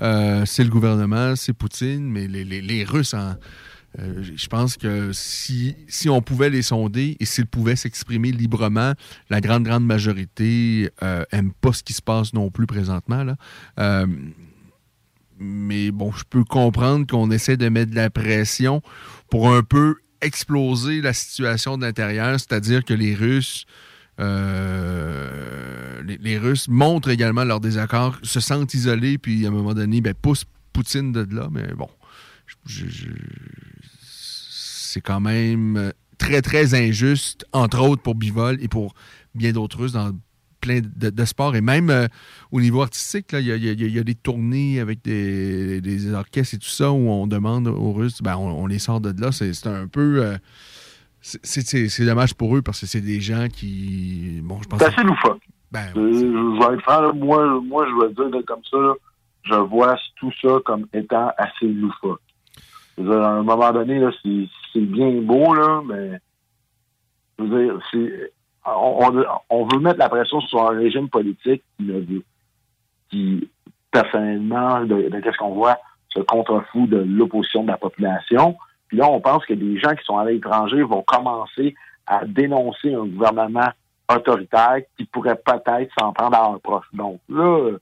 Euh, 0.00 0.44
c'est 0.46 0.64
le 0.64 0.70
gouvernement, 0.70 1.34
c'est 1.36 1.52
Poutine, 1.52 2.08
mais 2.08 2.28
les, 2.28 2.44
les- 2.44 2.62
les 2.62 2.84
Russes, 2.84 3.14
en- 3.14 3.34
euh, 3.98 4.22
je 4.22 4.46
pense 4.48 4.76
que 4.76 5.12
si, 5.12 5.74
si 5.88 6.08
on 6.08 6.20
pouvait 6.20 6.50
les 6.50 6.62
sonder 6.62 7.16
et 7.20 7.24
s'ils 7.24 7.46
pouvaient 7.46 7.76
s'exprimer 7.76 8.32
librement, 8.32 8.92
la 9.30 9.40
grande, 9.40 9.64
grande 9.64 9.86
majorité 9.86 10.90
euh, 11.02 11.24
aime 11.32 11.52
pas 11.52 11.72
ce 11.72 11.82
qui 11.82 11.94
se 11.94 12.02
passe 12.02 12.34
non 12.34 12.50
plus 12.50 12.66
présentement. 12.66 13.24
Là. 13.24 13.36
Euh, 13.78 14.06
mais 15.38 15.90
bon, 15.90 16.12
je 16.12 16.24
peux 16.28 16.44
comprendre 16.44 17.06
qu'on 17.06 17.30
essaie 17.30 17.56
de 17.56 17.68
mettre 17.68 17.90
de 17.92 17.96
la 17.96 18.10
pression 18.10 18.82
pour 19.30 19.52
un 19.52 19.62
peu 19.62 19.96
exploser 20.20 21.00
la 21.00 21.12
situation 21.12 21.78
de 21.78 21.82
l'intérieur, 21.86 22.38
c'est-à-dire 22.40 22.84
que 22.84 22.92
les 22.92 23.14
Russes, 23.14 23.66
euh, 24.20 26.02
les, 26.02 26.38
Russes 26.38 26.68
montrent 26.68 27.08
également 27.08 27.44
leur 27.44 27.60
désaccord, 27.60 28.18
se 28.22 28.40
sentent 28.40 28.74
isolés, 28.74 29.16
puis 29.16 29.44
à 29.46 29.48
un 29.48 29.52
moment 29.52 29.74
donné, 29.74 30.00
ben, 30.00 30.14
poussent 30.14 30.44
Poutine 30.72 31.12
de 31.12 31.26
là. 31.34 31.48
Mais 31.50 31.72
bon, 31.74 31.88
je- 32.66 32.84
c'est 34.88 35.00
quand 35.00 35.20
même 35.20 35.92
très, 36.18 36.42
très 36.42 36.74
injuste, 36.74 37.46
entre 37.52 37.80
autres 37.80 38.02
pour 38.02 38.14
Bivol 38.14 38.58
et 38.60 38.68
pour 38.68 38.94
bien 39.34 39.52
d'autres 39.52 39.78
Russes 39.78 39.92
dans 39.92 40.10
plein 40.60 40.80
de, 40.80 41.10
de 41.10 41.24
sports. 41.24 41.54
Et 41.54 41.60
même 41.60 41.88
euh, 41.90 42.08
au 42.50 42.60
niveau 42.60 42.82
artistique, 42.82 43.26
il 43.32 43.40
y, 43.40 43.44
y 43.44 43.52
a- 43.52 43.56
il 43.56 43.92
y 43.94 43.98
a 43.98 44.02
des 44.02 44.16
tournées 44.16 44.80
avec 44.80 45.02
des, 45.04 45.80
des 45.80 46.12
orchestres 46.12 46.54
et 46.54 46.58
tout 46.58 46.68
ça 46.68 46.90
où 46.90 47.08
on 47.08 47.28
demande 47.28 47.68
aux 47.68 47.92
Russes, 47.92 48.20
ben, 48.22 48.36
on, 48.36 48.62
on 48.64 48.66
les 48.66 48.80
sort 48.80 49.00
de 49.00 49.14
là. 49.20 49.30
C'est 49.30 49.66
un 49.68 49.86
peu... 49.86 50.24
euh, 50.24 50.36
c'est- 51.20 52.04
dommage 52.04 52.34
pour 52.34 52.56
eux 52.56 52.62
parce 52.62 52.80
que 52.80 52.86
c'est 52.86 53.00
des 53.00 53.20
gens 53.20 53.46
qui... 53.48 54.40
Bon, 54.42 54.58
je 54.62 54.68
pense... 54.68 54.80
C'est 54.80 54.86
assez 54.86 55.02
loufoque. 55.02 55.40
Ben, 55.70 55.86
je, 55.94 56.00
je 56.00 56.58
vais 56.68 56.74
être 56.74 56.82
franc, 56.82 57.02
là, 57.02 57.12
moi, 57.12 57.60
moi, 57.60 57.86
je 57.86 58.06
vais 58.06 58.14
dire 58.14 58.28
là, 58.30 58.42
comme 58.46 58.64
ça, 58.68 58.78
là, 58.78 58.94
je 59.44 59.54
vois 59.54 59.96
tout 60.16 60.32
ça 60.42 60.56
comme 60.64 60.86
étant 60.92 61.30
assez 61.38 61.66
loufoque. 61.66 62.20
À 62.98 63.02
un 63.38 63.42
moment 63.44 63.72
donné, 63.72 64.00
là, 64.00 64.10
c'est 64.22 64.48
c'est 64.72 64.80
bien 64.80 65.10
beau, 65.22 65.54
là, 65.54 65.82
mais 65.86 66.18
je 67.38 67.44
veux 67.44 67.64
dire, 67.64 67.80
c'est 67.90 68.32
on, 68.76 69.64
veut 69.72 69.80
mettre 69.80 69.98
la 69.98 70.08
pression 70.08 70.40
sur 70.40 70.70
un 70.70 70.76
régime 70.76 71.08
politique 71.08 71.62
qui, 73.10 73.48
personnellement, 73.90 74.84
de, 74.84 75.08
qu'est-ce 75.22 75.38
qu'on 75.38 75.54
voit, 75.54 75.78
se 76.10 76.20
contrefout 76.20 76.88
de 76.88 76.98
l'opposition 76.98 77.62
de 77.62 77.68
la 77.68 77.76
population. 77.76 78.56
Puis 78.88 78.98
là, 78.98 79.08
on 79.08 79.20
pense 79.20 79.44
que 79.46 79.54
des 79.54 79.78
gens 79.78 79.94
qui 79.94 80.04
sont 80.04 80.18
à 80.18 80.24
l'étranger 80.24 80.82
vont 80.82 81.02
commencer 81.02 81.74
à 82.06 82.24
dénoncer 82.24 82.94
un 82.94 83.06
gouvernement 83.06 83.68
autoritaire 84.10 84.78
qui 84.96 85.04
pourrait 85.04 85.36
peut-être 85.36 85.92
s'en 85.98 86.12
prendre 86.12 86.36
à 86.36 86.46
un 86.48 86.58
proche. 86.58 86.86
Donc 86.94 87.20
là, 87.28 87.72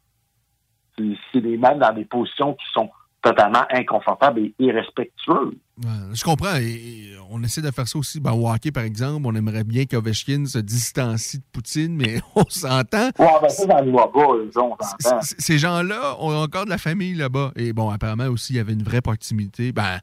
c'est- 0.98 1.40
des 1.40 1.56
mettre 1.56 1.78
dans 1.78 1.92
des 1.92 2.04
positions 2.04 2.54
qui 2.54 2.66
sont 2.72 2.90
totalement 3.26 3.64
inconfortables 3.70 4.40
et 4.40 4.54
irrespectueuses. 4.58 5.54
Ouais, 5.82 6.14
je 6.14 6.22
comprends. 6.24 6.56
Et, 6.56 7.12
on 7.28 7.42
essaie 7.42 7.60
de 7.60 7.70
faire 7.72 7.88
ça 7.88 7.98
aussi. 7.98 8.20
Ben, 8.20 8.32
au 8.32 8.48
hockey, 8.48 8.70
par 8.70 8.84
exemple, 8.84 9.26
on 9.26 9.34
aimerait 9.34 9.64
bien 9.64 9.84
qu'Ovechkin 9.84 10.46
se 10.46 10.58
distancie 10.58 11.38
de 11.38 11.42
Poutine, 11.52 11.96
mais 11.96 12.20
on 12.36 12.44
s'entend. 12.48 13.10
Ouais, 13.18 13.26
ben 13.42 13.48
ça, 13.48 15.20
Ces 15.22 15.58
gens-là 15.58 16.16
ont 16.20 16.34
encore 16.36 16.66
de 16.66 16.70
la 16.70 16.78
famille 16.78 17.14
là-bas. 17.14 17.52
Et 17.56 17.72
bon, 17.72 17.90
apparemment 17.90 18.26
aussi, 18.26 18.52
il 18.52 18.56
y 18.56 18.60
avait 18.60 18.74
une 18.74 18.84
vraie 18.84 19.00
proximité. 19.02 19.72
Ben, 19.72 19.98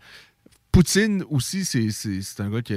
Poutine 0.71 1.23
aussi, 1.29 1.63
c'est- 1.63 2.41
un 2.41 2.49
gars 2.49 2.61
qui, 2.61 2.75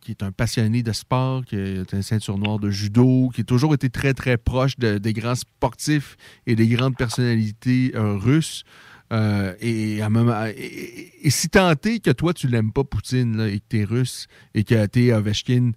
qui 0.00 0.12
est 0.12 0.22
un 0.22 0.32
passionné 0.32 0.82
de 0.82 0.92
sport, 0.92 1.44
qui 1.44 1.56
est 1.56 1.94
un 1.94 2.02
ceinture 2.02 2.38
noire 2.38 2.58
de 2.58 2.70
judo, 2.70 3.30
qui 3.34 3.40
a 3.42 3.44
toujours 3.44 3.74
été 3.74 3.90
très, 3.90 4.14
très 4.14 4.36
proche 4.36 4.78
de- 4.78 4.98
des 4.98 5.12
grands 5.12 5.34
sportifs 5.34 6.16
et 6.46 6.54
des 6.54 6.68
grandes 6.68 6.96
personnalités 6.96 7.92
euh, 7.94 8.16
russes. 8.16 8.64
Euh, 9.12 9.54
et, 9.60 10.02
à 10.02 10.08
et 10.50 11.30
si 11.30 11.48
que 11.48 12.10
toi, 12.10 12.34
tu 12.34 12.48
l'aimes 12.48 12.72
pas, 12.72 12.84
Poutine, 12.84 13.40
et 13.40 13.58
que 13.58 13.64
tu 13.68 13.78
es 13.80 13.84
russe, 13.84 14.26
et 14.54 14.64
que 14.64 14.86
tu 14.86 15.06
es 15.06 15.12
Ovechkin, 15.12 15.72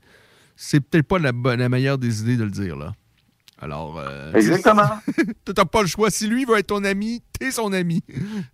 c'est 0.55 0.81
peut-être 0.81 1.07
pas 1.07 1.19
la, 1.19 1.31
meilleure 1.69 1.97
des 1.97 2.21
idées 2.21 2.37
de 2.37 2.43
le 2.43 2.51
dire. 2.51 2.93
Alors. 3.61 3.99
euh, 3.99 4.33
Exactement. 4.33 4.89
tu 5.45 5.53
n'as 5.55 5.65
pas 5.65 5.81
le 5.81 5.88
choix. 5.88 6.09
Si 6.09 6.27
lui 6.27 6.45
veut 6.45 6.57
être 6.57 6.67
ton 6.67 6.83
ami, 6.83 7.21
t'es 7.39 7.51
son 7.51 7.71
ami. 7.73 8.03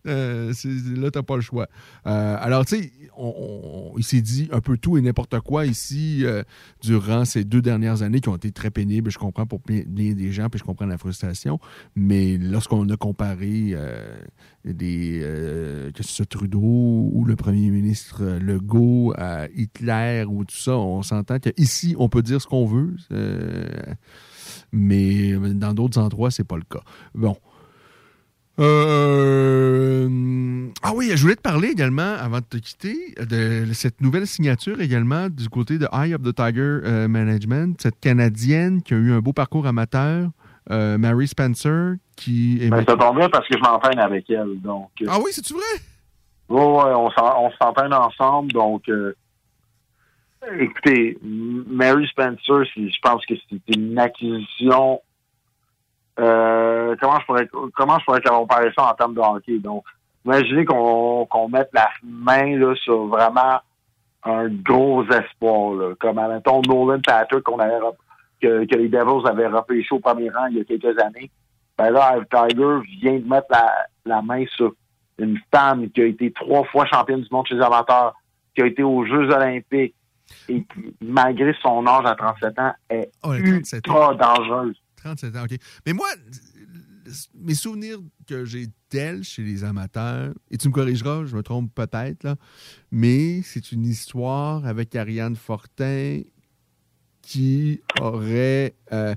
Euh, 0.06 0.54
là, 0.96 1.12
t'as 1.12 1.24
pas 1.24 1.36
le 1.36 1.42
choix. 1.42 1.68
Euh, 2.06 2.38
alors, 2.40 2.66
tu 2.66 2.78
sais, 2.78 2.92
on- 3.18 3.34
on- 3.94 3.98
il 3.98 4.04
s'est 4.04 4.22
dit 4.22 4.50
un 4.52 4.60
peu 4.60 4.78
tout 4.78 4.98
et 4.98 5.02
n'importe 5.02 5.40
quoi 5.40 5.66
ici 5.66 6.22
euh, 6.26 6.44
durant 6.82 7.26
ces 7.26 7.44
deux 7.44 7.62
dernières 7.62 8.02
années 8.04 8.20
qui 8.22 8.30
ont 8.30 8.36
été 8.36 8.52
très 8.52 8.70
pénibles. 8.70 9.10
Je 9.12 9.18
comprends 9.18 9.46
pour 9.46 9.62
bien 9.66 10.14
des 10.14 10.32
gens, 10.32 10.50
puis 10.50 10.60
je 10.60 10.64
comprends 10.66 10.86
la 10.86 10.98
frustration. 10.98 11.60
Mais 11.96 12.38
lorsqu'on 12.38 12.88
a 12.90 12.98
comparé 12.98 13.72
euh, 13.74 14.16
des, 14.66 15.20
que 15.96 16.04
ce 16.04 16.12
soit 16.12 16.26
Trudeau 16.30 16.60
ou 17.14 17.24
le 17.26 17.36
premier 17.36 17.70
ministre 17.70 18.24
Legault 18.42 19.14
à 19.18 19.48
Hitler 19.56 20.26
ou 20.28 20.44
tout 20.46 20.56
ça, 20.58 20.78
on 20.78 21.02
s'entend 21.04 21.40
qu'ici, 21.40 21.96
on 21.98 22.10
peut 22.10 22.22
dire 22.22 22.42
ce 22.42 22.48
qu'on 22.48 22.66
veut. 22.66 22.96
Euh, 24.74 25.40
mais 25.40 25.54
dans 25.54 25.74
d'autres 25.74 26.00
endroits, 26.00 26.32
c'est 26.32 26.48
pas 26.48 26.58
le 26.58 26.64
cas. 26.70 26.82
Bon. 27.16 27.38
Euh, 28.60 30.08
Ah 30.84 30.92
oui, 30.96 31.12
je 31.16 31.22
voulais 31.22 31.36
te 31.36 31.42
parler 31.42 31.70
également, 31.70 32.14
avant 32.20 32.40
de 32.40 32.46
te 32.46 32.58
quitter, 32.58 33.14
de 33.20 33.66
cette 33.74 34.02
nouvelle 34.02 34.28
signature 34.28 34.80
également 34.82 35.30
du 35.30 35.50
côté 35.50 35.78
de 35.78 35.88
Eye 35.94 36.14
of 36.16 36.22
the 36.24 36.34
Tiger 36.36 36.80
euh, 36.84 37.08
Management, 37.08 37.80
cette 37.82 38.00
Canadienne 38.00 38.82
qui 38.82 38.94
a 38.94 38.98
eu 38.98 39.12
un 39.12 39.20
beau 39.20 39.34
parcours 39.34 39.68
amateur, 39.68 40.30
euh, 40.72 40.98
Mary 40.98 41.28
Spencer, 41.28 41.96
qui 42.16 42.60
est... 42.62 42.70
Ben, 42.70 42.84
ça 42.88 42.96
tombe 42.98 43.18
bien 43.18 43.30
parce 43.30 43.48
que 43.48 43.56
je 43.58 43.62
m'entraîne 43.62 44.00
avec 44.00 44.30
elle. 44.30 44.60
Donc, 44.62 44.90
euh, 45.02 45.06
Ah 45.10 45.18
oui, 45.24 45.32
c'est-tu 45.32 45.54
vrai? 45.54 45.62
Ouais, 46.50 46.62
ouais, 46.62 46.94
on 46.96 47.10
s'en- 47.12 47.44
on 47.46 47.52
s'entraîne 47.62 47.94
ensemble, 47.94 48.52
donc 48.54 48.84
euh, 48.90 49.16
écoutez, 50.60 51.18
Mary 51.22 52.08
Spencer, 52.08 52.66
je 52.76 53.00
pense 53.02 53.26
que 53.26 53.36
c'est 53.50 53.76
une 53.76 53.98
acquisition. 54.00 55.02
euh, 56.20 56.96
comment 57.00 57.20
je 57.20 57.26
pourrais 57.26 57.48
comment 57.76 58.00
je 58.00 58.06
pourrais 58.06 58.22
comparer 58.22 58.72
ça 58.78 58.90
en 58.90 58.94
termes 58.94 59.14
de 59.14 59.20
hockey? 59.20 59.60
Donc, 59.60 59.84
imaginez 60.26 60.66
qu'on 60.66 61.50
mette 61.50 61.70
la 61.74 61.90
main 62.04 62.58
là, 62.58 62.74
sur 62.76 63.08
vraiment 63.08 63.60
un 64.24 64.50
gros 64.50 65.04
espoir, 65.06 65.74
là, 65.76 65.96
comme 66.00 66.18
admettons 66.18 66.62
Nolan 66.62 67.00
Patrick 67.06 67.44
qu'on 67.44 67.60
avait 67.60 67.80
que, 68.42 68.66
que 68.66 68.76
les 68.76 68.90
Devils 68.90 69.28
avaient 69.28 69.48
repêché 69.48 69.88
au 69.92 70.00
premier 70.00 70.30
rang 70.30 70.48
il 70.48 70.58
y 70.58 70.62
a 70.62 70.64
quelques 70.64 71.00
années. 71.00 71.30
Ben 71.78 71.92
là, 71.92 72.18
Tiger 72.32 72.80
vient 73.02 73.20
de 73.20 73.28
mettre 73.28 73.48
la, 73.52 73.72
la 74.06 74.22
main 74.22 74.44
sur 74.56 74.74
une 75.20 75.40
femme 75.54 75.90
qui 75.92 76.02
a 76.02 76.06
été 76.06 76.32
trois 76.32 76.64
fois 76.66 76.86
championne 76.86 77.22
du 77.22 77.28
monde 77.32 77.48
chez 77.48 77.56
les 77.56 77.62
amateurs, 77.62 78.14
qui 78.56 78.64
a 78.64 78.66
été 78.66 78.84
aux 78.84 79.06
Jeux 79.06 79.30
olympiques 79.32 79.96
et 80.50 80.64
qui, 80.64 80.96
malgré 81.02 81.54
son 81.62 81.86
âge 81.88 82.06
à 82.06 82.16
37 82.16 82.60
ans, 82.60 82.74
est 82.90 83.12
Oh, 83.24 83.34
elle 83.34 83.42
a 83.44 83.50
37 83.52 83.88
ultra 83.88 84.16
dangereuse. 84.16 84.76
37 84.98 85.36
ans, 85.36 85.44
OK. 85.44 85.58
Mais 85.86 85.94
moi, 85.94 86.08
mes 87.36 87.54
souvenirs 87.56 88.00
que 88.28 88.44
j'ai 88.46 88.68
d'elle 88.90 89.24
chez 89.24 89.42
les 89.44 89.64
amateurs, 89.64 90.34
et 90.52 90.58
tu 90.58 90.68
me 90.68 90.74
corrigeras, 90.74 91.26
je 91.26 91.36
me 91.36 91.44
trompe 91.44 91.74
peut-être, 91.74 92.24
là, 92.24 92.36
mais 92.92 93.42
c'est 93.44 93.72
une 93.72 93.86
histoire 93.86 94.66
avec 94.66 94.96
Ariane 94.96 95.36
Fortin 95.36 96.22
qui 97.22 97.82
aurait. 98.00 98.76
euh, 98.94 99.16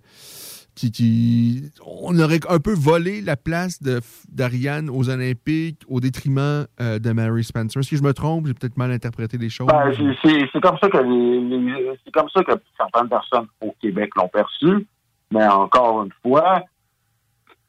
qui, 0.81 0.90
qui- 0.93 1.70
on 1.85 2.19
aurait 2.19 2.40
un 2.48 2.59
peu 2.59 2.73
volé 2.74 3.20
la 3.20 3.36
place 3.36 3.82
d'Ariane 4.28 4.89
aux 4.89 5.11
Olympiques 5.11 5.82
au 5.89 6.01
détriment 6.01 6.65
euh, 6.81 6.98
de 6.98 7.12
Mary 7.12 7.44
Spencer. 7.44 7.85
Si 7.85 7.97
je 7.97 8.02
me 8.02 8.12
trompe, 8.15 8.47
j'ai 8.47 8.55
peut-être 8.55 8.77
mal 8.78 8.90
interprété 8.90 9.36
les 9.36 9.51
choses. 9.51 9.66
Ben, 9.66 9.93
c'est- 10.23 10.61
comme 10.61 10.78
ça 10.81 10.89
que 10.89 10.98
les, 10.98 11.40
les- 11.40 11.90
c'est 12.05 12.11
comme 12.12 12.28
ça 12.31 12.43
que 12.44 12.52
certaines 12.77 13.09
personnes 13.09 13.47
au 13.61 13.74
Québec 13.81 14.11
l'ont 14.16 14.28
perçu. 14.28 14.86
Mais 15.32 15.47
encore 15.47 16.05
une 16.05 16.12
fois, 16.23 16.62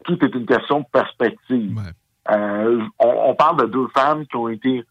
tout 0.06 0.18
est 0.24 0.34
une 0.34 0.46
question 0.46 0.80
de 0.80 0.86
perspective. 0.92 1.78
Euh, 2.32 2.82
on, 3.00 3.14
on 3.30 3.36
parle 3.36 3.62
de 3.62 3.66
deux 3.72 3.88
femmes 3.96 4.26
qui 4.28 4.36
ont 4.36 4.48
été 4.50 4.84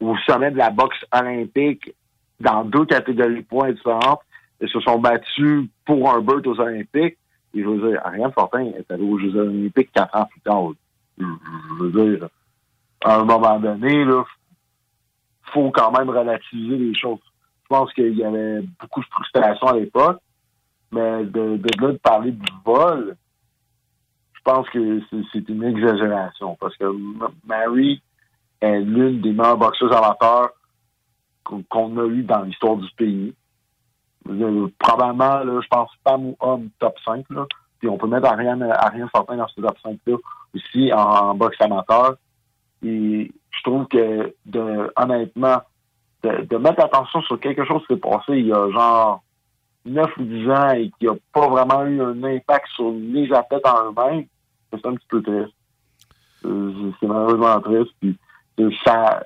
au 0.00 0.16
sommet 0.26 0.50
de 0.50 0.58
la 0.58 0.70
boxe 0.70 0.96
olympique 1.12 1.92
dans 2.40 2.64
deux 2.64 2.84
catégories 2.84 3.36
de 3.42 3.46
points 3.46 3.72
différentes 3.72 4.20
et 4.60 4.66
se 4.68 4.80
sont 4.80 4.98
battues 4.98 5.68
pour 5.86 6.10
un 6.14 6.20
beurre 6.20 6.42
aux 6.46 6.60
Olympiques. 6.60 7.16
Et 7.54 7.62
je 7.62 7.68
veux 7.68 7.90
dire, 7.90 8.00
Ariane 8.04 8.32
Fortin 8.32 8.64
est 8.64 8.90
allée 8.90 9.04
aux 9.04 9.18
Jeux 9.18 9.34
Olympiques 9.36 9.92
quatre 9.92 10.14
ans 10.16 10.26
plus 10.26 10.40
tard. 10.40 10.64
Je, 11.16 11.24
veux 11.78 12.16
dire, 12.16 12.28
à 13.04 13.20
un 13.20 13.24
moment 13.24 13.60
donné, 13.60 14.04
là, 14.04 14.24
faut 15.52 15.70
quand 15.70 15.92
même 15.96 16.10
relativiser 16.10 16.76
les 16.76 16.94
choses. 16.94 17.20
Je 17.62 17.68
pense 17.68 17.92
qu'il 17.92 18.14
y 18.14 18.24
avait 18.24 18.62
beaucoup 18.80 19.00
de 19.00 19.06
frustration 19.06 19.68
à 19.68 19.78
l'époque, 19.78 20.20
mais 20.90 21.24
de, 21.24 21.56
de 21.56 21.80
là 21.80 21.92
de 21.92 21.98
parler 21.98 22.32
du 22.32 22.52
vol, 22.64 23.16
je 24.32 24.40
pense 24.42 24.68
que 24.70 25.00
c'est- 25.32 25.48
une 25.48 25.64
exagération 25.64 26.56
parce 26.60 26.76
que 26.76 26.84
Mary 27.46 28.02
est 28.60 28.80
l'une 28.80 29.20
des 29.20 29.32
meilleures 29.32 29.56
boxeuses 29.56 29.92
amateurs 29.92 30.50
qu'on 31.44 31.98
a 31.98 32.06
eu 32.06 32.22
dans 32.22 32.42
l'histoire 32.42 32.76
du 32.76 32.88
pays. 32.96 33.34
Euh, 34.28 34.68
Probablement, 34.78 35.38
là, 35.44 35.60
je 35.60 35.68
pense, 35.68 35.90
femme 36.06 36.26
ou 36.26 36.36
homme 36.40 36.68
top 36.78 36.96
5. 37.04 37.24
Là. 37.30 37.46
Puis 37.78 37.88
on 37.88 37.98
peut 37.98 38.06
mettre 38.06 38.26
Ariane, 38.26 38.62
Ariane 38.62 39.08
Fortin 39.14 39.36
dans 39.36 39.48
ce 39.48 39.60
top 39.60 39.76
5-là 39.84 40.16
aussi 40.54 40.92
en, 40.92 41.34
boxe 41.34 41.60
amateur. 41.60 42.16
Et 42.82 43.30
je 43.50 43.62
trouve 43.62 43.86
que, 43.88 44.34
de, 44.46 44.92
honnêtement, 44.96 45.60
de, 46.22 46.44
de 46.44 46.56
mettre 46.56 46.82
attention 46.84 47.20
sur 47.22 47.38
quelque 47.40 47.64
chose 47.64 47.82
qui 47.86 47.94
s'est 47.94 48.00
passé 48.00 48.32
il 48.32 48.46
y 48.46 48.52
a 48.52 48.70
genre 48.70 49.22
9 49.84 50.16
ou 50.18 50.22
10 50.22 50.50
ans 50.50 50.70
et 50.70 50.90
qui 50.98 51.06
n'a 51.06 51.12
pas 51.32 51.48
vraiment 51.48 51.84
eu 51.84 52.00
un 52.00 52.22
impact 52.24 52.66
sur 52.74 52.90
les 52.92 53.30
athlètes 53.32 53.66
en 53.66 53.90
eux-mêmes, 53.90 54.26
c'est 54.72 54.86
un 54.86 54.94
petit 54.94 55.06
peu 55.08 55.22
triste. 55.22 55.54
Euh, 56.46 56.90
C'est 57.00 57.06
malheureusement 57.06 57.60
triste. 57.60 57.92
Puis 58.00 58.18
euh, 58.60 58.70
ça, 58.84 59.24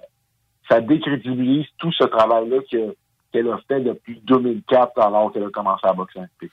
ça 0.69 0.81
décrédibilise 0.81 1.67
tout 1.79 1.93
ce 1.93 2.05
travail-là 2.05 2.59
que- 2.71 2.97
qu'elle 3.33 3.49
a 3.49 3.59
fait 3.69 3.81
depuis 3.81 4.21
2004 4.25 4.99
alors 5.01 5.33
qu'elle 5.33 5.45
a 5.45 5.51
commencé 5.51 5.87
à 5.87 5.93
boxer 5.93 6.19
olympique. 6.21 6.53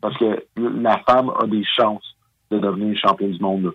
Parce 0.00 0.16
que 0.18 0.44
la 0.56 0.98
femme 1.08 1.30
a 1.40 1.46
des 1.46 1.64
chances 1.64 2.16
de 2.50 2.58
devenir 2.58 2.96
championne 2.98 3.32
du 3.32 3.40
monde. 3.40 3.64
là. 3.64 3.70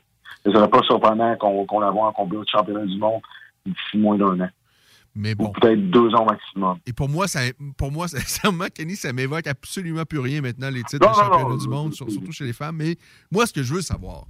Ce 0.46 0.52
serait 0.52 0.70
pas 0.70 0.82
surprenant 0.84 1.36
qu'on 1.38 1.66
qu'on 1.66 1.80
la 1.80 1.90
voit 1.92 2.08
en 2.08 2.14
combat 2.14 2.38
de 2.38 2.46
championnat 2.50 2.86
du 2.86 2.98
monde 2.98 3.22
d'ici 3.66 3.98
moins 3.98 4.18
d'un 4.18 4.40
an. 4.40 4.50
Mais 5.16 5.34
bon. 5.34 5.48
Ou 5.48 5.52
peut-être 5.52 5.90
deux 5.90 6.14
ans 6.14 6.26
maximum. 6.26 6.78
Et 6.86 6.94
pour 6.94 7.10
moi, 7.10 7.28
ça, 7.28 7.40
pour 7.78 7.92
moi, 7.92 8.08
sincèrement, 8.08 8.66
Kenny, 8.74 8.96
ça 8.96 9.12
m'évoque 9.12 9.48
absolument 9.48 10.06
plus 10.06 10.20
rien 10.20 10.42
maintenant, 10.42 10.70
les 10.70 10.84
titres 10.84 11.04
Non, 11.06 11.12
de 11.12 11.16
championnat 11.18 11.50
non, 11.50 11.58
du 11.58 11.68
monde, 11.68 11.94
sur- 11.94 12.10
surtout 12.10 12.32
chez 12.32 12.46
les 12.46 12.54
femmes. 12.54 12.78
Mais 12.78 12.96
moi, 13.32 13.48
ce 13.48 13.52
que 13.54 13.64
je 13.64 13.74
veux 13.74 13.82
savoir, 13.82 14.26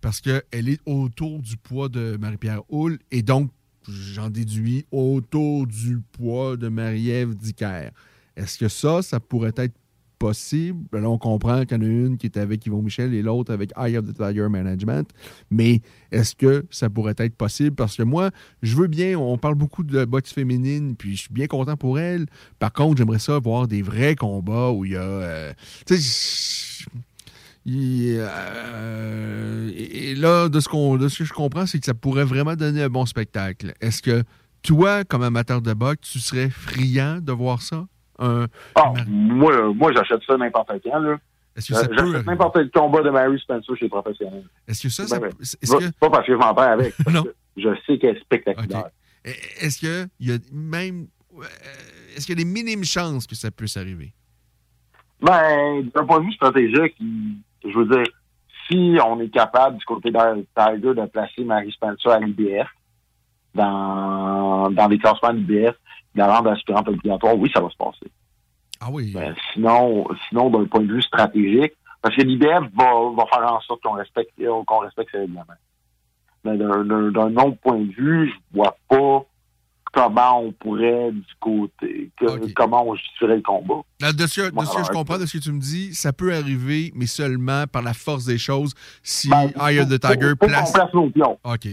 parce 0.00 0.20
qu'elle 0.20 0.68
est 0.68 0.80
autour 0.86 1.40
du 1.40 1.56
poids 1.56 1.88
de 1.88 2.16
Marie-Pierre 2.18 2.60
Houle, 2.68 2.98
et 3.10 3.22
donc, 3.22 3.50
j'en 3.88 4.30
déduis, 4.30 4.86
autour 4.90 5.66
du 5.66 6.00
poids 6.12 6.56
de 6.56 6.68
Marie-Ève 6.68 7.34
Dicker. 7.34 7.90
Est-ce 8.36 8.58
que 8.58 8.68
ça, 8.68 9.02
ça 9.02 9.20
pourrait 9.20 9.52
être 9.56 9.74
possible? 10.18 10.86
Là, 10.92 11.08
on 11.08 11.18
comprend 11.18 11.64
qu'il 11.64 11.76
y 11.76 11.80
en 11.80 11.82
a 11.82 11.86
une 11.86 12.16
qui 12.16 12.26
est 12.26 12.36
avec 12.36 12.64
Yvon 12.66 12.82
Michel 12.82 13.12
et 13.14 13.22
l'autre 13.22 13.52
avec 13.52 13.72
Eye 13.76 13.96
of 13.98 14.06
the 14.06 14.16
Tiger 14.16 14.48
Management. 14.48 15.10
Mais 15.50 15.82
est-ce 16.10 16.34
que 16.34 16.64
ça 16.70 16.88
pourrait 16.88 17.14
être 17.18 17.36
possible? 17.36 17.76
Parce 17.76 17.96
que 17.96 18.02
moi, 18.02 18.30
je 18.62 18.76
veux 18.76 18.86
bien, 18.86 19.18
on 19.18 19.36
parle 19.38 19.54
beaucoup 19.54 19.82
de 19.82 20.04
boxe 20.04 20.32
féminine, 20.32 20.96
puis 20.96 21.16
je 21.16 21.22
suis 21.22 21.32
bien 21.32 21.46
content 21.46 21.76
pour 21.76 21.98
elle. 21.98 22.26
Par 22.58 22.72
contre, 22.72 22.98
j'aimerais 22.98 23.18
ça 23.18 23.38
voir 23.38 23.68
des 23.68 23.82
vrais 23.82 24.14
combats 24.14 24.70
où 24.70 24.84
il 24.84 24.92
y 24.92 24.96
a. 24.96 25.02
euh, 25.02 25.52
il, 27.66 28.16
euh, 28.18 29.70
et 29.74 30.14
là, 30.14 30.48
de 30.48 30.60
ce, 30.60 30.68
qu'on, 30.68 30.96
de 30.96 31.08
ce 31.08 31.18
que 31.20 31.24
je 31.24 31.32
comprends, 31.32 31.66
c'est 31.66 31.78
que 31.78 31.86
ça 31.86 31.94
pourrait 31.94 32.24
vraiment 32.24 32.54
donner 32.56 32.82
un 32.82 32.88
bon 32.88 33.06
spectacle. 33.06 33.72
Est-ce 33.80 34.02
que 34.02 34.22
toi, 34.62 35.04
comme 35.04 35.22
amateur 35.22 35.60
de 35.62 35.72
boxe, 35.72 36.10
tu 36.12 36.18
serais 36.20 36.50
friand 36.50 37.20
de 37.20 37.32
voir 37.32 37.62
ça? 37.62 37.86
Un, 38.18 38.46
Ah, 38.74 38.92
moi, 39.08 39.72
moi 39.74 39.92
j'achète 39.92 40.20
ça 40.26 40.36
n'importe 40.36 40.70
quand. 40.84 40.98
Là. 40.98 41.16
Est-ce 41.56 41.68
que 41.68 41.74
ça 41.74 41.86
Euh, 41.86 41.94
peut 42.12 42.22
n'importe 42.26 42.54
quel 42.54 42.70
combat 42.70 43.02
de 43.02 43.10
Mary 43.10 43.38
Spencer 43.38 43.76
chez 43.76 43.84
les 43.86 43.88
professionnels. 43.88 44.44
Est-ce 44.68 44.82
que 44.82 44.88
ça, 44.88 45.18
Ben, 45.18 45.28
est-ce 45.40 45.56
pas- 45.72 45.78
que- 45.78 45.90
Pas 46.00 46.10
parce 46.10 46.26
que 46.26 46.32
je 46.32 46.38
m'entends 46.38 46.62
avec. 46.62 46.94
parce 47.04 47.22
que 47.24 47.34
je 47.56 47.68
sais 47.86 47.98
qu'elle 47.98 48.16
est 48.16 48.20
spectaculaire. 48.20 48.88
Est-ce 49.24 49.78
qu'il 49.78 50.08
y 50.20 50.32
a 50.32 50.36
même. 50.52 51.06
euh, 51.38 51.44
Est-ce 52.16 52.26
qu'il 52.26 52.38
y 52.38 52.40
a 52.40 52.44
des 52.44 52.50
minimes 52.50 52.84
chances 52.84 53.26
que 53.26 53.34
ça 53.34 53.50
puisse 53.50 53.76
arriver? 53.76 54.12
Ben, 55.20 55.88
d'un 55.94 56.04
point 56.04 56.20
de 56.20 56.26
vue 56.26 56.32
stratégique, 56.34 56.94
il- 57.00 57.38
je 57.64 57.78
veux 57.78 57.86
dire, 57.86 58.06
si 58.68 58.96
on 59.04 59.20
est 59.20 59.28
capable 59.28 59.78
du 59.78 59.84
côté 59.84 60.10
de 60.10 60.46
Tiger 60.56 60.94
de 60.94 61.06
placer 61.06 61.44
Mary 61.44 61.70
Spencer 61.72 62.10
à 62.10 62.18
l'IBF, 62.18 62.68
dans, 63.54 64.70
dans 64.70 64.88
les 64.88 64.98
classements 64.98 65.32
de 65.32 65.38
l'IBF, 65.38 65.76
de 66.14 66.18
la 66.18 66.36
rendre 66.36 66.50
aspirante 66.50 66.88
obligatoire, 66.88 67.36
oui, 67.36 67.50
ça 67.54 67.60
va 67.60 67.70
se 67.70 67.76
passer. 67.76 68.10
Ah 68.80 68.88
oui. 68.90 69.12
Ben, 69.14 69.34
sinon, 69.52 70.06
sinon 70.28 70.50
d'un 70.50 70.64
point 70.66 70.80
de 70.80 70.92
vue 70.92 71.02
stratégique, 71.02 71.74
parce 72.02 72.16
que 72.16 72.22
l'IBF 72.22 72.70
va, 72.74 73.10
va 73.16 73.26
faire 73.32 73.52
en 73.52 73.60
sorte 73.60 73.82
qu'on 73.82 73.92
respecte, 73.92 74.32
qu'on 74.66 74.78
respecte 74.78 75.10
ses 75.10 75.18
règlements. 75.18 75.44
Mais 76.44 76.58
d'un 76.58 77.36
autre 77.36 77.56
point 77.62 77.78
de 77.78 77.92
vue, 77.92 78.30
je 78.30 78.58
vois 78.58 78.76
pas 78.88 79.24
comment 79.94 80.40
on 80.40 80.52
pourrait 80.52 81.12
du 81.12 81.22
côté, 81.40 82.10
que- 82.18 82.52
comment 82.52 82.86
on 82.88 82.94
justifierait 82.96 83.36
le 83.36 83.42
combat. 83.42 83.82
Là, 84.00 84.12
de 84.12 84.26
ce, 84.26 84.40
que 84.40 84.46
je 84.84 84.90
comprends, 84.90 85.18
de 85.18 85.26
ce 85.26 85.38
que 85.38 85.42
tu 85.42 85.52
me 85.52 85.60
dis, 85.60 85.94
ça 85.94 86.12
peut 86.12 86.34
arriver, 86.34 86.92
mais 86.96 87.06
seulement 87.06 87.66
par 87.66 87.82
la 87.82 87.94
force 87.94 88.24
des 88.24 88.38
choses 88.38 88.74
si 89.02 89.28
Ben, 89.28 89.52
Eye 89.60 89.78
of 89.78 89.88
the 89.88 90.00
Tiger 90.00 90.34
place 90.36 90.74
nos 90.92 91.08
pions. 91.10 91.38
OK. 91.44 91.68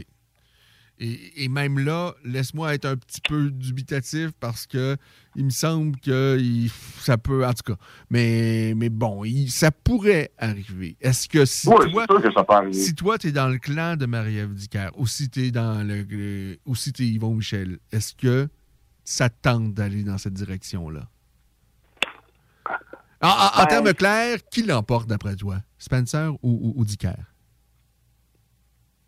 Et, 1.03 1.45
et 1.45 1.49
même 1.49 1.79
là, 1.79 2.13
laisse-moi 2.23 2.75
être 2.75 2.85
un 2.85 2.95
petit 2.95 3.21
peu 3.27 3.49
dubitatif 3.49 4.29
parce 4.39 4.67
que 4.67 4.95
il 5.35 5.45
me 5.45 5.49
semble 5.49 5.97
que 5.99 6.37
il- 6.39 6.69
ça 6.99 7.17
peut, 7.17 7.43
en 7.43 7.53
tout 7.53 7.73
cas. 7.73 7.79
Mais, 8.11 8.73
mais 8.77 8.89
bon, 8.89 9.23
il- 9.25 9.49
ça 9.49 9.71
pourrait 9.71 10.31
arriver. 10.37 10.97
Est-ce 11.01 11.27
que 11.27 11.43
si 11.45 11.67
Oui, 11.67 11.89
toi, 11.91 12.05
que 12.05 12.31
ça 12.31 12.43
peut 12.43 12.71
si 12.71 12.93
toi, 12.93 13.17
tu 13.17 13.29
es 13.29 13.31
dans 13.31 13.47
le 13.47 13.57
clan 13.57 13.95
de 13.97 14.05
Marie-Ève 14.05 14.53
Dicker, 14.53 14.91
ou 14.95 15.07
si 15.07 15.27
tu 15.27 15.45
es 15.47 15.51
dans 15.51 15.81
le, 15.85 16.03
le- 16.03 16.59
ou 16.67 16.75
si 16.75 16.91
Yvon 16.99 17.33
Michel, 17.33 17.79
est-ce 17.91 18.13
que 18.13 18.47
ça 19.03 19.27
te 19.29 19.35
tente 19.41 19.73
d'aller 19.73 20.03
dans 20.03 20.19
cette 20.19 20.33
direction-là? 20.35 21.09
En, 23.23 23.27
en- 23.27 23.31
en 23.31 23.57
Ben- 23.63 23.65
termes 23.67 23.93
clairs, 23.95 24.37
qui 24.51 24.61
l'emporte 24.63 25.07
d'après 25.09 25.35
toi? 25.35 25.61
Spencer 25.79 26.31
ou, 26.31 26.37
ou, 26.43 26.73
ou 26.75 26.85
Dicker? 26.85 27.15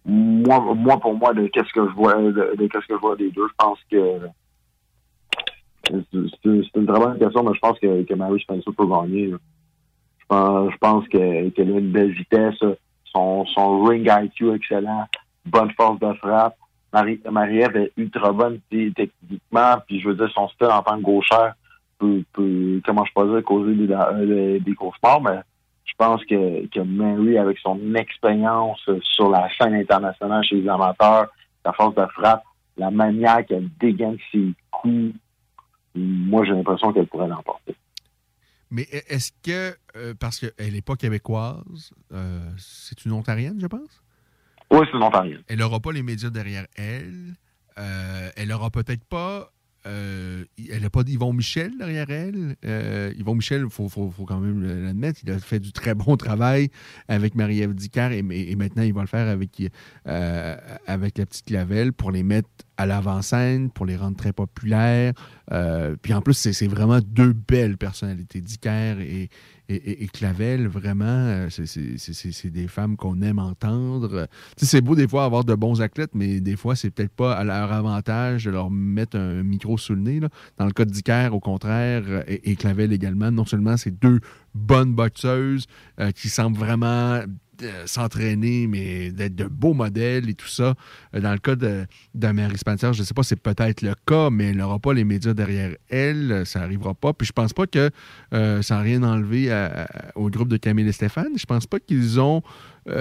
Moi, 0.06 0.60
moi, 0.76 1.00
pour 1.00 1.16
moi, 1.16 1.34
de 1.34 1.48
qu'est-ce 1.48 1.72
que 1.74 1.88
je 1.88 1.94
vois, 1.94 2.16
de, 2.16 2.56
qu'est-ce 2.68 2.88
que 2.88 2.96
je 2.96 3.00
vois 3.00 3.16
des 3.16 3.32
deux, 3.32 3.48
je 3.48 3.54
pense 3.58 3.80
que 3.90 4.20
c'est 5.90 6.76
une 6.76 6.86
très 6.86 7.00
bonne 7.00 7.20
question, 7.20 7.44
mais 7.44 7.54
je 7.54 7.60
pense 7.60 7.80
que, 7.80 8.04
que 8.04 8.14
Mary 8.14 8.40
Spencer 8.42 8.74
peut 8.76 8.88
gagner. 8.88 9.32
Je 9.32 10.78
pense, 10.80 11.08
qu'elle 11.10 11.52
a 11.58 11.80
une 11.80 11.92
belle 11.92 12.12
vitesse, 12.12 12.56
son, 13.06 13.46
ring 13.84 14.10
IQ 14.10 14.54
excellent, 14.56 15.08
bonne 15.46 15.72
force 15.72 16.00
de 16.00 16.14
frappe. 16.14 16.56
Marie- 16.92 17.22
Marie-Ève 17.30 17.76
est 17.78 17.92
ultra 17.98 18.32
bonne 18.32 18.60
techniquement, 18.70 19.76
puis 19.88 20.00
je 20.00 20.10
veux 20.10 20.16
dire, 20.16 20.30
son 20.34 20.48
style 20.50 20.68
en 20.68 20.84
tant 20.84 20.98
que 20.98 21.04
gauchère 21.04 21.56
peut, 21.98 22.24
peut 22.34 22.82
comment 22.86 23.04
je 23.06 23.12
peux 23.16 23.34
dire, 23.34 23.44
causer 23.44 23.74
des, 23.74 23.88
des, 23.88 24.60
des 24.60 24.76
cauchemars, 24.76 25.22
mais 25.22 25.40
je 25.86 25.94
pense 25.98 26.24
que, 26.26 26.68
que 26.68 26.80
Mary, 26.80 27.38
avec 27.38 27.58
son 27.60 27.96
expérience 27.96 28.88
sur 29.02 29.30
la 29.30 29.50
scène 29.58 29.76
internationale 29.76 30.44
chez 30.44 30.62
les 30.62 30.70
amateurs, 30.70 31.28
sa 31.66 31.74
force 31.74 31.96
de 31.96 32.06
frappe, 32.08 32.44
la 32.78 32.90
manière 32.90 33.46
qu'elle 33.46 33.70
dégaine 33.80 34.18
ses 34.32 34.54
coups, 34.72 35.14
moi, 35.96 36.44
j'ai 36.46 36.54
l'impression 36.54 36.92
qu'elle 36.92 37.08
pourrait 37.08 37.28
l'emporter. 37.28 37.76
Mais 38.72 38.88
e- 38.92 39.14
est-ce 39.14 39.32
que, 39.44 39.76
euh, 39.96 40.14
parce 40.20 40.40
qu'elle 40.40 40.74
n'est 40.74 40.82
pas 40.82 40.96
québécoise, 40.96 41.94
euh, 42.12 42.50
c'est 42.58 43.06
une 43.06 43.12
Ontarienne, 43.12 43.60
je 43.60 43.68
pense? 43.68 44.02
Oui, 44.72 44.80
c'est 44.86 44.98
une 44.98 45.04
Ontarienne. 45.04 45.44
Elle 45.48 45.60
n'aura 45.60 45.80
pas 45.80 45.92
les 45.92 46.02
médias 46.02 46.32
derrière 46.32 46.66
elle. 46.76 47.36
Euh, 47.78 48.30
elle 48.36 48.48
n'aura 48.48 48.72
peut-être 48.72 49.06
pas. 49.06 49.52
Euh, 49.86 50.44
elle 50.72 50.82
n'a 50.82 50.90
pas 50.90 51.04
d'Yvon 51.04 51.34
Michel 51.34 51.72
derrière 51.78 52.10
elle. 52.10 52.56
Euh, 52.66 53.14
Yvon 53.18 53.36
Michel, 53.36 53.64
il 53.66 53.70
faut, 53.70 53.90
faut- 53.90 54.10
faut 54.12 54.26
quand 54.26 54.40
même 54.40 54.64
l'admettre, 54.86 55.20
il 55.24 55.32
a 55.32 55.40
fait 55.40 55.60
du 55.60 55.72
très 55.72 55.94
bon 55.96 56.16
travail 56.18 56.70
avec 57.08 57.36
Marie-Ève 57.36 57.74
Dicker 57.74 58.10
et, 58.14 58.20
et 58.52 58.56
maintenant 58.56 58.84
il 58.84 58.94
va 58.94 59.02
le 59.02 59.08
faire 59.08 59.28
avec, 59.28 59.62
euh, 60.08 60.56
avec 60.88 61.18
la 61.18 61.26
petite 61.26 61.46
Clavel 61.46 61.94
pour 61.94 62.12
les 62.12 62.24
mettre 62.24 62.50
à 62.78 62.86
l'avant-scène, 62.86 63.70
pour 63.70 63.86
les 63.86 63.96
rendre 63.96 64.18
très 64.18 64.34
populaires. 64.34 65.14
Euh, 65.52 65.96
puis 66.02 66.14
en 66.14 66.22
plus, 66.22 66.34
c'est 66.34 66.68
vraiment 66.68 67.00
deux 67.06 67.34
belles 67.34 67.78
personnalités, 67.78 68.42
Dicker 68.42 68.96
et, 69.00 69.30
et, 69.70 70.08
Clavel. 70.08 70.68
Vraiment, 70.68 71.06
euh, 71.06 71.50
c'est- 71.50 72.50
des 72.50 72.68
femmes 72.68 72.96
qu'on 72.98 73.22
aime 73.22 73.40
entendre. 73.40 74.28
C'est 74.58 74.82
beau 74.82 74.96
des 74.96 75.08
fois 75.08 75.26
avoir 75.26 75.44
de 75.44 75.56
bons 75.56 75.82
athlètes, 75.82 76.12
mais 76.16 76.40
des 76.40 76.56
fois, 76.56 76.76
c'est 76.76 76.90
peut-être 76.90 77.14
pas 77.14 77.34
à 77.36 77.44
leur 77.44 77.72
avantage 77.72 78.46
de 78.46 78.52
leur 78.52 78.70
mettre 78.72 79.18
un 79.18 79.44
micro 79.44 79.78
sous 79.78 79.96
le 79.96 80.02
nez. 80.02 80.20
Dans 80.58 80.66
le 80.66 80.72
cas 80.72 80.86
de 80.86 80.92
Dicker, 80.92 81.30
au 81.32 81.40
contraire, 81.40 82.04
euh, 82.08 82.24
et, 82.28 82.56
Clavel 82.56 82.92
également, 82.94 83.32
non 83.32 83.46
seulement 83.46 83.78
c'est 83.78 83.98
deux 84.00 84.20
bonnes 84.56 84.94
boxeuses 84.94 85.66
qui 86.16 86.30
semblent 86.30 86.58
vraiment 86.58 87.22
euh, 87.64 87.88
s'entraîner, 87.88 88.68
mais 88.68 89.12
d'être 89.12 89.36
de 89.36 89.46
beaux 89.46 89.74
modèles 89.74 90.30
et 90.30 90.34
tout 90.34 90.48
ça. 90.48 90.76
Euh, 91.16 91.20
Dans 91.22 91.32
le 91.32 91.38
cas 91.40 91.56
de, 91.56 91.86
Mary 92.16 92.58
Spencer, 92.58 92.94
je 92.94 93.02
ne 93.02 93.06
sais 93.06 93.14
pas, 93.14 93.24
c'est 93.24 93.40
peut-être 93.40 93.82
le 93.82 93.94
cas, 94.06 94.30
mais 94.30 94.50
elle 94.50 94.58
n'aura 94.58 94.80
pas 94.80 94.94
les 94.94 95.04
médias 95.04 95.34
derrière 95.34 95.76
elle. 95.90 96.32
euh, 96.32 96.46
Ça 96.46 96.60
n'arrivera 96.60 96.94
pas. 96.94 97.14
Puis 97.14 97.28
je 97.28 97.34
pense 97.34 97.54
pas 97.54 97.68
que, 97.68 97.90
sans 98.62 98.82
rien 98.82 99.04
enlever 99.04 99.50
au 100.16 100.30
groupe 100.30 100.50
de 100.50 100.58
Camille 100.58 100.88
et 100.88 100.92
Stéphane, 100.92 101.34
je 101.38 101.46
pense 101.46 101.68
pas 101.68 101.80
qu'ils 101.80 102.20
ont 102.20 102.42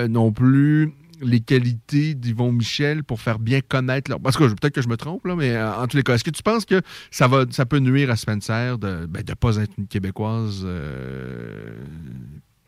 non 0.08 0.32
plus 0.32 0.92
les 1.20 1.40
qualités 1.40 2.14
d'Yvon 2.14 2.52
Michel 2.52 3.04
pour 3.04 3.20
faire 3.20 3.38
bien 3.38 3.60
connaître 3.60 4.10
leur. 4.10 4.20
Parce 4.20 4.36
que 4.36 4.44
peut-être 4.44 4.74
que 4.74 4.82
je 4.82 4.88
me 4.88 4.96
trompe, 4.96 5.24
là, 5.26 5.36
mais 5.36 5.60
en 5.60 5.86
tous 5.86 5.96
les 5.96 6.02
cas, 6.02 6.14
est-ce 6.14 6.24
que 6.24 6.30
tu 6.30 6.42
penses 6.42 6.64
que 6.64 6.80
ça, 7.10 7.28
va, 7.28 7.44
ça 7.50 7.66
peut 7.66 7.78
nuire 7.78 8.10
à 8.10 8.16
Spencer 8.16 8.78
de 8.78 9.02
ne 9.02 9.06
ben, 9.06 9.22
de 9.22 9.34
pas 9.34 9.56
être 9.56 9.72
une 9.78 9.86
Québécoise 9.86 10.66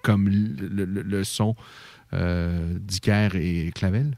comme 0.05 0.29
le, 0.29 0.85
le- 0.85 1.03
le 1.03 1.25
sont 1.25 1.57
euh, 2.13 2.77
Dicker 2.81 3.31
et 3.35 3.73
Clavel? 3.75 4.17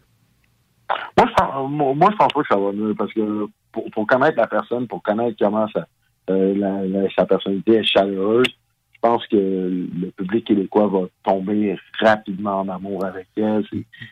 Moi, 1.17 1.27
je 1.29 1.35
pense, 1.35 1.71
moi, 1.71 2.09
je 2.13 2.17
pense 2.17 2.33
pas 2.33 2.43
que 2.43 2.49
ça 2.51 2.59
va 2.59 2.73
mieux 2.73 2.95
parce 2.95 3.13
que 3.13 3.47
pour, 3.73 3.91
pour 3.91 4.07
connaître 4.07 4.37
la 4.37 4.47
personne, 4.47 4.87
pour 4.87 5.03
connaître 5.03 5.37
comment 5.41 5.67
ça, 5.73 5.87
euh, 6.31 6.55
la- 6.57 6.85
la- 6.85 7.09
sa 7.17 7.25
personnalité 7.25 7.77
est 7.77 7.85
chaleureuse, 7.85 8.47
je 8.95 8.99
pense 9.01 9.27
que 9.29 9.37
le 9.37 10.11
public 10.17 10.47
québécois 10.47 10.89
va 10.89 11.01
tomber 11.23 11.77
rapidement 12.01 12.61
en 12.61 12.69
amour 12.69 13.05
avec 13.05 13.29
elle. 13.37 13.65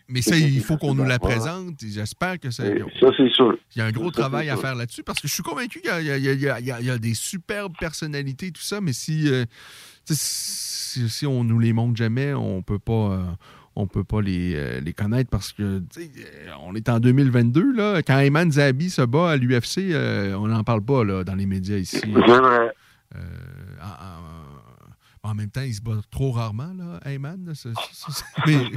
Mais 0.08 0.22
ça, 0.22 0.36
il 0.36 0.60
faut 0.60 0.76
qu'on 0.76 0.94
nous 0.94 1.04
la 1.04 1.18
présente. 1.18 1.82
et 1.82 1.88
J'espère 1.88 2.38
que 2.38 2.50
ça. 2.50 2.66
Et 2.66 2.78
ça, 3.00 3.08
c'est 3.16 3.30
sûr. 3.30 3.56
Il 3.74 3.78
y 3.78 3.82
a 3.82 3.86
un 3.86 3.90
gros 3.92 4.12
Ça, 4.12 4.20
travail 4.22 4.48
à 4.50 4.54
sûr. 4.54 4.62
faire 4.62 4.74
là-dessus 4.76 5.02
parce 5.02 5.20
que 5.20 5.26
je 5.26 5.32
suis 5.34 5.42
convaincu 5.42 5.80
qu'il 5.80 5.90
y 5.90 6.10
a, 6.10 6.16
y 6.18 6.20
y 6.20 6.86
y 6.90 7.00
des 7.00 7.14
superbes 7.14 7.72
personnalités, 7.78 8.52
tout 8.52 8.62
ça, 8.62 8.80
mais 8.80 8.92
si, 8.92 9.28
euh, 9.32 9.44
si, 10.94 11.08
si 11.10 11.26
on 11.26 11.44
nous 11.44 11.58
les 11.58 11.72
montre 11.72 11.96
jamais, 11.96 12.32
on 12.34 12.62
peut 12.62 12.78
pas. 12.78 12.92
euh, 13.12 13.24
on 13.76 13.88
peut 13.88 14.04
pas 14.04 14.20
les, 14.22 14.54
euh, 14.54 14.78
les 14.80 14.92
connaître 14.92 15.28
parce 15.30 15.52
que 15.52 15.62
euh, 15.64 15.80
on 16.64 16.76
est 16.76 16.88
en 16.88 17.00
2022 17.00 17.74
là. 17.76 18.02
Quand 18.06 18.18
Ayman 18.20 18.48
Zabi 18.52 18.88
se 18.88 19.02
bat 19.02 19.32
à 19.32 19.36
l'UFC, 19.36 19.92
on 20.38 20.46
n'en 20.46 20.62
parle 20.62 20.82
pas 20.82 21.02
là, 21.02 21.24
dans 21.24 21.34
les 21.34 21.46
médias 21.46 21.76
ici. 21.78 21.98
C'est 22.00 22.06
vrai. 22.12 22.72
En, 23.82 23.86
en- 23.86 24.33
en 25.24 25.34
même 25.34 25.50
temps, 25.50 25.62
il 25.62 25.74
se 25.74 25.80
bat 25.80 26.00
trop 26.10 26.30
rarement, 26.32 26.72
là, 26.74 27.00
Ayman. 27.04 27.44
là, 27.46 27.52
c'est- 27.54 27.70
mais- 28.46 28.70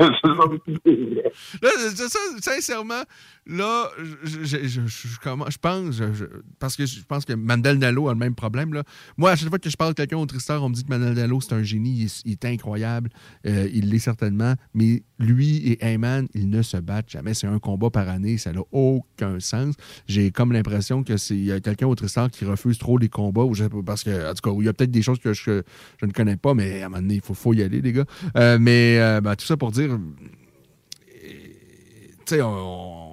Là, 1.61 1.69
c'est 1.77 2.07
ça, 2.07 2.19
sincèrement, 2.41 3.03
là, 3.45 3.89
je, 4.23 4.43
je, 4.45 4.67
je- 4.67 5.57
pense, 5.61 6.01
parce 6.59 6.75
que 6.75 6.85
je 6.85 7.01
pense 7.03 7.25
que 7.25 7.33
Mandel 7.33 7.77
Nalo 7.77 8.07
a 8.07 8.13
le 8.13 8.19
même 8.19 8.33
problème. 8.35 8.73
Là. 8.73 8.83
Moi, 9.17 9.31
à 9.31 9.35
chaque 9.35 9.49
fois 9.49 9.59
que 9.59 9.69
je 9.69 9.75
parle 9.77 9.91
de 9.91 9.95
quelqu'un 9.97 10.17
au 10.17 10.25
Tristar, 10.25 10.63
on 10.63 10.69
me 10.69 10.73
dit 10.73 10.83
que 10.83 10.89
Mandel 10.89 11.13
Nalo, 11.13 11.41
c'est 11.41 11.53
un 11.53 11.63
génie, 11.63 11.91
il 11.99 12.05
est, 12.05 12.21
il 12.25 12.31
est 12.31 12.45
incroyable, 12.45 13.09
euh, 13.45 13.69
il 13.73 13.89
l'est 13.89 13.99
certainement, 13.99 14.55
mais 14.73 15.03
lui 15.19 15.57
et 15.71 15.85
Heyman, 15.85 16.27
ils 16.33 16.49
ne 16.49 16.61
se 16.61 16.77
battent 16.77 17.09
jamais. 17.09 17.33
C'est 17.33 17.47
un 17.47 17.59
combat 17.59 17.89
par 17.89 18.07
année, 18.09 18.37
ça 18.37 18.51
n'a 18.51 18.61
aucun 18.71 19.39
sens. 19.39 19.75
J'ai 20.07 20.31
comme 20.31 20.51
l'impression 20.53 21.03
que 21.03 21.17
c'est 21.17 21.61
quelqu'un 21.63 21.87
au 21.87 21.95
Tristan 21.95 22.29
qui 22.29 22.45
refuse 22.45 22.77
trop 22.77 22.97
les 22.97 23.09
combats, 23.09 23.45
parce 23.85 24.03
que, 24.03 24.29
en 24.29 24.33
tout 24.33 24.49
cas, 24.49 24.57
il 24.59 24.65
y 24.65 24.69
a 24.69 24.73
peut-être 24.73 24.91
des 24.91 25.01
choses 25.01 25.19
que 25.19 25.33
je, 25.33 25.61
ne 26.01 26.11
connais 26.11 26.37
pas, 26.37 26.53
mais 26.53 26.81
à 26.81 26.85
un 26.85 26.89
moment 26.89 27.01
donné, 27.01 27.15
il 27.15 27.21
faut, 27.21 27.53
y 27.53 27.63
aller, 27.63 27.81
les 27.81 27.93
gars. 27.93 28.05
Euh, 28.35 28.57
mais 28.59 28.97
euh, 28.99 29.21
ben, 29.21 29.35
tout 29.35 29.45
ça 29.45 29.57
pour 29.57 29.71
dire, 29.71 29.97
tu 32.25 32.35
sais, 32.35 32.41
on, 32.41 33.06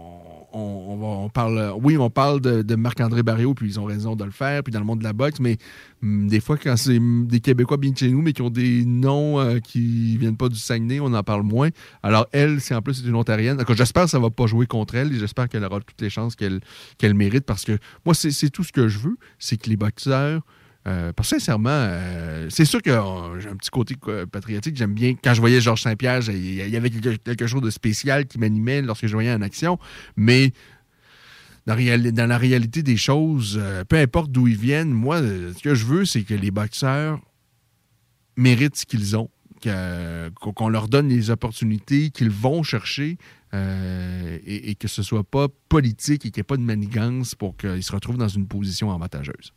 on 0.54 1.28
parle, 1.28 1.74
oui, 1.82 1.96
on 1.96 2.10
parle 2.10 2.40
de, 2.40 2.74
Marc-André 2.74 3.22
Barrio, 3.22 3.54
puis 3.54 3.68
ils 3.68 3.80
ont 3.80 3.84
raison 3.84 4.16
de 4.16 4.24
le 4.24 4.30
faire, 4.30 4.62
puis 4.62 4.72
dans 4.72 4.78
le 4.78 4.84
monde 4.84 5.00
de 5.00 5.04
la 5.04 5.12
boxe, 5.12 5.40
mais 5.40 5.56
hum, 6.02 6.28
des 6.28 6.40
fois, 6.40 6.56
quand 6.56 6.76
c'est 6.76 6.98
hum, 6.98 7.26
des 7.26 7.40
Québécois 7.40 7.76
bien 7.76 7.90
de 7.90 7.98
chez 7.98 8.10
nous, 8.10 8.22
mais 8.22 8.32
qui 8.32 8.42
ont 8.42 8.50
des 8.50 8.84
noms 8.84 9.40
euh, 9.40 9.58
qui 9.58 10.16
viennent 10.16 10.36
pas 10.36 10.48
du 10.48 10.56
Saguenay, 10.56 11.00
on 11.00 11.12
en 11.12 11.22
parle 11.22 11.42
moins. 11.42 11.70
Alors, 12.02 12.26
elle, 12.32 12.60
c'est 12.60 12.74
en 12.74 12.82
plus 12.82 12.94
c'est 12.94 13.08
une 13.08 13.16
Ontarienne. 13.16 13.62
J'espère 13.70 14.04
que 14.04 14.10
ça 14.10 14.18
va 14.18 14.30
pas 14.30 14.46
jouer 14.46 14.66
contre 14.66 14.94
elle, 14.94 15.12
et 15.12 15.18
j'espère 15.18 15.48
qu'elle 15.48 15.64
aura 15.64 15.80
toutes 15.80 16.00
les 16.00 16.10
chances 16.10 16.36
qu'elle 16.36 17.14
mérite, 17.14 17.44
parce 17.44 17.64
que 17.64 17.78
moi, 18.04 18.14
c'est 18.14 18.50
tout 18.50 18.64
ce 18.64 18.72
que 18.72 18.88
je 18.88 18.98
veux, 18.98 19.16
c'est 19.38 19.56
que 19.56 19.68
les 19.68 19.76
boxeurs 19.76 20.42
euh, 20.86 21.12
parce 21.14 21.30
que 21.30 21.38
sincèrement, 21.38 21.70
euh, 21.70 22.48
c'est 22.50 22.66
sûr 22.66 22.82
que 22.82 22.90
euh, 22.90 23.40
j'ai 23.40 23.48
un 23.48 23.56
petit 23.56 23.70
côté 23.70 23.96
patriotique. 24.30 24.76
J'aime 24.76 24.92
bien, 24.92 25.14
quand 25.14 25.32
je 25.32 25.40
voyais 25.40 25.60
Georges 25.60 25.82
Saint-Pierre, 25.82 26.20
il 26.28 26.68
y 26.68 26.76
avait 26.76 26.90
quelque, 26.90 27.46
chose 27.46 27.62
de 27.62 27.70
spécial 27.70 28.26
qui 28.26 28.38
m'animait 28.38 28.82
lorsque 28.82 29.06
je 29.06 29.12
voyais 29.12 29.32
en 29.32 29.40
action. 29.40 29.78
Mais 30.16 30.52
dans, 31.66 32.28
la 32.28 32.38
réalité 32.38 32.82
des 32.82 32.98
choses, 32.98 33.60
peu 33.88 33.96
importe 33.96 34.30
d'où 34.30 34.46
ils 34.46 34.58
viennent, 34.58 34.90
moi, 34.90 35.20
ce 35.20 35.62
que 35.62 35.74
je 35.74 35.86
veux, 35.86 36.04
c'est 36.04 36.22
que 36.22 36.34
les 36.34 36.50
boxeurs 36.50 37.20
méritent 38.36 38.76
ce 38.76 38.86
qu'ils 38.86 39.16
ont. 39.16 39.30
Qu'on 40.42 40.68
leur 40.68 40.88
donne 40.88 41.08
les 41.08 41.30
opportunités 41.30 42.10
qu'ils 42.10 42.28
vont 42.28 42.62
chercher 42.62 43.16
et, 43.54 44.70
et 44.70 44.74
que 44.74 44.88
ce 44.88 45.02
soit 45.02 45.24
pas 45.24 45.46
politique 45.70 46.26
et 46.26 46.30
qu'il 46.30 46.40
n'y 46.40 46.40
ait 46.40 46.44
pas 46.44 46.58
de 46.58 46.62
manigance 46.62 47.34
pour 47.34 47.56
qu'ils 47.56 47.82
se 47.82 47.92
retrouvent 47.92 48.18
dans 48.18 48.28
une 48.28 48.46
position 48.46 48.92
avantageuse. 48.92 49.54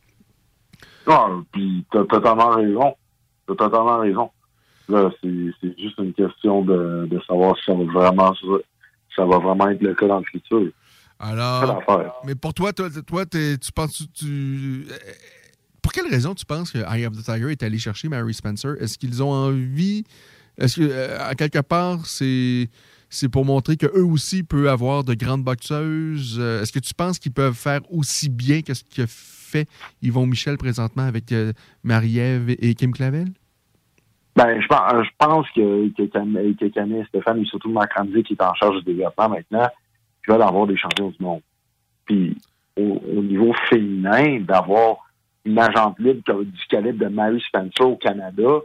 Non, 1.08 1.44
puis 1.52 1.84
t'as 1.90 2.04
totalement 2.04 2.50
raison. 2.50 2.94
T'as 3.46 3.54
totalement 3.54 3.98
raison. 3.98 4.30
Là, 4.88 5.10
c'est 5.22 5.78
juste 5.78 5.98
une 5.98 6.14
question 6.14 6.62
de, 6.62 7.06
de 7.10 7.20
savoir 7.26 7.56
si 7.56 7.64
ça 7.66 7.74
va 7.74 7.84
vraiment 7.84 8.34
ça 9.16 9.24
va 9.24 9.38
vraiment 9.38 9.68
être 9.68 9.82
le 9.82 9.94
cas 9.94 10.06
dans 10.06 10.18
le 10.18 10.24
futur. 10.24 10.70
Alors, 11.18 11.82
mais 12.24 12.36
pour 12.36 12.54
toi, 12.54 12.72
toi, 12.72 12.88
tu 13.26 13.72
penses, 13.74 14.06
tu, 14.14 14.86
euh, 14.88 14.94
pour 15.82 15.92
quelle 15.92 16.06
raison 16.06 16.34
tu 16.34 16.44
penses 16.44 16.70
que 16.70 16.78
Eye 16.78 17.06
of 17.06 17.16
the 17.16 17.24
Tiger 17.24 17.50
est 17.50 17.62
allé 17.64 17.78
chercher 17.78 18.08
Mary 18.08 18.32
Spencer? 18.32 18.76
Est-ce 18.80 18.96
qu'ils 18.96 19.20
ont 19.22 19.32
envie 19.32 20.04
Est-ce 20.56 20.76
que 20.76 20.88
euh, 20.88 21.18
à 21.20 21.34
quelque 21.34 21.60
part 21.60 22.06
c'est 22.06 22.68
c'est 23.10 23.28
pour 23.28 23.44
montrer 23.44 23.76
qu'eux 23.76 24.04
aussi 24.04 24.42
peuvent 24.44 24.68
avoir 24.68 25.02
de 25.02 25.14
grandes 25.14 25.42
boxeuses? 25.42 26.36
Euh, 26.38 26.62
Est-ce 26.62 26.72
que 26.72 26.78
tu 26.78 26.94
penses 26.94 27.18
qu'ils 27.18 27.32
peuvent 27.32 27.54
faire 27.54 27.80
aussi 27.90 28.28
bien 28.28 28.62
que 28.62 28.74
ce 28.74 28.84
que 28.84 29.06
fait 29.48 29.66
Yvon 30.02 30.26
Michel 30.26 30.56
présentement 30.58 31.04
avec 31.04 31.32
euh, 31.32 31.52
Marie-Ève 31.84 32.50
et 32.50 32.74
Kim 32.74 32.92
Clavel? 32.92 33.28
Ben, 34.36 34.60
je 34.60 34.66
pense, 34.68 34.92
je 35.04 35.10
pense 35.18 35.50
que, 35.50 35.88
que, 35.94 36.02
Cam- 36.06 36.54
que 36.56 36.66
Camille 36.68 37.04
Stéphane 37.08 37.40
et 37.40 37.44
surtout 37.44 37.70
Marc 37.72 37.92
Ramsey 37.94 38.22
qui 38.22 38.34
est 38.34 38.42
en 38.42 38.54
charge 38.54 38.78
du 38.84 38.94
développement 38.94 39.28
maintenant, 39.30 39.66
ils 40.26 40.32
veulent 40.32 40.42
avoir 40.42 40.66
des 40.66 40.76
champions 40.76 41.10
du 41.10 41.16
monde. 41.22 41.40
Puis, 42.04 42.36
au, 42.76 43.02
au 43.16 43.22
niveau 43.22 43.52
féminin, 43.68 44.38
d'avoir 44.40 44.98
une 45.44 45.58
agente 45.58 45.98
libre 45.98 46.22
qui 46.24 46.46
du 46.46 46.66
calibre 46.68 47.00
de 47.04 47.08
Mary 47.08 47.40
Spencer 47.40 47.80
au 47.86 47.96
Canada, 47.96 48.60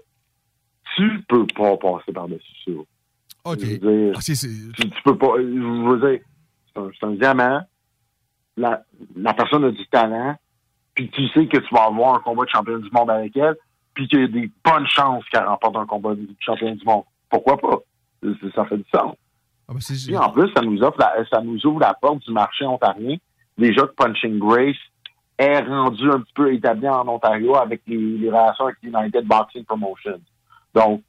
tu 0.95 1.23
peux 1.27 1.47
pas 1.47 1.75
passer 1.77 2.11
par-dessus 2.13 2.53
ça. 2.65 2.71
OK. 3.45 3.59
Je 3.61 3.65
veux 3.65 3.77
dire, 4.07 4.13
Ah, 4.15 4.21
c'est- 4.21 4.35
c'est- 4.35 4.71
tu, 4.73 4.89
tu 4.89 5.01
peux 5.03 5.17
pas. 5.17 5.33
Je 5.37 5.43
veux 5.43 6.11
dire, 6.11 6.19
c'est 6.67 6.81
un, 6.81 6.89
c'est 6.99 7.05
un 7.07 7.11
diamant. 7.13 7.61
La, 8.57 8.83
la 9.15 9.33
personne 9.33 9.63
a 9.65 9.71
du 9.71 9.85
talent. 9.87 10.35
Puis 10.95 11.09
tu 11.11 11.27
sais 11.29 11.47
que 11.47 11.57
tu 11.57 11.73
vas 11.73 11.85
avoir 11.85 12.15
un 12.15 12.19
combat 12.19 12.43
de 12.45 12.49
champion 12.49 12.77
du 12.77 12.89
monde 12.91 13.09
avec 13.09 13.35
elle. 13.37 13.55
Puis 13.93 14.07
qu'il 14.07 14.21
y 14.21 14.23
a 14.23 14.27
des 14.27 14.51
bonnes 14.65 14.87
chances 14.87 15.23
qu'elle 15.29 15.45
remporte 15.45 15.75
un 15.75 15.85
combat 15.85 16.15
de 16.15 16.27
champion 16.39 16.73
du 16.75 16.83
monde. 16.85 17.03
Pourquoi 17.29 17.57
pas? 17.57 17.77
Ça 18.55 18.65
fait 18.65 18.77
du 18.77 18.85
sens. 18.93 19.15
Ah, 19.67 19.73
ben, 19.73 19.79
Puis 19.79 20.17
en 20.17 20.29
plus, 20.31 20.51
ça 20.55 20.61
nous 20.61 20.81
offre 20.83 20.97
la- 20.99 21.25
ça 21.29 21.41
nous 21.41 21.63
ouvre 21.65 21.79
la 21.79 21.93
porte 21.93 22.19
du 22.19 22.31
marché 22.31 22.65
ontarien. 22.65 23.17
Déjà 23.57 23.81
que 23.83 23.93
Punching 23.93 24.39
Grace 24.39 24.75
est 25.37 25.59
rendu 25.61 26.09
un 26.09 26.19
petit 26.21 26.33
peu 26.33 26.53
établi 26.53 26.87
en 26.87 27.07
Ontario 27.07 27.55
avec 27.55 27.81
les, 27.87 27.97
les 27.97 28.29
relations 28.29 28.65
avec 28.65 28.77
United 28.83 29.25
Boxing 29.25 29.63
Promotions. 29.65 30.21
Donc, 30.73 31.01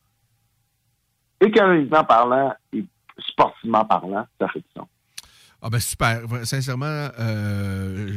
économiquement 1.40 2.05
parlant 2.05 2.52
et 2.73 2.85
sportivement 3.19 3.85
parlant, 3.85 4.27
ça 4.40 4.48
fait 4.48 4.61
du 4.61 4.66
sens. 4.77 4.86
Ah 5.66 5.70
ben 5.70 5.78
super. 5.78 6.20
Sincèrement, 6.43 7.09
euh, 7.19 8.12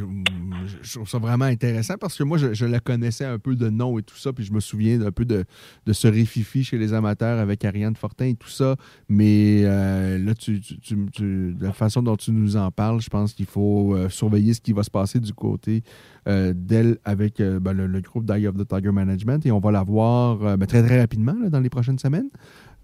je, 0.84 0.94
trouve 0.94 1.08
ça 1.08 1.18
vraiment 1.18 1.46
intéressant 1.46 1.94
parce 1.98 2.18
que 2.18 2.26
moi, 2.26 2.38
je, 2.38 2.66
la 2.66 2.82
connaissais 2.82 3.24
un 3.24 3.40
peu 3.40 3.56
de 3.56 3.70
nom 3.70 3.98
et 3.98 4.04
tout 4.04 4.18
ça, 4.18 4.34
puis 4.34 4.44
je 4.44 4.52
me 4.52 4.60
souviens 4.60 5.00
un 5.02 5.14
peu 5.14 5.24
de, 5.24 5.46
de 5.86 5.94
ce 5.94 6.10
rififi 6.10 6.66
chez 6.66 6.78
les 6.78 6.94
amateurs 6.94 7.40
avec 7.40 7.64
Ariane 7.64 7.96
Fortin 7.96 8.26
et 8.26 8.36
tout 8.36 8.50
ça. 8.50 8.76
Mais 9.08 9.62
euh, 9.64 10.18
là, 10.18 10.36
tu, 10.36 10.60
tu- 10.60 10.98
tu- 11.14 11.56
la 11.62 11.72
façon 11.72 12.04
dont 12.04 12.18
tu 12.18 12.34
nous 12.34 12.58
en 12.58 12.70
parles, 12.70 13.00
je 13.00 13.10
pense 13.10 13.32
qu'il 13.32 13.46
faut 13.46 13.96
euh, 13.96 14.10
surveiller 14.10 14.54
ce 14.54 14.60
qui 14.60 14.74
va 14.74 14.84
se 14.84 14.92
passer 14.92 15.22
du 15.22 15.32
côté 15.32 15.84
euh, 16.28 16.52
d'elle 16.54 16.98
avec 17.06 17.42
ben, 17.42 17.72
le, 17.72 18.02
groupe 18.02 18.26
d'Eye 18.26 18.48
of 18.48 18.58
the 18.58 18.68
Tiger 18.68 18.92
Management 18.92 19.46
et 19.46 19.54
on 19.54 19.60
va 19.60 19.72
la 19.72 19.84
voir 19.84 20.58
ben, 20.58 20.66
très 20.66 20.84
très 20.84 21.00
rapidement 21.00 21.36
dans 21.50 21.62
les 21.62 21.70
prochaines 21.70 22.00
semaines. 22.00 22.28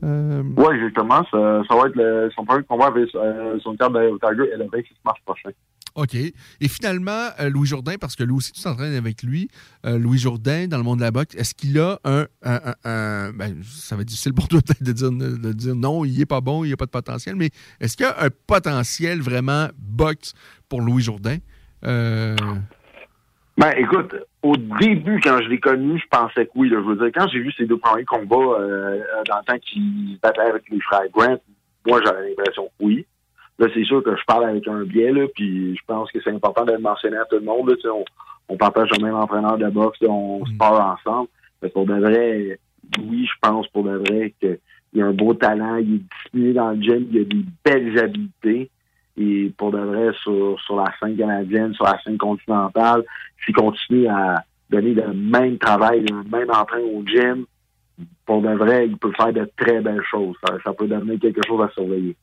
Euh, 0.03 0.43
Oui, 0.57 0.75
exactement. 0.75 1.23
Ça, 1.31 1.61
ça 1.67 1.75
va 1.75 1.87
être 1.87 1.95
le, 1.95 2.29
son 2.35 2.43
premier 2.45 2.63
combat 2.63 2.87
avec 2.87 3.07
euh, 3.15 3.57
son 3.63 3.75
cadre 3.77 3.99
de 3.99 4.17
Tiger 4.19 4.51
et 4.53 4.57
le 4.57 4.65
26 4.71 4.93
mars 5.05 5.19
prochain. 5.25 5.49
OK. 5.95 6.15
Et 6.15 6.67
finalement, 6.67 7.29
euh, 7.39 7.49
Louis 7.49 7.67
Jourdain, 7.67 7.95
parce 8.01 8.15
que 8.15 8.23
lui 8.23 8.33
aussi, 8.33 8.51
tu 8.51 8.61
t'entraînes 8.63 8.95
avec 8.95 9.21
lui, 9.21 9.47
euh, 9.85 9.99
Louis 9.99 10.17
Jourdain, 10.17 10.67
dans 10.67 10.77
le 10.77 10.83
monde 10.83 10.97
de 10.97 11.03
la 11.03 11.11
boxe, 11.11 11.35
est-ce 11.35 11.53
qu'il 11.53 11.79
a 11.79 11.99
un. 12.03 12.25
un- 12.41 12.61
un- 12.65 12.75
un- 12.89 13.31
ben, 13.31 13.61
ça 13.63 13.95
va 13.95 14.01
être 14.01 14.07
difficile 14.07 14.33
pour 14.33 14.47
toi 14.47 14.59
peut-être 14.65 14.81
de 14.83 14.91
dire, 14.91 15.11
de 15.11 15.53
dire 15.53 15.75
non, 15.75 16.03
il 16.03 16.17
n'est 16.17 16.25
pas 16.25 16.41
bon, 16.41 16.63
il 16.63 16.67
n'y 16.67 16.73
a 16.73 16.77
pas 16.77 16.85
de 16.87 16.91
potentiel, 16.91 17.35
mais 17.35 17.51
est-ce 17.79 17.95
qu'il 17.95 18.05
y 18.07 18.09
a 18.09 18.23
un 18.23 18.29
potentiel 18.47 19.21
vraiment 19.21 19.67
boxe 19.77 20.33
pour 20.67 20.81
Louis 20.81 21.03
Jourdain? 21.03 21.37
Euh, 23.59 23.63
Ben, 23.63 23.73
écoute, 23.77 24.15
au 24.41 24.55
début, 24.57 25.19
quand 25.21 25.39
je 25.41 25.49
l'ai 25.49 25.59
connu, 25.59 25.99
je 25.99 26.07
pensais 26.09 26.45
que 26.45 26.51
oui. 26.55 26.69
Là, 26.69 26.77
je 26.77 26.87
veux 26.89 26.95
dire, 26.95 27.11
quand 27.13 27.27
j'ai 27.29 27.39
vu 27.39 27.51
ses 27.53 27.65
deux 27.65 27.77
premiers 27.77 28.05
combats 28.05 28.35
euh, 28.35 28.99
dans 29.27 29.37
le 29.37 29.45
temps 29.45 29.59
qu'il 29.59 30.15
se 30.15 30.19
battait 30.21 30.41
avec 30.41 30.63
les 30.69 30.81
frères 30.81 31.07
Grant, 31.13 31.37
moi, 31.87 32.01
j'avais 32.03 32.29
l'impression 32.29 32.65
que 32.65 32.85
oui. 32.85 33.05
Là, 33.59 33.67
c'est 33.73 33.83
sûr 33.83 34.03
que 34.03 34.15
je 34.15 34.23
parle 34.25 34.45
avec 34.45 34.67
un 34.67 34.83
biais, 34.83 35.11
là, 35.11 35.27
puis 35.35 35.75
je 35.75 35.81
pense 35.85 36.11
que 36.11 36.19
c'est 36.23 36.31
important 36.31 36.65
de 36.65 36.71
le 36.71 36.79
mentionner 36.79 37.17
à 37.17 37.25
tout 37.25 37.35
le 37.35 37.45
monde. 37.45 37.69
Là, 37.69 37.75
on, 37.91 38.03
on 38.49 38.57
partage 38.57 38.89
le 38.97 39.03
même 39.03 39.15
entraîneur 39.15 39.57
de 39.57 39.69
boxe, 39.69 40.01
là, 40.01 40.09
on 40.09 40.45
se 40.45 40.53
parle 40.53 40.81
ensemble. 40.81 41.29
Mais 41.61 41.69
pour 41.69 41.85
de 41.85 41.93
vrai, 41.93 42.59
oui, 42.99 43.25
je 43.25 43.39
pense 43.41 43.67
pour 43.67 43.83
de 43.83 43.97
vrai 43.97 44.33
qu'il 44.39 44.57
y 44.93 45.01
a 45.01 45.05
un 45.05 45.13
beau 45.13 45.33
talent, 45.33 45.77
il 45.77 45.95
est 45.95 45.99
discipliné 45.99 46.53
dans 46.53 46.71
le 46.71 46.81
gym, 46.81 47.07
il 47.11 47.19
a 47.19 47.23
des 47.23 47.45
belles 47.63 47.99
habiletés. 47.99 48.69
Et 49.17 49.51
pour 49.57 49.71
de 49.71 49.77
vrai, 49.79 50.11
sur, 50.23 50.59
sur 50.65 50.75
la 50.77 50.91
scène 50.99 51.15
canadienne, 51.17 51.73
sur 51.75 51.85
la 51.85 51.99
scène 52.03 52.17
continentale, 52.17 53.03
s'il 53.45 53.53
continue 53.55 54.07
à 54.07 54.43
donner 54.69 54.93
le 54.95 55.13
même 55.13 55.57
travail, 55.59 56.01
le 56.09 56.23
même 56.23 56.49
entraînement 56.49 56.97
au 56.99 57.05
gym, 57.05 57.45
pour 58.25 58.41
de 58.41 58.49
vrai, 58.55 58.87
il 58.87 58.97
peut 58.97 59.11
faire 59.15 59.31
de 59.31 59.47
très 59.55 59.81
belles 59.81 60.01
choses. 60.09 60.35
Ça, 60.45 60.55
ça 60.63 60.73
peut 60.73 60.87
devenir 60.87 61.19
quelque 61.19 61.41
chose 61.47 61.61
à 61.61 61.69
surveiller. 61.73 62.15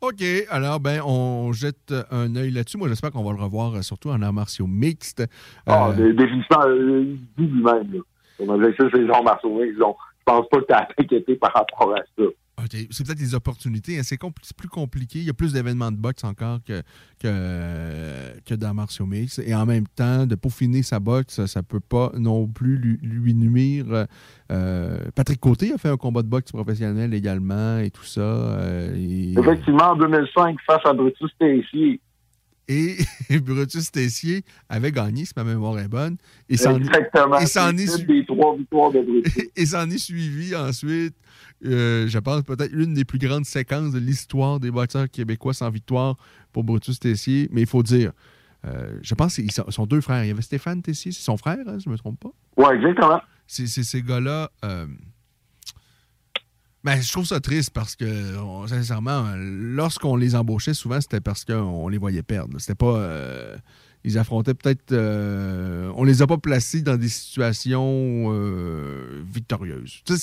OK. 0.00 0.22
Alors, 0.50 0.80
ben, 0.80 1.00
on 1.06 1.52
jette 1.52 1.94
un 2.10 2.34
œil 2.34 2.50
là-dessus. 2.50 2.78
Moi, 2.78 2.88
j'espère 2.88 3.12
qu'on 3.12 3.22
va 3.22 3.32
le 3.32 3.40
revoir, 3.40 3.74
euh, 3.76 3.82
surtout 3.82 4.10
en 4.10 4.20
arts 4.22 4.32
martiaux 4.32 4.66
mixtes. 4.66 5.24
Ah, 5.66 5.90
Euh, 5.90 5.92
dé- 5.94 6.12
définitivement, 6.14 6.64
euh, 6.66 7.04
il 7.06 7.18
dit 7.38 7.52
lui-même. 7.52 8.02
objectif, 8.48 8.86
c'est 8.92 8.98
les 9.00 9.08
arts 9.10 9.22
martiaux 9.22 9.56
mixtes. 9.56 9.78
Je 9.78 9.84
pense 10.32 10.48
pas 10.48 10.58
que 10.60 10.66
tu 10.66 10.72
as 10.72 10.88
inquiété 10.98 11.36
par 11.36 11.52
rapport 11.52 11.94
à 11.94 12.00
ça. 12.18 12.24
C'est 12.70 13.04
peut-être 13.06 13.18
des 13.18 13.34
opportunités. 13.34 13.98
hein. 13.98 14.02
C'est 14.04 14.20
compl- 14.20 14.32
plus 14.56 14.68
compliqué. 14.68 15.18
Il 15.20 15.24
y 15.24 15.30
a 15.30 15.34
plus 15.34 15.52
d'événements 15.52 15.90
de 15.92 15.96
boxe 15.96 16.24
encore 16.24 16.60
que, 16.64 16.82
que, 17.20 18.40
que 18.44 18.54
dans 18.54 18.74
martiaux 18.74 19.06
mix. 19.06 19.38
Et 19.44 19.54
en 19.54 19.66
même 19.66 19.86
temps, 19.88 20.26
de 20.26 20.34
peaufiner 20.34 20.82
sa 20.82 21.00
boxe, 21.00 21.44
ça 21.46 21.60
ne 21.60 21.64
peut 21.64 21.80
pas 21.80 22.12
non 22.18 22.46
plus 22.46 22.76
lui, 22.76 22.98
lui 23.02 23.34
nuire. 23.34 24.06
Euh, 24.52 24.98
Patrick 25.14 25.40
Côté 25.40 25.72
a 25.72 25.78
fait 25.78 25.88
un 25.88 25.96
combat 25.96 26.22
de 26.22 26.28
boxe 26.28 26.52
professionnel 26.52 27.14
également 27.14 27.78
et 27.78 27.90
tout 27.90 28.04
ça. 28.04 28.20
euh, 28.20 28.94
et- 28.96 29.32
Effectivement, 29.38 29.90
en 29.92 29.96
2005, 29.96 30.56
face 30.66 30.82
à 30.84 30.92
Brutus 30.92 31.30
Tessier. 31.38 32.00
Et 32.66 32.96
Brutus 33.40 33.90
Tessier 33.90 34.42
avait 34.70 34.90
gagné, 34.92 35.26
si 35.26 35.32
ma 35.36 35.44
mémoire 35.44 35.78
est 35.78 35.88
bonne. 35.88 36.16
Et 36.48 36.56
s'en 36.56 36.76
Exactement. 36.78 37.38
et 37.38 37.46
s'en 37.46 37.76
est, 37.76 37.86
s'en 39.66 39.90
est 39.90 39.98
suivi 39.98 40.56
ensuite, 40.56 41.14
euh, 41.64 42.06
je 42.08 42.18
pense, 42.18 42.42
peut-être 42.42 42.72
l'une 42.72 42.94
des 42.94 43.04
plus 43.04 43.18
grandes 43.18 43.46
séquences 43.46 43.92
de 43.92 43.98
l'histoire 43.98 44.60
des 44.60 44.70
boxeurs 44.70 45.08
québécois 45.10 45.54
sans 45.54 45.70
victoire 45.70 46.16
pour 46.52 46.64
Brutus 46.64 46.98
Tessier. 47.00 47.48
Mais 47.52 47.62
il 47.62 47.66
faut 47.66 47.82
dire, 47.82 48.12
euh, 48.66 48.98
je 49.02 49.14
pense 49.14 49.34
qu'ils 49.36 49.50
sont, 49.52 49.70
sont 49.70 49.86
deux 49.86 50.00
frères. 50.00 50.24
Il 50.24 50.28
y 50.28 50.30
avait 50.30 50.42
Stéphane 50.42 50.82
Tessier, 50.82 51.12
c'est 51.12 51.22
son 51.22 51.36
frère, 51.36 51.58
hein, 51.66 51.78
si 51.78 51.84
je 51.84 51.88
ne 51.88 51.92
me 51.94 51.98
trompe 51.98 52.18
pas. 52.20 52.30
Oui, 52.56 52.74
exactement. 52.76 53.20
C'est 53.46 53.66
ces 53.66 54.02
gars-là. 54.02 54.50
euh, 54.64 54.86
Ben, 56.82 57.00
je 57.00 57.10
trouve 57.10 57.24
ça 57.24 57.40
triste 57.40 57.70
parce 57.70 57.96
que, 57.96 58.36
on- 58.38 58.66
sincèrement, 58.66 59.32
lorsqu'on 59.38 60.16
les 60.16 60.34
embauchait, 60.34 60.74
souvent, 60.74 61.00
c'était 61.00 61.20
parce 61.20 61.44
qu'on 61.44 61.88
les 61.88 61.96
voyait 61.98 62.22
perdre. 62.22 62.58
C'était 62.58 62.74
pas. 62.74 62.96
euh, 62.98 63.56
ils 64.06 64.18
affrontaient 64.18 64.52
peut-être. 64.52 64.92
on 65.96 66.04
les 66.04 66.20
a 66.20 66.26
pas 66.26 66.36
placés 66.36 66.82
dans 66.82 66.96
des 66.98 67.08
situations 67.08 68.30
victorieuses. 69.32 70.02
Tu 70.04 70.14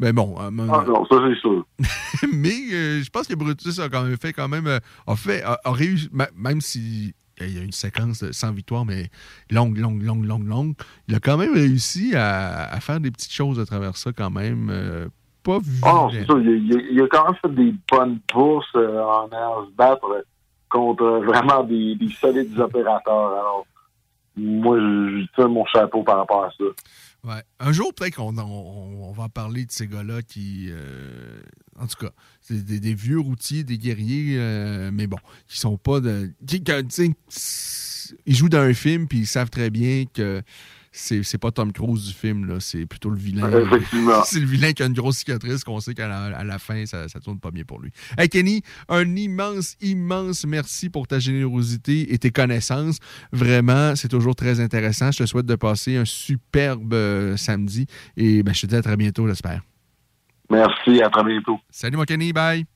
c'est- 0.00 0.04
ben 0.06 0.12
bon. 0.14 0.34
Ah 0.38 0.50
non, 0.50 1.04
ça 1.06 1.16
c'est 1.28 1.38
sûr. 1.40 1.66
mais 2.32 2.50
euh, 2.72 3.02
je 3.02 3.10
pense 3.10 3.26
que 3.26 3.34
Brutus 3.34 3.78
a 3.78 3.88
quand 3.88 4.04
même 4.04 4.16
fait 4.16 4.32
quand 4.32 4.48
même 4.48 4.66
euh, 4.66 4.78
a 5.06 5.16
fait 5.16 5.42
a, 5.42 5.58
a 5.64 5.72
réussi 5.72 6.08
même 6.36 6.60
si 6.60 7.14
il 7.40 7.56
y 7.56 7.58
a 7.60 7.62
une 7.62 7.72
séquence 7.72 8.22
de- 8.22 8.32
sans 8.32 8.52
victoire 8.52 8.84
mais 8.84 9.10
longue 9.50 9.78
longue 9.78 10.02
longue 10.02 10.24
longue 10.24 10.46
longue 10.48 10.74
il 11.06 11.14
a 11.14 11.20
quand 11.20 11.36
même 11.36 11.54
réussi 11.54 12.14
à, 12.16 12.64
à 12.72 12.80
faire 12.80 12.98
des 13.00 13.10
petites 13.10 13.32
choses 13.32 13.60
à 13.60 13.64
travers 13.66 13.96
ça 13.96 14.10
quand 14.12 14.30
même 14.30 14.68
euh, 14.70 15.06
pas 15.44 15.58
Ah 15.84 15.92
non, 15.94 16.10
c'est 16.10 16.26
ça. 16.26 16.34
Il, 16.38 16.48
a- 16.48 16.52
il 16.56 16.76
a- 16.76 16.82
il 16.92 17.00
a 17.02 17.06
quand 17.08 17.24
même 17.26 17.36
fait 17.40 17.54
des 17.54 17.74
bonnes 17.90 18.18
bourses 18.32 18.66
euh, 18.74 19.00
en 19.02 19.28
allant 19.28 19.66
se 19.66 19.72
battre 19.76 20.24
contre 20.68 21.04
vraiment 21.24 21.62
des, 21.64 21.94
des 21.94 22.10
solides 22.10 22.58
opérateurs. 22.58 23.30
Alors, 23.30 23.66
moi, 24.36 24.76
je, 24.78 25.20
je 25.20 25.26
tire 25.34 25.48
mon 25.48 25.64
chapeau 25.66 26.02
par 26.02 26.18
rapport 26.18 26.44
à 26.44 26.50
ça. 26.50 26.64
Ouais. 27.24 27.42
Un 27.58 27.72
jour, 27.72 27.92
peut-être 27.92 28.16
qu'on 28.16 28.36
on, 28.38 29.12
va 29.12 29.28
parler 29.28 29.66
de 29.66 29.72
ces 29.72 29.88
gars-là 29.88 30.22
qui. 30.22 30.68
euh, 30.70 31.40
en 31.78 31.86
tout 31.86 31.96
cas, 31.96 32.12
c'est 32.40 32.64
des, 32.64 32.94
vieux 32.94 33.18
routiers, 33.18 33.64
des 33.64 33.76
guerriers, 33.76 34.36
euh, 34.38 34.90
mais 34.92 35.06
bon, 35.06 35.18
qui 35.48 35.58
sont 35.58 35.76
pas 35.78 36.00
de. 36.00 36.32
qui- 36.46 36.62
ils 38.24 38.34
jouent 38.34 38.48
dans 38.48 38.60
un 38.60 38.74
film, 38.74 39.08
puis 39.08 39.18
ils 39.18 39.26
savent 39.26 39.50
très 39.50 39.70
bien 39.70 40.04
que 40.06 40.42
c'est 40.98 41.22
c'est 41.22 41.38
pas 41.38 41.50
Tom 41.50 41.72
Cruise 41.72 42.06
du 42.06 42.12
film, 42.12 42.46
là, 42.46 42.56
c'est 42.60 42.86
plutôt 42.86 43.10
le 43.10 43.16
vilain. 43.16 43.48
C'est 44.24 44.40
le 44.40 44.46
vilain 44.46 44.72
qui 44.72 44.82
a 44.82 44.86
une 44.86 44.92
grosse 44.92 45.18
cicatrice 45.18 45.64
qu'on 45.64 45.80
sait 45.80 45.94
qu'à 45.94 46.08
la, 46.08 46.36
à 46.36 46.44
la 46.44 46.58
fin, 46.58 46.84
ça, 46.86 47.08
ça 47.08 47.20
tourne 47.20 47.38
pas 47.38 47.50
bien 47.50 47.64
pour 47.64 47.80
lui. 47.80 47.90
Hey 48.16 48.28
Kenny, 48.28 48.62
un 48.88 49.16
immense, 49.16 49.76
immense 49.80 50.44
merci 50.44 50.90
pour 50.90 51.06
ta 51.06 51.18
générosité 51.18 52.12
et 52.12 52.18
tes 52.18 52.30
connaissances. 52.30 52.98
Vraiment, 53.32 53.94
c'est 53.96 54.08
toujours 54.08 54.34
très 54.34 54.60
intéressant. 54.60 55.12
Je 55.12 55.18
te 55.18 55.26
souhaite 55.26 55.46
de 55.46 55.54
passer 55.54 55.96
un 55.96 56.04
superbe 56.04 56.92
euh, 56.94 57.36
samedi 57.36 57.86
et 58.16 58.42
ben, 58.42 58.54
je 58.54 58.62
te 58.62 58.66
dis 58.66 58.76
à 58.76 58.82
très 58.82 58.96
bientôt, 58.96 59.26
j'espère. 59.28 59.62
Merci, 60.50 61.02
à 61.02 61.10
très 61.10 61.24
bientôt. 61.24 61.58
Salut 61.70 61.96
mon 61.96 62.04
Kenny, 62.04 62.32
bye. 62.32 62.66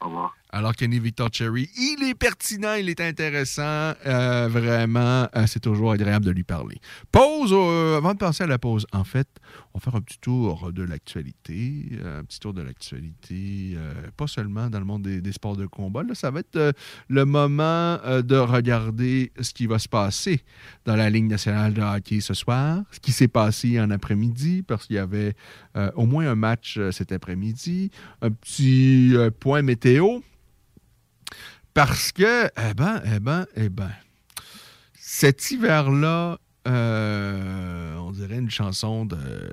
Au 0.00 0.06
revoir. 0.06 0.34
Alors, 0.54 0.74
Kenny 0.74 0.98
Victor 0.98 1.30
Cherry, 1.32 1.70
il 1.78 2.06
est 2.06 2.14
pertinent, 2.14 2.74
il 2.74 2.90
est 2.90 3.00
intéressant. 3.00 3.94
euh, 4.06 4.48
vraiment, 4.50 5.26
euh, 5.34 5.46
c'est 5.46 5.60
toujours 5.60 5.92
agréable 5.92 6.26
de 6.26 6.30
lui 6.30 6.44
parler. 6.44 6.78
Pause, 7.10 7.54
euh, 7.54 7.96
avant 7.96 8.12
de 8.12 8.18
passer 8.18 8.44
à 8.44 8.46
la 8.46 8.58
pause, 8.58 8.86
en 8.92 9.02
fait, 9.02 9.26
on 9.72 9.78
va 9.78 9.82
faire 9.82 9.94
un 9.94 10.02
petit 10.02 10.18
tour 10.18 10.70
de 10.70 10.82
l'actualité. 10.82 11.98
un 12.04 12.22
petit 12.24 12.38
tour 12.38 12.52
de 12.52 12.60
l'actualité, 12.60 13.78
pas 14.18 14.26
seulement 14.26 14.68
dans 14.68 14.78
le 14.78 14.84
monde 14.84 15.04
des, 15.04 15.22
des 15.22 15.32
sports 15.32 15.56
de 15.56 15.64
combat. 15.64 16.02
Là, 16.02 16.14
ça 16.14 16.30
va 16.30 16.40
être 16.40 16.74
le 17.08 17.24
moment 17.24 17.98
de 18.22 18.36
regarder 18.36 19.32
ce 19.40 19.54
qui 19.54 19.66
va 19.66 19.78
se 19.78 19.88
passer 19.88 20.42
dans 20.84 20.96
la 20.96 21.08
Ligue 21.08 21.30
nationale 21.30 21.72
de 21.72 21.80
hockey 21.80 22.20
ce 22.20 22.34
soir, 22.34 22.82
ce 22.90 23.00
qui 23.00 23.12
s'est 23.12 23.28
passé 23.28 23.80
en 23.80 23.90
après-midi, 23.90 24.62
parce 24.62 24.86
qu'il 24.86 24.96
y 24.96 24.98
avait 24.98 25.34
au 25.94 26.04
moins 26.04 26.28
un 26.28 26.34
match 26.34 26.78
cet 26.90 27.10
après-midi. 27.10 27.90
Un 28.20 28.30
petit 28.30 29.14
point 29.40 29.62
météo. 29.62 30.20
Parce 31.74 32.12
que, 32.12 32.46
eh 32.46 32.74
ben, 32.74 33.02
eh 33.06 33.18
ben, 33.18 33.46
eh 33.56 33.68
ben, 33.70 33.90
cet 34.94 35.50
hiver-là, 35.50 36.38
euh, 36.68 37.96
on 37.96 38.12
dirait 38.12 38.38
une 38.38 38.50
chanson 38.50 39.06
de, 39.06 39.50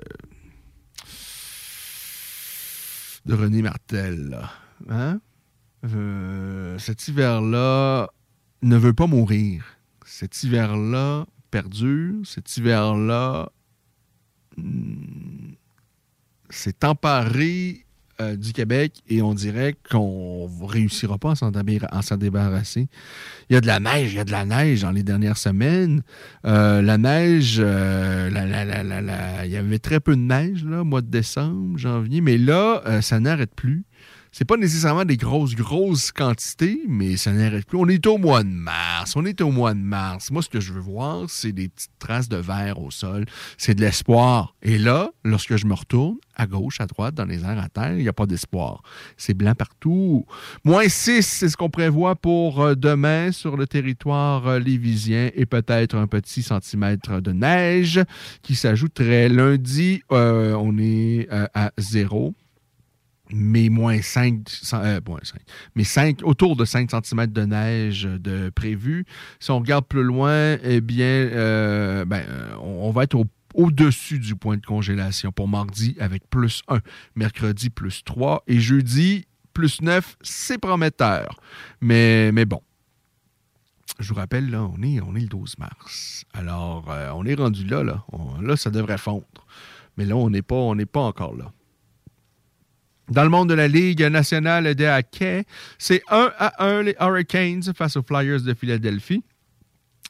René 3.26 3.62
Martel. 3.62 4.38
Hein? 4.88 5.20
Euh, 5.84 6.78
cet 6.78 7.08
hiver-là 7.08 8.10
ne 8.62 8.76
veut 8.76 8.92
pas 8.92 9.06
mourir. 9.06 9.64
Cet 10.04 10.42
hiver-là 10.42 11.26
perdure. 11.50 12.26
Cet 12.26 12.56
hiver-là 12.56 13.50
hmm, 14.56 15.52
s'est 16.50 16.84
emparé 16.84 17.86
euh, 18.20 18.36
du 18.36 18.52
Québec 18.52 18.92
et 19.08 19.22
on 19.22 19.34
dirait 19.34 19.74
qu'on 19.90 20.48
réussira 20.66 21.18
pas 21.18 21.32
à 21.32 22.02
s'en 22.02 22.16
débarrasser. 22.16 22.88
Il 23.48 23.54
y 23.54 23.56
a 23.56 23.60
de 23.60 23.66
la 23.66 23.80
neige, 23.80 24.12
il 24.12 24.16
y 24.16 24.20
a 24.20 24.24
de 24.24 24.30
la 24.30 24.44
neige 24.44 24.82
dans 24.82 24.90
les 24.90 25.02
dernières 25.02 25.38
semaines. 25.38 26.02
Euh, 26.44 26.82
la 26.82 26.98
neige, 26.98 27.56
euh, 27.58 28.30
la- 28.30 28.46
la- 28.46 28.64
la- 29.00 29.46
il 29.46 29.50
y 29.52 29.56
avait 29.56 29.78
très 29.78 30.00
peu 30.00 30.14
de 30.14 30.20
neige, 30.20 30.64
là, 30.64 30.84
mois 30.84 31.00
de 31.00 31.08
décembre, 31.10 31.78
janvier, 31.78 32.20
mais 32.20 32.38
là, 32.38 32.82
ça 33.00 33.18
n'arrête 33.20 33.54
plus. 33.54 33.84
C'est 34.32 34.44
pas 34.44 34.56
nécessairement 34.56 35.04
des 35.04 35.16
grosses, 35.16 35.56
grosses 35.56 36.12
quantités, 36.12 36.80
mais 36.86 37.16
ça 37.16 37.32
n'arrête 37.32 37.66
plus. 37.66 37.78
On 37.78 37.88
est 37.88 38.06
au 38.06 38.16
mois 38.16 38.44
de 38.44 38.48
mars. 38.48 39.16
On 39.16 39.24
est 39.24 39.40
au 39.40 39.50
mois 39.50 39.74
de 39.74 39.80
mars. 39.80 40.30
Moi, 40.30 40.40
ce 40.40 40.48
que 40.48 40.60
je 40.60 40.72
veux 40.72 40.80
voir, 40.80 41.28
c'est 41.28 41.50
des 41.50 41.68
petites 41.68 41.98
traces 41.98 42.28
de 42.28 42.36
verre 42.36 42.80
au 42.80 42.92
sol. 42.92 43.24
C'est 43.58 43.74
de 43.74 43.80
l'espoir. 43.80 44.54
Et 44.62 44.78
là, 44.78 45.10
lorsque 45.24 45.56
je 45.56 45.66
me 45.66 45.74
retourne, 45.74 46.16
à 46.36 46.46
gauche, 46.46 46.80
à 46.80 46.86
droite, 46.86 47.16
dans 47.16 47.24
les 47.24 47.42
airs, 47.42 47.58
à 47.58 47.68
terre, 47.68 47.94
il 47.94 48.02
n'y 48.02 48.08
a 48.08 48.12
pas 48.12 48.26
d'espoir. 48.26 48.82
C'est 49.16 49.34
blanc 49.34 49.54
partout. 49.56 50.24
Moins 50.64 50.88
6, 50.88 51.22
c'est 51.22 51.48
ce 51.48 51.56
qu'on 51.56 51.68
prévoit 51.68 52.14
pour 52.14 52.60
euh, 52.60 52.74
demain 52.76 53.32
sur 53.32 53.56
le 53.56 53.66
territoire 53.66 54.46
euh, 54.46 54.58
lévisien 54.60 55.30
et 55.34 55.44
peut-être 55.44 55.96
un 55.96 56.06
petit 56.06 56.42
centimètre 56.42 57.20
de 57.20 57.32
neige 57.32 58.00
qui 58.42 58.54
s'ajouterait. 58.54 59.28
Lundi, 59.28 60.02
euh, 60.12 60.54
on 60.54 60.78
est 60.78 61.28
à 61.30 61.72
zéro 61.78 62.34
mais 63.32 63.68
moins 63.68 64.00
5, 64.02 64.40
mais 65.74 65.84
5, 65.84 66.20
autour 66.24 66.56
de 66.56 66.64
5 66.64 66.90
cm 66.90 67.26
de 67.26 67.42
neige 67.42 68.02
de 68.04 68.50
prévu. 68.50 69.04
Si 69.38 69.50
on 69.50 69.58
regarde 69.58 69.86
plus 69.86 70.02
loin, 70.02 70.56
eh 70.62 70.80
bien, 70.80 71.06
euh, 71.06 72.04
ben, 72.04 72.24
euh, 72.28 72.54
on, 72.60 72.90
va 72.90 73.04
être 73.04 73.14
au 73.14 73.26
au-dessus 73.54 74.18
du 74.18 74.36
point 74.36 74.56
de 74.56 74.64
congélation 74.64 75.32
pour 75.32 75.48
mardi 75.48 75.96
avec 75.98 76.28
plus 76.30 76.62
1, 76.68 76.78
mercredi 77.16 77.70
plus 77.70 78.04
3 78.04 78.44
et 78.46 78.60
jeudi 78.60 79.26
plus 79.52 79.82
9, 79.82 80.16
c'est 80.22 80.58
prometteur. 80.58 81.40
Mais, 81.80 82.32
bon, 82.44 82.62
je 83.98 84.08
vous 84.08 84.14
rappelle, 84.14 84.50
là, 84.50 84.62
on 84.62 84.82
est, 84.82 85.00
le 85.00 85.26
12 85.26 85.58
mars. 85.58 86.24
Alors, 86.32 86.90
euh, 86.90 87.10
on 87.14 87.24
est 87.24 87.34
rendu 87.34 87.64
là, 87.66 87.82
là. 87.82 88.04
Là, 88.40 88.56
ça 88.56 88.70
devrait 88.70 88.98
fondre. 88.98 89.24
Mais 89.96 90.04
là, 90.04 90.16
on 90.16 90.30
n'est 90.30 90.42
pas, 90.42 90.54
on 90.54 90.74
n'est 90.74 90.86
pas 90.86 91.00
encore 91.00 91.36
là. 91.36 91.52
Dans 93.10 93.24
le 93.24 93.28
monde 93.28 93.48
de 93.48 93.54
la 93.54 93.66
Ligue 93.66 94.02
nationale 94.02 94.74
de 94.74 94.84
hockey, 94.84 95.44
c'est 95.78 96.00
1 96.10 96.30
à 96.38 96.64
1 96.64 96.82
les 96.82 96.96
Hurricanes 97.00 97.62
face 97.74 97.96
aux 97.96 98.02
Flyers 98.02 98.42
de 98.42 98.54
Philadelphie. 98.54 99.24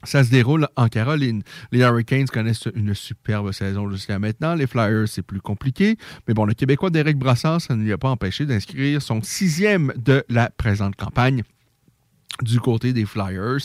Ça 0.04 0.22
se 0.22 0.30
déroule 0.30 0.68
en 0.76 0.88
Caroline. 0.88 1.42
Les 1.72 1.80
Hurricanes 1.80 2.26
connaissent 2.26 2.68
une 2.74 2.94
superbe 2.94 3.52
saison 3.52 3.90
jusqu'à 3.90 4.18
maintenant. 4.18 4.54
Les 4.54 4.66
Flyers, 4.66 5.08
c'est 5.08 5.22
plus 5.22 5.40
compliqué. 5.40 5.96
Mais 6.28 6.34
bon, 6.34 6.44
le 6.44 6.52
Québécois 6.52 6.90
Derek 6.90 7.16
Brassard, 7.16 7.60
ça 7.60 7.74
ne 7.74 7.82
lui 7.82 7.92
a 7.92 7.98
pas 7.98 8.10
empêché 8.10 8.44
d'inscrire 8.44 9.00
son 9.00 9.22
sixième 9.22 9.92
de 9.96 10.22
la 10.28 10.50
présente 10.50 10.96
campagne 10.96 11.42
du 12.42 12.60
côté 12.60 12.92
des 12.92 13.04
Flyers. 13.04 13.58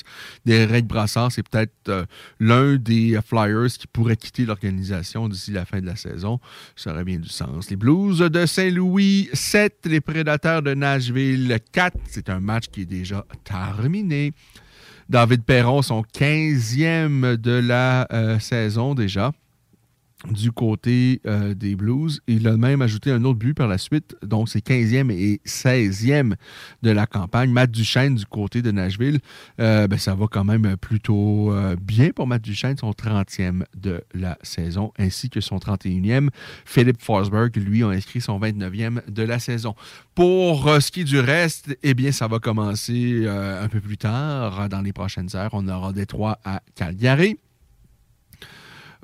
Derek 0.45 0.85
Brassard, 0.85 1.31
c'est 1.31 1.47
peut-être 1.47 1.73
euh, 1.89 2.05
l'un 2.39 2.75
des 2.75 3.17
Flyers 3.25 3.69
qui 3.77 3.87
pourrait 3.87 4.17
quitter 4.17 4.45
l'organisation 4.45 5.29
d'ici 5.29 5.51
la 5.51 5.65
fin 5.65 5.79
de 5.79 5.85
la 5.85 5.95
saison. 5.95 6.39
Ça 6.75 6.91
aurait 6.91 7.03
bien 7.03 7.19
du 7.19 7.29
sens. 7.29 7.69
Les 7.69 7.75
Blues 7.75 8.19
de 8.19 8.45
Saint-Louis, 8.45 9.29
7. 9.33 9.85
Les 9.85 10.01
Prédateurs 10.01 10.61
de 10.61 10.73
Nashville, 10.73 11.57
4. 11.71 11.97
C'est 12.07 12.29
un 12.29 12.39
match 12.39 12.65
qui 12.67 12.81
est 12.81 12.85
déjà 12.85 13.25
terminé. 13.43 14.33
David 15.07 15.43
Perron, 15.43 15.81
son 15.81 16.01
15e 16.01 17.37
de 17.37 17.51
la 17.51 18.07
euh, 18.11 18.39
saison 18.39 18.95
déjà 18.95 19.31
du 20.31 20.51
côté 20.51 21.21
euh, 21.25 21.53
des 21.53 21.75
Blues. 21.75 22.21
Il 22.27 22.47
a 22.47 22.57
même 22.57 22.81
ajouté 22.81 23.11
un 23.11 23.23
autre 23.23 23.39
but 23.39 23.53
par 23.53 23.67
la 23.67 23.77
suite, 23.77 24.15
donc 24.23 24.49
c'est 24.49 24.65
15e 24.65 25.11
et 25.11 25.41
16e 25.45 26.33
de 26.81 26.91
la 26.91 27.05
campagne. 27.05 27.51
Matt 27.51 27.71
Duchesne 27.71 28.15
du 28.15 28.25
côté 28.25 28.61
de 28.61 28.71
Nashville, 28.71 29.19
euh, 29.59 29.87
ben, 29.87 29.97
ça 29.97 30.15
va 30.15 30.27
quand 30.29 30.43
même 30.43 30.77
plutôt 30.77 31.51
euh, 31.51 31.75
bien 31.79 32.11
pour 32.11 32.27
Matt 32.27 32.41
Duchesne, 32.41 32.77
son 32.77 32.91
30e 32.91 33.63
de 33.75 34.03
la 34.13 34.37
saison, 34.41 34.91
ainsi 34.97 35.29
que 35.29 35.41
son 35.41 35.57
31e. 35.57 36.29
Philippe 36.65 37.01
Forsberg, 37.01 37.55
lui, 37.57 37.83
a 37.83 37.89
inscrit 37.89 38.21
son 38.21 38.39
29e 38.39 39.09
de 39.09 39.23
la 39.23 39.39
saison. 39.39 39.75
Pour 40.13 40.69
ce 40.79 40.91
qui 40.91 41.01
est 41.01 41.05
du 41.05 41.19
reste, 41.19 41.77
eh 41.83 41.93
bien, 41.93 42.11
ça 42.11 42.27
va 42.27 42.39
commencer 42.39 43.27
un 43.27 43.67
peu 43.67 43.81
plus 43.81 43.97
tard, 43.97 44.69
dans 44.69 44.81
les 44.81 44.93
prochaines 44.93 45.29
heures. 45.35 45.49
On 45.53 45.67
aura 45.67 45.91
Détroit 45.91 46.39
à 46.45 46.61
Calgary. 46.75 47.37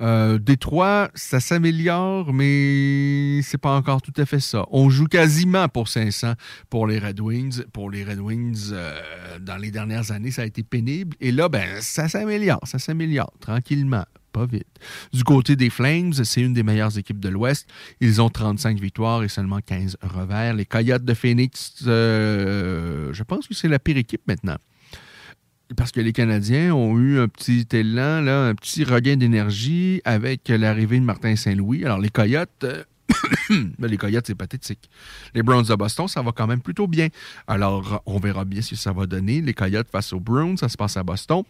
Euh, 0.02 0.38
Détroit, 0.38 1.10
ça 1.14 1.38
s'améliore, 1.38 2.32
mais 2.32 3.40
c'est 3.42 3.58
pas 3.58 3.76
encore 3.76 4.02
tout 4.02 4.12
à 4.16 4.26
fait 4.26 4.40
ça. 4.40 4.66
On 4.72 4.90
joue 4.90 5.06
quasiment 5.06 5.68
pour 5.68 5.86
500 5.86 6.32
pour 6.70 6.88
les 6.88 6.98
Red 6.98 7.20
Wings. 7.20 7.62
Pour 7.72 7.88
les 7.88 8.02
Red 8.02 8.18
Wings, 8.18 8.70
euh, 8.72 8.98
dans 9.40 9.56
les 9.56 9.70
dernières 9.70 10.10
années, 10.10 10.32
ça 10.32 10.42
a 10.42 10.46
été 10.46 10.64
pénible. 10.64 11.16
Et 11.20 11.30
là, 11.30 11.48
ben, 11.48 11.80
ça 11.80 12.08
s'améliore, 12.08 12.60
ça 12.64 12.80
s'améliore 12.80 13.32
tranquillement. 13.38 14.04
pas 14.32 14.46
vite. 14.46 14.66
Du 15.12 15.22
côté 15.22 15.54
des 15.54 15.70
Flames, 15.70 16.14
c'est 16.14 16.40
une 16.40 16.54
des 16.54 16.64
meilleures 16.64 16.98
équipes 16.98 17.20
de 17.20 17.28
l'Ouest. 17.28 17.68
Ils 18.00 18.20
ont 18.20 18.30
35 18.30 18.80
victoires 18.80 19.22
et 19.22 19.28
seulement 19.28 19.60
15 19.60 19.98
revers. 20.02 20.54
Les 20.54 20.64
Coyotes 20.64 21.04
de 21.04 21.14
Phoenix, 21.14 21.74
euh, 21.86 23.12
je 23.12 23.22
pense 23.22 23.46
que 23.46 23.54
c'est 23.54 23.68
la 23.68 23.78
pire 23.78 23.98
équipe 23.98 24.22
maintenant. 24.26 24.56
Parce 25.76 25.92
que 25.92 26.00
les 26.00 26.12
Canadiens 26.12 26.74
ont 26.74 26.98
eu 26.98 27.20
un 27.20 27.28
petit 27.28 27.66
élan, 27.72 28.20
là, 28.20 28.46
un 28.46 28.54
petit 28.54 28.84
regain 28.84 29.16
d'énergie 29.16 30.00
avec 30.04 30.48
l'arrivée 30.48 30.98
de 30.98 31.04
Martin 31.04 31.36
Saint-Louis. 31.36 31.84
Alors, 31.84 31.98
les 31.98 32.10
Coyotes, 32.10 32.66
ben, 33.50 33.88
les 33.88 33.96
Coyotes, 33.96 34.26
c'est 34.26 34.34
pathétique. 34.34 34.90
Les 35.34 35.42
Browns 35.42 35.64
de 35.64 35.74
Boston, 35.74 36.08
ça 36.08 36.22
va 36.22 36.32
quand 36.32 36.46
même 36.46 36.60
plutôt 36.60 36.86
bien. 36.86 37.08
Alors, 37.46 38.02
on 38.06 38.18
verra 38.18 38.44
bien 38.44 38.62
ce 38.62 38.70
que 38.70 38.76
ça 38.76 38.92
va 38.92 39.06
donner. 39.06 39.40
Les 39.40 39.54
Coyotes 39.54 39.88
face 39.90 40.12
aux 40.12 40.20
Browns, 40.20 40.56
ça 40.56 40.68
se 40.68 40.76
passe 40.76 40.96
à 40.96 41.02
Boston. 41.02 41.42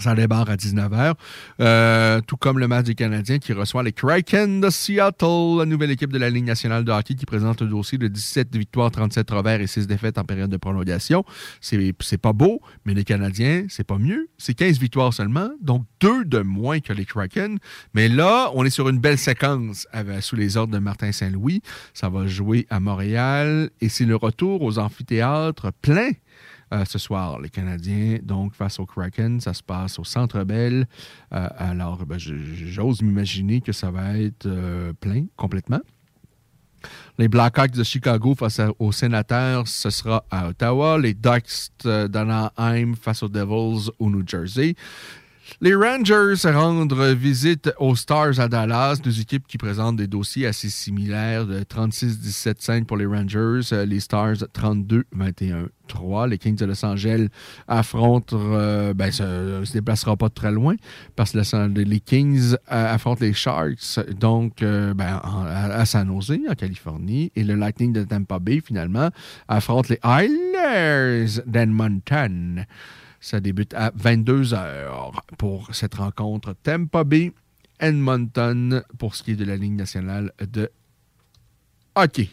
Ça 0.00 0.14
débarre 0.14 0.48
à 0.48 0.56
19h. 0.56 1.14
Euh, 1.60 2.20
tout 2.26 2.36
comme 2.36 2.58
le 2.58 2.66
match 2.68 2.86
des 2.86 2.94
Canadiens 2.94 3.38
qui 3.38 3.52
reçoit 3.52 3.82
les 3.82 3.92
Kraken 3.92 4.60
de 4.60 4.70
Seattle, 4.70 5.58
la 5.58 5.66
nouvelle 5.66 5.90
équipe 5.90 6.12
de 6.12 6.18
la 6.18 6.30
Ligue 6.30 6.46
nationale 6.46 6.84
de 6.84 6.90
hockey 6.90 7.14
qui 7.14 7.26
présente 7.26 7.60
un 7.60 7.66
dossier 7.66 7.98
de 7.98 8.08
17 8.08 8.56
victoires, 8.56 8.90
37 8.90 9.30
revers 9.30 9.60
et 9.60 9.66
6 9.66 9.86
défaites 9.86 10.16
en 10.18 10.24
période 10.24 10.50
de 10.50 10.56
prolongation. 10.56 11.24
C'est 11.60 12.18
pas 12.20 12.32
beau, 12.32 12.60
mais 12.84 12.94
les 12.94 13.04
Canadiens, 13.04 13.66
c'est 13.68 13.84
pas 13.84 13.98
mieux. 13.98 14.28
C'est 14.38 14.54
15 14.54 14.78
victoires 14.78 15.12
seulement, 15.12 15.50
donc 15.60 15.84
deux 16.00 16.24
de 16.24 16.40
moins 16.40 16.80
que 16.80 16.92
les 16.92 17.04
Kraken. 17.04 17.58
Mais 17.94 18.08
là, 18.08 18.50
on 18.54 18.64
est 18.64 18.70
sur 18.70 18.88
une 18.88 18.98
belle 18.98 19.18
séquence 19.18 19.86
sous 20.20 20.36
les 20.36 20.56
ordres 20.56 20.72
de 20.72 20.78
Martin 20.78 21.12
Saint-Louis. 21.12 21.62
Ça 21.92 22.08
va 22.08 22.26
jouer 22.26 22.66
à 22.70 22.80
Montréal 22.80 23.70
et 23.80 23.88
c'est 23.88 24.06
le 24.06 24.16
retour 24.16 24.62
aux 24.62 24.78
amphithéâtres 24.78 25.72
pleins 25.82 26.12
euh, 26.72 26.84
ce 26.84 26.98
soir. 26.98 27.40
Les 27.40 27.48
Canadiens, 27.48 28.18
donc, 28.22 28.54
face 28.54 28.78
au 28.78 28.86
Kraken, 28.86 29.40
ça 29.40 29.52
se 29.54 29.62
passe 29.62 29.98
au 29.98 30.04
Centre 30.04 30.44
Bell. 30.44 30.86
Euh, 31.32 31.48
alors, 31.58 32.06
ben, 32.06 32.18
j'ose 32.18 33.02
m'imaginer 33.02 33.60
que 33.60 33.72
ça 33.72 33.90
va 33.90 34.16
être 34.16 34.46
euh, 34.46 34.92
plein 34.92 35.26
complètement. 35.36 35.80
Les 37.18 37.28
Blackhawks 37.28 37.72
de 37.72 37.82
Chicago 37.82 38.34
face 38.34 38.60
aux 38.78 38.92
Sénateurs, 38.92 39.68
ce 39.68 39.90
sera 39.90 40.24
à 40.30 40.48
Ottawa. 40.48 40.98
Les 40.98 41.12
Ducks 41.12 41.70
d'Anaheim 41.84 42.94
face 42.94 43.22
aux 43.22 43.28
Devils 43.28 43.90
au 43.98 44.08
New 44.08 44.26
Jersey. 44.26 44.74
Les 45.60 45.74
Rangers 45.74 46.34
rendre 46.44 47.06
visite 47.08 47.70
aux 47.78 47.94
Stars 47.96 48.40
à 48.40 48.48
Dallas, 48.48 49.00
deux 49.02 49.20
équipes 49.20 49.46
qui 49.46 49.58
présentent 49.58 49.96
des 49.96 50.06
dossiers 50.06 50.46
assez 50.46 50.70
similaires 50.70 51.46
de 51.46 51.60
36-17-5 51.60 52.84
pour 52.84 52.96
les 52.96 53.06
Rangers, 53.06 53.60
euh, 53.72 53.84
les 53.84 54.00
Stars 54.00 54.36
32-21-3. 54.54 56.28
Les 56.28 56.38
Kings 56.38 56.56
de 56.56 56.64
Los 56.64 56.84
Angeles 56.84 57.28
affrontent, 57.68 58.36
euh, 58.38 58.94
ben, 58.94 59.10
ça 59.10 59.64
se 59.64 59.72
déplacera 59.72 60.16
pas 60.16 60.30
très 60.30 60.52
loin 60.52 60.76
parce 61.16 61.32
que 61.32 61.78
les 61.78 62.00
Kings 62.00 62.54
euh, 62.54 62.94
affrontent 62.94 63.20
les 63.20 63.32
Sharks, 63.32 64.00
donc 64.18 64.60
ben, 64.60 65.20
à, 65.22 65.84
San 65.84 66.08
Jose, 66.08 66.38
en 66.48 66.54
Californie, 66.54 67.32
et 67.36 67.44
le 67.44 67.54
Lightning 67.54 67.92
de 67.92 68.04
Tampa 68.04 68.38
Bay, 68.38 68.60
finalement, 68.64 69.10
affronte 69.48 69.88
les 69.88 69.98
Islanders 70.04 71.42
d'Edmonton. 71.46 72.64
Ça 73.20 73.40
débute 73.40 73.74
à 73.74 73.92
22 73.94 74.54
h 74.54 75.12
pour 75.36 75.74
cette 75.74 75.94
rencontre 75.94 76.54
Tampa 76.62 77.04
Bay, 77.04 77.32
Edmonton, 77.78 78.82
pour 78.98 79.14
ce 79.14 79.22
qui 79.22 79.32
est 79.32 79.36
de 79.36 79.44
la 79.44 79.56
Ligue 79.56 79.74
nationale 79.74 80.32
de 80.40 80.70
hockey. 81.94 82.30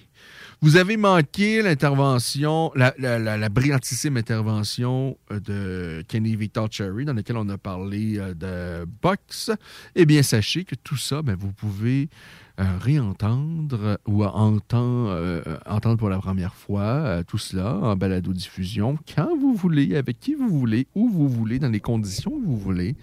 Vous 0.62 0.78
avez 0.78 0.98
manqué 0.98 1.62
l'intervention, 1.62 2.72
la, 2.74 3.50
brillantissime 3.50 4.18
intervention 4.18 5.16
de 5.30 6.04
Kenny 6.08 6.36
Victor 6.36 6.68
Cherry, 6.72 7.06
dans 7.06 7.14
laquelle 7.14 7.38
on 7.38 7.48
a 7.50 7.60
parlé 7.60 8.18
euh, 8.18 8.34
de 8.34 8.90
boxe. 9.04 9.52
Eh 9.94 10.08
bien, 10.08 10.24
sachez 10.24 10.64
que 10.64 10.74
tout 10.74 10.98
ça, 10.98 11.22
ben, 11.22 11.36
vous 11.36 11.52
pouvez 11.52 12.10
réentendre 12.58 14.00
ou 14.08 14.24
entendre, 14.24 15.10
euh, 15.12 15.42
entendre 15.66 15.98
pour 15.98 16.10
la 16.10 16.18
première 16.18 16.56
fois 16.56 16.82
euh, 16.82 17.24
tout 17.24 17.38
cela 17.38 17.76
en 17.76 17.96
balado-diffusion 17.96 18.98
quand 19.16 19.30
vous 19.40 19.54
voulez, 19.54 19.96
avec 19.96 20.20
qui 20.20 20.34
vous 20.34 20.50
voulez, 20.50 20.88
où 20.96 21.10
vous 21.10 21.30
voulez, 21.30 21.60
dans 21.60 21.70
les 21.70 21.80
conditions 21.80 22.32
que 22.32 22.46
vous 22.46 22.58
voulez 22.58 22.96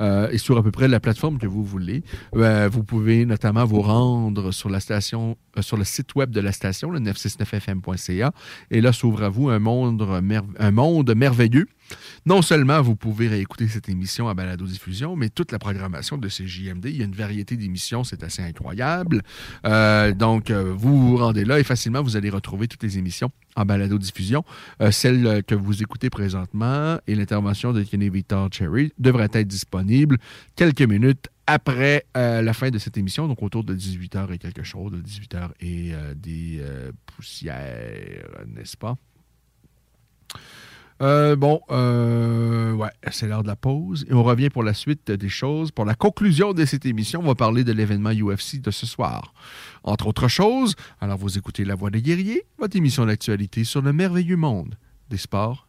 et 0.00 0.38
sur 0.38 0.56
à 0.58 0.62
peu 0.62 0.70
près 0.70 0.88
la 0.88 1.00
plateforme 1.00 1.38
que 1.38 1.46
vous 1.46 1.64
voulez. 1.64 2.02
vous 2.32 2.84
pouvez 2.84 3.26
notamment 3.26 3.64
vous 3.64 3.80
rendre 3.80 4.52
sur 4.52 4.68
la 4.68 4.80
station, 4.80 5.36
sur 5.60 5.76
le 5.76 5.84
site 5.84 6.14
web 6.14 6.30
de 6.30 6.40
la 6.40 6.52
station, 6.52 6.90
le 6.90 7.00
969fm.ca 7.00 8.32
et 8.70 8.80
là 8.80 8.92
s'ouvre 8.92 9.24
à 9.24 9.28
vous 9.28 9.48
un 9.48 9.58
monde, 9.58 10.02
un 10.58 10.70
monde 10.70 11.14
merveilleux 11.14 11.66
non 12.26 12.42
seulement 12.42 12.80
vous 12.82 12.96
pouvez 12.96 13.28
réécouter 13.28 13.68
cette 13.68 13.88
émission 13.88 14.28
à 14.28 14.34
balado-diffusion, 14.34 15.16
mais 15.16 15.28
toute 15.28 15.52
la 15.52 15.58
programmation 15.58 16.18
de 16.18 16.28
CJMD. 16.28 16.86
Il 16.86 16.96
y 16.96 17.02
a 17.02 17.04
une 17.04 17.14
variété 17.14 17.56
d'émissions, 17.56 18.04
c'est 18.04 18.22
assez 18.22 18.42
incroyable. 18.42 19.22
Euh, 19.66 20.12
donc, 20.12 20.50
euh, 20.50 20.72
vous 20.76 21.10
vous 21.10 21.16
rendez 21.16 21.44
là 21.44 21.58
et 21.58 21.64
facilement, 21.64 22.02
vous 22.02 22.16
allez 22.16 22.30
retrouver 22.30 22.68
toutes 22.68 22.82
les 22.82 22.98
émissions 22.98 23.30
en 23.56 23.64
balado-diffusion. 23.64 24.44
Euh, 24.80 24.90
celle 24.90 25.42
que 25.44 25.54
vous 25.54 25.82
écoutez 25.82 26.10
présentement 26.10 26.98
et 27.06 27.14
l'intervention 27.14 27.72
de 27.72 27.82
Kenny 27.82 28.08
Victor 28.08 28.48
Cherry 28.52 28.92
devrait 28.98 29.30
être 29.32 29.48
disponible 29.48 30.18
quelques 30.56 30.82
minutes 30.82 31.28
après 31.46 32.06
la 32.14 32.54
fin 32.54 32.70
de 32.70 32.78
cette 32.78 32.96
émission, 32.96 33.28
donc 33.28 33.42
autour 33.42 33.64
de 33.64 33.76
18h 33.76 34.32
et 34.32 34.38
quelque 34.38 34.62
chose, 34.62 34.92
de 34.92 35.02
18h 35.02 35.50
et 35.60 35.92
des 36.16 36.62
poussières, 37.04 38.24
n'est-ce 38.46 38.78
pas? 38.78 38.96
Euh, 41.02 41.34
bon, 41.36 41.60
euh, 41.70 42.72
ouais, 42.72 42.90
c'est 43.10 43.26
l'heure 43.26 43.42
de 43.42 43.48
la 43.48 43.56
pause. 43.56 44.06
Et 44.08 44.14
on 44.14 44.22
revient 44.22 44.50
pour 44.50 44.62
la 44.62 44.74
suite 44.74 45.10
des 45.10 45.28
choses. 45.28 45.70
Pour 45.70 45.84
la 45.84 45.94
conclusion 45.94 46.52
de 46.52 46.64
cette 46.64 46.86
émission, 46.86 47.20
on 47.20 47.26
va 47.26 47.34
parler 47.34 47.64
de 47.64 47.72
l'événement 47.72 48.12
UFC 48.12 48.60
de 48.60 48.70
ce 48.70 48.86
soir. 48.86 49.34
Entre 49.82 50.06
autres 50.06 50.28
choses, 50.28 50.74
alors 51.00 51.18
vous 51.18 51.36
écoutez 51.36 51.64
La 51.64 51.74
Voix 51.74 51.90
des 51.90 52.02
guerriers, 52.02 52.44
votre 52.58 52.76
émission 52.76 53.06
d'actualité 53.06 53.64
sur 53.64 53.82
le 53.82 53.92
merveilleux 53.92 54.36
monde 54.36 54.76
des 55.10 55.18
sports 55.18 55.68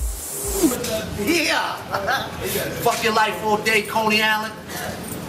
Yeah! 1.19 1.75
Fuck 2.83 3.03
your 3.03 3.13
life 3.13 3.41
all 3.43 3.57
day, 3.57 3.83
Coney 3.83 4.21
Island. 4.21 4.53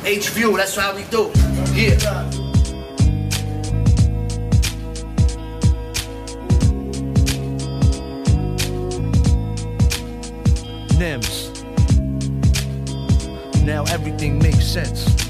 H 0.04 0.30
View, 0.30 0.56
that's 0.56 0.74
how 0.76 0.94
we 0.94 1.04
do. 1.04 1.30
Yeah. 1.74 2.30
Nims. 10.98 11.50
Now 13.64 13.84
everything 13.84 14.38
makes 14.38 14.66
sense. 14.66 15.21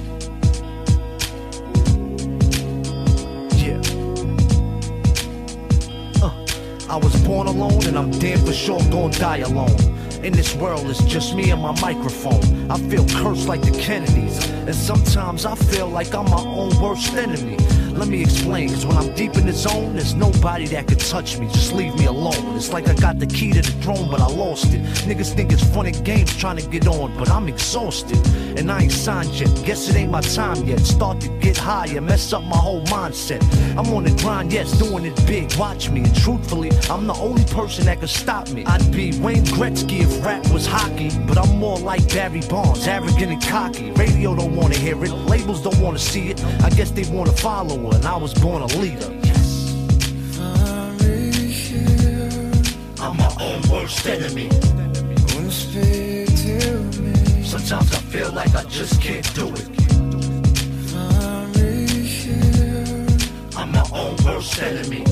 I 6.93 6.97
was 6.97 7.17
born 7.25 7.47
alone 7.47 7.87
and 7.87 7.97
I'm 7.97 8.11
damn 8.11 8.39
for 8.45 8.53
sure 8.53 8.79
gonna 8.91 9.15
die 9.15 9.39
alone. 9.39 9.81
In 10.23 10.35
this 10.35 10.55
world, 10.55 10.91
it's 10.91 11.03
just 11.05 11.35
me 11.35 11.49
and 11.49 11.63
my 11.63 11.73
microphone. 11.81 12.71
I 12.71 12.77
feel 12.91 13.07
cursed 13.09 13.49
like 13.49 13.63
the 13.63 13.71
Kennedys, 13.71 14.47
and 14.67 14.75
sometimes 14.75 15.47
I 15.47 15.55
feel 15.55 15.89
like 15.89 16.15
I'm 16.15 16.27
my 16.27 16.45
own 16.45 16.79
worst 16.83 17.15
enemy. 17.15 17.57
Let 17.95 18.09
me 18.09 18.23
explain, 18.23 18.69
cause 18.69 18.87
when 18.87 18.97
I'm 18.97 19.15
deep 19.15 19.37
in 19.37 19.47
the 19.47 19.53
zone, 19.53 19.95
there's 19.95 20.15
nobody 20.15 20.67
that 20.69 20.89
could 20.89 21.01
touch 21.01 21.39
me. 21.39 21.47
Just 21.49 21.73
leave 21.73 21.95
me 21.99 22.07
alone. 22.07 22.57
It's 22.57 22.73
like 22.73 22.89
I 22.89 22.95
got 22.95 23.19
the 23.19 23.27
key 23.27 23.53
to 23.53 23.63
the 23.63 23.71
throne, 23.83 24.11
but 24.11 24.21
I 24.21 24.27
lost 24.27 24.73
it. 24.73 24.83
Niggas 25.07 25.35
think 25.35 25.53
it's 25.53 25.63
fun 25.63 25.83
games 26.05 26.35
trying 26.37 26.57
to 26.57 26.67
get 26.69 26.87
on, 26.87 27.17
but 27.17 27.29
I'm 27.31 27.49
exhausted. 27.49 28.19
And 28.59 28.71
I 28.71 28.83
ain't 28.83 28.93
signed 28.93 29.31
yet. 29.31 29.51
Guess 29.65 29.91
it 29.91 29.97
ain't 29.97 30.11
my 30.11 30.21
time 30.21 30.65
yet. 30.65 30.81
Start 30.81 31.21
to 31.21 31.29
get 31.41 31.57
higher, 31.57 32.01
mess 32.01 32.33
up 32.33 32.43
my 32.45 32.57
whole 32.57 32.83
mindset. 32.87 33.43
I'm 33.77 33.93
on 33.95 34.05
the 34.05 34.11
grind, 34.23 34.53
yes, 34.53 34.73
doing 34.79 35.05
it 35.05 35.17
big. 35.27 35.55
Watch 35.57 35.91
me, 35.91 36.01
and 36.01 36.17
truthfully, 36.17 36.71
I'm 36.91 37.07
the 37.07 37.15
only 37.15 37.45
person 37.45 37.85
that 37.87 38.01
could 38.01 38.11
stop 38.11 38.49
me. 38.51 38.65
I'd 38.65 38.91
be 38.93 39.19
Wayne 39.21 39.45
Gretzky 39.47 40.01
if 40.03 40.25
rap 40.25 40.47
was 40.53 40.67
hockey, 40.67 41.11
but 41.27 41.39
I'm 41.39 41.59
more 41.59 41.79
like 41.79 42.09
Barry 42.09 42.41
Bonds, 42.49 42.87
arrogant 42.87 43.33
and 43.33 43.43
cocky. 43.43 43.91
Radio 43.93 44.35
don't 44.35 44.55
wanna 44.57 44.77
hear 44.77 45.03
it, 45.05 45.13
labels 45.27 45.63
don't 45.63 45.79
wanna 45.79 45.99
see 45.99 46.31
it. 46.31 46.43
I 46.63 46.71
guess 46.71 46.91
they 46.91 47.05
wanna 47.13 47.33
follow 47.33 47.82
and 47.91 48.05
I 48.05 48.17
was 48.17 48.35
born 48.35 48.63
a 48.63 48.67
leader. 48.67 49.11
I'm 53.01 53.17
my 53.17 53.35
own 53.41 53.61
worst 53.71 54.07
enemy. 54.07 54.49
Sometimes 57.45 57.93
I 57.93 58.01
feel 58.13 58.33
like 58.33 58.55
I 58.55 58.65
just 58.65 59.01
can't 59.01 59.35
do 59.35 59.49
it. 59.49 59.69
I'm 63.57 63.73
my 63.73 63.87
own 63.93 64.17
worst 64.25 64.63
enemy. 64.63 65.05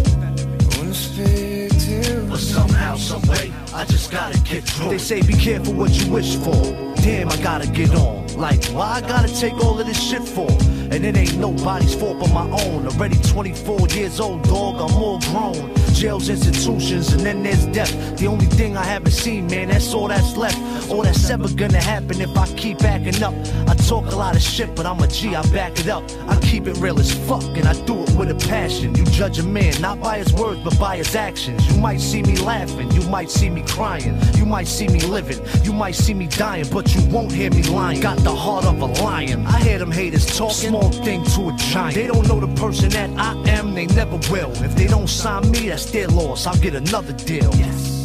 But 2.29 2.39
somehow, 2.39 2.97
some 2.97 3.23
way, 3.23 3.53
I 3.75 3.85
just 3.85 4.11
gotta 4.11 4.39
get 4.41 4.65
through. 4.65 4.91
They 4.91 4.99
say 4.99 5.21
be 5.23 5.35
careful 5.35 5.75
what 5.75 5.91
you 5.91 6.11
wish 6.11 6.37
for. 6.37 6.63
Damn, 7.03 7.29
I 7.29 7.37
gotta 7.43 7.67
get 7.67 7.95
on. 7.95 8.27
Like, 8.37 8.65
why 8.67 8.93
I 8.97 9.01
gotta 9.01 9.29
take 9.35 9.55
all 9.65 9.79
of 9.79 9.87
this 9.87 10.01
shit 10.01 10.23
for? 10.23 10.49
And 10.91 11.05
it 11.05 11.17
ain't 11.17 11.37
nobody's 11.39 11.95
fault 11.95 12.19
but 12.19 12.33
my 12.33 12.51
own. 12.65 12.87
Already 12.87 13.17
24 13.17 13.89
years 13.89 14.19
old, 14.19 14.43
dog, 14.43 14.77
I'm 14.77 14.97
all 14.97 15.21
grown. 15.21 15.75
Jails, 15.95 16.29
institutions, 16.29 17.13
and 17.13 17.21
then 17.21 17.43
there's 17.43 17.67
death. 17.67 18.19
The 18.19 18.27
only 18.27 18.47
thing 18.47 18.77
I 18.77 18.85
haven't 18.85 19.13
seen, 19.13 19.47
man, 19.49 19.69
that's 19.69 19.93
all 19.93 20.09
that's 20.09 20.37
left. 20.37 20.59
All 20.91 21.03
that's 21.03 21.29
ever 21.29 21.49
gonna 21.49 21.81
happen 21.81 22.21
if 22.21 22.37
I 22.37 22.47
keep 22.55 22.83
acting 22.83 23.23
up. 23.23 23.35
I 23.69 23.75
talk 23.75 24.07
a 24.07 24.17
lot 24.17 24.35
of 24.35 24.43
shit, 24.43 24.75
but 24.75 24.87
I'm 24.87 24.99
a 25.01 25.07
G, 25.07 25.37
I 25.37 25.43
back 25.53 25.79
it 25.79 25.89
up. 25.89 26.03
I 26.27 26.39
keep 26.41 26.67
it 26.67 26.77
real 26.79 26.99
as 26.99 27.13
fuck, 27.29 27.45
and 27.45 27.69
I 27.69 27.75
do 27.85 28.03
it 28.03 28.11
with 28.17 28.31
a 28.31 28.49
passion. 28.49 28.95
You 28.95 29.05
judge 29.05 29.39
a 29.39 29.43
man 29.43 29.79
not 29.81 30.01
by 30.01 30.19
his 30.19 30.33
words, 30.33 30.61
but 30.65 30.79
by 30.79 30.97
his 30.97 31.15
actions. 31.15 31.71
You 31.71 31.81
might 31.81 32.01
see 32.01 32.23
me 32.23 32.37
laughing, 32.39 32.91
you 32.93 33.03
might 33.11 33.31
see 33.31 33.51
me 33.51 33.63
crying, 33.63 34.19
you 34.37 34.47
might 34.47 34.69
see 34.69 34.89
me 34.89 35.01
living, 35.01 35.39
you 35.63 35.73
might 35.73 35.95
see 35.95 36.15
me 36.15 36.27
dying, 36.27 36.67
but 36.73 36.95
you 36.95 37.05
won't 37.11 37.31
hear 37.31 37.51
me 37.51 37.63
lying. 37.65 38.01
Got 38.01 38.19
the 38.19 38.35
heart 38.35 38.65
of 38.65 38.81
a 38.81 38.87
lion. 38.87 39.47
I 39.47 39.61
hear 39.61 39.79
them 39.79 39.91
haters 39.91 40.27
talking, 40.27 40.75
thing 40.89 41.25
to 41.25 41.49
a 41.49 41.57
giant. 41.57 41.95
They 41.95 42.07
don't 42.07 42.27
know 42.29 42.41
the 42.41 42.61
person 42.61 42.89
that 42.91 43.11
I 43.19 43.35
am, 43.51 43.75
they 43.75 43.87
never 43.87 44.19
will. 44.31 44.51
If 44.63 44.75
they 44.77 44.87
don't 44.87 45.09
sign 45.09 45.51
me, 45.51 45.69
that's 45.69 45.91
their 45.91 46.09
loss. 46.09 46.47
I'll 46.47 46.57
get 46.57 46.75
another 46.75 47.13
deal. 47.13 47.51
Yes. 47.57 48.01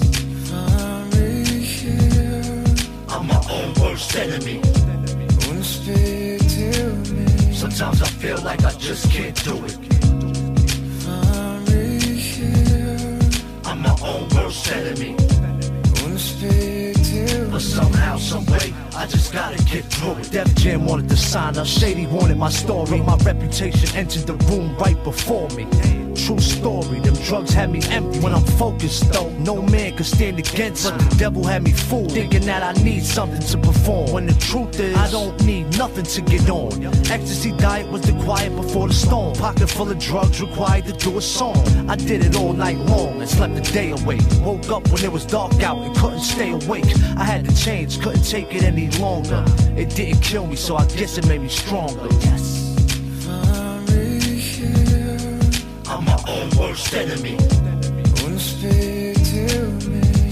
I'm 3.10 3.28
my 3.28 3.42
own 3.50 3.74
worst 3.82 4.16
enemy. 4.16 4.62
Sometimes 7.54 8.02
I 8.02 8.08
feel 8.08 8.42
like 8.42 8.64
I 8.64 8.72
just 8.74 9.12
can't 9.12 9.44
do 9.44 9.64
it. 9.66 9.78
I'm 13.66 13.82
my 13.82 13.96
own 14.04 14.28
worst 14.30 14.72
enemy. 14.72 15.16
But 17.52 17.62
somehow, 17.62 18.18
some 18.18 18.46
way, 18.48 18.74
I 18.96 19.06
just 19.08 19.34
gotta 19.34 19.62
get 19.66 19.84
through 19.86 20.20
it. 20.20 20.32
Def 20.32 20.56
Jam 20.56 20.86
wanted 20.86 21.10
to 21.10 21.18
sign 21.18 21.58
up, 21.58 21.68
Shady 21.68 22.08
wanted 22.08 22.38
my 22.38 22.50
story. 22.50 23.02
My 23.02 23.18
reputation 23.18 23.94
entered 23.96 24.26
the 24.26 24.36
room 24.46 24.76
right 24.78 25.02
before 25.04 25.50
me. 25.50 25.68
True 26.16 26.40
story, 26.40 27.00
them 27.02 27.14
drugs 27.26 27.54
had 27.54 27.70
me 27.72 27.82
empty. 27.90 28.20
When 28.20 28.34
I'm 28.34 28.46
focused 28.58 29.12
though, 29.12 29.30
no 29.32 29.62
man 29.62 29.98
could 29.98 30.06
stand 30.06 30.40
against 30.40 30.90
But 30.90 30.98
the 30.98 31.16
devil 31.18 31.44
had 31.44 31.62
me 31.62 31.72
fooled, 31.72 32.14
thinking 32.14 32.46
that 32.46 32.64
I 32.64 32.82
need 32.82 33.04
something 33.04 33.42
to 33.42 33.58
perform. 33.58 34.12
When 34.14 34.26
the 34.26 34.34
truth 34.34 34.80
is, 34.80 34.96
I 34.96 35.12
don't 35.12 35.40
need 35.46 35.78
nothing 35.78 36.06
to 36.06 36.22
get 36.22 36.50
on. 36.50 36.86
Ecstasy 37.12 37.52
diet 37.58 37.92
was 37.92 38.02
the 38.02 38.14
quiet 38.24 38.56
before 38.56 38.88
the 38.88 38.94
storm. 38.94 39.36
Pocket 39.36 39.70
full 39.70 39.92
of 39.92 40.00
drugs 40.00 40.42
required 40.42 40.86
to 40.86 40.94
do 40.94 41.18
a 41.18 41.22
song. 41.22 41.58
I 41.90 41.98
did 41.98 42.26
it 42.26 42.38
all 42.38 42.54
night 42.54 42.78
long 42.78 43.20
and 43.20 43.30
slept 43.30 43.56
the 43.56 43.62
day 43.62 43.92
away. 43.92 44.20
Woke 44.40 44.70
up 44.70 44.88
when 44.90 45.04
it 45.04 45.12
was 45.12 45.26
dark 45.26 45.62
out 45.62 45.80
and 45.80 45.96
couldn't 45.98 46.22
stay 46.22 46.52
awake. 46.52 46.86
I 47.18 47.26
had 47.26 47.46
to 47.46 47.56
change, 47.56 48.02
couldn't 48.02 48.24
take 48.24 48.56
it 48.56 48.64
any 48.64 48.85
longer. 49.00 49.44
It 49.76 49.90
didn't 49.96 50.22
kill 50.22 50.48
me, 50.48 50.56
so 50.56 50.76
I 50.76 50.86
guess 50.86 51.18
it 51.18 51.28
made 51.28 51.42
me 51.42 51.50
stronger. 51.50 52.08
Yes. 52.22 52.76
I'm 55.88 56.04
my 56.04 56.18
own 56.28 56.50
worst 56.58 56.94
enemy. 56.94 57.38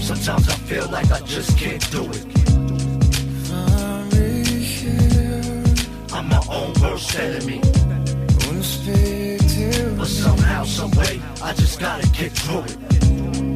Sometimes 0.00 0.48
I 0.48 0.54
feel 0.68 0.88
like 0.90 1.10
I 1.10 1.20
just 1.20 1.56
can't 1.56 1.90
do 1.90 2.02
it. 2.10 2.26
I'm 6.12 6.28
my 6.28 6.42
own 6.50 6.72
worst 6.80 7.18
enemy. 7.18 7.60
But 9.96 10.06
somehow, 10.06 10.64
someway, 10.64 11.20
I 11.42 11.52
just 11.54 11.80
gotta 11.80 12.06
get 12.10 12.32
through 12.32 12.64
it. 12.64 13.53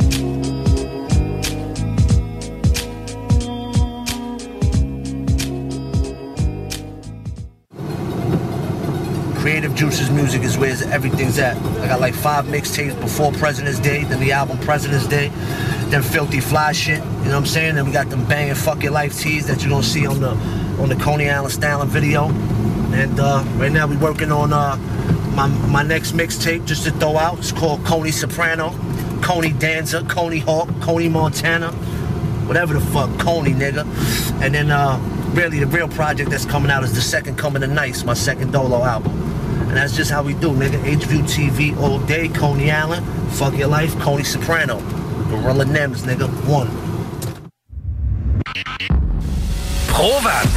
Creative 9.48 9.74
Juices 9.74 10.10
Music 10.10 10.42
is 10.42 10.58
where 10.58 10.76
everything's 10.92 11.38
at. 11.38 11.56
I 11.80 11.86
got 11.86 12.02
like 12.02 12.12
five 12.12 12.44
mixtapes 12.44 13.00
before 13.00 13.32
President's 13.32 13.80
Day, 13.80 14.04
then 14.04 14.20
the 14.20 14.30
album 14.30 14.58
President's 14.58 15.06
Day, 15.06 15.28
then 15.88 16.02
Filthy 16.02 16.38
Fly 16.38 16.72
shit, 16.72 16.98
you 16.98 17.00
know 17.00 17.30
what 17.30 17.34
I'm 17.34 17.46
saying? 17.46 17.76
Then 17.76 17.86
we 17.86 17.90
got 17.90 18.10
them 18.10 18.26
banging 18.26 18.54
Fuck 18.54 18.82
Your 18.82 18.92
Life 18.92 19.18
tees 19.18 19.46
that 19.46 19.62
you're 19.62 19.70
gonna 19.70 19.82
see 19.82 20.06
on 20.06 20.20
the 20.20 20.32
on 20.82 20.90
the 20.90 20.96
Coney 20.96 21.30
Island 21.30 21.50
Styling 21.50 21.88
video. 21.88 22.28
And 22.92 23.18
uh, 23.18 23.42
right 23.56 23.72
now 23.72 23.86
we're 23.86 23.98
working 23.98 24.30
on 24.30 24.52
uh, 24.52 24.76
my, 25.34 25.46
my 25.46 25.82
next 25.82 26.12
mixtape 26.12 26.66
just 26.66 26.84
to 26.84 26.90
throw 26.90 27.16
out. 27.16 27.38
It's 27.38 27.50
called 27.50 27.82
Coney 27.86 28.10
Soprano, 28.10 28.74
Coney 29.22 29.52
Danza, 29.52 30.04
Coney 30.10 30.40
Hawk, 30.40 30.68
Coney 30.82 31.08
Montana, 31.08 31.72
whatever 32.46 32.74
the 32.74 32.80
fuck, 32.80 33.18
Coney 33.18 33.54
nigga. 33.54 33.86
And 34.42 34.54
then 34.54 34.70
uh, 34.70 34.98
really 35.32 35.58
the 35.58 35.66
real 35.66 35.88
project 35.88 36.28
that's 36.28 36.44
coming 36.44 36.70
out 36.70 36.84
is 36.84 36.94
the 36.94 37.00
second 37.00 37.38
coming 37.38 37.62
of 37.62 37.70
Nice, 37.70 38.04
my 38.04 38.12
second 38.12 38.52
Dolo 38.52 38.84
album. 38.84 39.37
And 39.68 39.76
that's 39.76 39.94
just 39.94 40.10
how 40.10 40.22
we 40.22 40.34
do, 40.34 40.50
nigga. 40.50 40.78
HView 40.82 41.22
TV 41.24 41.76
all 41.78 41.98
day, 42.00 42.28
Coney 42.28 42.70
Island, 42.70 43.04
fuck 43.32 43.56
your 43.56 43.68
life, 43.68 43.98
Coney 44.00 44.24
Soprano. 44.24 44.80
Gorilla 45.28 45.66
Nems, 45.66 46.02
nigga, 46.06 46.26
one. 46.48 46.68
Provan. 49.88 50.48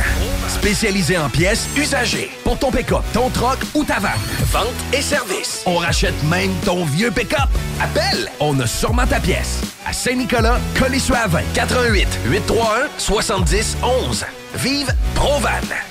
Spécialisé 0.48 1.18
en 1.18 1.28
pièces 1.30 1.68
usagées. 1.76 2.30
Pour 2.44 2.60
ton 2.60 2.72
pick-up, 2.72 3.02
ton 3.12 3.30
troc 3.32 3.58
ou 3.74 3.84
ta 3.84 4.00
vanne. 4.00 4.12
Vente 4.52 4.68
et 4.94 5.02
service. 5.02 5.64
On 5.66 5.78
rachète 5.78 6.14
même 6.26 6.52
ton 6.64 6.86
vieux 6.86 7.10
pick-up. 7.10 7.50
Appelle, 7.82 8.30
on 8.40 8.60
a 8.60 8.68
sûrement 8.68 9.08
ta 9.08 9.20
pièce. 9.20 9.62
À 9.86 9.94
Saint-Nicolas, 9.94 10.60
Colissois 10.78 11.18
à 11.18 11.28
20. 11.28 11.42
88 11.56 12.08
831 12.28 12.90
70 13.00 13.78
11. 13.84 14.26
Vive 14.56 14.94
Provan. 15.16 15.91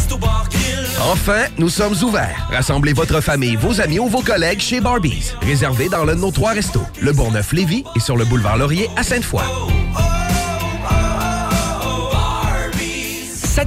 Enfin, 1.09 1.45
nous 1.57 1.69
sommes 1.69 1.95
ouverts. 2.03 2.47
Rassemblez 2.51 2.93
votre 2.93 3.21
famille, 3.21 3.55
vos 3.55 3.81
amis 3.81 3.97
ou 3.97 4.07
vos 4.07 4.21
collègues 4.21 4.59
chez 4.59 4.79
Barbies. 4.79 5.33
Réservé 5.41 5.89
dans 5.89 6.05
l'un 6.05 6.15
de 6.15 6.21
nos 6.21 6.31
trois 6.31 6.51
restos, 6.51 6.85
le 7.01 7.11
Bourgneuf-Lévis 7.11 7.83
et 7.95 7.99
sur 7.99 8.17
le 8.17 8.25
boulevard 8.25 8.57
Laurier 8.57 8.87
à 8.95 9.01
Sainte-Foy. 9.01 9.41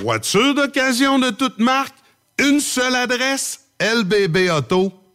Voiture 0.00 0.54
d'occasion 0.54 1.18
de 1.18 1.30
toute 1.30 1.58
marque? 1.58 1.94
Une 2.38 2.60
seule 2.60 2.94
adresse, 2.94 3.60
lbbauto.com. 3.80 5.05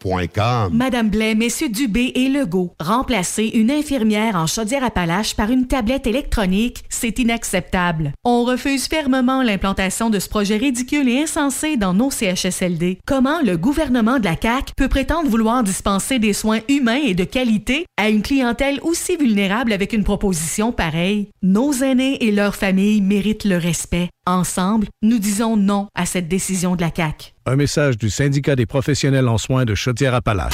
Madame 0.71 1.09
Blais, 1.09 1.35
Messieurs 1.35 1.69
Dubé 1.69 2.11
et 2.15 2.27
Legault, 2.27 2.73
remplacer 2.79 3.45
une 3.53 3.69
infirmière 3.69 4.35
en 4.35 4.47
Chaudière-Appalaches 4.47 5.35
par 5.35 5.51
une 5.51 5.67
tablette 5.67 6.07
électronique, 6.07 6.83
c'est 6.89 7.19
inacceptable. 7.19 8.11
On 8.23 8.43
refuse 8.43 8.87
fermement 8.87 9.43
l'implantation 9.43 10.09
de 10.09 10.17
ce 10.17 10.27
projet 10.27 10.57
ridicule 10.57 11.07
et 11.07 11.21
insensé 11.21 11.77
dans 11.77 11.93
nos 11.93 12.09
CHSLD. 12.09 12.97
Comment 13.05 13.41
le 13.43 13.57
gouvernement 13.57 14.17
de 14.17 14.25
la 14.25 14.35
CAQ 14.41 14.73
peut 14.75 14.89
prétendre 14.89 15.29
vouloir 15.29 15.61
dispenser 15.61 16.17
des 16.17 16.33
soins 16.33 16.61
humains 16.67 17.01
et 17.05 17.13
de 17.13 17.23
qualité 17.23 17.85
à 17.97 18.09
une 18.09 18.23
clientèle 18.23 18.79
aussi 18.81 19.17
vulnérable 19.17 19.71
avec 19.71 19.93
une 19.93 20.03
proposition 20.03 20.71
pareille? 20.71 21.29
Nos 21.43 21.73
aînés 21.73 22.23
et 22.25 22.31
leurs 22.31 22.55
familles 22.55 23.01
méritent 23.01 23.45
le 23.45 23.57
respect. 23.57 24.09
Ensemble, 24.27 24.85
nous 25.01 25.17
disons 25.17 25.57
non 25.57 25.87
à 25.95 26.05
cette 26.05 26.27
décision 26.27 26.75
de 26.75 26.81
la 26.81 26.91
CAQ. 26.95 27.33
Un 27.47 27.55
message 27.55 27.97
du 27.97 28.11
syndicat 28.11 28.55
des 28.55 28.67
professionnels 28.67 29.27
en 29.27 29.39
soins 29.39 29.65
de 29.65 29.73
Chaudière-Appalaches. 29.73 30.53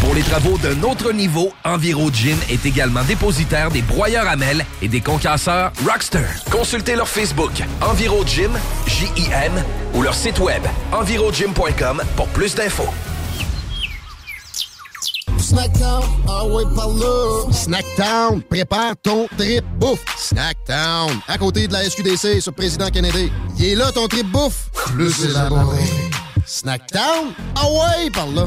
Pour 0.00 0.14
les 0.14 0.22
travaux 0.22 0.56
d'un 0.56 0.82
autre 0.82 1.12
niveau, 1.12 1.52
EnviroGym 1.62 2.38
est 2.48 2.64
également 2.64 3.04
dépositaire 3.04 3.70
des 3.70 3.82
broyeurs 3.82 4.26
à 4.26 4.34
mêles 4.34 4.64
et 4.80 4.88
des 4.88 5.02
concasseurs 5.02 5.72
Rockster. 5.86 6.24
Consultez 6.50 6.96
leur 6.96 7.06
Facebook 7.06 7.52
EnviroGym, 7.82 8.50
J-I-M, 8.86 9.52
ou 9.94 10.02
leur 10.02 10.14
site 10.14 10.38
web 10.38 10.62
envirogym.com 10.92 12.02
pour 12.16 12.28
plus 12.28 12.54
d'infos. 12.54 12.88
Snackdown, 15.38 16.04
ah 16.28 16.46
ouais, 16.46 16.64
par 16.74 16.88
là. 16.88 17.52
Snackdown, 17.52 18.42
prépare 18.42 18.94
ton 19.02 19.26
trip 19.36 19.64
bouffe. 19.78 20.04
Snackdown, 20.16 21.10
à 21.28 21.36
côté 21.36 21.68
de 21.68 21.72
la 21.74 21.84
SQDC 21.84 22.40
sur 22.40 22.54
Président 22.54 22.88
Kennedy. 22.88 23.30
Il 23.58 23.66
est 23.66 23.74
là 23.74 23.92
ton 23.92 24.08
trip 24.08 24.26
bouffe, 24.26 24.70
plus 24.72 25.24
élaboré. 25.24 25.82
Snackdown, 26.46 27.32
ah 27.56 27.66
ouais, 27.66 28.10
par 28.10 28.28
là. 28.28 28.46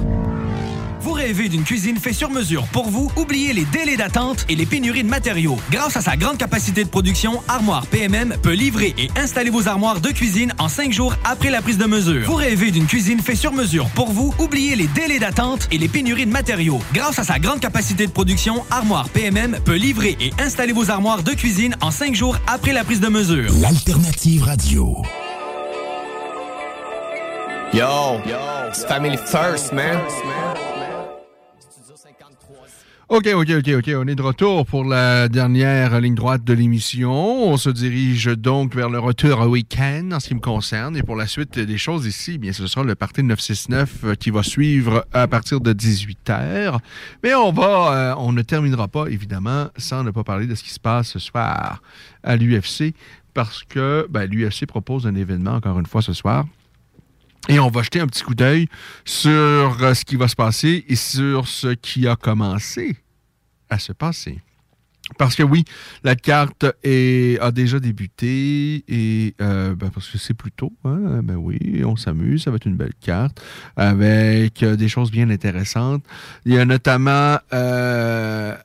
Vous 1.04 1.12
rêvez 1.12 1.50
d'une 1.50 1.64
cuisine 1.64 1.98
faite 1.98 2.14
sur 2.14 2.30
mesure 2.30 2.66
pour 2.68 2.90
vous? 2.90 3.12
Oubliez 3.18 3.52
les 3.52 3.66
délais 3.66 3.98
d'attente 3.98 4.46
et 4.48 4.56
les 4.56 4.66
pénuries 4.66 5.04
de 5.04 5.10
matériaux. 5.10 5.58
Grâce 5.70 5.98
à 5.98 6.02
sa 6.02 6.16
grande 6.16 6.38
capacité 6.38 6.86
de 6.86 6.90
production, 6.90 7.44
Armoire 7.50 7.86
PMM 7.88 8.38
peut 8.42 8.54
livrer 8.54 8.96
et 8.98 9.10
installer 9.18 9.50
vos 9.50 9.68
armoires 9.68 10.00
de 10.00 10.12
cuisine 10.12 10.54
en 10.60 10.70
cinq 10.70 10.94
jours 10.94 11.14
après 11.26 11.50
la 11.50 11.62
prise 11.62 11.78
de 11.78 11.88
mesure. 11.88 12.26
Vous 12.26 12.36
rêvez 12.36 12.72
d'une 12.72 12.86
cuisine 12.86 13.20
faite 13.20 13.36
sur 13.36 13.52
mesure 13.52 13.90
pour 13.90 14.12
vous? 14.12 14.34
Oubliez 14.40 14.78
les 14.78 14.88
délais 14.88 15.20
d'attente 15.20 15.68
et 15.72 15.78
les 15.78 15.90
pénuries 15.90 16.26
de 16.26 16.32
matériaux. 16.32 16.80
Grâce 16.94 17.20
à 17.20 17.26
sa 17.26 17.38
grande 17.38 17.60
capacité 17.60 18.08
de 18.08 18.12
production, 18.12 18.64
Armoire 18.72 19.10
PMM 19.10 19.60
peut 19.66 19.76
livrer 19.76 20.16
et 20.22 20.32
installer 20.40 20.72
vos 20.72 20.90
armoires 20.90 21.22
de 21.22 21.32
cuisine 21.32 21.76
en 21.82 21.92
cinq 21.92 22.16
jours 22.16 22.38
après 22.48 22.72
la 22.72 22.86
prise 22.86 23.02
de 23.02 23.10
mesure. 23.10 23.52
L'alternative 23.60 24.44
radio. 24.44 25.02
Yo, 27.74 28.22
it's 28.70 28.86
family 28.86 29.18
first, 29.18 29.74
man. 29.74 30.00
OK, 33.14 33.28
OK, 33.36 33.52
OK, 33.52 33.70
OK. 33.78 33.92
On 33.96 34.08
est 34.08 34.16
de 34.16 34.24
retour 34.24 34.66
pour 34.66 34.84
la 34.84 35.30
dernière 35.30 36.02
ligne 36.02 36.16
droite 36.16 36.44
de 36.44 36.52
l'émission. 36.52 37.12
On 37.14 37.58
se 37.58 37.70
dirige 37.70 38.26
donc 38.26 38.74
vers 38.74 38.90
le 38.90 38.98
retour 38.98 39.40
au 39.42 39.50
week-end 39.50 40.10
en 40.14 40.20
ce 40.20 40.30
qui 40.30 40.34
me 40.34 40.40
concerne. 40.40 40.98
Et 40.98 41.04
pour 41.04 41.16
la 41.16 41.28
suite 41.28 41.60
des 41.60 41.78
choses 41.78 42.08
ici, 42.08 42.40
bien, 42.40 42.54
ce 42.54 42.66
sera 42.66 42.84
le 42.84 42.96
parti 42.96 43.22
969 43.22 44.18
qui 44.18 44.32
va 44.32 44.42
suivre 44.42 45.06
à 45.14 45.28
partir 45.28 45.62
de 45.62 45.74
18h. 45.74 46.80
Mais 47.24 47.36
on 47.36 47.52
va, 47.52 47.94
euh, 47.94 48.16
on 48.18 48.32
ne 48.32 48.42
terminera 48.42 48.88
pas, 48.88 49.06
évidemment, 49.06 49.68
sans 49.78 50.04
ne 50.04 50.10
pas 50.10 50.24
parler 50.24 50.48
de 50.48 50.56
ce 50.56 50.64
qui 50.64 50.72
se 50.72 50.80
passe 50.80 51.10
ce 51.10 51.20
soir 51.20 51.84
à 52.24 52.36
l'UFC 52.36 52.96
parce 53.36 53.64
que 53.64 54.08
ben, 54.10 54.28
l'UFC 54.28 54.66
propose 54.66 55.06
un 55.06 55.14
événement, 55.14 55.54
encore 55.54 55.78
une 55.78 55.86
fois, 55.86 56.02
ce 56.02 56.14
soir. 56.14 56.48
Et 57.48 57.60
on 57.60 57.70
va 57.70 57.84
jeter 57.84 58.00
un 58.00 58.08
petit 58.08 58.24
coup 58.24 58.34
d'œil 58.34 58.68
sur 59.06 59.32
euh, 59.32 59.94
ce 59.94 60.04
qui 60.04 60.16
va 60.16 60.28
se 60.28 60.36
passer 60.36 60.84
et 60.88 60.96
sur 60.96 61.48
ce 61.48 61.68
qui 61.68 62.08
a 62.08 62.16
commencé 62.16 63.03
à 63.70 63.80
se 63.80 63.94
passer. 63.94 64.42
Parce 65.18 65.36
que 65.36 65.44
oui, 65.44 65.66
la 66.04 66.16
carte 66.16 66.64
a 66.64 67.52
déjà 67.52 67.80
débuté 67.80 68.86
et 68.88 69.36
euh, 69.42 69.76
ben, 69.76 69.90
parce 69.90 70.10
que 70.10 70.18
c'est 70.18 70.34
plus 70.34 70.52
tôt, 70.52 70.72
hein, 70.86 71.22
ben 71.22 71.36
oui, 71.36 71.84
on 71.86 71.98
s'amuse, 71.98 72.44
ça 72.44 72.52
va 72.52 72.56
être 72.56 72.66
une 72.66 72.78
belle 72.78 72.94
carte 73.02 73.44
avec 73.76 74.64
euh, 74.64 74.78
des 74.78 74.88
choses 74.88 75.12
bien 75.12 75.30
intéressantes. 75.30 76.04
Il 76.46 76.54
y 76.54 76.58
a 76.58 76.64
notamment 76.64 77.38
euh, 77.52 78.56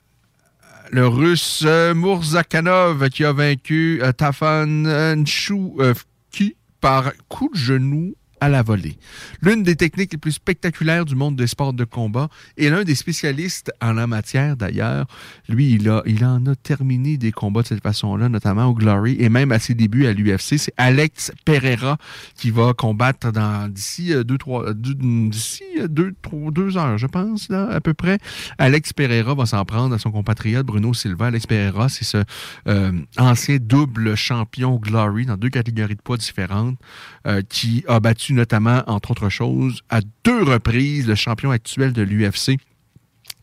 le 0.92 1.08
russe 1.08 1.66
Murzakanov 1.94 3.08
qui 3.10 3.24
a 3.24 3.32
vaincu 3.32 4.00
Tafan 4.16 5.16
Nchouki 5.16 6.56
par 6.80 7.12
coup 7.28 7.50
de 7.52 7.58
genou 7.58 8.14
à 8.40 8.48
la 8.48 8.62
volée. 8.62 8.96
L'une 9.42 9.62
des 9.62 9.76
techniques 9.76 10.12
les 10.12 10.18
plus 10.18 10.32
spectaculaires 10.32 11.04
du 11.04 11.14
monde 11.14 11.36
des 11.36 11.46
sports 11.46 11.72
de 11.72 11.84
combat 11.84 12.28
et 12.56 12.70
l'un 12.70 12.84
des 12.84 12.94
spécialistes 12.94 13.72
en 13.80 13.92
la 13.92 14.06
matière 14.06 14.56
d'ailleurs. 14.56 15.06
Lui, 15.48 15.72
il, 15.72 15.88
a, 15.88 16.02
en 16.22 16.46
a 16.46 16.54
terminé 16.56 17.16
des 17.16 17.32
combats 17.32 17.62
de 17.62 17.68
cette 17.68 17.82
façon-là, 17.82 18.28
notamment 18.28 18.66
au 18.66 18.74
Glory 18.74 19.16
et 19.18 19.28
même 19.28 19.52
à 19.52 19.58
ses 19.58 19.74
débuts 19.74 20.06
à 20.06 20.12
l'UFC. 20.12 20.58
C'est 20.58 20.74
Alex 20.76 21.32
Pereira 21.44 21.98
qui 22.34 22.50
va 22.50 22.72
combattre 22.74 23.32
dans 23.32 23.70
d'ici 23.70 24.12
deux, 24.24 24.38
trois, 24.38 24.72
d'ici 24.74 25.64
deux, 25.88 26.14
trois, 26.22 26.50
deux 26.50 26.76
heures, 26.76 26.98
je 26.98 27.06
pense, 27.06 27.48
là, 27.48 27.68
à 27.70 27.80
peu 27.80 27.94
près. 27.94 28.18
Alex 28.58 28.92
Pereira 28.92 29.34
va 29.34 29.46
s'en 29.46 29.64
prendre 29.64 29.94
à 29.94 29.98
son 29.98 30.10
compatriote 30.10 30.66
Bruno 30.66 30.94
Silva. 30.94 31.26
Alex 31.26 31.46
Pereira, 31.46 31.88
c'est 31.88 32.04
ce 32.04 32.24
euh, 32.66 32.92
ancien 33.16 33.58
double 33.60 34.16
champion 34.16 34.76
Glory 34.76 35.26
dans 35.26 35.36
deux 35.36 35.50
catégories 35.50 35.96
de 35.96 36.02
poids 36.02 36.16
différentes 36.16 36.78
euh, 37.26 37.42
qui 37.48 37.84
a 37.88 38.00
battu 38.00 38.27
notamment, 38.34 38.82
entre 38.86 39.10
autres 39.10 39.28
choses, 39.28 39.82
à 39.88 40.00
deux 40.24 40.42
reprises 40.42 41.06
le 41.06 41.14
champion 41.14 41.50
actuel 41.50 41.92
de 41.92 42.02
l'UFC. 42.02 42.58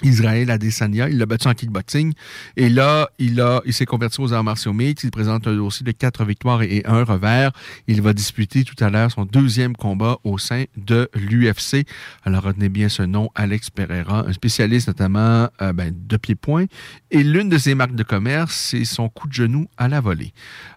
Israël 0.03 0.51
Adesanya, 0.51 1.07
il 1.09 1.17
l'a 1.17 1.25
battu 1.25 1.47
en 1.47 1.53
kickboxing. 1.53 2.13
Et 2.57 2.69
là, 2.69 3.09
il, 3.17 3.39
a, 3.39 3.61
il 3.65 3.73
s'est 3.73 3.85
converti 3.85 4.19
aux 4.19 4.33
arts 4.33 4.43
martiaux 4.43 4.73
mixtes. 4.73 5.05
Il 5.05 5.11
présente 5.11 5.47
un 5.47 5.55
dossier 5.55 5.85
de 5.85 5.91
quatre 5.91 6.25
victoires 6.25 6.63
et 6.63 6.83
un 6.85 7.03
revers. 7.03 7.51
Il 7.87 8.01
va 8.01 8.13
disputer 8.13 8.63
tout 8.63 8.75
à 8.83 8.89
l'heure 8.89 9.09
son 9.11 9.25
deuxième 9.25 9.75
combat 9.75 10.17
au 10.23 10.37
sein 10.37 10.65
de 10.75 11.09
l'UFC. 11.15 11.87
Alors, 12.23 12.43
retenez 12.43 12.67
bien 12.69 12.89
ce 12.89 13.03
nom, 13.03 13.29
Alex 13.35 13.69
Pereira, 13.69 14.25
un 14.27 14.33
spécialiste 14.33 14.87
notamment 14.87 15.47
euh, 15.61 15.71
ben, 15.71 15.93
de 15.95 16.17
pied-point. 16.17 16.65
Et 17.11 17.23
l'une 17.23 17.47
de 17.47 17.57
ses 17.57 17.73
marques 17.73 17.95
de 17.95 18.03
commerce, 18.03 18.53
c'est 18.71 18.83
son 18.83 19.07
coup 19.07 19.29
de 19.29 19.33
genou 19.33 19.67
à 19.77 19.87
la 19.87 20.01
volée. 20.01 20.33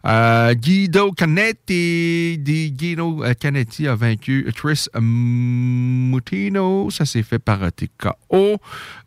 Euh, 0.06 0.54
Guido 0.54 1.10
Canetti, 1.10 2.38
Guido 2.38 3.24
Canetti 3.40 3.88
a 3.88 3.96
vaincu 3.96 4.48
Tris 4.54 4.86
Mutino. 5.00 6.88
Ça 6.90 7.04
s'est 7.04 7.24
fait 7.24 7.40
par 7.40 7.60
TKO. 7.72 8.58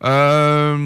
Euh, 0.04 0.76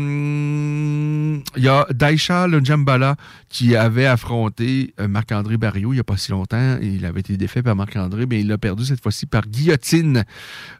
il 1.56 1.62
y 1.62 1.68
a 1.68 1.86
Daisha 1.90 2.46
Lunjambala 2.46 3.16
qui 3.56 3.74
avait 3.74 4.04
affronté 4.04 4.92
euh, 5.00 5.08
Marc-André 5.08 5.56
Barrio 5.56 5.90
il 5.90 5.96
n'y 5.96 6.00
a 6.00 6.04
pas 6.04 6.18
si 6.18 6.30
longtemps. 6.30 6.76
Il 6.82 7.06
avait 7.06 7.20
été 7.20 7.38
défait 7.38 7.62
par 7.62 7.74
Marc-André, 7.74 8.26
mais 8.26 8.40
il 8.40 8.48
l'a 8.48 8.58
perdu 8.58 8.84
cette 8.84 9.02
fois-ci 9.02 9.24
par 9.24 9.46
guillotine 9.46 10.24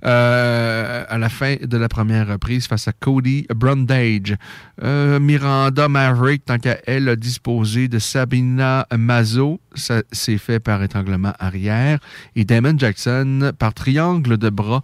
euh, 0.05 1.05
à 1.09 1.17
la 1.17 1.31
fin 1.31 1.57
de 1.59 1.77
la 1.79 1.89
première 1.89 2.29
reprise 2.29 2.67
face 2.67 2.87
à 2.87 2.93
Cody 2.93 3.47
Brundage. 3.49 4.37
Miranda 4.83 5.89
Maverick, 5.89 6.45
tant 6.45 6.59
qu'elle 6.59 7.09
a 7.09 7.17
disposé 7.17 7.89
de 7.89 7.99
Sabina 7.99 8.87
Mazo, 8.95 9.59
ça 9.75 10.03
s'est 10.13 10.37
fait 10.37 10.61
par 10.61 10.83
étranglement 10.83 11.33
arrière. 11.39 11.99
Et 12.35 12.45
Damon 12.45 12.77
Jackson 12.77 13.53
par 13.59 13.73
triangle 13.73 14.37
de 14.37 14.51
bras 14.51 14.83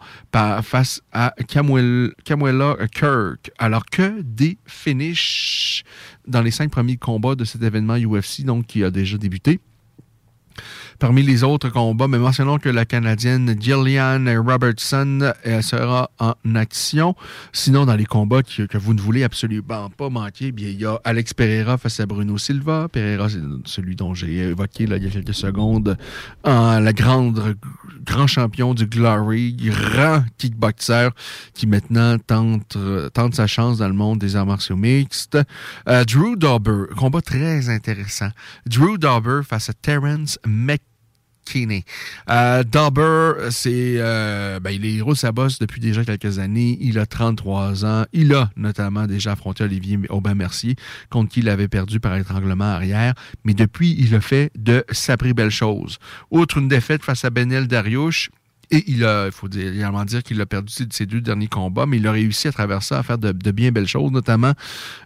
face 0.62 1.02
à 1.12 1.34
Camuela 1.46 2.76
Kirk. 2.90 3.50
Alors 3.58 3.84
que 3.84 4.22
des 4.22 4.56
finishes 4.66 5.84
dans 6.26 6.42
les 6.42 6.50
cinq 6.50 6.70
premiers 6.70 6.96
combats 6.96 7.34
de 7.34 7.44
cet 7.44 7.62
événement 7.62 7.96
UFC, 7.96 8.44
donc 8.44 8.66
qui 8.66 8.84
a 8.84 8.90
déjà 8.90 9.18
débuté. 9.18 9.60
Parmi 11.02 11.24
les 11.24 11.42
autres 11.42 11.68
combats, 11.68 12.06
mais 12.06 12.16
mentionnons 12.16 12.58
que 12.58 12.68
la 12.68 12.84
Canadienne 12.84 13.56
Gillian 13.60 14.24
Robertson 14.46 15.32
sera 15.60 16.12
en 16.20 16.34
action. 16.54 17.16
Sinon, 17.52 17.86
dans 17.86 17.96
les 17.96 18.04
combats 18.04 18.44
que, 18.44 18.78
vous 18.78 18.94
ne 18.94 19.00
voulez 19.00 19.24
absolument 19.24 19.90
pas 19.90 20.10
manquer, 20.10 20.52
bien, 20.52 20.68
il 20.68 20.80
y 20.80 20.84
a 20.84 21.00
Alex 21.02 21.34
Pereira 21.34 21.76
face 21.76 21.98
à 21.98 22.06
Bruno 22.06 22.38
Silva. 22.38 22.86
Pereira, 22.88 23.28
c'est 23.28 23.40
celui 23.64 23.96
dont 23.96 24.14
j'ai 24.14 24.50
évoqué 24.50 24.84
il 24.84 24.90
y 24.90 25.06
a 25.08 25.10
quelques 25.10 25.34
secondes, 25.34 25.96
la 26.44 26.92
grande, 26.92 27.56
grand 28.04 28.28
champion 28.28 28.72
du 28.72 28.86
Glory, 28.86 29.54
grand 29.54 30.22
kickboxer 30.38 31.08
qui 31.52 31.66
maintenant 31.66 32.16
tente, 32.18 32.76
sa 33.34 33.48
chance 33.48 33.78
dans 33.78 33.88
le 33.88 33.94
monde 33.94 34.20
des 34.20 34.36
arts 34.36 34.46
martiaux 34.46 34.76
mixtes. 34.76 35.36
Euh, 35.88 36.04
Drew 36.04 36.36
Dauber, 36.36 36.94
combat 36.96 37.22
très 37.22 37.70
intéressant. 37.70 38.28
Drew 38.66 38.98
Dauber 38.98 39.40
face 39.42 39.68
à 39.68 39.72
Terence 39.72 40.38
McKinney. 41.42 41.84
Euh, 42.30 42.64
Dauber, 42.64 43.50
c'est, 43.50 43.96
euh, 43.98 44.60
ben, 44.60 44.70
il 44.70 44.84
est 44.84 44.94
héros 44.94 45.14
sa 45.14 45.32
bosse 45.32 45.58
depuis 45.58 45.80
déjà 45.80 46.04
quelques 46.04 46.38
années. 46.38 46.78
Il 46.80 46.98
a 46.98 47.06
33 47.06 47.84
ans. 47.84 48.04
Il 48.12 48.34
a 48.34 48.50
notamment 48.56 49.06
déjà 49.06 49.32
affronté 49.32 49.64
Olivier 49.64 49.98
Aubin-Mercier, 50.08 50.76
contre 51.10 51.32
qui 51.32 51.40
il 51.40 51.48
avait 51.48 51.68
perdu 51.68 52.00
par 52.00 52.16
étranglement 52.16 52.64
arrière. 52.64 53.14
Mais 53.44 53.54
depuis, 53.54 53.94
il 53.98 54.14
a 54.14 54.20
fait 54.20 54.50
de 54.56 54.84
sapri 54.90 55.34
belles 55.34 55.50
choses. 55.50 55.98
Outre 56.30 56.58
une 56.58 56.68
défaite 56.68 57.02
face 57.02 57.24
à 57.24 57.30
Benel 57.30 57.66
Dariush, 57.66 58.30
et 58.72 58.84
il 58.90 59.04
a, 59.04 59.26
il 59.26 59.32
faut 59.32 59.48
dire, 59.48 59.72
également 59.72 60.04
dire 60.04 60.22
qu'il 60.22 60.40
a 60.40 60.46
perdu 60.46 60.72
ses 60.90 61.06
deux 61.06 61.20
derniers 61.20 61.46
combats, 61.46 61.86
mais 61.86 61.98
il 61.98 62.06
a 62.06 62.12
réussi 62.12 62.48
à 62.48 62.52
travers 62.52 62.82
ça 62.82 62.98
à 62.98 63.02
faire 63.02 63.18
de, 63.18 63.32
bien 63.52 63.70
belles 63.70 63.86
choses, 63.86 64.10
notamment 64.10 64.52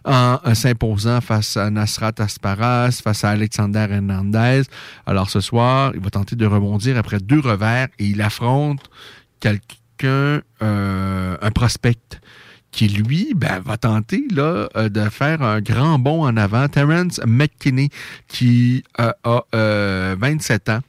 en, 0.05 0.39
s'imposant 0.55 1.21
face 1.21 1.57
à 1.57 1.69
Nasrat 1.69 2.13
Asparas, 2.17 3.01
face 3.03 3.23
à 3.23 3.29
Alexander 3.31 3.85
Hernandez. 3.89 4.63
Alors 5.05 5.29
ce 5.29 5.41
soir, 5.41 5.91
il 5.93 6.01
va 6.01 6.09
tenter 6.09 6.35
de 6.35 6.45
rebondir 6.45 6.97
après 6.97 7.19
deux 7.19 7.41
revers 7.41 7.89
et 7.99 8.05
il 8.05 8.21
affronte 8.21 8.89
quelqu'un, 9.39 10.41
euh, 10.61 11.37
un 11.41 11.51
prospect 11.51 12.21
qui, 12.71 12.87
lui, 12.87 13.33
ben, 13.35 13.59
va 13.59 13.77
tenter 13.77 14.23
là, 14.31 14.69
euh, 14.75 14.89
de 14.89 15.09
faire 15.09 15.41
un 15.41 15.61
grand 15.61 15.99
bond 15.99 16.25
en 16.25 16.37
avant. 16.37 16.67
Terence 16.67 17.19
McKinney, 17.25 17.89
qui 18.27 18.83
euh, 18.99 19.11
a 19.23 19.43
euh, 19.55 20.15
27 20.19 20.69
ans, 20.69 20.79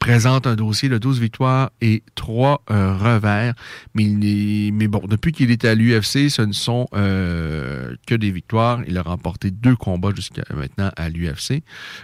présente 0.00 0.46
un 0.46 0.54
dossier 0.54 0.88
de 0.88 0.98
12 0.98 1.20
victoires 1.20 1.70
et 1.80 2.02
3 2.14 2.62
euh, 2.70 2.96
revers. 2.96 3.54
Mais, 3.94 4.88
bon, 4.88 5.02
depuis 5.08 5.32
qu'il 5.32 5.50
est 5.50 5.64
à 5.64 5.74
l'UFC, 5.74 6.28
ce 6.28 6.42
ne 6.42 6.52
sont 6.52 6.88
euh, 6.94 7.94
que 8.06 8.14
des 8.14 8.30
victoires. 8.30 8.80
Il 8.86 8.98
a 8.98 9.02
remporté 9.02 9.50
deux 9.50 9.76
combats 9.76 10.14
jusqu'à 10.14 10.42
maintenant 10.54 10.90
à 10.96 11.08
l'UFC, 11.08 11.62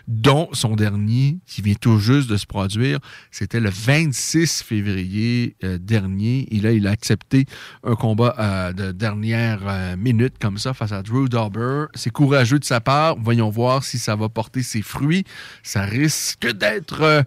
dont 0.09 0.49
son 0.53 0.77
dernier, 0.77 1.39
qui 1.47 1.63
vient 1.63 1.75
tout 1.75 1.99
juste 1.99 2.29
de 2.29 2.37
se 2.37 2.47
produire, 2.47 2.99
c'était 3.31 3.61
le 3.61 3.71
26 3.71 4.63
février 4.63 5.57
euh, 5.63 5.79
dernier. 5.79 6.49
Et 6.55 6.61
là, 6.61 6.73
il 6.73 6.87
a 6.87 6.91
accepté 6.91 7.45
un 7.83 7.95
combat 7.95 8.73
de 8.73 8.93
dernière 8.93 9.97
minute 9.97 10.35
comme 10.41 10.59
ça 10.59 10.73
face 10.75 10.93
à 10.93 11.03
Drew 11.03 11.29
Dauber. 11.29 11.87
C'est 11.95 12.11
courageux 12.11 12.59
de 12.59 12.65
sa 12.65 12.81
part. 12.81 13.17
Voyons 13.19 13.51
voir 13.51 13.85
si 13.85 13.99
ça 13.99 14.17
va 14.17 14.29
porter 14.29 14.63
ses 14.63 14.83
fruits. 14.83 15.25
Ça 15.63 15.83
risque 15.83 16.51
d'être... 16.51 17.25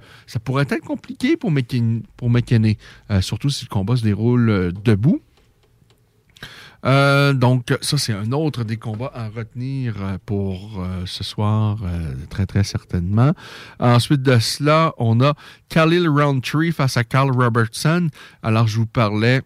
pourrait 0.47 0.65
être 0.69 0.85
compliqué 0.85 1.35
pour 1.35 1.51
McKinney, 1.51 2.03
pour 2.15 2.29
McKinney, 2.29 2.77
euh, 3.11 3.19
surtout 3.19 3.49
si 3.49 3.65
le 3.65 3.69
combat 3.69 3.97
se 3.97 4.03
déroule 4.03 4.49
euh, 4.49 4.71
debout. 4.71 5.19
Euh, 6.85 7.33
donc, 7.33 7.77
ça, 7.81 7.97
c'est 7.97 8.13
un 8.13 8.31
autre 8.31 8.63
des 8.63 8.77
combats 8.77 9.11
à 9.13 9.27
retenir 9.27 9.95
pour 10.25 10.81
ce 11.05 11.23
soir, 11.25 11.79
très, 12.29 12.45
très 12.45 12.63
certainement. 12.63 13.33
Ensuite 13.79 14.21
de 14.21 14.39
cela, 14.39 14.93
on 14.97 15.19
a 15.19 15.33
Khalil 15.67 16.07
Roundtree 16.07 16.71
face 16.71 16.95
à 16.95 17.03
Carl 17.03 17.31
Robertson. 17.31 18.07
Alors, 18.41 18.67
je 18.67 18.77
vous 18.77 18.85
parlais 18.85 19.41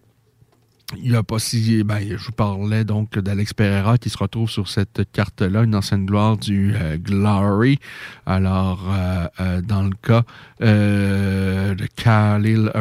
il 0.97 1.11
y 1.11 1.15
a 1.15 1.23
pas 1.23 1.39
si. 1.39 1.83
Ben, 1.83 1.99
je 2.01 2.25
vous 2.25 2.31
parlais 2.31 2.83
donc 2.83 3.17
d'Alex 3.17 3.53
Pereira 3.53 3.97
qui 3.97 4.09
se 4.09 4.17
retrouve 4.17 4.49
sur 4.49 4.67
cette 4.67 5.01
carte-là, 5.11 5.63
une 5.63 5.75
ancienne 5.75 6.05
gloire 6.05 6.37
du 6.37 6.73
euh, 6.75 6.97
Glory. 6.97 7.79
Alors, 8.25 8.87
euh, 8.89 9.27
euh, 9.39 9.61
dans 9.61 9.83
le 9.83 9.93
cas 10.01 10.23
euh, 10.61 11.75
de 11.75 11.85
Khalil 11.95 12.71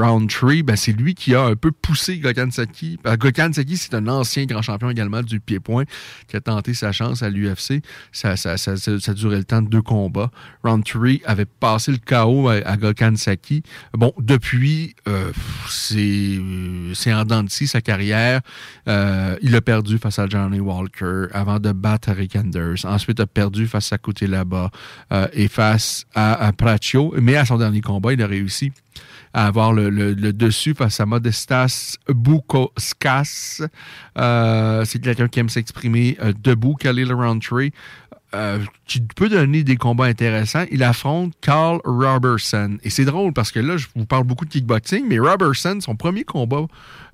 Roundtree, 0.00 0.62
ben, 0.62 0.76
c'est 0.76 0.92
lui 0.92 1.14
qui 1.14 1.34
a 1.34 1.42
un 1.44 1.56
peu 1.56 1.72
poussé 1.72 2.18
Gokhan 2.18 2.50
Saki. 2.50 2.98
Ben, 3.02 3.16
Gokhan 3.16 3.50
c'est 3.52 3.94
un 3.94 4.08
ancien 4.08 4.44
grand 4.46 4.62
champion 4.62 4.90
également 4.90 5.22
du 5.22 5.40
pied-point 5.40 5.84
qui 6.26 6.36
a 6.36 6.40
tenté 6.40 6.74
sa 6.74 6.92
chance 6.92 7.22
à 7.22 7.30
l'UFC. 7.30 7.82
Ça, 8.12 8.36
ça, 8.36 8.56
ça, 8.56 8.76
ça, 8.76 9.14
durait 9.14 9.38
le 9.38 9.44
temps 9.44 9.62
de 9.62 9.68
deux 9.68 9.82
combats. 9.82 10.30
Roundtree 10.62 11.22
avait 11.24 11.46
passé 11.46 11.92
le 11.92 11.98
KO 11.98 12.48
à, 12.48 12.54
à 12.54 12.76
Gokhan 12.76 13.16
Saki. 13.16 13.62
Bon, 13.94 14.12
depuis, 14.18 14.94
euh, 15.06 15.32
c'est 15.68 16.37
c'est 16.94 17.12
en 17.12 17.24
dents 17.24 17.44
sa 17.48 17.80
carrière. 17.80 18.40
Euh, 18.88 19.36
il 19.42 19.54
a 19.54 19.60
perdu 19.60 19.98
face 19.98 20.18
à 20.18 20.26
Johnny 20.26 20.60
Walker 20.60 21.26
avant 21.32 21.58
de 21.58 21.72
battre 21.72 22.12
Rick 22.12 22.36
Anders. 22.36 22.84
Ensuite, 22.84 23.20
a 23.20 23.26
perdu 23.26 23.66
face 23.66 23.92
à 23.92 23.98
Côté 23.98 24.26
là-bas 24.26 24.70
euh, 25.12 25.28
et 25.32 25.48
face 25.48 26.06
à, 26.14 26.48
à. 26.48 26.52
Mais 27.20 27.36
à 27.36 27.44
son 27.44 27.58
dernier 27.58 27.80
combat, 27.80 28.12
il 28.12 28.22
a 28.22 28.26
réussi 28.26 28.72
à 29.34 29.46
avoir 29.46 29.72
le 29.72 30.14
dessus 30.32 30.74
face 30.74 31.00
à 31.00 31.06
Modestas 31.06 31.96
Boukoskas. 32.08 33.62
Euh, 34.18 34.84
c'est 34.84 34.98
quelqu'un 35.00 35.28
qui 35.28 35.40
aime 35.40 35.48
s'exprimer 35.48 36.16
euh, 36.22 36.32
debout, 36.42 36.74
Khalil 36.74 37.12
Roundtree. 37.12 37.72
Euh, 38.34 38.58
qui 38.86 39.00
peut 39.00 39.30
donner 39.30 39.64
des 39.64 39.76
combats 39.76 40.04
intéressants. 40.04 40.66
Il 40.70 40.82
affronte 40.82 41.32
Carl 41.40 41.80
Robertson. 41.84 42.76
Et 42.82 42.90
c'est 42.90 43.06
drôle 43.06 43.32
parce 43.32 43.50
que 43.50 43.58
là, 43.58 43.78
je 43.78 43.86
vous 43.96 44.04
parle 44.04 44.24
beaucoup 44.24 44.44
de 44.44 44.50
kickboxing, 44.50 45.06
mais 45.08 45.18
Robertson, 45.18 45.78
son 45.80 45.96
premier 45.96 46.24
combat 46.24 46.66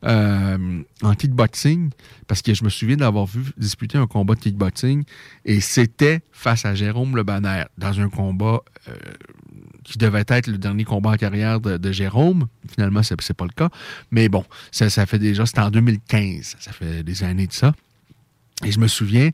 euh, 0.05 0.83
en 1.03 1.15
kickboxing, 1.15 1.91
parce 2.27 2.43
que 2.43 2.53
je 2.53 2.65
me 2.65 2.69
souviens 2.69 2.97
d'avoir 2.97 3.27
vu 3.27 3.45
disputer 3.57 3.97
un 3.97 4.09
combat 4.09 4.35
de 4.35 4.41
kickboxing, 4.41 5.05
et 5.45 5.61
c'était 5.61 6.21
face 6.33 6.65
à 6.65 6.75
Jérôme 6.75 7.15
Le 7.15 7.23
Banner, 7.23 7.63
dans 7.79 8.01
un 8.01 8.09
combat 8.09 8.61
euh, 8.89 8.97
qui 9.85 9.99
devait 9.99 10.25
être 10.27 10.49
le 10.49 10.59
dernier 10.59 10.83
combat 10.83 11.11
en 11.11 11.17
carrière 11.17 11.61
de, 11.61 11.93
Jérôme. 11.93 12.49
Finalement, 12.73 13.03
c'est 13.05 13.35
pas 13.35 13.45
le 13.45 13.53
cas. 13.55 13.71
Mais 14.11 14.29
bon, 14.29 14.45
ça, 14.73 14.91
ça 14.91 15.07
fait 15.07 15.21
déjà, 15.21 15.47
c'était 15.47 15.61
en 15.61 15.71
2015. 15.71 16.57
Ça 16.59 16.73
fait 16.73 17.05
des 17.05 17.23
années 17.23 17.47
de 17.47 17.53
ça. 17.53 17.73
Et 18.65 18.73
je 18.73 18.81
me 18.81 18.89
souviens 18.89 19.31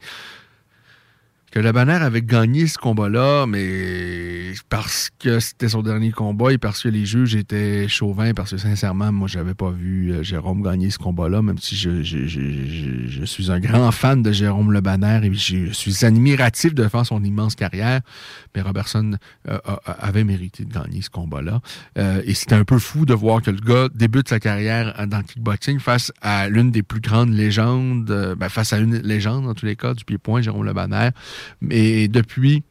que 1.50 1.58
le 1.58 1.72
Banner 1.72 1.94
avait 1.94 2.22
gagné 2.22 2.68
ce 2.68 2.78
combat-là, 2.78 3.44
mais 3.46 4.52
parce 4.68 5.10
que 5.18 5.40
c'était 5.40 5.68
son 5.68 5.82
dernier 5.82 6.12
combat 6.12 6.52
et 6.52 6.58
parce 6.58 6.82
que 6.82 6.88
les 6.88 7.04
juges 7.04 7.34
étaient 7.34 7.88
chauvins, 7.88 8.34
parce 8.34 8.52
que 8.52 8.56
sincèrement, 8.56 9.10
moi, 9.10 9.26
j'avais 9.26 9.54
pas 9.54 9.70
vu 9.70 10.12
euh, 10.12 10.22
Jérôme 10.22 10.62
gagner 10.62 10.90
ce 10.90 10.98
combat-là, 10.98 11.42
même 11.42 11.58
si 11.58 11.74
je, 11.74 12.02
je- 12.02 12.26
je- 12.26 13.06
je- 13.08 13.24
suis 13.24 13.50
un 13.50 13.58
grand 13.60 13.90
fan 13.90 14.22
de 14.22 14.30
Jérôme 14.32 14.72
Le 14.72 14.80
Banner 14.80 15.20
et 15.24 15.32
je, 15.34 15.72
suis 15.72 16.04
admiratif 16.04 16.74
devant 16.74 17.02
son 17.04 17.22
immense 17.24 17.54
carrière. 17.56 18.00
Mais 18.54 18.62
Robertson 18.62 19.16
euh, 19.48 19.58
avait 19.84 20.24
mérité 20.24 20.64
de 20.64 20.72
gagner 20.72 21.02
ce 21.02 21.10
combat-là. 21.10 21.60
Euh, 21.98 22.22
et 22.24 22.34
c'était 22.34 22.54
un 22.56 22.64
peu 22.64 22.78
fou 22.78 23.06
de 23.06 23.14
voir 23.14 23.42
que 23.42 23.50
le 23.50 23.58
gars 23.60 23.88
débute 23.94 24.28
sa 24.28 24.38
carrière 24.40 25.06
dans 25.08 25.18
le 25.18 25.24
kickboxing 25.24 25.78
face 25.80 26.12
à 26.22 26.48
l'une 26.48 26.70
des 26.70 26.82
plus 26.82 27.00
grandes 27.00 27.32
légendes, 27.32 28.34
ben, 28.38 28.48
face 28.48 28.72
à 28.72 28.78
une 28.78 28.96
légende, 28.98 29.46
en 29.46 29.54
tous 29.54 29.66
les 29.66 29.76
cas, 29.76 29.94
du 29.94 30.04
pied-point, 30.04 30.42
Jérôme 30.42 30.64
Le 30.64 30.72
Banner. 30.72 31.10
Mais 31.60 32.08
depuis, 32.08 32.62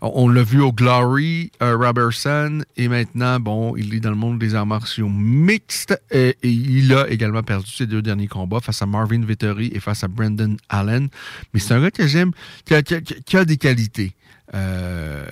on 0.00 0.28
l'a 0.28 0.42
vu 0.42 0.60
au 0.60 0.72
Glory, 0.72 1.50
euh, 1.62 1.76
Robertson, 1.76 2.62
et 2.76 2.88
maintenant, 2.88 3.40
bon, 3.40 3.76
il 3.76 3.94
est 3.94 4.00
dans 4.00 4.10
le 4.10 4.16
monde 4.16 4.38
des 4.38 4.54
arts 4.54 4.66
martiaux 4.66 5.08
mixtes, 5.08 6.00
et, 6.10 6.36
et 6.42 6.48
il 6.48 6.92
a 6.94 7.08
également 7.08 7.42
perdu 7.42 7.70
ses 7.70 7.86
deux 7.86 8.02
derniers 8.02 8.28
combats 8.28 8.60
face 8.60 8.82
à 8.82 8.86
Marvin 8.86 9.24
Vittori 9.24 9.70
et 9.74 9.80
face 9.80 10.04
à 10.04 10.08
Brendan 10.08 10.56
Allen. 10.68 11.08
Mais 11.52 11.60
c'est 11.60 11.74
un 11.74 11.80
gars 11.80 11.90
que 11.90 12.06
j'aime, 12.06 12.32
qui 12.64 12.74
qui 13.24 13.36
a 13.36 13.44
des 13.44 13.56
qualités. 13.56 14.14
Euh, 14.54 15.26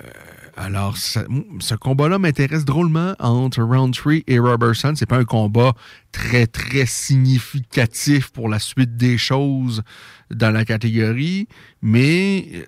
alors, 0.56 0.96
ce 0.96 1.74
combat-là 1.74 2.18
m'intéresse 2.18 2.64
drôlement 2.64 3.14
entre 3.18 3.62
Roundtree 3.62 4.22
et 4.28 4.38
Robertson. 4.38 4.92
C'est 4.94 5.06
pas 5.06 5.18
un 5.18 5.24
combat 5.24 5.72
très, 6.12 6.46
très 6.46 6.86
significatif 6.86 8.30
pour 8.30 8.48
la 8.48 8.60
suite 8.60 8.96
des 8.96 9.18
choses 9.18 9.82
dans 10.30 10.52
la 10.52 10.64
catégorie, 10.64 11.48
mais 11.82 12.48
euh, 12.54 12.64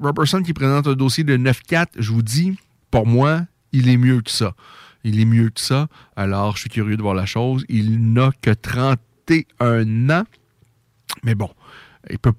Robertson 0.00 0.42
qui 0.42 0.52
présente 0.52 0.86
un 0.86 0.94
dossier 0.94 1.24
de 1.24 1.36
9-4, 1.36 1.86
je 1.98 2.12
vous 2.12 2.22
dis, 2.22 2.58
pour 2.90 3.06
moi, 3.06 3.42
il 3.72 3.88
est 3.88 3.96
mieux 3.96 4.20
que 4.20 4.30
ça. 4.30 4.54
Il 5.04 5.20
est 5.20 5.24
mieux 5.24 5.48
que 5.50 5.60
ça. 5.60 5.88
Alors, 6.16 6.56
je 6.56 6.62
suis 6.62 6.70
curieux 6.70 6.96
de 6.96 7.02
voir 7.02 7.14
la 7.14 7.26
chose. 7.26 7.64
Il 7.68 8.12
n'a 8.12 8.30
que 8.42 8.50
31 8.50 10.10
ans. 10.10 10.24
Mais 11.22 11.34
bon, 11.34 11.50
il 12.10 12.18
peut 12.18 12.32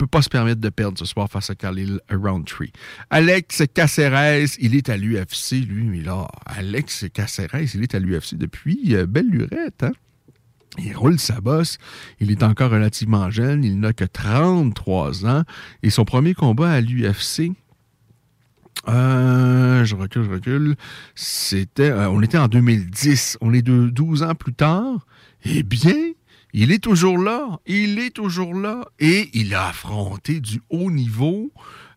peut 0.00 0.06
pas 0.06 0.22
se 0.22 0.30
permettre 0.30 0.62
de 0.62 0.68
perdre 0.70 0.98
ce 0.98 1.04
soir 1.04 1.28
face 1.30 1.50
à 1.50 1.54
Khalil 1.54 2.00
Roundtree. 2.10 2.72
Alex 3.10 3.64
Caceres, 3.74 4.56
il 4.58 4.74
est 4.74 4.88
à 4.88 4.96
l'UFC, 4.96 5.56
lui, 5.68 5.84
mais 5.84 6.00
là, 6.00 6.26
Alex 6.46 7.04
Caceres, 7.12 7.74
il 7.74 7.82
est 7.82 7.94
à 7.94 7.98
l'UFC 7.98 8.34
depuis 8.36 8.94
euh, 8.94 9.04
belle 9.04 9.28
lurette, 9.28 9.82
hein? 9.82 9.92
Il 10.78 10.96
roule 10.96 11.18
sa 11.18 11.40
bosse. 11.42 11.76
Il 12.20 12.30
est 12.30 12.42
encore 12.42 12.70
relativement 12.70 13.28
jeune. 13.28 13.62
Il 13.62 13.80
n'a 13.80 13.92
que 13.92 14.04
33 14.04 15.26
ans. 15.26 15.42
Et 15.82 15.90
son 15.90 16.04
premier 16.06 16.32
combat 16.32 16.70
à 16.70 16.80
l'UFC, 16.80 17.52
Euh, 18.88 19.84
je 19.84 19.94
recule, 19.96 20.22
je 20.24 20.30
recule. 20.30 20.76
C'était, 21.14 21.90
euh, 21.90 22.08
on 22.08 22.22
était 22.22 22.38
en 22.38 22.48
2010. 22.48 23.36
On 23.42 23.52
est 23.52 23.60
de 23.62 23.90
12 23.90 24.22
ans 24.22 24.34
plus 24.34 24.54
tard. 24.54 25.06
Eh 25.44 25.62
bien, 25.62 26.12
il 26.52 26.72
est 26.72 26.82
toujours 26.82 27.18
là. 27.18 27.58
Il 27.66 27.98
est 27.98 28.10
toujours 28.10 28.54
là. 28.54 28.84
Et 28.98 29.30
il 29.34 29.54
a 29.54 29.68
affronté 29.68 30.40
du 30.40 30.60
haut 30.70 30.90
niveau. 30.90 31.52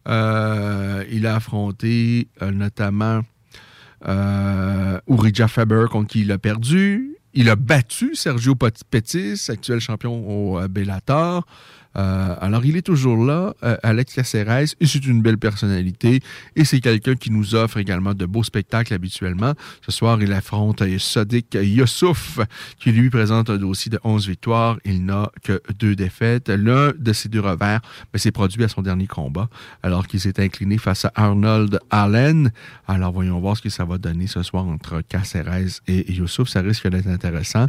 Euh, 0.07 1.03
il 1.11 1.25
a 1.25 1.35
affronté 1.35 2.27
euh, 2.41 2.51
notamment 2.51 3.21
euh, 4.07 4.99
Urija 5.07 5.47
Faber 5.47 5.85
contre 5.89 6.09
qui 6.09 6.21
il 6.21 6.31
a 6.31 6.37
perdu. 6.37 7.15
Il 7.33 7.49
a 7.49 7.55
battu 7.55 8.15
Sergio 8.15 8.53
Pettis, 8.55 9.47
actuel 9.49 9.79
champion 9.79 10.27
au 10.29 10.67
Bellator. 10.67 11.45
Euh, 11.97 12.35
alors, 12.39 12.65
il 12.65 12.75
est 12.75 12.81
toujours 12.81 13.23
là, 13.23 13.53
euh, 13.63 13.77
Alex 13.83 14.13
Caceres, 14.13 14.75
et 14.79 14.85
c'est 14.85 15.05
une 15.05 15.21
belle 15.21 15.37
personnalité. 15.37 16.21
Et 16.55 16.65
c'est 16.65 16.79
quelqu'un 16.79 17.15
qui 17.15 17.31
nous 17.31 17.55
offre 17.55 17.77
également 17.77 18.13
de 18.13 18.25
beaux 18.25 18.43
spectacles 18.43 18.93
habituellement. 18.93 19.53
Ce 19.85 19.91
soir, 19.91 20.21
il 20.21 20.33
affronte 20.33 20.81
euh, 20.81 20.97
Sadiq 20.97 21.55
Youssouf, 21.55 22.39
qui 22.79 22.91
lui 22.91 23.09
présente 23.09 23.49
un 23.49 23.57
dossier 23.57 23.91
de 23.91 23.99
11 24.03 24.27
victoires. 24.27 24.77
Il 24.85 25.05
n'a 25.05 25.31
que 25.43 25.61
deux 25.77 25.95
défaites. 25.95 26.49
L'un 26.49 26.91
de 26.97 27.13
ses 27.13 27.29
deux 27.29 27.41
revers 27.41 27.81
ben, 28.11 28.19
s'est 28.19 28.31
produit 28.31 28.63
à 28.63 28.67
son 28.67 28.81
dernier 28.81 29.07
combat, 29.07 29.49
alors 29.83 30.07
qu'il 30.07 30.19
s'est 30.19 30.39
incliné 30.39 30.77
face 30.77 31.05
à 31.05 31.11
Arnold 31.15 31.79
Allen. 31.89 32.51
Alors, 32.87 33.11
voyons 33.11 33.39
voir 33.39 33.57
ce 33.57 33.61
que 33.61 33.69
ça 33.69 33.85
va 33.85 33.97
donner 33.97 34.27
ce 34.27 34.41
soir 34.43 34.65
entre 34.65 35.01
Caceres 35.01 35.81
et 35.87 36.11
Youssouf. 36.11 36.49
Ça 36.49 36.61
risque 36.61 36.87
d'être 36.87 37.07
intéressant. 37.07 37.67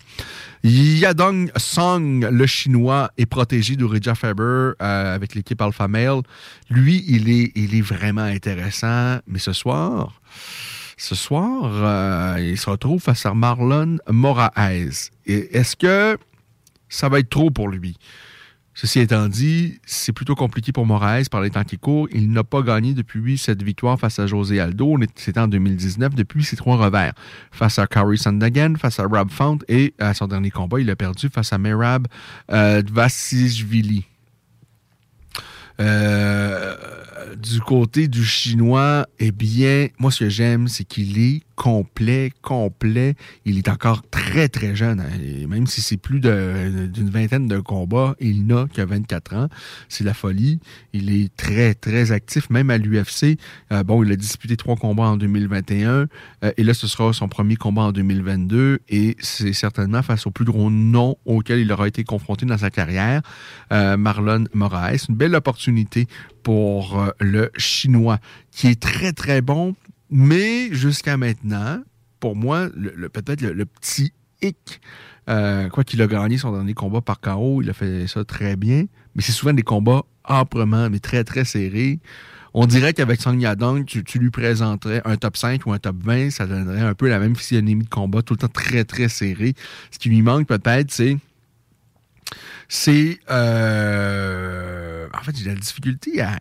Yadong 0.62 1.51
Song, 1.56 2.26
le 2.30 2.46
chinois, 2.46 3.10
est 3.18 3.26
protégé 3.26 3.76
Faber 4.15 4.43
euh, 4.43 5.15
avec 5.15 5.35
l'équipe 5.35 5.61
Alpha 5.61 5.89
Male. 5.89 6.23
Lui, 6.70 7.05
il 7.07 7.31
est, 7.31 7.81
vraiment 7.81 8.23
intéressant. 8.23 9.19
Mais 9.27 9.39
ce 9.39 9.53
soir, 9.53 10.20
ce 10.97 11.15
soir, 11.15 11.62
euh, 11.65 12.36
il 12.41 12.59
se 12.59 12.70
retrouve 12.70 13.01
face 13.03 13.27
à 13.27 13.35
Marlon 13.35 13.99
Moraes. 14.09 15.11
Est-ce 15.27 15.77
que 15.77 16.19
ça 16.89 17.09
va 17.09 17.19
être 17.19 17.31
trop 17.31 17.51
pour 17.51 17.69
lui? 17.69 17.97
Ceci 18.74 18.98
étant 18.98 19.28
dit, 19.28 19.78
c'est 19.86 20.12
plutôt 20.12 20.34
compliqué 20.34 20.72
pour 20.72 20.84
Moraes 20.84 21.28
par 21.30 21.40
les 21.40 21.51
temps 21.51 21.62
qui 21.62 21.78
courent. 21.78 22.09
Il 22.12 22.32
n'a 22.32 22.42
pas 22.42 22.60
gagné 22.60 22.92
depuis 22.92 23.38
cette 23.38 23.62
victoire 23.62 24.01
face 24.01 24.18
à 24.18 24.26
José 24.26 24.59
Aldo. 24.59 24.96
C'était 25.14 25.38
en 25.38 25.46
2019. 25.46 26.14
Depuis 26.16 26.42
ses 26.42 26.56
trois 26.56 26.76
revers. 26.76 27.12
Face 27.52 27.78
à 27.78 27.86
Kari 27.86 28.18
Sandagan, 28.18 28.74
face 28.76 28.98
à 28.98 29.05
Rob 29.05 29.30
Fount 29.30 29.59
et 29.68 29.94
à 30.01 30.12
son 30.12 30.26
dernier 30.26 30.51
combat, 30.51 30.80
il 30.80 30.90
a 30.90 30.96
perdu 30.96 31.28
face 31.28 31.52
à 31.52 31.59
Merab 31.59 32.09
euh. 32.51 32.82
Euh, 35.80 36.76
du 37.36 37.60
côté 37.60 38.09
du 38.09 38.24
chinois, 38.24 39.06
eh 39.18 39.32
bien, 39.32 39.88
moi, 39.98 40.10
ce 40.10 40.24
que 40.24 40.28
j'aime, 40.30 40.68
c'est 40.68 40.84
qu'il 40.84 41.18
est 41.18 41.42
complet, 41.55 42.32
complet. 42.42 43.14
Il 43.44 43.59
est 43.59 43.68
encore 43.68 44.02
très, 44.10 44.48
très 44.48 44.74
jeune. 44.74 45.01
hein. 45.01 45.46
Même 45.48 45.66
si 45.66 45.82
c'est 45.82 45.96
plus 45.96 46.20
d'une 46.20 47.10
vingtaine 47.10 47.46
de 47.46 47.59
combats, 47.60 48.16
il 48.20 48.46
n'a 48.46 48.66
que 48.72 48.82
24 48.82 49.34
ans. 49.34 49.48
C'est 49.88 50.05
la 50.05 50.14
folie. 50.14 50.59
Il 50.92 51.14
est 51.14 51.34
très, 51.36 51.74
très 51.74 52.12
actif, 52.12 52.51
même 52.51 52.70
à 52.70 52.78
l'UFC. 52.78 53.38
Euh, 53.72 53.82
bon, 53.84 54.02
il 54.02 54.12
a 54.12 54.16
disputé 54.16 54.56
trois 54.56 54.76
combats 54.76 55.05
en 55.05 55.16
2021. 55.16 55.88
euh, 56.44 56.52
et 56.56 56.64
là, 56.64 56.74
ce 56.74 56.86
sera 56.86 57.12
son 57.12 57.28
premier 57.28 57.56
combat 57.56 57.82
en 57.82 57.92
2022. 57.92 58.80
Et 58.88 59.16
c'est 59.20 59.52
certainement 59.52 60.02
face 60.02 60.26
au 60.26 60.30
plus 60.30 60.44
gros 60.44 60.70
nom 60.70 61.16
auquel 61.24 61.60
il 61.60 61.70
aura 61.72 61.88
été 61.88 62.05
confronté 62.05 62.46
dans 62.46 62.59
sa 62.59 62.70
carrière, 62.70 63.22
euh, 63.72 63.96
Marlon 63.96 64.44
Moraes. 64.55 65.06
Une 65.09 65.14
belle 65.14 65.34
opportunité 65.34 66.06
pour 66.44 67.00
euh, 67.00 67.10
le 67.18 67.50
Chinois, 67.56 68.18
qui 68.52 68.68
est 68.68 68.80
très, 68.80 69.12
très 69.12 69.40
bon. 69.40 69.74
Mais 70.10 70.72
jusqu'à 70.72 71.16
maintenant, 71.16 71.82
pour 72.20 72.36
moi, 72.36 72.68
peut-être 73.12 73.40
le, 73.40 73.66
petit 73.66 74.12
hic, 74.40 74.80
euh, 75.28 75.68
quoi 75.70 75.82
qu'il 75.82 76.00
a 76.02 76.06
gagné 76.06 76.38
son 76.38 76.52
dernier 76.52 76.74
combat 76.74 77.00
par 77.00 77.18
KO, 77.20 77.62
il 77.62 77.70
a 77.70 77.72
fait 77.72 78.06
ça 78.06 78.24
très 78.24 78.54
bien. 78.54 78.84
Mais 79.16 79.22
c'est 79.22 79.32
souvent 79.32 79.52
des 79.52 79.62
combats 79.62 80.04
âprement, 80.24 80.88
mais 80.90 81.00
très, 81.00 81.24
très 81.24 81.44
serrés. 81.44 81.98
On 82.52 82.66
dirait 82.66 82.92
qu'avec 82.92 83.20
Song 83.20 83.40
Yadong, 83.40 83.84
tu, 83.84 84.04
tu 84.04 84.20
lui 84.20 84.30
présenterais 84.30 85.02
un 85.04 85.16
top 85.16 85.36
5 85.36 85.66
ou 85.66 85.72
un 85.72 85.78
top 85.78 85.96
20, 86.04 86.30
ça 86.30 86.46
donnerait 86.46 86.82
un 86.82 86.94
peu 86.94 87.08
la 87.08 87.18
même 87.18 87.34
physionomie 87.34 87.84
de 87.84 87.88
combat, 87.88 88.22
tout 88.22 88.34
le 88.34 88.38
temps 88.38 88.48
très, 88.48 88.84
très 88.84 89.08
serré. 89.08 89.54
Ce 89.90 89.98
qui 89.98 90.08
lui 90.08 90.22
manque 90.22 90.46
peut-être, 90.46 90.92
c'est 90.92 91.16
c'est 92.69 93.19
euh, 93.31 95.06
en 95.12 95.23
fait 95.23 95.36
j'ai 95.36 95.47
la 95.47 95.55
difficulté 95.55 96.20
à, 96.20 96.39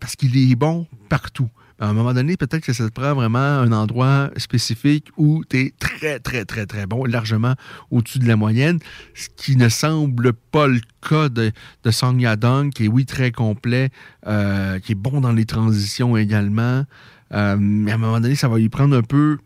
parce 0.00 0.16
qu'il 0.16 0.36
est 0.36 0.54
bon 0.54 0.86
partout. 1.08 1.48
À 1.82 1.86
un 1.86 1.94
moment 1.94 2.12
donné, 2.12 2.36
peut-être 2.36 2.62
que 2.62 2.74
ça 2.74 2.84
te 2.84 2.92
prend 2.92 3.14
vraiment 3.14 3.38
un 3.38 3.72
endroit 3.72 4.30
spécifique 4.36 5.08
où 5.16 5.42
tu 5.48 5.60
es 5.60 5.74
très, 5.78 6.18
très, 6.18 6.44
très, 6.44 6.66
très 6.66 6.84
bon, 6.84 7.06
largement 7.06 7.54
au-dessus 7.90 8.18
de 8.18 8.28
la 8.28 8.36
moyenne, 8.36 8.78
ce 9.14 9.28
qui 9.34 9.56
ne 9.56 9.70
semble 9.70 10.34
pas 10.34 10.66
le 10.66 10.80
cas 11.08 11.30
de, 11.30 11.52
de 11.82 11.90
Song 11.90 12.20
Yadong, 12.20 12.70
qui 12.70 12.84
est, 12.84 12.88
oui, 12.88 13.06
très 13.06 13.32
complet, 13.32 13.88
euh, 14.26 14.78
qui 14.78 14.92
est 14.92 14.94
bon 14.94 15.22
dans 15.22 15.32
les 15.32 15.46
transitions 15.46 16.18
également. 16.18 16.84
Euh, 17.32 17.56
mais 17.58 17.92
à 17.92 17.94
un 17.94 17.98
moment 17.98 18.20
donné, 18.20 18.34
ça 18.34 18.48
va 18.48 18.58
lui 18.58 18.68
prendre 18.68 18.94
un 18.94 19.02
peu 19.02 19.38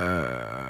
euh, 0.00 0.63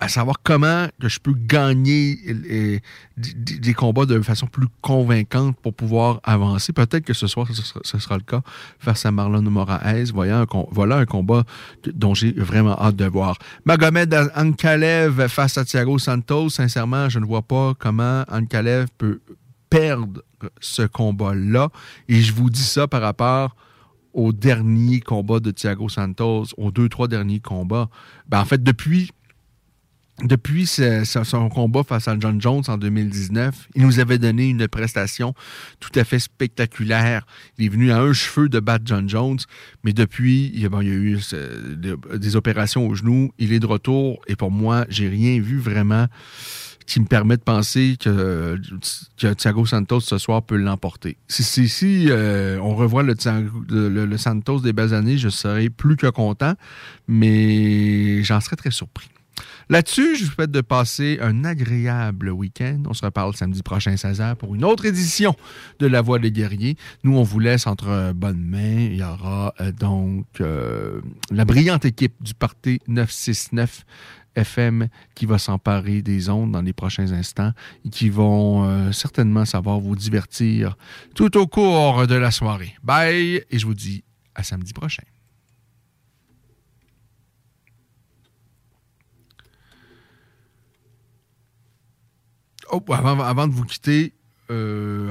à 0.00 0.08
savoir 0.08 0.36
comment 0.42 0.86
que 1.00 1.08
je 1.08 1.18
peux 1.20 1.34
gagner 1.34 2.18
euh, 2.28 2.78
des, 3.16 3.58
des- 3.58 3.74
combats 3.74 4.06
de 4.06 4.20
façon 4.20 4.46
plus 4.46 4.68
convaincante 4.80 5.56
pour 5.60 5.74
pouvoir 5.74 6.20
avancer. 6.24 6.72
Peut-être 6.72 7.04
que 7.04 7.14
ce 7.14 7.26
soir, 7.26 7.46
ce 7.52 7.98
sera, 7.98 8.16
le 8.16 8.22
cas 8.22 8.42
face 8.78 9.06
à 9.06 9.10
Marlon 9.10 9.42
Moraes. 9.42 10.10
Voilà 10.12 10.40
un, 10.40 10.46
com- 10.46 10.66
voilà 10.70 10.96
un 10.96 11.06
combat 11.06 11.44
dont 11.94 12.14
j'ai 12.14 12.32
vraiment 12.32 12.78
hâte 12.80 12.96
de 12.96 13.06
voir. 13.06 13.36
Magomed 13.64 14.14
Ankalev 14.34 15.28
face 15.28 15.58
à 15.58 15.64
Thiago 15.64 15.98
Santos. 15.98 16.50
Sincèrement, 16.50 17.08
je 17.08 17.18
ne 17.18 17.24
vois 17.24 17.42
pas 17.42 17.74
comment 17.78 18.24
Ankalev 18.30 18.86
peut 18.98 19.20
perdre 19.70 20.22
ce 20.60 20.82
combat-là. 20.82 21.70
Et 22.08 22.20
je 22.20 22.32
vous 22.32 22.50
dis 22.50 22.62
ça 22.62 22.86
par 22.86 23.02
rapport 23.02 23.56
au 24.12 24.32
dernier 24.32 25.00
combat 25.00 25.40
de 25.40 25.50
Thiago 25.50 25.88
Santos, 25.90 26.44
aux 26.56 26.70
deux, 26.70 26.88
trois 26.88 27.08
derniers 27.08 27.40
combats. 27.40 27.88
Ben, 28.28 28.40
en 28.40 28.44
fait, 28.46 28.62
depuis, 28.62 29.10
depuis 30.22 30.66
son 30.66 31.48
combat 31.50 31.82
face 31.82 32.08
à 32.08 32.16
John 32.18 32.40
Jones 32.40 32.62
en 32.68 32.78
2019, 32.78 33.68
il 33.74 33.82
nous 33.82 34.00
avait 34.00 34.18
donné 34.18 34.48
une 34.48 34.66
prestation 34.66 35.34
tout 35.78 35.90
à 35.94 36.04
fait 36.04 36.18
spectaculaire. 36.18 37.26
Il 37.58 37.66
est 37.66 37.68
venu 37.68 37.90
à 37.90 38.00
un 38.00 38.12
cheveu 38.14 38.48
de 38.48 38.58
battre 38.58 38.84
John 38.86 39.08
Jones, 39.08 39.38
mais 39.84 39.92
depuis, 39.92 40.50
il 40.54 40.60
y 40.60 40.66
a, 40.66 40.82
eu 40.82 41.18
des- 42.18 42.36
opérations 42.36 42.88
au 42.88 42.94
genou. 42.94 43.30
Il 43.38 43.52
est 43.52 43.60
de 43.60 43.66
retour 43.66 44.20
et 44.26 44.36
pour 44.36 44.50
moi, 44.50 44.86
j'ai 44.88 45.08
rien 45.08 45.38
vu 45.40 45.58
vraiment 45.58 46.06
qui 46.86 47.00
me 47.00 47.06
permet 47.06 47.36
de 47.36 47.42
penser 47.42 47.96
que, 48.00 48.58
Thiago 49.34 49.66
Santos 49.66 50.00
ce 50.00 50.18
soir 50.18 50.42
peut 50.42 50.56
l'emporter. 50.56 51.16
Si, 51.28 51.42
si, 51.42 51.68
si, 51.68 52.06
euh, 52.08 52.58
on 52.62 52.74
revoit 52.74 53.02
le- 53.02 53.14
le 54.06 54.18
Santos 54.18 54.60
des 54.60 54.72
belles 54.72 54.94
années, 54.94 55.18
je 55.18 55.28
serais 55.28 55.68
plus 55.68 55.96
que 55.96 56.06
content, 56.06 56.54
mais 57.08 58.22
j'en 58.22 58.40
serais 58.40 58.56
très 58.56 58.70
surpris. 58.70 59.08
Là-dessus, 59.68 60.16
je 60.16 60.24
vous 60.26 60.30
souhaite 60.30 60.52
de 60.52 60.60
passer 60.60 61.18
un 61.20 61.44
agréable 61.44 62.30
week-end. 62.30 62.84
On 62.86 62.94
se 62.94 63.04
reparle 63.04 63.34
samedi 63.34 63.64
prochain 63.64 63.94
16h 63.94 64.36
pour 64.36 64.54
une 64.54 64.64
autre 64.64 64.86
édition 64.86 65.34
de 65.80 65.88
La 65.88 66.02
Voix 66.02 66.20
des 66.20 66.30
guerriers. 66.30 66.76
Nous, 67.02 67.16
on 67.16 67.24
vous 67.24 67.40
laisse 67.40 67.66
entre 67.66 68.12
bonnes 68.12 68.44
mains. 68.44 68.86
Il 68.90 68.96
y 68.96 69.02
aura 69.02 69.54
euh, 69.60 69.72
donc 69.72 70.26
euh, 70.40 71.00
la 71.32 71.44
brillante 71.44 71.84
équipe 71.84 72.14
du 72.20 72.32
Parti 72.32 72.78
969 72.86 73.84
FM 74.36 74.86
qui 75.16 75.26
va 75.26 75.38
s'emparer 75.38 76.00
des 76.00 76.28
ondes 76.28 76.52
dans 76.52 76.62
les 76.62 76.72
prochains 76.72 77.10
instants 77.10 77.52
et 77.84 77.88
qui 77.88 78.08
vont 78.08 78.68
euh, 78.68 78.92
certainement 78.92 79.44
savoir 79.44 79.80
vous 79.80 79.96
divertir 79.96 80.76
tout 81.16 81.36
au 81.36 81.48
cours 81.48 82.06
de 82.06 82.14
la 82.14 82.30
soirée. 82.30 82.76
Bye 82.84 83.42
et 83.50 83.58
je 83.58 83.66
vous 83.66 83.74
dis 83.74 84.04
à 84.36 84.44
samedi 84.44 84.72
prochain. 84.72 85.02
Oh, 92.72 92.82
avant, 92.92 93.46
de 93.48 93.52
vous 93.52 93.64
quitter, 93.64 94.12
euh, 94.50 95.10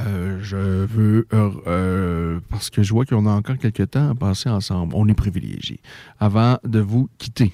euh, 0.00 0.38
je 0.40 0.56
veux, 0.56 1.26
euh, 1.32 2.40
parce 2.50 2.70
que 2.70 2.82
je 2.82 2.92
vois 2.92 3.04
qu'on 3.04 3.26
a 3.26 3.30
encore 3.30 3.58
quelques 3.58 3.90
temps 3.90 4.10
à 4.10 4.14
passer 4.14 4.48
ensemble, 4.48 4.94
on 4.96 5.08
est 5.08 5.14
privilégiés. 5.14 5.80
Avant 6.18 6.58
de 6.64 6.80
vous 6.80 7.08
quitter, 7.18 7.52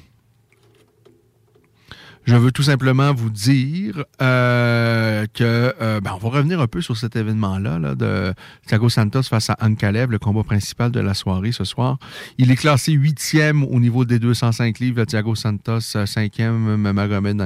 je 2.24 2.36
veux 2.36 2.52
tout 2.52 2.62
simplement 2.62 3.12
vous 3.12 3.30
dire 3.30 4.04
euh, 4.20 5.26
que 5.34 5.74
euh, 5.80 6.00
ben, 6.00 6.12
on 6.14 6.18
va 6.18 6.28
revenir 6.28 6.60
un 6.60 6.66
peu 6.66 6.80
sur 6.80 6.96
cet 6.96 7.16
événement-là 7.16 7.78
là, 7.78 7.94
de 7.94 8.32
Thiago 8.66 8.88
Santos 8.88 9.24
face 9.24 9.50
à 9.50 9.56
Ankalev, 9.60 10.10
le 10.10 10.18
combat 10.18 10.44
principal 10.44 10.90
de 10.90 11.00
la 11.00 11.14
soirée 11.14 11.52
ce 11.52 11.64
soir. 11.64 11.98
Il 12.38 12.50
est 12.50 12.56
classé 12.56 12.92
huitième 12.92 13.64
au 13.64 13.80
niveau 13.80 14.04
des 14.04 14.18
205 14.18 14.78
livres. 14.78 15.04
Thiago 15.04 15.34
Santos, 15.34 15.96
euh, 15.96 16.06
cinquième, 16.06 16.76
Magomed 16.76 17.40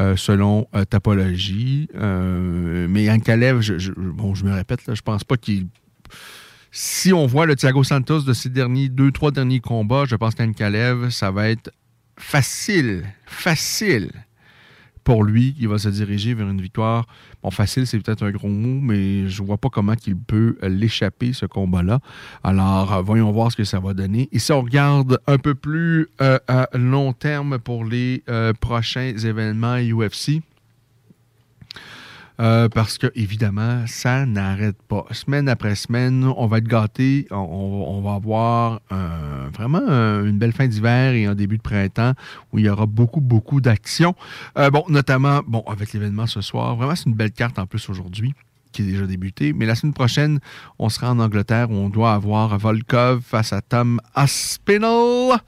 euh, 0.00 0.16
selon 0.16 0.66
Topologie. 0.90 1.88
Euh, 1.94 2.86
mais 2.88 3.10
Ankalev, 3.10 3.60
je, 3.60 3.92
bon, 3.92 4.34
je 4.34 4.44
me 4.44 4.52
répète, 4.52 4.86
là, 4.86 4.94
je 4.94 5.02
pense 5.02 5.24
pas 5.24 5.36
qu'il 5.36 5.66
Si 6.70 7.12
on 7.12 7.26
voit 7.26 7.46
le 7.46 7.56
Thiago 7.56 7.84
Santos 7.84 8.22
de 8.22 8.32
ces 8.32 8.48
derniers 8.48 8.88
deux, 8.88 9.10
trois 9.10 9.30
derniers 9.30 9.60
combats, 9.60 10.04
je 10.06 10.16
pense 10.16 10.34
qu'Anne 10.34 10.54
Kalev, 10.54 11.10
ça 11.10 11.30
va 11.30 11.50
être 11.50 11.70
facile, 12.16 13.04
facile 13.26 14.10
pour 15.04 15.24
lui 15.24 15.54
qui 15.54 15.66
va 15.66 15.78
se 15.78 15.88
diriger 15.88 16.34
vers 16.34 16.48
une 16.48 16.60
victoire. 16.60 17.06
Bon, 17.42 17.50
facile, 17.50 17.86
c'est 17.86 17.98
peut-être 17.98 18.24
un 18.24 18.30
gros 18.30 18.48
mot, 18.48 18.80
mais 18.80 19.28
je 19.28 19.42
vois 19.42 19.58
pas 19.58 19.68
comment 19.68 19.94
il 20.06 20.16
peut 20.16 20.56
l'échapper, 20.62 21.32
ce 21.32 21.46
combat-là. 21.46 22.00
Alors, 22.44 22.92
euh, 22.92 23.02
voyons 23.02 23.30
voir 23.32 23.50
ce 23.50 23.56
que 23.56 23.64
ça 23.64 23.80
va 23.80 23.94
donner. 23.94 24.28
Et 24.32 24.38
si 24.38 24.52
on 24.52 24.62
regarde 24.62 25.18
un 25.26 25.38
peu 25.38 25.54
plus 25.54 26.08
euh, 26.20 26.38
à 26.46 26.68
long 26.74 27.12
terme 27.12 27.58
pour 27.58 27.84
les 27.84 28.22
euh, 28.28 28.52
prochains 28.52 29.16
événements 29.16 29.76
UFC, 29.76 30.42
euh, 32.40 32.68
parce 32.68 32.98
que, 32.98 33.08
évidemment, 33.14 33.84
ça 33.86 34.26
n'arrête 34.26 34.80
pas. 34.88 35.04
Semaine 35.10 35.48
après 35.48 35.74
semaine, 35.74 36.24
on 36.36 36.46
va 36.46 36.58
être 36.58 36.68
gâtés. 36.68 37.26
On, 37.30 38.00
va 38.02 38.14
avoir 38.14 38.80
vraiment 39.52 39.80
une 40.24 40.38
belle 40.38 40.52
fin 40.52 40.66
d'hiver 40.66 41.12
et 41.12 41.26
un 41.26 41.34
début 41.34 41.58
de 41.58 41.62
printemps 41.62 42.14
où 42.52 42.58
il 42.58 42.64
y 42.64 42.68
aura 42.68 42.86
beaucoup, 42.86 43.20
beaucoup 43.20 43.60
d'actions. 43.60 44.14
Euh, 44.58 44.70
bon, 44.70 44.84
notamment, 44.88 45.40
bon, 45.46 45.62
avec 45.66 45.92
l'événement 45.92 46.26
ce 46.26 46.40
soir. 46.40 46.76
Vraiment, 46.76 46.94
c'est 46.94 47.06
une 47.06 47.14
belle 47.14 47.32
carte 47.32 47.58
en 47.58 47.66
plus 47.66 47.88
aujourd'hui 47.88 48.34
qui 48.72 48.82
est 48.82 48.86
déjà 48.86 49.06
débuté. 49.06 49.52
Mais 49.52 49.66
la 49.66 49.74
semaine 49.74 49.94
prochaine, 49.94 50.40
on 50.78 50.88
sera 50.88 51.10
en 51.10 51.18
Angleterre 51.18 51.70
où 51.70 51.74
on 51.74 51.88
doit 51.88 52.12
avoir 52.12 52.58
Volkov 52.58 53.22
face 53.22 53.52
à 53.52 53.60
Tom 53.60 54.00
Aspinall. 54.14 55.38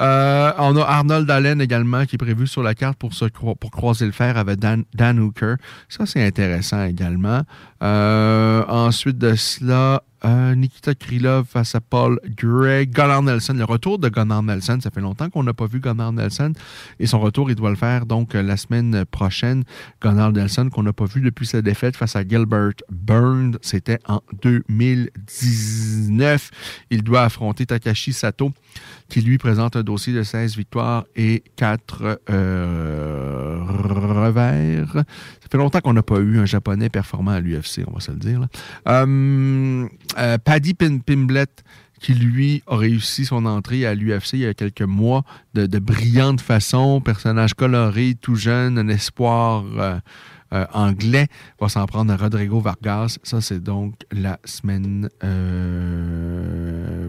Euh, 0.00 0.52
on 0.58 0.76
a 0.76 0.82
Arnold 0.82 1.30
Allen 1.30 1.60
également 1.60 2.04
qui 2.04 2.16
est 2.16 2.18
prévu 2.18 2.46
sur 2.46 2.62
la 2.62 2.74
carte 2.74 2.98
pour, 2.98 3.14
se, 3.14 3.26
pour 3.26 3.70
croiser 3.70 4.06
le 4.06 4.12
fer 4.12 4.36
avec 4.36 4.58
Dan, 4.58 4.84
Dan 4.94 5.20
Hooker. 5.20 5.54
Ça, 5.88 6.06
c'est 6.06 6.24
intéressant 6.24 6.84
également. 6.84 7.42
Euh, 7.84 8.64
ensuite 8.66 9.18
de 9.18 9.34
cela, 9.34 10.02
euh, 10.24 10.54
Nikita 10.54 10.94
Krylov 10.94 11.44
face 11.44 11.74
à 11.74 11.82
Paul 11.82 12.18
Gray. 12.26 12.86
Gunnar 12.86 13.22
Nelson, 13.22 13.52
le 13.52 13.64
retour 13.64 13.98
de 13.98 14.08
Gunnar 14.08 14.42
Nelson. 14.42 14.78
Ça 14.82 14.90
fait 14.90 15.02
longtemps 15.02 15.28
qu'on 15.28 15.42
n'a 15.42 15.52
pas 15.52 15.66
vu 15.66 15.80
Gunnar 15.80 16.14
Nelson. 16.14 16.54
Et 16.98 17.06
son 17.06 17.20
retour, 17.20 17.50
il 17.50 17.56
doit 17.56 17.68
le 17.68 17.76
faire 17.76 18.06
donc 18.06 18.32
la 18.32 18.56
semaine 18.56 19.04
prochaine. 19.04 19.64
Gunnar 20.00 20.32
Nelson, 20.32 20.70
qu'on 20.72 20.82
n'a 20.82 20.94
pas 20.94 21.04
vu 21.04 21.20
depuis 21.20 21.46
sa 21.46 21.60
défaite 21.60 21.96
face 21.96 22.16
à 22.16 22.26
Gilbert 22.26 22.72
Burns. 22.90 23.58
C'était 23.60 23.98
en 24.08 24.22
2019. 24.42 26.50
Il 26.88 27.02
doit 27.02 27.24
affronter 27.24 27.66
Takashi 27.66 28.14
Sato, 28.14 28.50
qui 29.08 29.20
lui 29.20 29.38
présente 29.38 29.76
un 29.76 29.82
dossier 29.82 30.12
de 30.12 30.22
16 30.22 30.56
victoires 30.56 31.04
et 31.16 31.42
4 31.56 32.20
euh, 32.30 33.58
revers. 33.64 34.92
Ça 34.94 35.48
fait 35.50 35.58
longtemps 35.58 35.80
qu'on 35.80 35.92
n'a 35.92 36.02
pas 36.02 36.18
eu 36.18 36.38
un 36.38 36.46
Japonais 36.46 36.88
performant 36.88 37.32
à 37.32 37.40
l'UFC, 37.40 37.82
on 37.86 37.92
va 37.92 38.00
se 38.00 38.10
le 38.10 38.18
dire. 38.18 38.46
Euh, 38.88 39.86
euh, 40.18 40.38
Paddy 40.38 40.74
Pimblet, 40.74 41.46
qui 42.00 42.14
lui 42.14 42.62
a 42.66 42.76
réussi 42.76 43.24
son 43.24 43.46
entrée 43.46 43.86
à 43.86 43.94
l'UFC 43.94 44.34
il 44.34 44.38
y 44.40 44.46
a 44.46 44.54
quelques 44.54 44.82
mois 44.82 45.24
de, 45.54 45.78
brillante 45.78 46.40
façon, 46.40 47.00
personnage 47.00 47.54
coloré, 47.54 48.14
tout 48.20 48.34
jeune, 48.34 48.78
un 48.78 48.88
espoir 48.88 49.64
euh, 50.52 50.66
anglais, 50.72 51.28
va 51.60 51.68
s'en 51.68 51.86
prendre 51.86 52.12
à 52.12 52.16
Rodrigo 52.16 52.60
Vargas. 52.60 53.18
Ça, 53.22 53.40
c'est 53.40 53.60
donc 53.60 53.94
la 54.12 54.38
semaine 54.44 55.08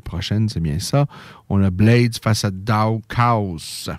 prochaine, 0.03 0.49
c'est 0.49 0.60
bien 0.60 0.80
ça. 0.80 1.06
On 1.49 1.64
a 1.64 1.70
Blades 1.70 2.18
face 2.22 2.45
à 2.45 2.52
Dow 2.52 3.02
Chaos. 3.10 3.90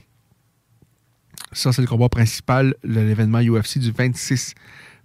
Ça, 1.52 1.72
c'est 1.72 1.82
le 1.82 1.88
combat 1.88 2.08
principal 2.08 2.74
de 2.84 3.00
l'événement 3.00 3.40
UFC 3.40 3.78
du 3.78 3.92
26 3.92 4.54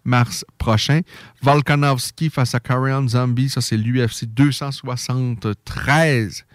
mars 0.04 0.44
prochain. 0.58 1.02
Volkanovski 1.42 2.30
face 2.30 2.54
à 2.56 2.60
Korean 2.60 3.08
Zombie, 3.08 3.48
ça 3.50 3.62
c'est 3.62 3.78
l'UFC 3.78 4.26
273. 4.26 6.46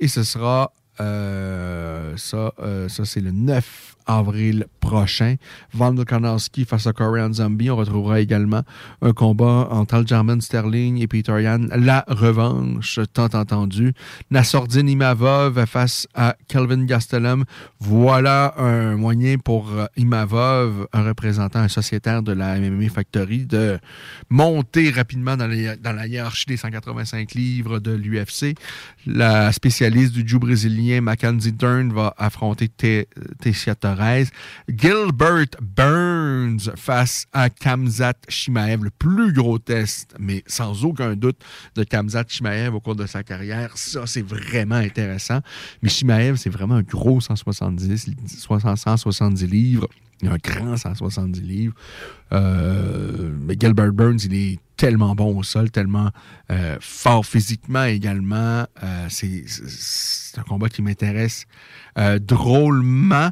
Et 0.00 0.08
ce 0.08 0.22
sera, 0.22 0.72
euh, 1.00 2.16
ça, 2.16 2.54
euh, 2.60 2.88
ça 2.88 3.04
c'est 3.04 3.20
le 3.20 3.32
9 3.32 3.96
avril 4.08 4.66
prochain. 4.80 5.36
Volkanovski 5.74 6.64
face 6.64 6.86
à 6.86 6.92
Korean 6.92 7.32
Zombie. 7.32 7.70
On 7.70 7.76
retrouvera 7.76 8.20
également 8.20 8.62
un 9.02 9.12
combat 9.12 9.68
entre 9.70 9.94
Aljamain 9.94 10.40
Sterling 10.40 11.00
et 11.00 11.06
Peter 11.06 11.40
Yan. 11.40 11.68
La 11.76 12.04
revanche, 12.08 12.98
tant 13.12 13.28
entendu. 13.34 13.92
Nassordin 14.30 14.86
Imavov 14.86 15.64
face 15.66 16.08
à 16.14 16.36
Kelvin 16.48 16.86
Gastelum. 16.86 17.44
Voilà 17.78 18.54
un 18.58 18.96
moyen 18.96 19.36
pour 19.38 19.70
Imavov, 19.96 20.88
un 20.92 21.04
représentant, 21.04 21.60
un 21.60 21.68
sociétaire 21.68 22.22
de 22.22 22.32
la 22.32 22.58
MMA 22.58 22.88
Factory, 22.88 23.44
de 23.44 23.78
monter 24.30 24.90
rapidement 24.90 25.36
dans, 25.36 25.48
dans 25.48 25.92
la 25.92 26.06
hiérarchie 26.06 26.46
des 26.46 26.56
185 26.56 27.34
livres 27.34 27.78
de 27.78 27.92
l'UFC. 27.92 28.56
La 29.06 29.52
spécialiste 29.52 30.14
du 30.14 30.26
Jiu 30.26 30.38
brésilien 30.38 31.02
Mackenzie 31.02 31.52
Dern 31.52 31.92
va 31.92 32.14
affronter 32.16 32.68
Tessia 33.40 33.74
Gilbert 34.68 35.46
Burns 35.60 36.70
face 36.76 37.26
à 37.32 37.50
Kamzat 37.50 38.14
Shimaev, 38.28 38.84
le 38.84 38.90
plus 38.90 39.32
gros 39.32 39.58
test, 39.58 40.14
mais 40.18 40.42
sans 40.46 40.84
aucun 40.84 41.16
doute, 41.16 41.38
de 41.74 41.84
Kamzat 41.84 42.24
Shimaev 42.28 42.74
au 42.74 42.80
cours 42.80 42.96
de 42.96 43.06
sa 43.06 43.22
carrière. 43.22 43.76
Ça, 43.76 44.06
c'est 44.06 44.22
vraiment 44.22 44.76
intéressant. 44.76 45.40
Mais 45.82 45.88
Shimaev, 45.88 46.36
c'est 46.36 46.50
vraiment 46.50 46.76
un 46.76 46.82
gros 46.82 47.20
170, 47.20 48.06
170 48.26 49.46
livres. 49.46 49.88
Il 50.20 50.28
a 50.28 50.32
un 50.32 50.36
grand 50.36 50.76
170 50.76 51.40
livres. 51.40 51.74
Euh, 52.32 53.30
mais 53.40 53.56
Gilbert 53.58 53.92
Burns, 53.92 54.18
il 54.24 54.34
est 54.34 54.58
tellement 54.78 55.14
bon 55.14 55.36
au 55.36 55.42
sol, 55.42 55.70
tellement 55.70 56.10
euh, 56.50 56.78
fort 56.80 57.26
physiquement 57.26 57.84
également. 57.84 58.64
Euh, 58.82 59.06
c'est 59.10 60.38
un 60.38 60.42
combat 60.42 60.70
qui 60.70 60.80
m'intéresse 60.80 61.44
drôlement. 62.20 63.30